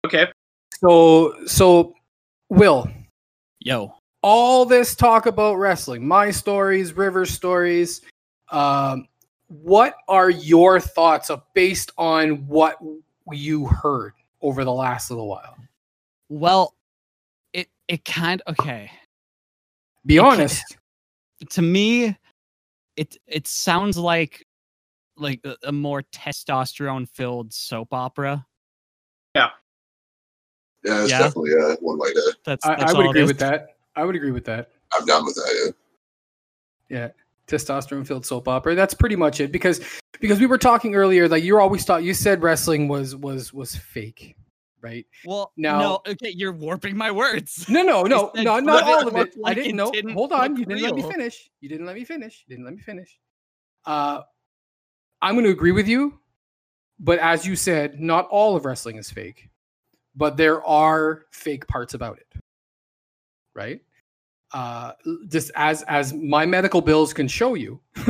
Okay. 0.07 0.27
So 0.81 1.35
so 1.47 1.95
Will, 2.49 2.91
Yo, 3.61 3.93
all 4.23 4.65
this 4.65 4.95
talk 4.95 5.27
about 5.27 5.57
wrestling, 5.57 6.07
my 6.07 6.31
stories, 6.31 6.97
River's 6.97 7.31
stories. 7.31 8.03
Um, 8.51 9.07
what 9.49 9.95
are 10.09 10.31
your 10.31 10.81
thoughts 10.81 11.29
of 11.29 11.43
based 11.55 11.91
on 11.99 12.47
what 12.47 12.79
you 13.33 13.67
heard 13.67 14.13
over 14.41 14.65
the 14.65 14.73
last 14.73 15.11
little 15.11 15.29
while? 15.29 15.57
well, 16.29 16.75
it 17.53 17.69
it 17.89 18.05
kind 18.05 18.43
okay. 18.49 18.91
Be 20.07 20.17
It 20.17 20.21
can't- 20.21 20.33
honest. 20.35 20.77
to 21.51 21.63
me 21.63 22.17
it 22.97 23.17
it 23.27 23.47
sounds 23.47 23.97
like 23.97 24.45
like 25.17 25.41
a, 25.45 25.57
a 25.65 25.73
more 25.73 26.03
testosterone 26.13 27.09
filled 27.09 27.53
soap 27.53 27.93
opera 27.93 28.45
Yeah. 29.35 29.51
Yeah, 30.85 31.03
it's 31.03 31.11
Yeah. 31.11 31.19
definitely 31.21 31.53
uh, 31.55 31.77
one 31.81 31.99
way 31.99 32.13
to. 32.13 32.37
That's, 32.45 32.65
I, 32.67 32.77
that's 32.77 32.93
I 32.95 32.97
would 32.97 33.07
agree 33.11 33.25
with 33.25 33.39
that. 33.39 33.77
I 33.97 34.05
would 34.05 34.15
agree 34.17 34.31
with 34.31 34.45
that. 34.45 34.71
I'm 34.93 35.05
done 35.07 35.25
with 35.25 35.35
that. 35.37 35.75
Yeah. 36.89 37.09
Testosterone 37.49 38.07
filled 38.07 38.27
soap 38.27 38.47
opera. 38.49 38.75
That's 38.75 38.95
pretty 38.95 39.17
much 39.17 39.41
it. 39.41 39.51
Because 39.51 39.81
because 40.21 40.39
we 40.41 40.47
were 40.47 40.59
talking 40.59 40.95
earlier, 40.95 41.29
like 41.29 41.43
you 41.43 41.59
always 41.59 41.85
thought 41.85 42.03
you 42.03 42.15
said 42.15 42.43
wrestling 42.43 42.89
was 42.89 43.17
was 43.17 43.53
was 43.53 43.75
fake, 43.75 44.37
right? 44.81 45.07
Well, 45.25 45.53
Now- 45.57 45.81
no, 45.81 46.01
okay, 46.07 46.31
you're 46.37 46.53
warping 46.53 46.97
my 46.97 47.11
words. 47.11 47.67
No, 47.69 47.83
no, 47.83 48.03
no, 48.05 48.31
no, 48.35 48.61
not 48.61 48.85
all 48.85 49.09
of 49.09 49.15
it. 49.15 49.19
looked 49.19 49.37
I 49.45 49.55
didn't 49.55 49.77
know. 49.77 49.91
didn't 49.91 50.13
Hold 50.13 50.33
on, 50.33 50.57
you 50.57 50.65
didn't 50.67 50.83
let 50.83 50.95
me 50.95 51.03
finish. 51.03 51.51
You 51.61 51.69
didn't 51.69 51.87
let 51.87 51.97
me 51.97 52.05
finish. 52.05 52.45
You 52.47 52.57
didn't 52.57 52.65
let 52.65 52.75
me 52.75 52.83
finish. 52.83 53.19
Uh, 53.85 54.23
I'm 55.23 55.35
going 55.35 55.45
to 55.45 55.51
agree 55.51 55.73
with 55.73 55.89
you, 55.89 56.21
but 57.01 57.19
as 57.19 57.47
you 57.47 57.57
said, 57.57 57.99
not 58.01 58.29
all 58.29 58.55
of 58.55 58.65
wrestling 58.65 58.97
is 58.97 59.11
fake, 59.11 59.49
but 60.15 60.37
there 60.37 60.65
are 60.65 61.25
fake 61.33 61.67
parts 61.67 61.95
about 61.95 62.19
it, 62.19 62.27
right? 63.55 63.81
Uh, 64.53 64.93
just 65.29 65.51
as 65.57 65.83
as 65.85 66.15
my 66.15 66.47
medical 66.47 66.81
bills 66.81 67.13
can 67.13 67.29
show 67.29 67.55
you, 67.55 67.81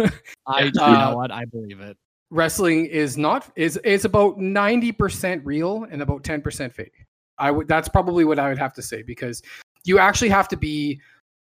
I, 0.46 0.62
you 0.64 0.72
Uh, 0.80 0.98
know 1.10 1.16
what? 1.16 1.30
I 1.32 1.44
believe 1.46 1.80
it. 1.80 1.96
wrestling 2.30 2.86
is 2.86 3.16
not 3.18 3.50
is 3.56 3.76
is 3.78 4.04
about 4.04 4.38
90% 4.38 5.40
real 5.44 5.84
and 5.90 6.00
about 6.02 6.22
10% 6.22 6.72
fake. 6.72 7.04
I 7.38 7.50
would 7.50 7.66
that's 7.66 7.88
probably 7.88 8.24
what 8.24 8.38
I 8.38 8.48
would 8.48 8.58
have 8.58 8.72
to 8.74 8.82
say 8.82 9.02
because 9.02 9.42
you 9.84 9.98
actually 9.98 10.28
have 10.28 10.46
to 10.48 10.56
be 10.56 11.00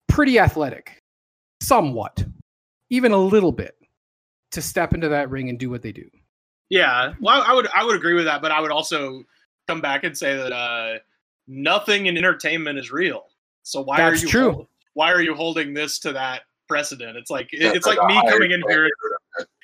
pretty 0.08 0.38
athletic 0.40 1.00
somewhat 1.62 2.24
even 2.90 3.12
a 3.14 3.18
little 3.18 3.52
bit 3.52 3.76
to 4.52 4.62
step 4.62 4.94
into 4.94 5.10
that 5.10 5.30
ring 5.32 5.50
and 5.50 5.58
do 5.58 5.70
what 5.70 5.82
they 5.82 5.92
do. 5.92 6.08
Yeah, 6.70 7.14
well, 7.20 7.44
I 7.48 7.54
would 7.54 7.68
I 7.76 7.84
would 7.84 7.96
agree 7.96 8.14
with 8.14 8.26
that, 8.26 8.42
but 8.44 8.52
I 8.52 8.60
would 8.62 8.72
also 8.72 9.24
come 9.68 9.82
back 9.82 10.04
and 10.04 10.16
say 10.18 10.36
that 10.36 10.52
uh, 10.52 11.00
nothing 11.48 12.06
in 12.08 12.18
entertainment 12.18 12.78
is 12.78 12.92
real. 12.92 13.24
So 13.64 13.82
why 13.82 13.98
That's 13.98 14.22
are 14.22 14.26
you 14.26 14.32
true. 14.32 14.52
hol- 14.52 14.70
why 14.94 15.12
are 15.12 15.22
you 15.22 15.34
holding 15.36 15.74
this 15.74 16.00
to 16.00 16.14
that 16.14 16.42
precedent? 16.68 17.18
It's 17.18 17.30
like 17.30 17.50
Yeah, 17.52 17.72
it's 17.74 17.86
like 17.88 18.00
me 18.08 18.22
coming 18.30 18.52
in 18.52 18.62
here. 18.70 18.90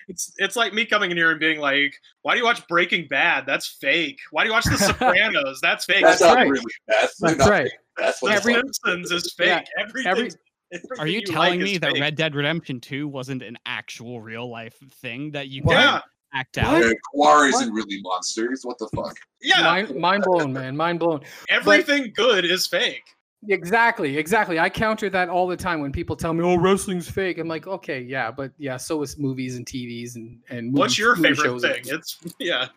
It's 0.07 0.33
it's 0.37 0.55
like 0.55 0.73
me 0.73 0.85
coming 0.85 1.11
in 1.11 1.17
here 1.17 1.29
and 1.31 1.39
being 1.39 1.59
like, 1.59 1.93
why 2.23 2.33
do 2.33 2.39
you 2.39 2.43
watch 2.45 2.67
Breaking 2.67 3.07
Bad? 3.09 3.45
That's 3.45 3.77
fake. 3.79 4.17
Why 4.31 4.43
do 4.43 4.47
you 4.49 4.53
watch 4.53 4.65
The 4.65 4.77
Sopranos? 4.77 5.59
That's 5.61 5.85
fake. 5.85 6.01
That's, 6.03 6.19
That's 6.19 6.35
right. 6.35 6.49
really 6.49 6.65
Beth. 6.87 7.11
That's 7.19 7.47
right. 7.47 7.63
fake. 7.63 7.71
That's 7.97 8.21
what 8.21 8.29
The 8.29 8.35
Every- 8.35 8.53
Simpsons 8.55 9.11
is 9.11 9.33
fake. 9.37 9.47
Yeah, 9.47 9.61
Everything. 9.83 10.11
every- 10.11 10.29
Are 10.99 11.07
you 11.07 11.17
everything 11.17 11.33
telling 11.33 11.59
like 11.59 11.59
me 11.59 11.77
that 11.79 11.91
fake. 11.93 12.01
Red 12.01 12.15
Dead 12.15 12.35
Redemption 12.35 12.79
2 12.79 13.07
wasn't 13.07 13.41
an 13.43 13.57
actual 13.67 14.19
real 14.21 14.49
life 14.49 14.77
thing 15.01 15.31
that 15.31 15.47
you 15.49 15.61
can 15.61 15.71
Yeah, 15.71 16.01
act 16.33 16.57
out? 16.59 16.75
And 16.81 16.85
GWAR 16.85 16.95
What? 17.13 17.47
isn't 17.55 17.73
really 17.73 17.99
monsters. 18.01 18.61
What 18.63 18.77
the 18.79 18.87
fuck? 18.95 19.15
yeah. 19.41 19.61
Mind, 19.61 19.95
mind 19.95 20.23
blown, 20.23 20.53
man. 20.53 20.75
Mind 20.77 20.99
blown. 20.99 21.21
everything 21.49 22.11
good 22.15 22.45
is 22.45 22.65
fake. 22.67 23.03
Exactly, 23.47 24.17
exactly. 24.17 24.59
I 24.59 24.69
counter 24.69 25.09
that 25.11 25.29
all 25.29 25.47
the 25.47 25.55
time 25.55 25.79
when 25.79 25.93
people 25.93 26.15
tell 26.15 26.33
me, 26.33 26.43
"Oh, 26.43 26.55
wrestling's 26.57 27.09
fake." 27.09 27.37
I'm 27.37 27.47
like, 27.47 27.67
"Okay, 27.67 28.01
yeah, 28.01 28.29
but 28.31 28.51
yeah, 28.57 28.75
so 28.75 29.01
is 29.01 29.17
movies 29.17 29.55
and 29.55 29.65
TVs 29.65 30.15
and 30.15 30.39
and 30.49 30.73
What's 30.73 30.97
your 30.97 31.15
favorite 31.15 31.37
shows. 31.37 31.61
thing? 31.61 31.81
It's 31.85 32.17
yeah, 32.39 32.67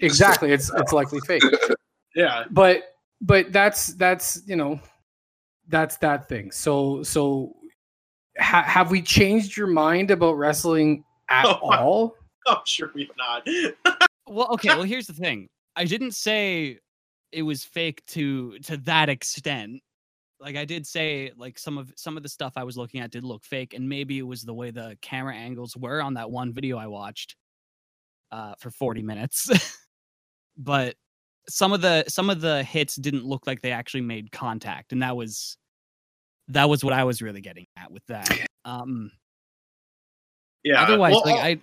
Exactly, 0.00 0.50
it's 0.52 0.70
it's 0.74 0.92
likely 0.92 1.20
fake. 1.20 1.42
yeah. 2.16 2.44
but 2.50 2.94
but 3.20 3.52
that's 3.52 3.88
that's 3.94 4.42
you 4.46 4.56
know 4.56 4.80
that's 5.68 5.96
that 5.98 6.28
thing 6.28 6.50
so 6.50 7.00
so 7.04 7.54
ha- 8.38 8.64
have 8.64 8.90
we 8.90 9.00
changed 9.00 9.56
your 9.56 9.66
mind 9.68 10.10
about 10.10 10.32
wrestling 10.32 11.04
at 11.28 11.44
Oh, 11.46 11.58
all 11.62 12.16
I'm 12.48 12.56
sure 12.64 12.90
we've 12.94 13.10
not. 13.16 13.46
Well, 14.26 14.48
okay, 14.52 14.68
well 14.68 14.84
here's 14.84 15.08
the 15.08 15.12
thing. 15.12 15.48
I 15.74 15.84
didn't 15.84 16.12
say 16.14 16.78
it 17.32 17.42
was 17.42 17.64
fake 17.64 18.04
to 18.08 18.58
to 18.60 18.76
that 18.78 19.08
extent. 19.08 19.82
Like 20.40 20.56
I 20.56 20.64
did 20.64 20.86
say 20.86 21.32
like 21.36 21.58
some 21.58 21.76
of 21.76 21.92
some 21.96 22.16
of 22.16 22.22
the 22.22 22.28
stuff 22.28 22.54
I 22.56 22.64
was 22.64 22.76
looking 22.76 23.00
at 23.00 23.10
did 23.10 23.24
look 23.24 23.44
fake 23.44 23.74
and 23.74 23.88
maybe 23.88 24.18
it 24.18 24.26
was 24.26 24.42
the 24.42 24.54
way 24.54 24.70
the 24.70 24.96
camera 25.02 25.34
angles 25.34 25.76
were 25.76 26.00
on 26.00 26.14
that 26.14 26.30
one 26.30 26.52
video 26.52 26.78
I 26.78 26.86
watched 26.86 27.36
uh 28.32 28.54
for 28.58 28.70
40 28.70 29.02
minutes. 29.02 29.50
but 30.56 30.96
some 31.48 31.72
of 31.72 31.82
the 31.82 32.04
some 32.08 32.30
of 32.30 32.40
the 32.40 32.62
hits 32.62 32.96
didn't 32.96 33.26
look 33.26 33.46
like 33.46 33.60
they 33.60 33.72
actually 33.72 34.00
made 34.00 34.32
contact 34.32 34.92
and 34.92 35.02
that 35.02 35.16
was 35.16 35.58
that 36.48 36.68
was 36.68 36.82
what 36.82 36.94
I 36.94 37.04
was 37.04 37.20
really 37.20 37.42
getting 37.42 37.66
at 37.76 37.92
with 37.92 38.06
that. 38.06 38.30
Um 38.64 39.10
Yeah. 40.64 40.82
otherwise 40.82 41.12
well, 41.12 41.22
like 41.26 41.36
I 41.36 41.60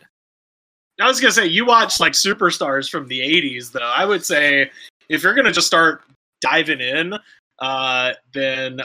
I 0.99 1.07
was 1.07 1.19
gonna 1.19 1.31
say 1.31 1.45
you 1.45 1.65
watch 1.65 1.99
like 1.99 2.13
superstars 2.13 2.89
from 2.89 3.07
the 3.07 3.19
'80s, 3.19 3.71
though. 3.71 3.79
I 3.95 4.05
would 4.05 4.25
say 4.25 4.71
if 5.09 5.21
you're 5.21 5.35
gonna 5.35 5.51
just 5.51 5.67
start 5.67 6.03
diving 6.41 6.81
in, 6.81 7.13
uh, 7.59 8.13
then 8.34 8.81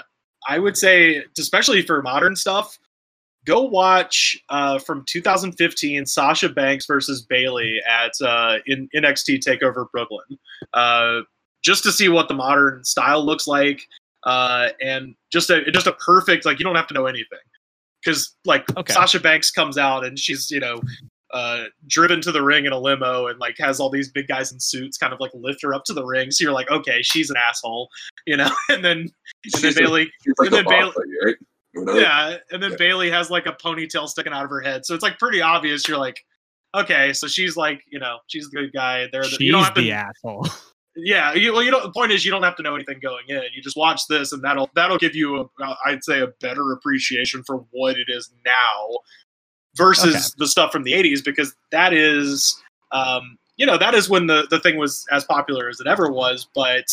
I 0.48 0.58
would 0.58 0.76
say, 0.76 1.22
especially 1.38 1.82
for 1.82 2.02
modern 2.02 2.36
stuff, 2.36 2.78
go 3.44 3.62
watch 3.62 4.40
uh, 4.48 4.78
from 4.78 5.04
2015 5.08 6.06
Sasha 6.06 6.48
Banks 6.48 6.86
versus 6.86 7.22
Bayley 7.22 7.80
at 7.88 8.12
uh, 8.24 8.58
in 8.66 8.88
NXT 8.94 9.40
Takeover 9.46 9.86
Brooklyn, 9.90 10.38
uh, 10.74 11.20
just 11.62 11.82
to 11.84 11.92
see 11.92 12.08
what 12.08 12.28
the 12.28 12.34
modern 12.34 12.84
style 12.84 13.24
looks 13.24 13.46
like, 13.46 13.82
uh, 14.24 14.70
and 14.80 15.14
just 15.32 15.50
a 15.50 15.70
just 15.70 15.86
a 15.86 15.92
perfect 15.92 16.44
like 16.44 16.58
you 16.58 16.64
don't 16.64 16.76
have 16.76 16.88
to 16.88 16.94
know 16.94 17.06
anything 17.06 17.38
because 18.04 18.34
like 18.44 18.64
Okay. 18.76 18.92
Sasha 18.92 19.20
Banks 19.20 19.50
comes 19.50 19.78
out 19.78 20.04
and 20.04 20.18
she's 20.18 20.50
you 20.50 20.60
know 20.60 20.80
uh, 21.32 21.64
driven 21.86 22.20
to 22.20 22.30
the 22.32 22.42
ring 22.42 22.66
in 22.66 22.72
a 22.72 22.78
limo 22.78 23.26
and 23.28 23.38
like 23.38 23.56
has 23.58 23.80
all 23.80 23.88
these 23.90 24.10
big 24.10 24.26
guys 24.28 24.52
in 24.52 24.60
suits 24.60 24.98
kind 24.98 25.12
of 25.12 25.20
like 25.20 25.30
lift 25.34 25.62
her 25.62 25.74
up 25.74 25.84
to 25.84 25.92
the 25.94 26.04
ring. 26.04 26.30
So 26.30 26.44
you're 26.44 26.52
like, 26.52 26.70
okay, 26.70 27.00
she's 27.02 27.30
an 27.30 27.36
asshole, 27.36 27.88
you 28.26 28.36
know. 28.36 28.50
And 28.68 28.84
then 28.84 29.08
and 29.54 29.62
then 29.62 29.72
a- 29.72 29.76
Bayley, 29.76 30.12
She's 30.24 30.34
like 30.38 30.46
and 30.48 30.56
then 30.56 30.64
Bayley- 30.66 30.92
lady, 30.96 31.10
right? 31.26 31.36
You 31.74 31.84
know? 31.86 31.94
yeah, 31.94 32.36
and 32.50 32.62
then 32.62 32.72
Yeah. 32.72 32.76
Bayley 32.78 33.10
has 33.10 33.30
like 33.30 33.46
a 33.46 33.52
ponytail 33.52 34.06
sticking 34.08 34.32
out 34.32 34.44
of 34.44 34.50
her 34.50 34.60
head. 34.60 34.84
So 34.84 34.94
it's 34.94 35.02
like 35.02 35.18
pretty 35.18 35.40
obvious. 35.40 35.88
You're 35.88 35.96
like, 35.98 36.22
okay, 36.74 37.12
so 37.14 37.26
she's 37.26 37.56
like, 37.56 37.82
you 37.90 37.98
know, 37.98 38.18
she's 38.26 38.50
the 38.50 38.56
good 38.60 38.72
guy. 38.74 39.08
There, 39.10 39.24
she's 39.24 39.40
you 39.40 39.52
don't 39.52 39.64
have 39.64 39.74
to. 39.74 39.80
the 39.80 39.92
asshole. 39.92 40.46
Yeah, 40.94 41.32
you, 41.32 41.54
well, 41.54 41.62
you 41.62 41.70
don't. 41.70 41.82
The 41.82 41.90
point 41.90 42.12
is, 42.12 42.22
you 42.22 42.30
don't 42.30 42.42
have 42.42 42.54
to 42.56 42.62
know 42.62 42.74
anything 42.74 42.98
going 43.02 43.24
in. 43.26 43.40
You 43.54 43.62
just 43.62 43.78
watch 43.78 44.02
this, 44.10 44.32
and 44.32 44.44
that'll 44.44 44.68
that'll 44.74 44.98
give 44.98 45.16
you, 45.16 45.40
a, 45.58 45.76
I'd 45.86 46.04
say, 46.04 46.20
a 46.20 46.26
better 46.42 46.70
appreciation 46.72 47.42
for 47.44 47.64
what 47.70 47.96
it 47.96 48.08
is 48.08 48.30
now 48.44 48.98
versus 49.76 50.14
Okay. 50.14 50.24
the 50.38 50.46
stuff 50.46 50.72
from 50.72 50.82
the 50.84 50.92
'80s, 50.92 51.24
because 51.24 51.54
that 51.70 51.92
is, 51.92 52.60
um, 52.92 53.38
you 53.56 53.66
know, 53.66 53.78
that 53.78 53.94
is 53.94 54.08
when 54.08 54.26
the 54.26 54.46
the 54.50 54.60
thing 54.60 54.76
was 54.78 55.06
as 55.10 55.24
popular 55.24 55.68
as 55.68 55.80
it 55.80 55.86
ever 55.86 56.10
was. 56.10 56.48
But 56.54 56.84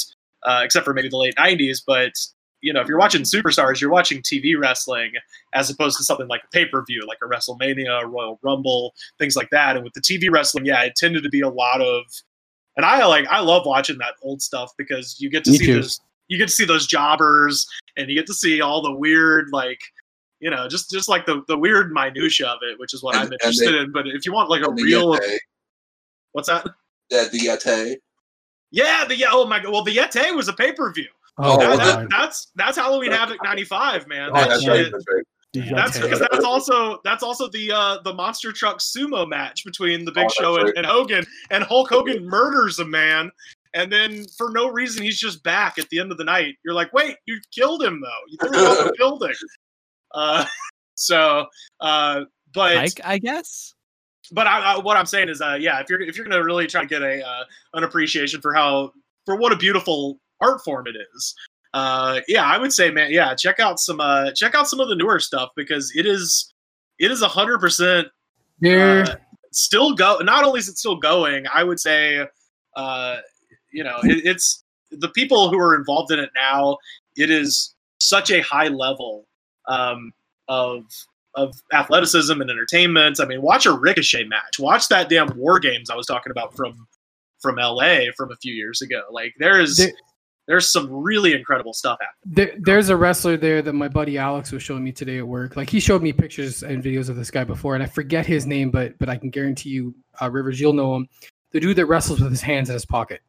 uh, 0.43 0.61
except 0.64 0.85
for 0.85 0.93
maybe 0.93 1.10
the 1.10 1.18
late 1.18 1.35
'90s, 1.35 1.81
but 1.85 2.14
you 2.61 2.73
know, 2.73 2.81
if 2.81 2.88
you're 2.88 2.99
watching 2.99 3.22
superstars, 3.22 3.80
you're 3.80 3.89
watching 3.89 4.22
TV 4.22 4.60
wrestling 4.60 5.14
as 5.53 5.69
opposed 5.69 5.97
to 5.97 6.03
something 6.03 6.27
like 6.27 6.41
a 6.43 6.47
pay 6.49 6.65
per 6.65 6.84
view, 6.85 7.06
like 7.07 7.18
a 7.23 7.27
WrestleMania, 7.27 8.03
a 8.03 8.07
Royal 8.07 8.38
Rumble, 8.43 8.93
things 9.18 9.35
like 9.38 9.49
that. 9.51 9.76
And 9.77 9.84
with 9.85 9.93
the 9.93 10.01
TV 10.01 10.30
wrestling, 10.30 10.65
yeah, 10.65 10.84
it 10.84 10.95
tended 10.97 11.23
to 11.23 11.30
be 11.30 11.39
a 11.39 11.47
lot 11.49 11.81
of 11.81 12.03
and 12.77 12.85
I 12.85 13.06
like 13.06 13.27
I 13.27 13.39
love 13.41 13.65
watching 13.65 13.97
that 13.99 14.14
old 14.23 14.41
stuff 14.41 14.72
because 14.77 15.19
you 15.19 15.30
get 15.30 15.43
to 15.45 15.51
Me 15.51 15.57
see 15.57 15.65
too. 15.68 15.76
those 15.76 15.99
you 16.30 16.38
get 16.38 16.47
to 16.47 16.53
see 16.53 16.65
those 16.65 16.85
jobbers 16.88 17.68
and 17.97 18.07
you 18.10 18.15
get 18.15 18.27
to 18.27 18.34
see 18.34 18.61
all 18.61 18.81
the 18.81 18.93
weird 18.93 19.47
like 19.51 19.81
you 20.40 20.49
know 20.49 20.68
just 20.68 20.90
just 20.90 21.07
like 21.10 21.26
the 21.26 21.44
the 21.48 21.57
weird 21.57 21.91
minutia 21.91 22.48
of 22.48 22.60
it, 22.64 22.80
which 22.80 22.94
is 22.94 23.02
what 23.03 23.16
And- 23.16 23.26
I'm 23.28 23.34
interested 23.34 23.74
they- 23.74 23.80
in. 23.80 23.91
But 23.91 24.07
if 24.07 24.26
you 24.26 24.34
want 24.34 24.49
like 24.49 24.61
a 24.64 24.72
real 24.72 25.16
Yeti. 25.16 25.38
what's 26.34 26.48
that? 26.48 26.66
Yeah, 27.10 27.26
the 27.32 27.40
Yeti. 27.40 27.95
Yeah, 28.72 29.06
the 29.06 29.16
yeah. 29.16 29.28
Oh 29.32 29.45
my 29.48 29.60
god. 29.60 29.72
Well, 29.72 29.84
the 29.84 29.95
Yeti 29.95 30.36
was 30.36 30.48
a 30.48 30.53
pay 30.53 30.72
per 30.72 30.91
view. 30.94 31.07
oh, 31.38 31.56
Oh, 31.56 31.57
That, 31.60 31.78
that, 31.78 32.07
that's 32.10 32.52
that's 32.56 32.78
Halloween 32.78 33.11
Havoc 33.11 33.41
'95, 33.44 34.07
man. 34.07 34.30
Oh, 34.32 34.36
That 34.36 34.49
that's 34.49 34.61
shit- 34.64 34.70
right. 34.70 34.91
That's 34.91 35.06
right. 35.14 35.24
That's 35.76 35.99
because 35.99 36.20
that's 36.20 36.44
also 36.45 36.99
that's 37.03 37.24
also 37.24 37.48
the 37.49 37.72
uh, 37.72 37.98
the 38.03 38.14
monster 38.14 38.52
truck 38.52 38.78
sumo 38.78 39.28
match 39.28 39.66
between 39.66 40.06
the 40.06 40.11
Big 40.11 40.26
Oh, 40.28 40.34
Show 40.40 40.56
and, 40.57 40.66
right. 40.66 40.74
and 40.78 40.86
Hogan, 40.86 41.26
and 41.49 41.64
Hulk 41.64 41.90
Hogan 41.90 42.24
murders 42.24 42.78
a 42.78 42.86
man, 42.86 43.32
and 43.74 43.91
then 43.91 44.28
for 44.38 44.52
no 44.52 44.68
reason 44.70 45.02
he's 45.02 45.20
just 45.20 45.41
back 45.44 45.80
at 45.80 45.90
the 45.90 45.99
end 45.99 46.11
of 46.11 46.20
the 46.20 46.24
night. 46.24 46.53
You're 46.64 46.76
like, 46.76 46.94
wait, 46.94 47.16
you 47.26 47.40
killed 47.52 47.82
him 47.82 47.99
though. 47.99 48.22
You 48.28 48.38
threw 48.48 48.60
him 48.60 48.66
off 48.68 48.78
the 48.86 48.94
building. 48.99 49.34
Uh, 50.14 50.45
so, 50.95 51.45
uh, 51.80 52.26
but 52.53 52.76
Like, 52.76 53.02
I 53.03 53.18
guess. 53.18 53.73
but 54.31 54.48
I, 54.48 54.73
I, 54.73 54.80
what 54.80 54.98
I'm 54.98 55.06
saying 55.06 55.30
is, 55.30 55.41
uh, 55.41 55.57
yeah, 55.60 55.80
if 55.80 55.90
you're 55.90 56.02
if 56.02 56.18
you're 56.18 56.26
gonna 56.26 56.44
really 56.44 56.68
try 56.68 56.81
to 56.81 56.88
get 56.88 57.02
a 57.02 57.26
uh, 57.26 57.44
an 57.73 57.84
appreciation 57.84 58.41
for 58.41 58.53
how 58.53 58.91
for 59.26 59.36
what 59.36 59.52
a 59.52 59.57
beautiful 59.57 60.19
art 60.41 60.64
form 60.64 60.88
it 60.88 60.95
is, 61.15 61.36
uh, 61.73 62.22
yeah, 62.27 62.45
I 62.45 62.57
would 62.57 62.73
say, 62.73 62.90
man, 62.90 63.11
yeah, 63.11 63.36
check 63.36 63.60
out 63.60 63.80
some 63.80 63.99
uh, 63.99 64.31
check 64.31 64.56
out 64.56 64.68
some 64.68 64.80
of 64.80 64.90
the 64.90 64.95
newer 64.95 65.19
stuff 65.19 65.49
because 65.56 65.91
it 65.95 66.06
is 66.06 66.52
it 66.98 67.11
is 67.11 67.22
a 67.22 67.27
hundred 67.27 67.60
percent 67.60 68.07
Here, 68.61 69.03
uh, 69.07 69.15
still 69.52 69.94
go. 69.94 70.18
Not 70.19 70.44
only 70.44 70.60
is 70.60 70.68
it 70.68 70.77
still 70.77 70.98
going, 70.98 71.45
I 71.53 71.64
would 71.64 71.80
say, 71.80 72.26
uh, 72.76 73.18
you 73.72 73.84
know, 73.84 73.99
it, 74.03 74.26
it's 74.26 74.64
the 74.91 75.10
people 75.10 75.49
who 75.49 75.60
are 75.60 75.76
involved 75.76 76.11
in 76.11 76.19
it 76.19 76.31
now. 76.36 76.77
It 77.15 77.30
is 77.30 77.76
such 77.99 78.31
a 78.31 78.41
high 78.41 78.69
level 78.69 79.27
um, 79.69 80.11
of 80.49 80.83
of 81.35 81.53
athleticism 81.71 82.41
and 82.41 82.49
entertainment. 82.49 83.19
I 83.21 83.25
mean, 83.25 83.41
watch 83.41 83.65
a 83.65 83.71
Ricochet 83.71 84.25
match. 84.25 84.59
Watch 84.59 84.87
that 84.89 85.09
damn 85.09 85.37
War 85.37 85.59
Games 85.59 85.89
I 85.89 85.95
was 85.95 86.05
talking 86.07 86.31
about 86.31 86.53
from 86.55 86.87
from 87.39 87.55
LA 87.57 88.11
from 88.17 88.31
a 88.31 88.35
few 88.37 88.53
years 88.53 88.81
ago. 88.81 89.03
Like 89.11 89.33
there 89.39 89.61
is 89.61 89.77
There- 89.77 89.91
there's 90.47 90.71
some 90.71 90.91
really 90.91 91.33
incredible 91.35 91.73
stuff 91.73 91.99
happening. 92.01 92.33
There, 92.47 92.57
there's 92.59 92.89
a 92.89 92.97
wrestler 92.97 93.37
there 93.37 93.61
that 93.61 93.73
my 93.73 93.87
buddy 93.87 94.17
Alex 94.17 94.51
was 94.51 94.63
showing 94.63 94.83
me 94.83 94.91
today 94.91 95.19
at 95.19 95.27
work. 95.27 95.55
Like 95.55 95.69
he 95.69 95.79
showed 95.79 96.01
me 96.01 96.11
pictures 96.11 96.63
and 96.63 96.83
videos 96.83 97.07
of 97.07 97.15
this 97.15 97.29
guy 97.29 97.43
before, 97.43 97.75
and 97.75 97.83
I 97.83 97.85
forget 97.85 98.25
his 98.25 98.47
name, 98.47 98.71
but 98.71 98.97
but 98.97 99.09
I 99.09 99.17
can 99.17 99.29
guarantee 99.29 99.69
you, 99.69 99.93
uh, 100.19 100.27
Rivers, 100.31 100.59
you'll 100.59 100.73
know 100.73 100.95
him. 100.95 101.07
The 101.51 101.59
dude 101.59 101.75
that 101.77 101.85
wrestles 101.85 102.19
with 102.19 102.31
his 102.31 102.41
hands 102.41 102.69
in 102.69 102.73
his 102.73 102.83
pocket. 102.85 103.21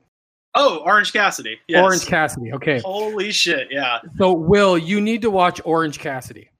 Oh, 0.54 0.78
Orange 0.84 1.12
Cassidy. 1.12 1.58
Yes. 1.68 1.82
Orange 1.82 2.06
Cassidy. 2.06 2.52
Okay. 2.52 2.80
Holy 2.80 3.30
shit! 3.30 3.68
Yeah. 3.70 3.98
So 4.18 4.32
Will, 4.32 4.76
you 4.76 5.00
need 5.00 5.22
to 5.22 5.30
watch 5.30 5.60
Orange 5.64 5.98
Cassidy. 5.98 6.50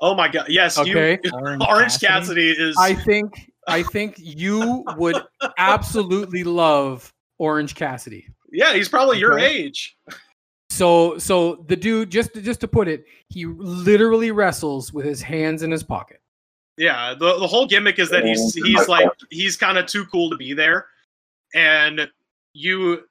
Oh 0.00 0.14
my 0.14 0.28
god. 0.28 0.46
Yes. 0.48 0.78
Okay. 0.78 1.18
You, 1.22 1.30
Orange 1.34 1.62
Orange 1.68 2.00
Cassidy? 2.00 2.06
Cassidy 2.06 2.50
is. 2.50 2.76
I 2.78 2.94
think 2.94 3.50
I 3.66 3.82
think 3.82 4.14
you 4.18 4.84
would 4.96 5.16
absolutely 5.58 6.44
love 6.44 7.12
Orange 7.38 7.74
Cassidy. 7.74 8.26
yeah, 8.52 8.74
he's 8.74 8.88
probably 8.88 9.18
your 9.18 9.38
age. 9.38 9.96
So 10.70 11.18
so 11.18 11.64
the 11.66 11.76
dude 11.76 12.10
just 12.10 12.34
just 12.34 12.60
to 12.60 12.68
put 12.68 12.86
it, 12.86 13.04
he 13.28 13.46
literally 13.46 14.30
wrestles 14.30 14.92
with 14.92 15.04
his 15.04 15.20
hands 15.20 15.62
in 15.62 15.70
his 15.70 15.82
pocket. 15.82 16.20
Yeah, 16.78 17.14
the 17.14 17.38
the 17.38 17.46
whole 17.46 17.66
gimmick 17.66 17.98
is 17.98 18.10
that 18.10 18.24
he's 18.24 18.54
he's 18.54 18.88
like 18.88 19.08
he's 19.30 19.56
kind 19.56 19.76
of 19.76 19.86
too 19.86 20.06
cool 20.06 20.30
to 20.30 20.36
be 20.36 20.54
there, 20.54 20.86
and 21.54 22.08
you 22.54 23.02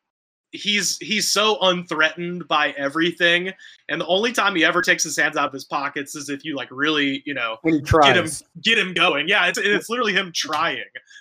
he's 0.51 0.97
he's 0.97 1.29
so 1.29 1.57
unthreatened 1.61 2.47
by 2.47 2.71
everything, 2.77 3.51
and 3.87 4.01
the 4.01 4.07
only 4.07 4.31
time 4.31 4.55
he 4.55 4.65
ever 4.65 4.81
takes 4.81 5.03
his 5.03 5.17
hands 5.17 5.37
out 5.37 5.47
of 5.47 5.53
his 5.53 5.65
pockets 5.65 6.15
is 6.15 6.29
if 6.29 6.43
you 6.43 6.55
like 6.55 6.69
really 6.71 7.21
you 7.25 7.33
know 7.33 7.57
When 7.61 7.75
he 7.75 7.81
get 7.81 8.17
him 8.17 8.29
get 8.63 8.77
him 8.77 8.93
going. 8.93 9.27
Yeah, 9.27 9.47
it's 9.47 9.59
it's 9.59 9.89
literally 9.89 10.13
him 10.13 10.31
trying. 10.33 10.77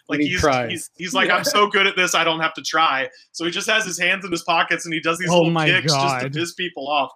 Like 0.08 0.18
When 0.18 0.20
he 0.20 0.28
he's, 0.28 0.40
tries. 0.40 0.70
he's 0.70 0.90
he's 0.96 1.14
like 1.14 1.28
Yeah. 1.28 1.36
I'm 1.36 1.44
so 1.44 1.68
good 1.68 1.86
at 1.86 1.96
this, 1.96 2.14
I 2.14 2.24
don't 2.24 2.40
have 2.40 2.54
to 2.54 2.62
try. 2.62 3.08
So 3.32 3.44
he 3.44 3.50
just 3.50 3.68
has 3.68 3.84
his 3.84 3.98
hands 3.98 4.24
in 4.24 4.30
his 4.30 4.42
pockets 4.42 4.84
and 4.84 4.94
he 4.94 5.00
does 5.00 5.18
these 5.18 5.30
Oh 5.30 5.38
little 5.38 5.50
my 5.50 5.66
kicks 5.66 5.92
just 5.92 6.20
to 6.20 6.30
piss 6.30 6.54
people 6.54 6.88
off. 6.88 7.10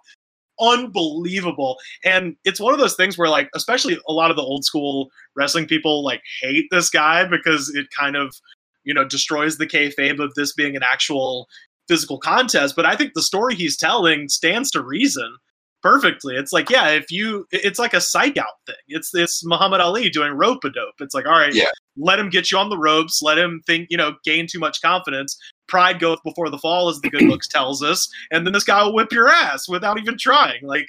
Unbelievable. 0.59 1.77
And 2.05 2.35
it's 2.45 2.59
one 2.59 2.73
of 2.73 2.79
those 2.79 2.95
things 2.95 3.17
where 3.17 3.29
like 3.29 3.49
especially 3.55 3.97
a 4.07 4.13
lot 4.13 4.29
of 4.29 4.37
the 4.37 4.43
old 4.43 4.63
school 4.65 5.09
wrestling 5.35 5.65
people 5.65 6.03
like 6.03 6.21
hate 6.41 6.67
this 6.69 6.89
guy 6.89 7.25
because 7.25 7.73
it 7.73 7.87
kind 7.97 8.15
of 8.15 8.35
you 8.83 8.93
know 8.93 9.03
destroys 9.03 9.57
the 9.57 9.65
kayfabe 9.65 10.19
of 10.23 10.33
this 10.35 10.53
being 10.53 10.75
an 10.75 10.83
actual 10.83 11.47
physical 11.87 12.17
contest. 12.17 12.75
But 12.75 12.85
I 12.85 12.95
think 12.95 13.13
the 13.13 13.21
story 13.21 13.55
he's 13.55 13.77
telling 13.77 14.29
stands 14.29 14.71
to 14.71 14.81
reason 14.83 15.35
perfectly. 15.81 16.35
It's 16.35 16.53
like, 16.53 16.69
yeah, 16.69 16.89
if 16.91 17.11
you, 17.11 17.45
it's 17.51 17.77
like 17.77 17.93
a 17.93 17.99
psych 17.99 18.37
out 18.37 18.45
thing. 18.65 18.75
It's 18.87 19.11
this 19.11 19.43
Muhammad 19.43 19.81
Ali 19.81 20.09
doing 20.09 20.31
rope 20.31 20.63
a 20.63 20.69
dope. 20.69 20.93
It's 20.99 21.13
like, 21.13 21.25
all 21.25 21.33
right, 21.33 21.53
Yeah. 21.53 21.65
let 21.97 22.19
him 22.19 22.29
get 22.29 22.51
you 22.51 22.57
on 22.57 22.69
the 22.69 22.77
ropes. 22.77 23.21
Let 23.21 23.37
him 23.37 23.61
think, 23.67 23.87
you 23.89 23.97
know, 23.97 24.13
gain 24.23 24.47
too 24.49 24.59
much 24.59 24.81
confidence. 24.81 25.37
Pride 25.67 25.99
goeth 25.99 26.19
before 26.23 26.49
the 26.49 26.57
fall, 26.57 26.87
as 26.87 27.01
the 27.01 27.09
good 27.09 27.27
books 27.29 27.49
tells 27.49 27.83
us. 27.83 28.07
And 28.31 28.45
then 28.45 28.53
this 28.53 28.63
guy 28.63 28.81
will 28.81 28.93
whip 28.93 29.11
your 29.11 29.27
ass 29.27 29.67
without 29.67 29.99
even 29.99 30.17
trying. 30.17 30.65
Like 30.65 30.87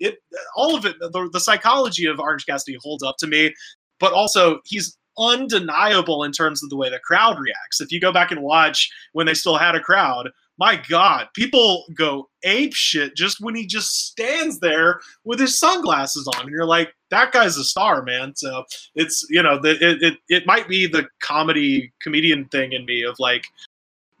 it, 0.00 0.16
all 0.56 0.74
of 0.74 0.84
it, 0.86 0.96
the, 0.98 1.30
the 1.32 1.38
psychology 1.40 2.06
of 2.06 2.18
Orange 2.18 2.44
Cassidy 2.44 2.76
holds 2.82 3.04
up 3.04 3.14
to 3.20 3.28
me. 3.28 3.54
But 4.00 4.12
also, 4.12 4.58
he's 4.64 4.98
undeniable 5.22 6.24
in 6.24 6.32
terms 6.32 6.62
of 6.62 6.70
the 6.70 6.76
way 6.76 6.90
the 6.90 6.98
crowd 6.98 7.38
reacts. 7.38 7.80
If 7.80 7.92
you 7.92 8.00
go 8.00 8.12
back 8.12 8.30
and 8.30 8.42
watch 8.42 8.90
when 9.12 9.26
they 9.26 9.34
still 9.34 9.56
had 9.56 9.74
a 9.74 9.80
crowd, 9.80 10.30
my 10.58 10.80
God, 10.88 11.28
people 11.34 11.84
go 11.94 12.28
ape 12.42 12.74
shit 12.74 13.16
just 13.16 13.40
when 13.40 13.54
he 13.54 13.66
just 13.66 14.06
stands 14.06 14.58
there 14.58 15.00
with 15.24 15.40
his 15.40 15.58
sunglasses 15.58 16.28
on, 16.36 16.42
and 16.42 16.50
you're 16.50 16.66
like, 16.66 16.94
that 17.10 17.32
guy's 17.32 17.56
a 17.56 17.64
star, 17.64 18.02
man. 18.02 18.34
So 18.36 18.64
it's 18.94 19.26
you 19.30 19.42
know, 19.42 19.58
the, 19.60 19.70
it, 19.70 20.02
it 20.02 20.18
it 20.28 20.46
might 20.46 20.68
be 20.68 20.86
the 20.86 21.08
comedy 21.22 21.92
comedian 22.00 22.46
thing 22.46 22.72
in 22.72 22.84
me 22.84 23.02
of 23.02 23.16
like, 23.18 23.44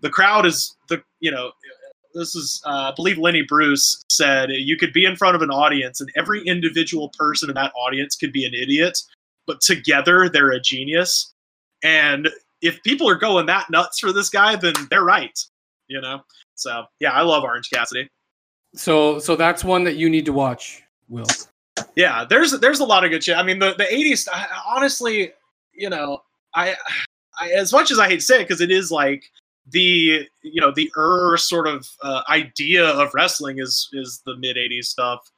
the 0.00 0.10
crowd 0.10 0.46
is 0.46 0.76
the 0.88 1.02
you 1.20 1.30
know. 1.30 1.52
This 2.14 2.34
is, 2.34 2.60
uh, 2.66 2.90
I 2.90 2.92
believe 2.94 3.16
Lenny 3.16 3.40
Bruce 3.40 4.04
said 4.10 4.50
you 4.50 4.76
could 4.76 4.92
be 4.92 5.06
in 5.06 5.16
front 5.16 5.34
of 5.34 5.40
an 5.40 5.48
audience 5.48 5.98
and 5.98 6.10
every 6.14 6.46
individual 6.46 7.08
person 7.16 7.48
in 7.48 7.54
that 7.54 7.72
audience 7.74 8.16
could 8.16 8.34
be 8.34 8.44
an 8.44 8.52
idiot, 8.52 9.00
but 9.46 9.60
together 9.60 10.28
they're 10.28 10.52
a 10.52 10.60
genius. 10.60 11.32
And 11.82 12.28
if 12.60 12.82
people 12.82 13.08
are 13.08 13.16
going 13.16 13.46
that 13.46 13.70
nuts 13.70 13.98
for 13.98 14.12
this 14.12 14.28
guy, 14.28 14.56
then 14.56 14.74
they're 14.90 15.04
right 15.04 15.38
you 15.92 16.00
know. 16.00 16.22
So 16.54 16.84
yeah, 16.98 17.12
I 17.12 17.22
love 17.22 17.44
Orange 17.44 17.70
Cassidy. 17.70 18.08
So 18.74 19.18
so 19.18 19.36
that's 19.36 19.62
one 19.62 19.84
that 19.84 19.96
you 19.96 20.08
need 20.08 20.24
to 20.24 20.32
watch, 20.32 20.82
Will. 21.08 21.26
Yeah, 21.94 22.24
there's 22.28 22.58
there's 22.60 22.80
a 22.80 22.84
lot 22.84 23.04
of 23.04 23.10
good 23.10 23.22
shit. 23.22 23.36
I 23.36 23.42
mean, 23.42 23.58
the 23.58 23.74
the 23.76 23.84
'80s, 23.84 24.28
I, 24.32 24.46
honestly, 24.66 25.32
you 25.72 25.90
know, 25.90 26.22
I, 26.54 26.74
I 27.38 27.50
as 27.50 27.72
much 27.72 27.90
as 27.90 27.98
I 27.98 28.08
hate 28.08 28.20
to 28.20 28.22
say 28.22 28.40
it 28.40 28.48
because 28.48 28.60
it 28.60 28.70
is 28.70 28.90
like 28.90 29.24
the 29.70 30.26
you 30.42 30.60
know 30.60 30.72
the 30.72 30.90
er 30.96 31.36
sort 31.36 31.66
of 31.66 31.86
uh, 32.02 32.22
idea 32.28 32.86
of 32.86 33.12
wrestling 33.14 33.58
is 33.58 33.88
is 33.92 34.22
the 34.24 34.36
mid 34.36 34.56
'80s 34.56 34.84
stuff. 34.84 35.30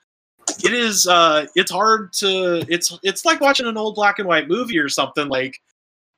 It 0.65 0.73
is 0.73 1.07
uh 1.07 1.47
it's 1.55 1.71
hard 1.71 2.13
to 2.15 2.65
it's 2.69 2.97
it's 3.03 3.25
like 3.25 3.41
watching 3.41 3.67
an 3.67 3.77
old 3.77 3.95
black 3.95 4.19
and 4.19 4.29
white 4.29 4.49
movie 4.49 4.79
or 4.79 4.89
something 4.89 5.29
like 5.29 5.61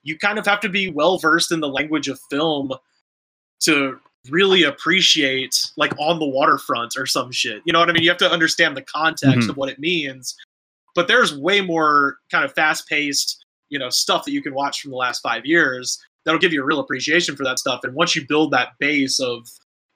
you 0.02 0.18
kind 0.18 0.38
of 0.38 0.46
have 0.46 0.60
to 0.60 0.68
be 0.68 0.88
well 0.90 1.18
versed 1.18 1.50
in 1.52 1.60
the 1.60 1.68
language 1.68 2.08
of 2.08 2.20
film 2.30 2.72
to 3.60 3.98
really 4.30 4.62
appreciate 4.64 5.54
like 5.76 5.92
on 5.98 6.18
the 6.18 6.26
waterfront 6.26 6.94
or 6.96 7.06
some 7.06 7.30
shit. 7.32 7.62
You 7.64 7.72
know 7.72 7.80
what 7.80 7.88
I 7.88 7.92
mean? 7.92 8.02
You 8.02 8.10
have 8.10 8.18
to 8.18 8.30
understand 8.30 8.76
the 8.76 8.82
context 8.82 9.46
Mhm. 9.46 9.50
of 9.50 9.56
what 9.56 9.68
it 9.68 9.78
means. 9.78 10.36
But 10.94 11.08
there's 11.08 11.36
way 11.36 11.60
more 11.60 12.18
kind 12.30 12.44
of 12.44 12.52
fast 12.54 12.88
paced, 12.88 13.44
you 13.68 13.78
know, 13.78 13.88
stuff 13.90 14.24
that 14.24 14.32
you 14.32 14.42
can 14.42 14.54
watch 14.54 14.80
from 14.80 14.90
the 14.90 14.96
last 14.96 15.20
five 15.20 15.44
years 15.46 15.98
that'll 16.24 16.40
give 16.40 16.52
you 16.52 16.62
a 16.62 16.64
real 16.64 16.80
appreciation 16.80 17.36
for 17.36 17.44
that 17.44 17.58
stuff. 17.58 17.80
And 17.84 17.94
once 17.94 18.16
you 18.16 18.26
build 18.26 18.50
that 18.52 18.70
base 18.80 19.20
of 19.20 19.46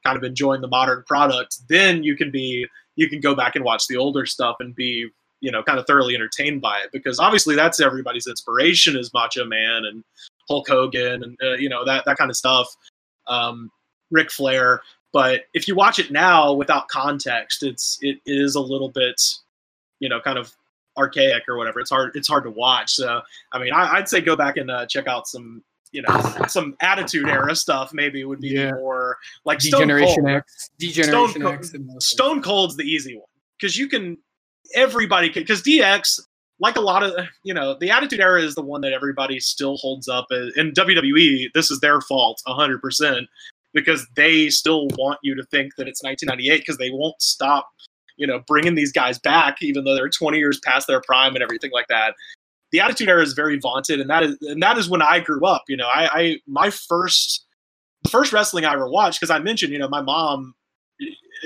kind 0.05 0.17
of 0.17 0.23
enjoying 0.25 0.61
the 0.61 0.69
modern 0.69 1.03
product, 1.07 1.57
then 1.69 2.03
you 2.05 2.17
can 2.17 2.31
be 2.31 2.67
you 3.01 3.09
can 3.09 3.19
go 3.19 3.35
back 3.35 3.57
and 3.57 3.65
watch 3.65 3.87
the 3.87 3.97
older 3.97 4.27
stuff 4.27 4.57
and 4.61 4.75
be 4.75 5.09
you 5.41 5.51
know 5.51 5.63
kind 5.63 5.79
of 5.79 5.87
thoroughly 5.87 6.15
entertained 6.15 6.61
by 6.61 6.79
it 6.81 6.91
because 6.93 7.19
obviously 7.19 7.57
that's 7.57 7.81
everybody's 7.81 8.27
inspiration 8.27 8.95
is 8.95 9.13
Macho 9.15 9.47
Man 9.47 9.87
and 9.87 10.05
Hulk 10.49 10.69
Hogan 10.69 11.25
and 11.25 11.39
uh, 11.43 11.55
you 11.55 11.71
know 11.71 11.83
that 11.87 12.05
that 12.05 12.19
kind 12.19 12.31
of 12.31 12.37
stuff. 12.37 12.69
Um, 13.27 13.71
Ric 14.11 14.31
Flair. 14.31 14.83
But 15.13 15.47
if 15.55 15.67
you 15.67 15.75
watch 15.75 15.99
it 15.99 16.11
now 16.11 16.53
without 16.53 16.89
context, 16.89 17.63
it's 17.63 17.99
it 18.03 18.19
is 18.27 18.55
a 18.55 18.61
little 18.61 18.91
bit, 18.91 19.21
you 19.99 20.09
know, 20.09 20.21
kind 20.21 20.39
of 20.39 20.53
archaic 20.99 21.49
or 21.49 21.57
whatever. 21.57 21.81
It's 21.81 21.91
hard 21.91 22.15
it's 22.15 22.29
hard 22.29 22.45
to 22.45 22.51
watch. 22.51 22.95
So 22.95 23.23
I 23.53 23.59
mean, 23.59 23.73
I, 23.73 23.95
I'd 23.95 24.09
say 24.09 24.21
go 24.21 24.37
back 24.37 24.59
and 24.59 24.71
uh, 24.71 24.87
check 24.87 25.07
out 25.07 25.27
some 25.27 25.63
you 25.93 26.03
know 26.03 26.21
some 26.49 26.75
Attitude 26.81 27.29
Era 27.29 27.55
stuff. 27.57 27.93
Maybe 27.93 28.25
would 28.25 28.41
be 28.41 28.49
Yeah. 28.51 28.73
more 28.73 29.19
like 29.45 29.61
Stone 29.61 29.81
D-Generation 29.83 30.25
Cold. 30.25 30.29
X. 30.37 30.71
D-Generation 30.79 31.41
Stone 31.41 31.55
X. 31.55 31.75
and 31.75 31.85
those 31.89 31.93
things. 31.93 32.07
Stone 32.07 32.43
Cold's 32.43 32.77
the 32.77 32.85
easy 32.85 33.17
one 33.17 33.27
because 33.59 33.77
you 33.77 33.89
can 33.89 34.17
everybody 34.75 35.29
can 35.31 35.43
because 35.43 35.63
DX 35.63 36.21
like 36.61 36.77
a 36.77 36.81
lot 36.81 37.03
of 37.03 37.13
you 37.43 37.55
know 37.55 37.77
the 37.81 37.91
Attitude 37.91 38.21
Era 38.21 38.43
is 38.43 38.55
the 38.55 38.63
one 38.63 38.81
that 38.83 38.93
everybody 38.93 39.41
still 39.41 39.77
holds 39.79 40.09
up 40.09 40.27
in 40.31 40.73
WWE. 40.73 41.47
This 41.55 41.71
is 41.71 41.81
their 41.81 42.01
fault, 42.03 42.41
hundred 42.47 42.81
percent, 42.81 43.27
because 43.73 44.07
they 44.15 44.49
still 44.51 44.87
want 44.99 45.19
you 45.23 45.35
to 45.35 45.43
think 45.45 45.75
that 45.77 45.89
it's 45.89 46.03
1998 46.03 46.59
because 46.59 46.79
they 46.79 46.91
won't 46.91 47.21
stop 47.21 47.69
you 48.17 48.27
know 48.27 48.41
bringing 48.47 48.75
these 48.75 48.93
guys 48.93 49.19
back 49.19 49.63
even 49.63 49.83
though 49.85 49.95
they're 49.95 50.11
20 50.11 50.37
years 50.37 50.61
past 50.63 50.87
their 50.87 51.01
prime 51.01 51.35
and 51.35 51.43
everything 51.43 51.71
like 51.73 51.87
that. 51.89 52.15
The 52.73 52.81
Attitude 52.81 53.09
Era 53.09 53.23
is 53.23 53.33
very 53.33 53.59
vaunted, 53.59 54.01
and 54.01 54.09
that 54.11 54.23
is 54.23 54.39
and 54.43 54.63
that 54.63 54.79
is 54.79 54.89
when 54.89 55.03
I 55.03 55.21
grew 55.21 55.45
up. 55.45 55.65
You 55.69 55.77
know, 55.77 55.89
I, 55.89 56.09
I 56.13 56.37
my 56.47 56.71
first 56.71 57.47
the 58.03 58.11
first 58.11 58.33
wrestling 58.33 58.65
I 58.65 58.73
ever 58.73 58.89
watched 58.89 59.21
because 59.21 59.31
I 59.31 59.39
mentioned 59.39 59.73
you 59.73 59.79
know 59.79 59.89
my 59.89 60.01
mom 60.01 60.55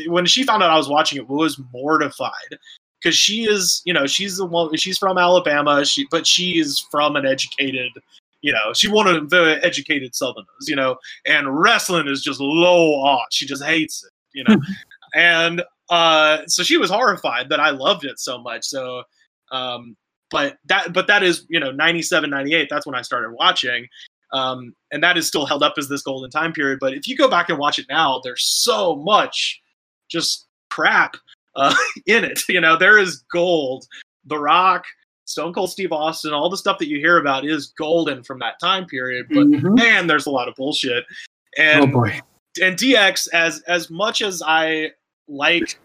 when 0.06 0.26
she 0.26 0.42
found 0.42 0.62
out 0.62 0.70
I 0.70 0.76
was 0.76 0.88
watching 0.88 1.18
it 1.18 1.28
was 1.28 1.60
mortified 1.72 2.58
because 3.00 3.16
she 3.16 3.44
is 3.44 3.82
you 3.84 3.92
know 3.92 4.06
she's 4.06 4.36
the 4.36 4.46
one 4.46 4.74
she's 4.76 4.98
from 4.98 5.18
Alabama 5.18 5.84
she 5.84 6.06
but 6.10 6.26
she 6.26 6.58
is 6.58 6.84
from 6.90 7.16
an 7.16 7.26
educated 7.26 7.92
you 8.42 8.52
know 8.52 8.72
she 8.72 8.88
one 8.88 9.06
of 9.06 9.30
the 9.30 9.58
educated 9.62 10.14
Southerners 10.14 10.68
you 10.68 10.76
know 10.76 10.96
and 11.26 11.60
wrestling 11.60 12.08
is 12.08 12.22
just 12.22 12.40
low 12.40 12.94
on 12.94 13.26
she 13.30 13.46
just 13.46 13.64
hates 13.64 14.04
it 14.04 14.12
you 14.32 14.44
know. 14.44 14.60
And 15.16 15.62
uh 15.90 16.38
so 16.48 16.64
she 16.64 16.76
was 16.76 16.90
horrified 16.90 17.48
that 17.50 17.60
I 17.60 17.70
loved 17.70 18.04
it 18.04 18.18
so 18.18 18.36
much. 18.36 18.64
So 18.64 19.04
um 19.52 19.96
but 20.34 20.58
that 20.66 20.92
but 20.92 21.06
that 21.06 21.22
is 21.22 21.46
you 21.48 21.58
know 21.60 21.70
97 21.70 22.28
98 22.28 22.68
that's 22.68 22.84
when 22.86 22.94
I 22.94 23.02
started 23.02 23.30
watching 23.32 23.86
um, 24.32 24.74
and 24.90 25.00
that 25.02 25.16
is 25.16 25.26
still 25.28 25.46
held 25.46 25.62
up 25.62 25.74
as 25.78 25.88
this 25.88 26.02
golden 26.02 26.28
time 26.28 26.52
period. 26.52 26.78
But 26.80 26.92
if 26.94 27.06
you 27.06 27.16
go 27.16 27.28
back 27.30 27.50
and 27.50 27.58
watch 27.58 27.78
it 27.78 27.86
now, 27.88 28.20
there's 28.24 28.42
so 28.44 28.96
much 28.96 29.62
just 30.10 30.46
crap 30.70 31.16
uh, 31.54 31.72
in 32.06 32.24
it. 32.24 32.42
You 32.48 32.60
know, 32.60 32.76
there 32.76 32.98
is 32.98 33.22
gold. 33.32 33.84
The 34.26 34.36
Rock, 34.38 34.84
Stone 35.26 35.52
Cold 35.52 35.70
Steve 35.70 35.92
Austin, 35.92 36.32
all 36.32 36.50
the 36.50 36.56
stuff 36.56 36.78
that 36.78 36.88
you 36.88 36.98
hear 36.98 37.18
about 37.18 37.44
is 37.46 37.68
golden 37.78 38.24
from 38.24 38.40
that 38.40 38.58
time 38.60 38.86
period. 38.86 39.26
But 39.28 39.46
Mhm. 39.46 39.76
man, 39.76 40.08
there's 40.08 40.26
a 40.26 40.30
lot 40.30 40.48
of 40.48 40.54
bullshit. 40.56 41.04
and 41.56 41.84
Oh 41.84 41.86
boy. 41.86 42.20
and 42.60 42.76
DX, 42.76 43.28
as 43.32 43.60
as 43.68 43.88
much 43.88 44.20
as 44.20 44.42
I 44.44 44.90
like 45.28 45.78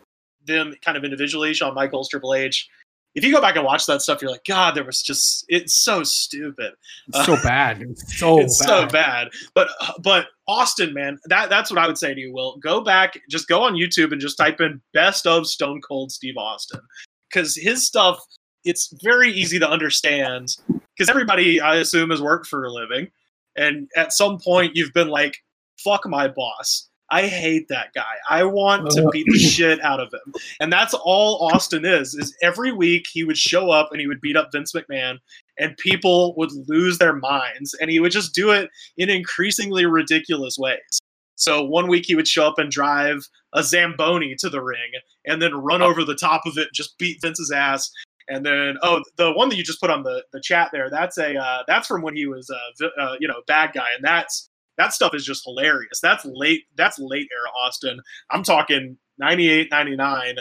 them 0.45 0.73
kind 0.83 0.97
of 0.97 1.03
individually, 1.03 1.53
Shawn 1.53 1.75
Michaels, 1.75 2.09
Triple 2.09 2.33
H. 2.33 2.67
If 3.15 3.23
you 3.23 3.33
go 3.33 3.41
back 3.41 3.55
and 3.55 3.65
watch 3.65 3.85
that 3.87 4.01
stuff, 4.01 4.21
you're 4.21 4.31
like, 4.31 4.45
God, 4.45 4.75
there 4.75 4.83
was 4.83 5.01
just 5.01 5.43
it's 5.47 5.73
so 5.73 6.03
stupid 6.03 6.73
It's 7.07 7.25
so 7.25 7.37
bad. 7.43 7.81
It's 7.81 8.17
so 8.17 8.39
it's 8.41 8.59
bad. 8.59 8.67
so 8.67 8.87
bad. 8.87 9.27
But 9.55 9.69
but 10.01 10.27
Austin, 10.47 10.93
man, 10.93 11.17
that 11.25 11.49
that's 11.49 11.71
what 11.71 11.79
I 11.79 11.87
would 11.87 11.97
say 11.97 12.13
to 12.13 12.19
you. 12.19 12.31
Will 12.33 12.57
go 12.57 12.81
back, 12.81 13.19
just 13.29 13.47
go 13.47 13.63
on 13.63 13.73
YouTube 13.73 14.11
and 14.11 14.21
just 14.21 14.37
type 14.37 14.61
in 14.61 14.81
"best 14.93 15.25
of 15.25 15.47
Stone 15.47 15.81
Cold 15.81 16.11
Steve 16.11 16.37
Austin" 16.37 16.81
because 17.29 17.55
his 17.55 17.85
stuff 17.85 18.19
it's 18.65 18.93
very 19.03 19.31
easy 19.31 19.57
to 19.59 19.69
understand 19.69 20.49
because 20.67 21.09
everybody 21.09 21.61
I 21.61 21.75
assume 21.77 22.09
has 22.09 22.21
worked 22.21 22.47
for 22.47 22.65
a 22.65 22.71
living, 22.71 23.07
and 23.55 23.89
at 23.95 24.13
some 24.13 24.37
point 24.39 24.75
you've 24.75 24.93
been 24.93 25.07
like, 25.09 25.35
"Fuck 25.83 26.07
my 26.07 26.27
boss." 26.27 26.88
I 27.11 27.27
hate 27.27 27.67
that 27.69 27.93
guy. 27.93 28.15
I 28.29 28.43
want 28.43 28.89
to 28.91 29.09
beat 29.11 29.25
the 29.27 29.39
shit 29.39 29.81
out 29.81 29.99
of 29.99 30.13
him. 30.13 30.33
And 30.59 30.71
that's 30.71 30.93
all 30.93 31.49
Austin 31.51 31.85
is. 31.85 32.13
Is 32.13 32.35
every 32.41 32.71
week 32.71 33.07
he 33.11 33.23
would 33.23 33.37
show 33.37 33.71
up 33.71 33.89
and 33.91 33.99
he 33.99 34.07
would 34.07 34.21
beat 34.21 34.37
up 34.37 34.49
Vince 34.51 34.73
McMahon 34.73 35.17
and 35.57 35.75
people 35.77 36.35
would 36.37 36.51
lose 36.67 36.97
their 36.97 37.15
minds 37.15 37.73
and 37.81 37.89
he 37.89 37.99
would 37.99 38.11
just 38.11 38.33
do 38.33 38.51
it 38.51 38.69
in 38.97 39.09
increasingly 39.09 39.85
ridiculous 39.85 40.57
ways. 40.57 40.99
So 41.35 41.63
one 41.63 41.87
week 41.87 42.05
he 42.05 42.15
would 42.15 42.27
show 42.27 42.45
up 42.45 42.59
and 42.59 42.69
drive 42.69 43.27
a 43.53 43.63
Zamboni 43.63 44.35
to 44.39 44.49
the 44.49 44.61
ring 44.61 44.91
and 45.25 45.41
then 45.41 45.55
run 45.55 45.81
over 45.81 46.03
the 46.03 46.15
top 46.15 46.41
of 46.45 46.57
it, 46.57 46.67
just 46.73 46.97
beat 46.97 47.21
Vince's 47.21 47.51
ass. 47.51 47.89
And 48.27 48.45
then, 48.45 48.77
oh, 48.83 49.01
the 49.15 49.31
one 49.31 49.49
that 49.49 49.55
you 49.55 49.63
just 49.63 49.81
put 49.81 49.89
on 49.89 50.03
the, 50.03 50.23
the 50.33 50.41
chat 50.41 50.69
there, 50.71 50.89
that's 50.89 51.17
a 51.17 51.35
uh, 51.35 51.63
that's 51.65 51.87
from 51.87 52.03
when 52.03 52.15
he 52.15 52.27
was 52.27 52.51
a 52.51 53.01
uh, 53.01 53.15
you 53.19 53.27
know 53.27 53.41
bad 53.47 53.71
guy, 53.73 53.87
and 53.95 54.03
that's 54.03 54.48
that 54.79 54.93
stuff 54.93 55.13
is 55.13 55.23
just 55.23 55.43
hilarious. 55.45 55.99
That's 56.01 56.25
late. 56.25 56.63
That's 56.75 56.97
late 56.97 57.27
era 57.31 57.49
Austin. 57.63 57.99
I'm 58.31 58.41
talking 58.41 58.97
98, 59.19 59.69
99. 59.69 60.37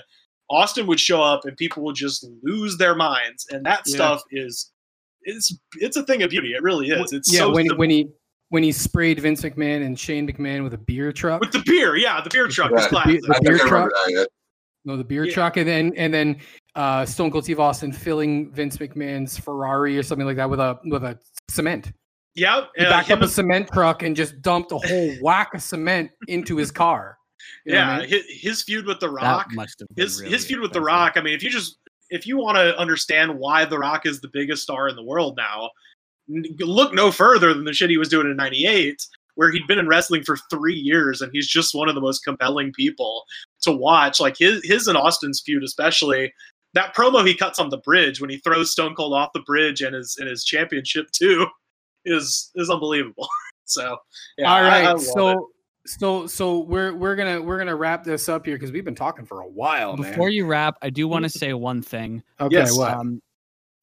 Austin 0.50 0.86
would 0.86 0.98
show 0.98 1.20
up 1.22 1.44
and 1.44 1.54
people 1.58 1.82
would 1.84 1.96
just 1.96 2.26
lose 2.42 2.78
their 2.78 2.94
minds, 2.94 3.46
and 3.50 3.66
that 3.66 3.82
Yeah. 3.86 3.94
stuff 3.96 4.22
is 4.30 4.72
it's 5.22 5.54
it's 5.74 5.96
a 5.98 6.04
thing 6.04 6.22
of 6.22 6.30
beauty. 6.30 6.54
It 6.54 6.62
really 6.62 6.88
is. 6.88 7.12
It's 7.12 7.30
yeah, 7.30 7.40
so 7.40 7.50
when 7.52 7.64
simple. 7.66 7.78
when 7.78 7.90
he 7.90 8.08
when 8.50 8.62
he 8.62 8.72
sprayed 8.72 9.20
Vince 9.20 9.42
McMahon 9.42 9.84
and 9.84 9.98
Shane 9.98 10.26
McMahon 10.26 10.62
with 10.64 10.72
a 10.72 10.78
beer 10.78 11.12
truck. 11.12 11.40
with 11.40 11.52
the 11.52 11.62
beer, 11.66 11.96
yeah, 11.96 12.22
the 12.22 12.30
beer 12.30 12.48
truck 12.48 12.70
was 12.70 12.80
Yeah, 12.84 12.86
the 12.86 12.90
classic. 12.94 13.20
beer- 13.20 13.30
I 13.30 13.34
think 13.34 13.44
beer 13.46 13.54
I 13.56 13.64
remember 13.64 13.90
truck? 13.90 14.06
that. 14.06 14.12
yeah. 14.14 14.24
No, 14.86 14.96
the 14.96 15.04
beer 15.04 15.24
Yeah. 15.26 15.34
truck, 15.34 15.56
and 15.58 15.68
then 15.68 15.92
and 15.96 16.14
then 16.14 16.36
uh, 16.76 17.04
Stone 17.04 17.30
Cold 17.32 17.44
Steve 17.44 17.60
Austin 17.60 17.92
filling 17.92 18.50
Vince 18.52 18.76
McMahon's 18.78 19.36
Ferrari 19.36 19.98
or 19.98 20.02
something 20.02 20.26
like 20.26 20.36
that 20.36 20.48
with 20.48 20.60
a 20.60 20.78
with 20.84 21.02
a 21.04 21.18
cement. 21.50 21.92
Yeah, 22.38 22.64
He 22.76 22.84
backed 22.84 23.08
him 23.08 23.18
up 23.18 23.20
a 23.20 23.24
and- 23.24 23.32
cement 23.32 23.68
truck 23.72 24.02
and 24.02 24.14
just 24.16 24.40
dumped 24.42 24.72
a 24.72 24.78
whole 24.86 25.12
whack 25.22 25.54
of 25.54 25.62
cement 25.62 26.10
into 26.28 26.56
his 26.56 26.70
car. 26.70 27.16
You 27.64 27.74
yeah. 27.74 27.90
I 27.90 28.00
mean? 28.00 28.08
His, 28.08 28.24
his 28.28 28.62
feud 28.62 28.86
with 28.86 29.00
The 29.00 29.10
Rock, 29.10 29.48
That 29.50 29.54
must 29.56 29.80
have 29.80 29.88
been 29.94 30.04
his 30.04 30.20
really 30.20 30.32
his 30.32 30.44
feud 30.46 30.60
with 30.60 30.72
The. 30.72 30.80
Rock. 30.80 31.14
I 31.16 31.20
mean, 31.20 31.34
if 31.34 31.42
you 31.42 31.50
just 31.50 31.78
if 32.10 32.26
you 32.26 32.36
want 32.38 32.56
to 32.56 32.76
understand 32.78 33.38
why 33.38 33.64
The 33.64 33.78
Rock 33.78 34.06
is 34.06 34.20
the 34.20 34.28
biggest 34.32 34.62
star 34.62 34.88
in 34.88 34.96
the 34.96 35.02
world 35.04 35.36
now, 35.36 35.70
look 36.60 36.92
no 36.94 37.10
further 37.10 37.54
than 37.54 37.64
the 37.64 37.72
shit 37.72 37.90
he 37.90 37.96
was 37.98 38.08
doing 38.08 38.26
in 38.26 38.36
'98, 38.36 38.96
where 39.34 39.50
he'd 39.50 39.66
been 39.66 39.78
in 39.78 39.88
wrestling 39.88 40.22
for 40.24 40.36
three 40.50 40.74
years, 40.74 41.22
and 41.22 41.30
he's 41.32 41.48
just 41.48 41.74
one 41.74 41.88
of 41.88 41.94
the 41.94 42.00
most 42.00 42.24
compelling 42.24 42.72
people 42.72 43.24
to 43.62 43.72
watch. 43.72 44.20
Like 44.20 44.36
his 44.36 44.60
his 44.64 44.88
and 44.88 44.96
Austin's 44.98 45.40
feud, 45.40 45.62
especially 45.62 46.32
that 46.74 46.94
promo 46.94 47.26
he 47.26 47.34
cuts 47.34 47.58
on 47.58 47.70
the 47.70 47.78
bridge 47.78 48.20
when 48.20 48.30
he 48.30 48.38
throws 48.38 48.72
Stone 48.72 48.94
Cold 48.94 49.14
off 49.14 49.30
the 49.34 49.40
bridge 49.40 49.80
and 49.80 49.94
his 49.94 50.16
and 50.18 50.28
his 50.28 50.44
championship 50.44 51.10
too, 51.12 51.46
is 52.08 52.50
is 52.54 52.70
unbelievable. 52.70 53.28
so 53.64 53.96
yeah, 54.36 54.50
All 54.50 54.64
I- 54.64 54.80
I 54.80 54.82
love 54.92 55.00
it. 55.00 55.04
so 55.04 55.50
so 55.86 56.26
so 56.26 56.58
we're 56.60 56.94
we're 56.94 57.16
gonna 57.16 57.40
we're 57.40 57.58
gonna 57.58 57.76
wrap 57.76 58.04
this 58.04 58.28
up 58.28 58.44
here 58.44 58.56
because 58.56 58.72
we've 58.72 58.84
been 58.84 58.94
talking 58.94 59.24
for 59.24 59.40
a 59.40 59.48
while, 59.48 59.96
man. 59.96 60.10
Before 60.10 60.28
you 60.28 60.44
wrap, 60.46 60.76
I 60.82 60.90
do 60.90 61.08
want 61.08 61.24
to 61.24 61.30
say 61.30 61.52
one 61.54 61.80
thing. 61.82 62.22
okay, 62.40 62.54
Yes, 62.56 62.76
what? 62.76 62.92
Um, 62.92 63.20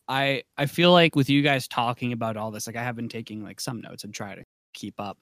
I 0.07 0.43
I 0.57 0.67
feel 0.67 0.91
like 0.91 1.15
with 1.15 1.29
you 1.29 1.41
guys 1.41 1.67
talking 1.67 2.13
about 2.13 2.37
all 2.37 2.51
this, 2.51 2.67
like 2.67 2.75
I 2.75 2.83
have 2.83 2.95
been 2.95 3.09
taking 3.09 3.43
like 3.43 3.59
some 3.59 3.81
notes 3.81 4.03
and 4.03 4.13
try 4.13 4.35
to 4.35 4.43
keep 4.73 4.99
up. 4.99 5.17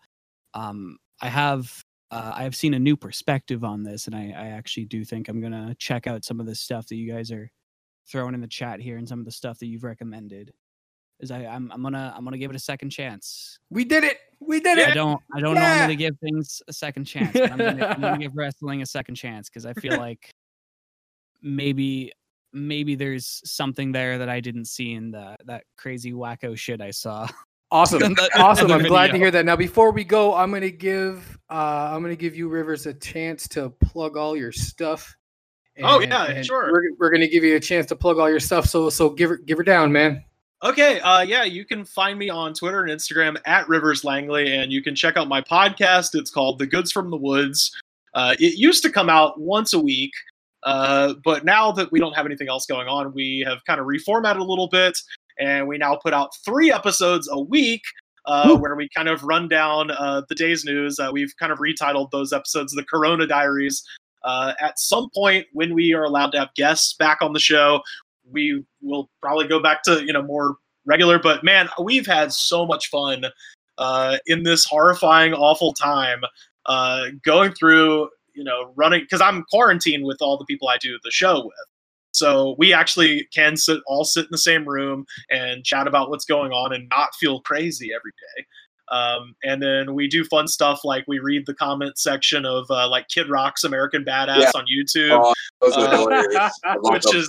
Um, 0.53 0.97
I 1.21 1.29
have 1.29 1.83
uh, 2.11 2.33
I 2.35 2.43
have 2.43 2.55
seen 2.55 2.73
a 2.73 2.79
new 2.79 2.97
perspective 2.97 3.63
on 3.63 3.83
this, 3.83 4.07
and 4.07 4.15
I 4.15 4.33
I 4.37 4.47
actually 4.47 4.85
do 4.85 5.05
think 5.05 5.29
I'm 5.29 5.39
gonna 5.41 5.73
check 5.79 6.05
out 6.05 6.25
some 6.25 6.41
of 6.41 6.45
the 6.47 6.55
stuff 6.55 6.87
that 6.87 6.95
you 6.95 7.09
guys 7.11 7.31
are 7.31 7.49
throwing 8.11 8.33
in 8.33 8.41
the 8.41 8.47
chat 8.47 8.81
here 8.81 8.97
and 8.97 9.07
some 9.07 9.19
of 9.19 9.25
the 9.25 9.31
stuff 9.31 9.57
that 9.59 9.67
you've 9.67 9.85
recommended. 9.85 10.51
Is 11.23 11.31
I 11.31 11.45
I'm 11.45 11.71
I'm 11.71 11.81
gonna 11.81 12.13
I'm 12.15 12.23
gonna 12.23 12.37
give 12.37 12.51
it 12.51 12.55
a 12.55 12.59
second 12.59 12.89
chance. 12.89 13.57
we 13.69 13.85
did 13.85 14.03
it. 14.03 14.17
We 14.39 14.59
did 14.59 14.77
it. 14.77 14.89
I 14.89 14.91
it. 14.91 14.93
don't 14.93 15.21
I 15.33 15.39
don't 15.39 15.55
Yeah. 15.55 15.77
normally 15.77 15.95
give 15.95 16.17
things 16.19 16.61
a 16.67 16.73
second 16.73 17.05
chance. 17.05 17.31
But 17.33 17.51
I'm, 17.51 17.57
gonna, 17.57 17.85
I'm 17.85 18.01
gonna 18.01 18.17
give 18.19 18.35
wrestling 18.35 18.81
a 18.81 18.85
second 18.85 19.15
chance 19.15 19.49
because 19.49 19.65
I 19.65 19.73
feel 19.73 19.97
like 19.97 20.29
maybe 21.41 22.11
maybe 22.51 22.95
there's 22.95 23.41
something 23.45 23.91
there 23.91 24.17
that 24.17 24.29
I 24.29 24.39
didn't 24.39 24.65
see 24.65 24.93
in 24.93 25.11
the 25.11 25.35
that 25.45 25.63
crazy 25.77 26.11
wacko 26.11 26.57
shit 26.57 26.81
I 26.81 26.91
saw. 26.91 27.27
Awesome. 27.71 28.15
Awesome. 28.35 28.71
I'm 28.71 28.83
glad 28.83 29.11
to 29.11 29.17
hear 29.17 29.31
that. 29.31 29.45
Now, 29.45 29.55
before 29.55 29.91
we 29.91 30.03
go, 30.03 30.35
I'm 30.35 30.51
gonna 30.51 30.69
give 30.69 31.39
uh, 31.49 31.89
I'm 31.91 32.01
gonna 32.03 32.15
give 32.15 32.35
you 32.35 32.47
Rivers 32.49 32.85
a 32.85 32.93
chance 32.93 33.47
to 33.49 33.69
plug 33.69 34.15
all 34.17 34.37
your 34.37 34.51
stuff. 34.51 35.15
Oh, 35.81 35.99
yeah, 36.01 36.43
sure. 36.43 36.71
We're, 36.71 36.83
we're 36.99 37.09
gonna 37.09 37.27
give 37.27 37.43
you 37.43 37.55
a 37.55 37.59
chance 37.59 37.87
to 37.87 37.95
plug 37.95 38.19
all 38.19 38.29
your 38.29 38.39
stuff. 38.39 38.67
So 38.67 38.91
so 38.91 39.09
give 39.09 39.31
her 39.31 39.37
give 39.37 39.57
her 39.57 39.63
down, 39.63 39.91
man. 39.91 40.23
Okay, 40.63 41.01
uh, 41.01 41.19
yeah, 41.19 41.43
you 41.43 41.65
can 41.65 41.83
find 41.83 42.17
me 42.17 42.29
on 42.29 42.53
Twitter 42.53 42.81
and 42.81 42.89
Instagram 42.89 43.35
at 43.45 43.67
Rivers 43.67 44.05
Langley, 44.05 44.55
and 44.55 44.71
you 44.71 44.81
can 44.81 44.95
check 44.95 45.17
out 45.17 45.27
my 45.27 45.41
podcast. 45.41 46.15
It's 46.15 46.31
called 46.31 46.57
The 46.57 46.65
Goods 46.65 46.89
from 46.89 47.11
the 47.11 47.17
Woods. 47.17 47.77
Uh, 48.13 48.33
it 48.39 48.57
used 48.57 48.81
to 48.83 48.89
come 48.89 49.09
out 49.09 49.37
once 49.41 49.73
a 49.73 49.79
week, 49.79 50.13
uh, 50.63 51.15
but 51.25 51.43
now 51.43 51.73
that 51.73 51.91
we 51.91 51.99
don't 51.99 52.13
have 52.13 52.25
anything 52.25 52.47
else 52.47 52.65
going 52.65 52.87
on, 52.87 53.13
we 53.13 53.43
have 53.45 53.57
kind 53.65 53.81
of 53.81 53.87
reformatted 53.87 54.39
a 54.39 54.43
little 54.43 54.69
bit, 54.69 54.97
and 55.37 55.67
we 55.67 55.77
now 55.77 55.97
put 55.97 56.13
out 56.13 56.29
three 56.45 56.71
episodes 56.71 57.27
a 57.29 57.39
week. 57.39 57.81
Uh, 58.25 58.55
where 58.55 58.73
we 58.73 58.87
kind 58.95 59.09
of 59.09 59.21
run 59.21 59.49
down 59.49 59.91
uh, 59.91 60.21
the 60.29 60.35
day's 60.35 60.63
news. 60.63 60.97
Uh, 60.97 61.09
we've 61.11 61.35
kind 61.37 61.51
of 61.51 61.59
retitled 61.59 62.09
those 62.11 62.31
episodes 62.31 62.71
the 62.71 62.81
Corona 62.85 63.27
Diaries. 63.27 63.83
Uh, 64.23 64.53
at 64.61 64.79
some 64.79 65.09
point, 65.13 65.45
when 65.51 65.73
we 65.73 65.93
are 65.93 66.05
allowed 66.05 66.31
to 66.31 66.39
have 66.39 66.53
guests 66.55 66.93
back 66.93 67.17
on 67.21 67.33
the 67.33 67.39
show, 67.39 67.81
we 68.31 68.63
will 68.81 69.09
probably 69.21 69.47
go 69.47 69.61
back 69.61 69.83
to 69.83 70.03
you 70.05 70.13
know 70.13 70.21
more 70.21 70.55
regular 70.85 71.19
but 71.19 71.43
man 71.43 71.67
we've 71.81 72.07
had 72.07 72.31
so 72.31 72.65
much 72.65 72.89
fun 72.89 73.25
uh, 73.77 74.17
in 74.27 74.43
this 74.43 74.65
horrifying 74.65 75.33
awful 75.33 75.73
time 75.73 76.21
uh, 76.67 77.05
going 77.25 77.51
through 77.53 78.09
you 78.33 78.43
know 78.43 78.71
running 78.75 79.01
because 79.01 79.21
i'm 79.21 79.43
quarantined 79.51 80.03
with 80.05 80.17
all 80.21 80.37
the 80.37 80.45
people 80.45 80.67
i 80.67 80.77
do 80.77 80.97
the 81.03 81.11
show 81.11 81.43
with 81.43 81.53
so 82.11 82.55
we 82.57 82.71
actually 82.73 83.27
can 83.33 83.55
sit 83.57 83.79
all 83.87 84.03
sit 84.03 84.21
in 84.25 84.29
the 84.31 84.37
same 84.37 84.67
room 84.67 85.05
and 85.29 85.63
chat 85.63 85.87
about 85.87 86.09
what's 86.09 86.25
going 86.25 86.51
on 86.51 86.73
and 86.73 86.87
not 86.89 87.09
feel 87.15 87.41
crazy 87.41 87.91
every 87.95 88.11
day 88.11 88.45
um, 88.91 89.33
and 89.43 89.61
then 89.63 89.95
we 89.95 90.07
do 90.07 90.23
fun 90.25 90.47
stuff 90.47 90.81
like 90.83 91.05
we 91.07 91.17
read 91.19 91.45
the 91.45 91.53
comment 91.53 91.97
section 91.97 92.45
of 92.45 92.65
uh, 92.69 92.87
like 92.89 93.07
kid 93.07 93.29
rock's 93.29 93.63
american 93.63 94.03
badass 94.03 94.41
Yeah. 94.41 94.51
on 94.55 94.65
youtube 94.65 95.33
Oh, 95.61 95.71
Uh, 95.71 95.97
hilarious. 95.97 96.59
I 96.65 96.75
love 96.75 96.93
which 96.93 97.15
is-. 97.15 97.27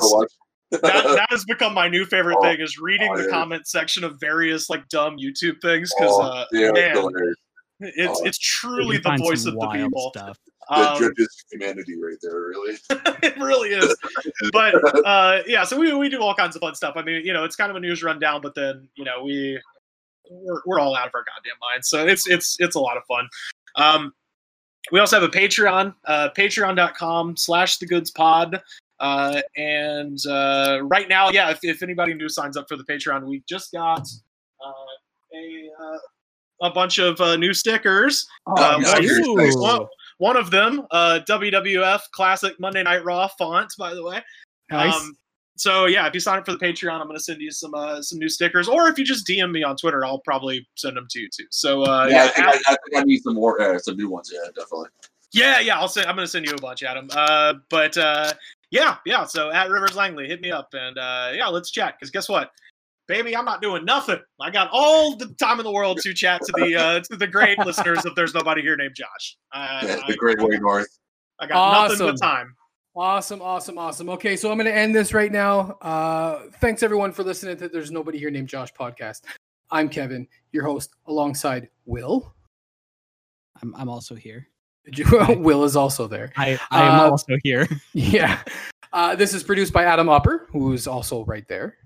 That, 0.71 0.81
that 0.83 1.27
has 1.31 1.45
become 1.45 1.75
my 1.75 1.89
new 1.89 2.05
favorite 2.05 2.37
Oh, 2.39 2.43
thing 2.43 2.61
is 2.61 2.79
reading 2.79 3.11
oh, 3.13 3.17
the 3.17 3.25
yeah. 3.25 3.31
comment 3.31 3.67
section 3.67 4.05
of 4.05 4.19
various 4.21 4.69
like 4.71 4.89
dumb 4.89 5.17
YouTube 5.19 5.61
things 5.61 5.93
because 5.99 6.13
Oh, 6.15 6.23
uh, 6.23 6.45
yeah, 6.53 6.71
man, 6.73 6.97
hilarious. 6.97 7.37
it's 7.81 8.21
Oh. 8.21 8.25
it's 8.27 8.39
truly 8.39 8.99
the 8.99 9.17
voice 9.19 9.47
of 9.47 9.55
the 9.55 9.69
people. 9.69 10.11
Stuff. 10.15 10.39
The 10.71 10.75
Um, 10.77 10.99
judge's 10.99 11.45
humanity 11.53 11.95
right 12.03 12.17
there, 12.23 12.41
really. 12.41 12.77
it 13.23 13.37
really 13.37 13.69
is. 13.71 13.95
But 14.53 14.75
uh, 15.07 15.43
yeah, 15.47 15.65
so 15.65 15.79
we 15.79 15.93
we 15.95 16.09
do 16.09 16.23
all 16.23 16.35
kinds 16.35 16.57
of 16.57 16.61
fun 16.61 16.75
stuff. 16.75 16.95
I 16.97 17.03
mean, 17.03 17.25
you 17.25 17.33
know, 17.35 17.45
it's 17.45 17.57
kind 17.57 17.71
of 17.71 17.77
a 17.77 17.81
news 17.81 18.03
rundown, 18.03 18.41
but 18.41 18.55
then 18.55 18.89
you 18.95 19.05
know 19.05 19.23
we 19.25 19.61
we're, 20.31 20.63
we're 20.65 20.81
all 20.81 20.97
out 20.97 21.07
of 21.07 21.15
our 21.15 21.23
goddamn 21.25 21.59
minds, 21.61 21.89
so 21.89 22.07
it's 22.07 22.27
it's 22.27 22.57
it's 22.61 22.77
a 22.77 22.81
lot 22.81 22.97
of 22.97 23.03
fun. 23.05 23.29
Um, 23.77 24.15
we 24.93 25.01
also 25.01 25.19
have 25.21 25.29
a 25.29 25.33
Patreon, 25.33 25.95
uh, 26.07 26.29
patreon.com 26.37 27.37
slash 27.37 27.79
the 27.79 27.87
goods 27.87 28.11
pod. 28.11 28.63
Uh, 29.01 29.41
and 29.57 30.19
uh, 30.27 30.79
right 30.85 31.09
now, 31.09 31.31
yeah, 31.31 31.51
if, 31.51 31.59
if 31.63 31.83
anybody 31.83 32.15
new 32.15 32.29
signs 32.29 32.57
up 32.57 32.67
for 32.69 32.77
the 32.77 32.85
Patreon, 32.85 33.25
we 33.27 33.43
just 33.49 33.73
got 33.73 34.01
uh, 34.65 35.35
a 35.37 35.69
uh, 35.83 35.99
a 36.63 36.71
bunch 36.71 36.99
of 36.99 37.21
uh, 37.21 37.37
new 37.37 37.53
stickers. 37.53 38.27
Oh, 38.47 38.55
Uh, 38.57 38.79
nice. 38.79 38.95
one- 39.27 39.37
Nice. 39.37 39.57
one- 39.57 39.87
One 40.19 40.37
of 40.37 40.51
them, 40.53 40.87
uh, 40.93 41.19
WWF 41.29 42.01
Classic 42.13 42.55
Monday 42.61 42.85
Night 42.85 43.05
Raw 43.05 43.27
font, 43.37 43.73
by 43.77 43.93
the 43.95 44.03
way. 44.05 44.21
Nice. 44.71 44.95
Um, 44.95 45.17
so 45.57 45.87
yeah, 45.87 46.07
if 46.07 46.15
you 46.15 46.21
sign 46.21 46.39
up 46.39 46.47
for 46.47 46.53
the 46.53 46.59
Patreon, 46.59 47.01
I'm 47.01 47.07
going 47.09 47.17
to 47.17 47.23
send 47.23 47.41
you 47.41 47.51
some 47.51 47.75
uh, 47.75 48.01
some 48.01 48.19
new 48.21 48.29
stickers, 48.29 48.69
or 48.69 48.89
if 48.89 48.97
you 48.99 49.05
just 49.05 49.27
DM 49.27 49.51
me 49.51 49.65
on 49.65 49.77
Twitter, 49.77 50.05
I'll 50.05 50.21
probably 50.21 50.67
send 50.77 50.97
them 50.97 51.07
to 51.11 51.21
you 51.21 51.29
too. 51.37 51.47
So 51.51 51.83
uh, 51.83 52.07
yeah, 52.09 52.31
yeah, 52.37 52.49
I 52.49 52.53
think 52.53 52.69
I, 52.69 52.73
I 52.73 52.77
think 52.89 53.03
I 53.03 53.05
need 53.05 53.23
some 53.23 53.35
more, 53.35 53.61
uh, 53.61 53.79
some 53.81 53.97
new 53.97 54.09
ones. 54.09 54.31
Yeah, 54.33 54.49
definitely. 54.57 54.89
yeah, 55.33 55.59
yeah, 55.61 55.79
I'll 55.79 55.89
send. 55.89 56.07
I'm 56.07 56.15
going 56.17 56.27
to 56.27 56.31
send 56.31 56.47
you 56.47 56.55
a 56.55 56.61
bunch, 56.61 56.83
Adam. 56.85 57.09
Uh, 57.13 57.55
but 57.71 57.97
uh, 57.99 58.33
yeah, 58.75 58.97
yeah. 59.07 59.25
So 59.25 59.51
at 59.51 59.71
Rivers 59.71 59.95
Langley, 59.95 60.27
hit 60.27 60.41
me 60.41 60.51
up, 60.51 60.69
and 60.75 60.99
uh, 60.99 61.31
yeah, 61.33 61.47
let's 61.47 61.71
chat. 61.71 61.95
Because 61.97 62.11
guess 62.11 62.29
what, 62.29 62.51
baby, 63.07 63.37
I'm 63.37 63.45
not 63.45 63.63
doing 63.63 63.85
nothing. 63.85 64.19
I 64.41 64.51
got 64.51 64.69
all 64.73 65.17
the 65.17 65.29
time 65.35 65.61
in 65.61 65.65
the 65.65 65.73
world 65.73 65.99
to 66.03 66.13
chat 66.13 66.41
to 66.43 66.53
the 66.57 66.75
uh, 66.77 67.01
to 67.01 67.17
the 67.17 67.27
great 67.27 67.59
listeners. 67.65 68.05
If 68.05 68.15
there's 68.17 68.35
nobody 68.35 68.61
here 68.63 68.77
named 68.77 68.97
Josh, 68.97 69.37
I, 69.53 69.87
Yeah, 69.87 70.01
the 70.09 70.17
Great 70.17 70.41
Way 70.43 70.59
North. 70.59 70.89
I 71.39 71.47
got 71.47 71.89
nothing 71.89 72.03
Awesome. 72.07 72.17
but 72.17 72.21
time. 72.21 72.55
Awesome, 72.97 73.43
awesome, 73.43 73.79
awesome. 73.79 74.09
Okay, 74.11 74.37
so 74.37 74.53
I'm 74.53 74.57
going 74.57 74.71
to 74.71 74.77
end 74.77 74.95
this 74.95 75.13
right 75.13 75.33
now. 75.33 75.73
Uh, 75.83 76.43
thanks 76.61 76.83
everyone 76.85 77.11
for 77.11 77.25
listening 77.25 77.57
to 77.57 77.69
There's 77.69 77.91
Nobody 77.91 78.19
Here 78.19 78.31
Named 78.31 78.49
Josh 78.49 78.73
podcast. 78.73 79.23
I'm 79.71 79.89
Kevin, 79.89 80.29
your 80.53 80.65
host, 80.65 80.91
alongside 81.07 81.69
Will. 81.87 82.35
I'm 83.63 83.75
I'm 83.77 83.89
also 83.89 84.15
here. 84.15 84.49
Will 85.37 85.65
is 85.65 85.77
also 85.77 86.07
there. 86.07 86.33
I 86.37 86.59
I 86.71 86.83
am 86.83 87.01
Uh, 87.01 87.11
also 87.11 87.37
here. 87.43 87.67
Yeah. 87.93 88.41
Uh, 88.93 89.17
this 89.17 89.35
is 89.35 89.43
produced 89.43 89.73
by 89.73 89.85
Adam 89.85 90.09
Upper, 90.09 90.47
who's 90.53 90.87
also 90.87 91.25
right 91.25 91.47
there. 91.49 91.77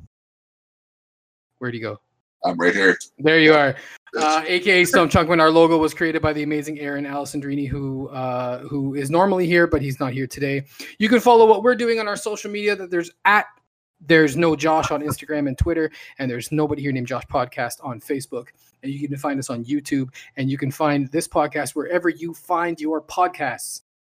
Where'd 1.58 1.74
he 1.74 1.80
go? 1.80 2.00
I'm 2.44 2.56
right 2.58 2.74
here. 2.74 2.96
There 3.18 3.40
you 3.40 3.52
are. 3.54 3.74
Uh, 4.16 4.42
AKA 4.46 4.84
Stone 4.84 5.08
Chunkman. 5.08 5.40
Our 5.40 5.50
logo 5.50 5.76
was 5.76 5.92
created 5.92 6.22
by 6.22 6.32
the 6.32 6.42
amazing 6.42 6.78
Aaron 6.78 7.04
Alessandrini, 7.04 7.66
who 7.68 8.08
uh, 8.10 8.60
who 8.60 8.94
is 8.94 9.10
normally 9.10 9.46
here, 9.46 9.66
but 9.66 9.82
he's 9.82 9.98
not 9.98 10.12
here 10.12 10.26
today. 10.26 10.64
You 10.98 11.08
can 11.08 11.18
follow 11.20 11.46
what 11.46 11.62
we're 11.62 11.74
doing 11.74 11.98
on 11.98 12.06
our 12.08 12.16
social 12.16 12.50
media. 12.50 12.76
That 12.76 12.90
there's 12.90 13.10
at 13.24 13.46
there's 14.00 14.36
no 14.36 14.54
Josh 14.56 14.90
on 14.90 15.02
Instagram 15.02 15.48
and 15.48 15.58
Twitter, 15.58 15.90
and 16.18 16.30
there's 16.30 16.52
nobody 16.52 16.82
here 16.82 16.92
named 16.92 17.06
Josh 17.06 17.24
Podcast 17.26 17.84
on 17.84 18.00
Facebook. 18.00 18.48
And 18.82 18.92
you 18.92 19.08
can 19.08 19.16
find 19.16 19.38
us 19.38 19.50
on 19.50 19.64
YouTube, 19.64 20.08
and 20.36 20.50
you 20.50 20.56
can 20.56 20.70
find 20.70 21.08
this 21.08 21.26
podcast 21.26 21.74
wherever 21.74 22.08
you 22.08 22.32
find 22.32 22.80
your 22.80 23.02
podcasts. 23.02 23.82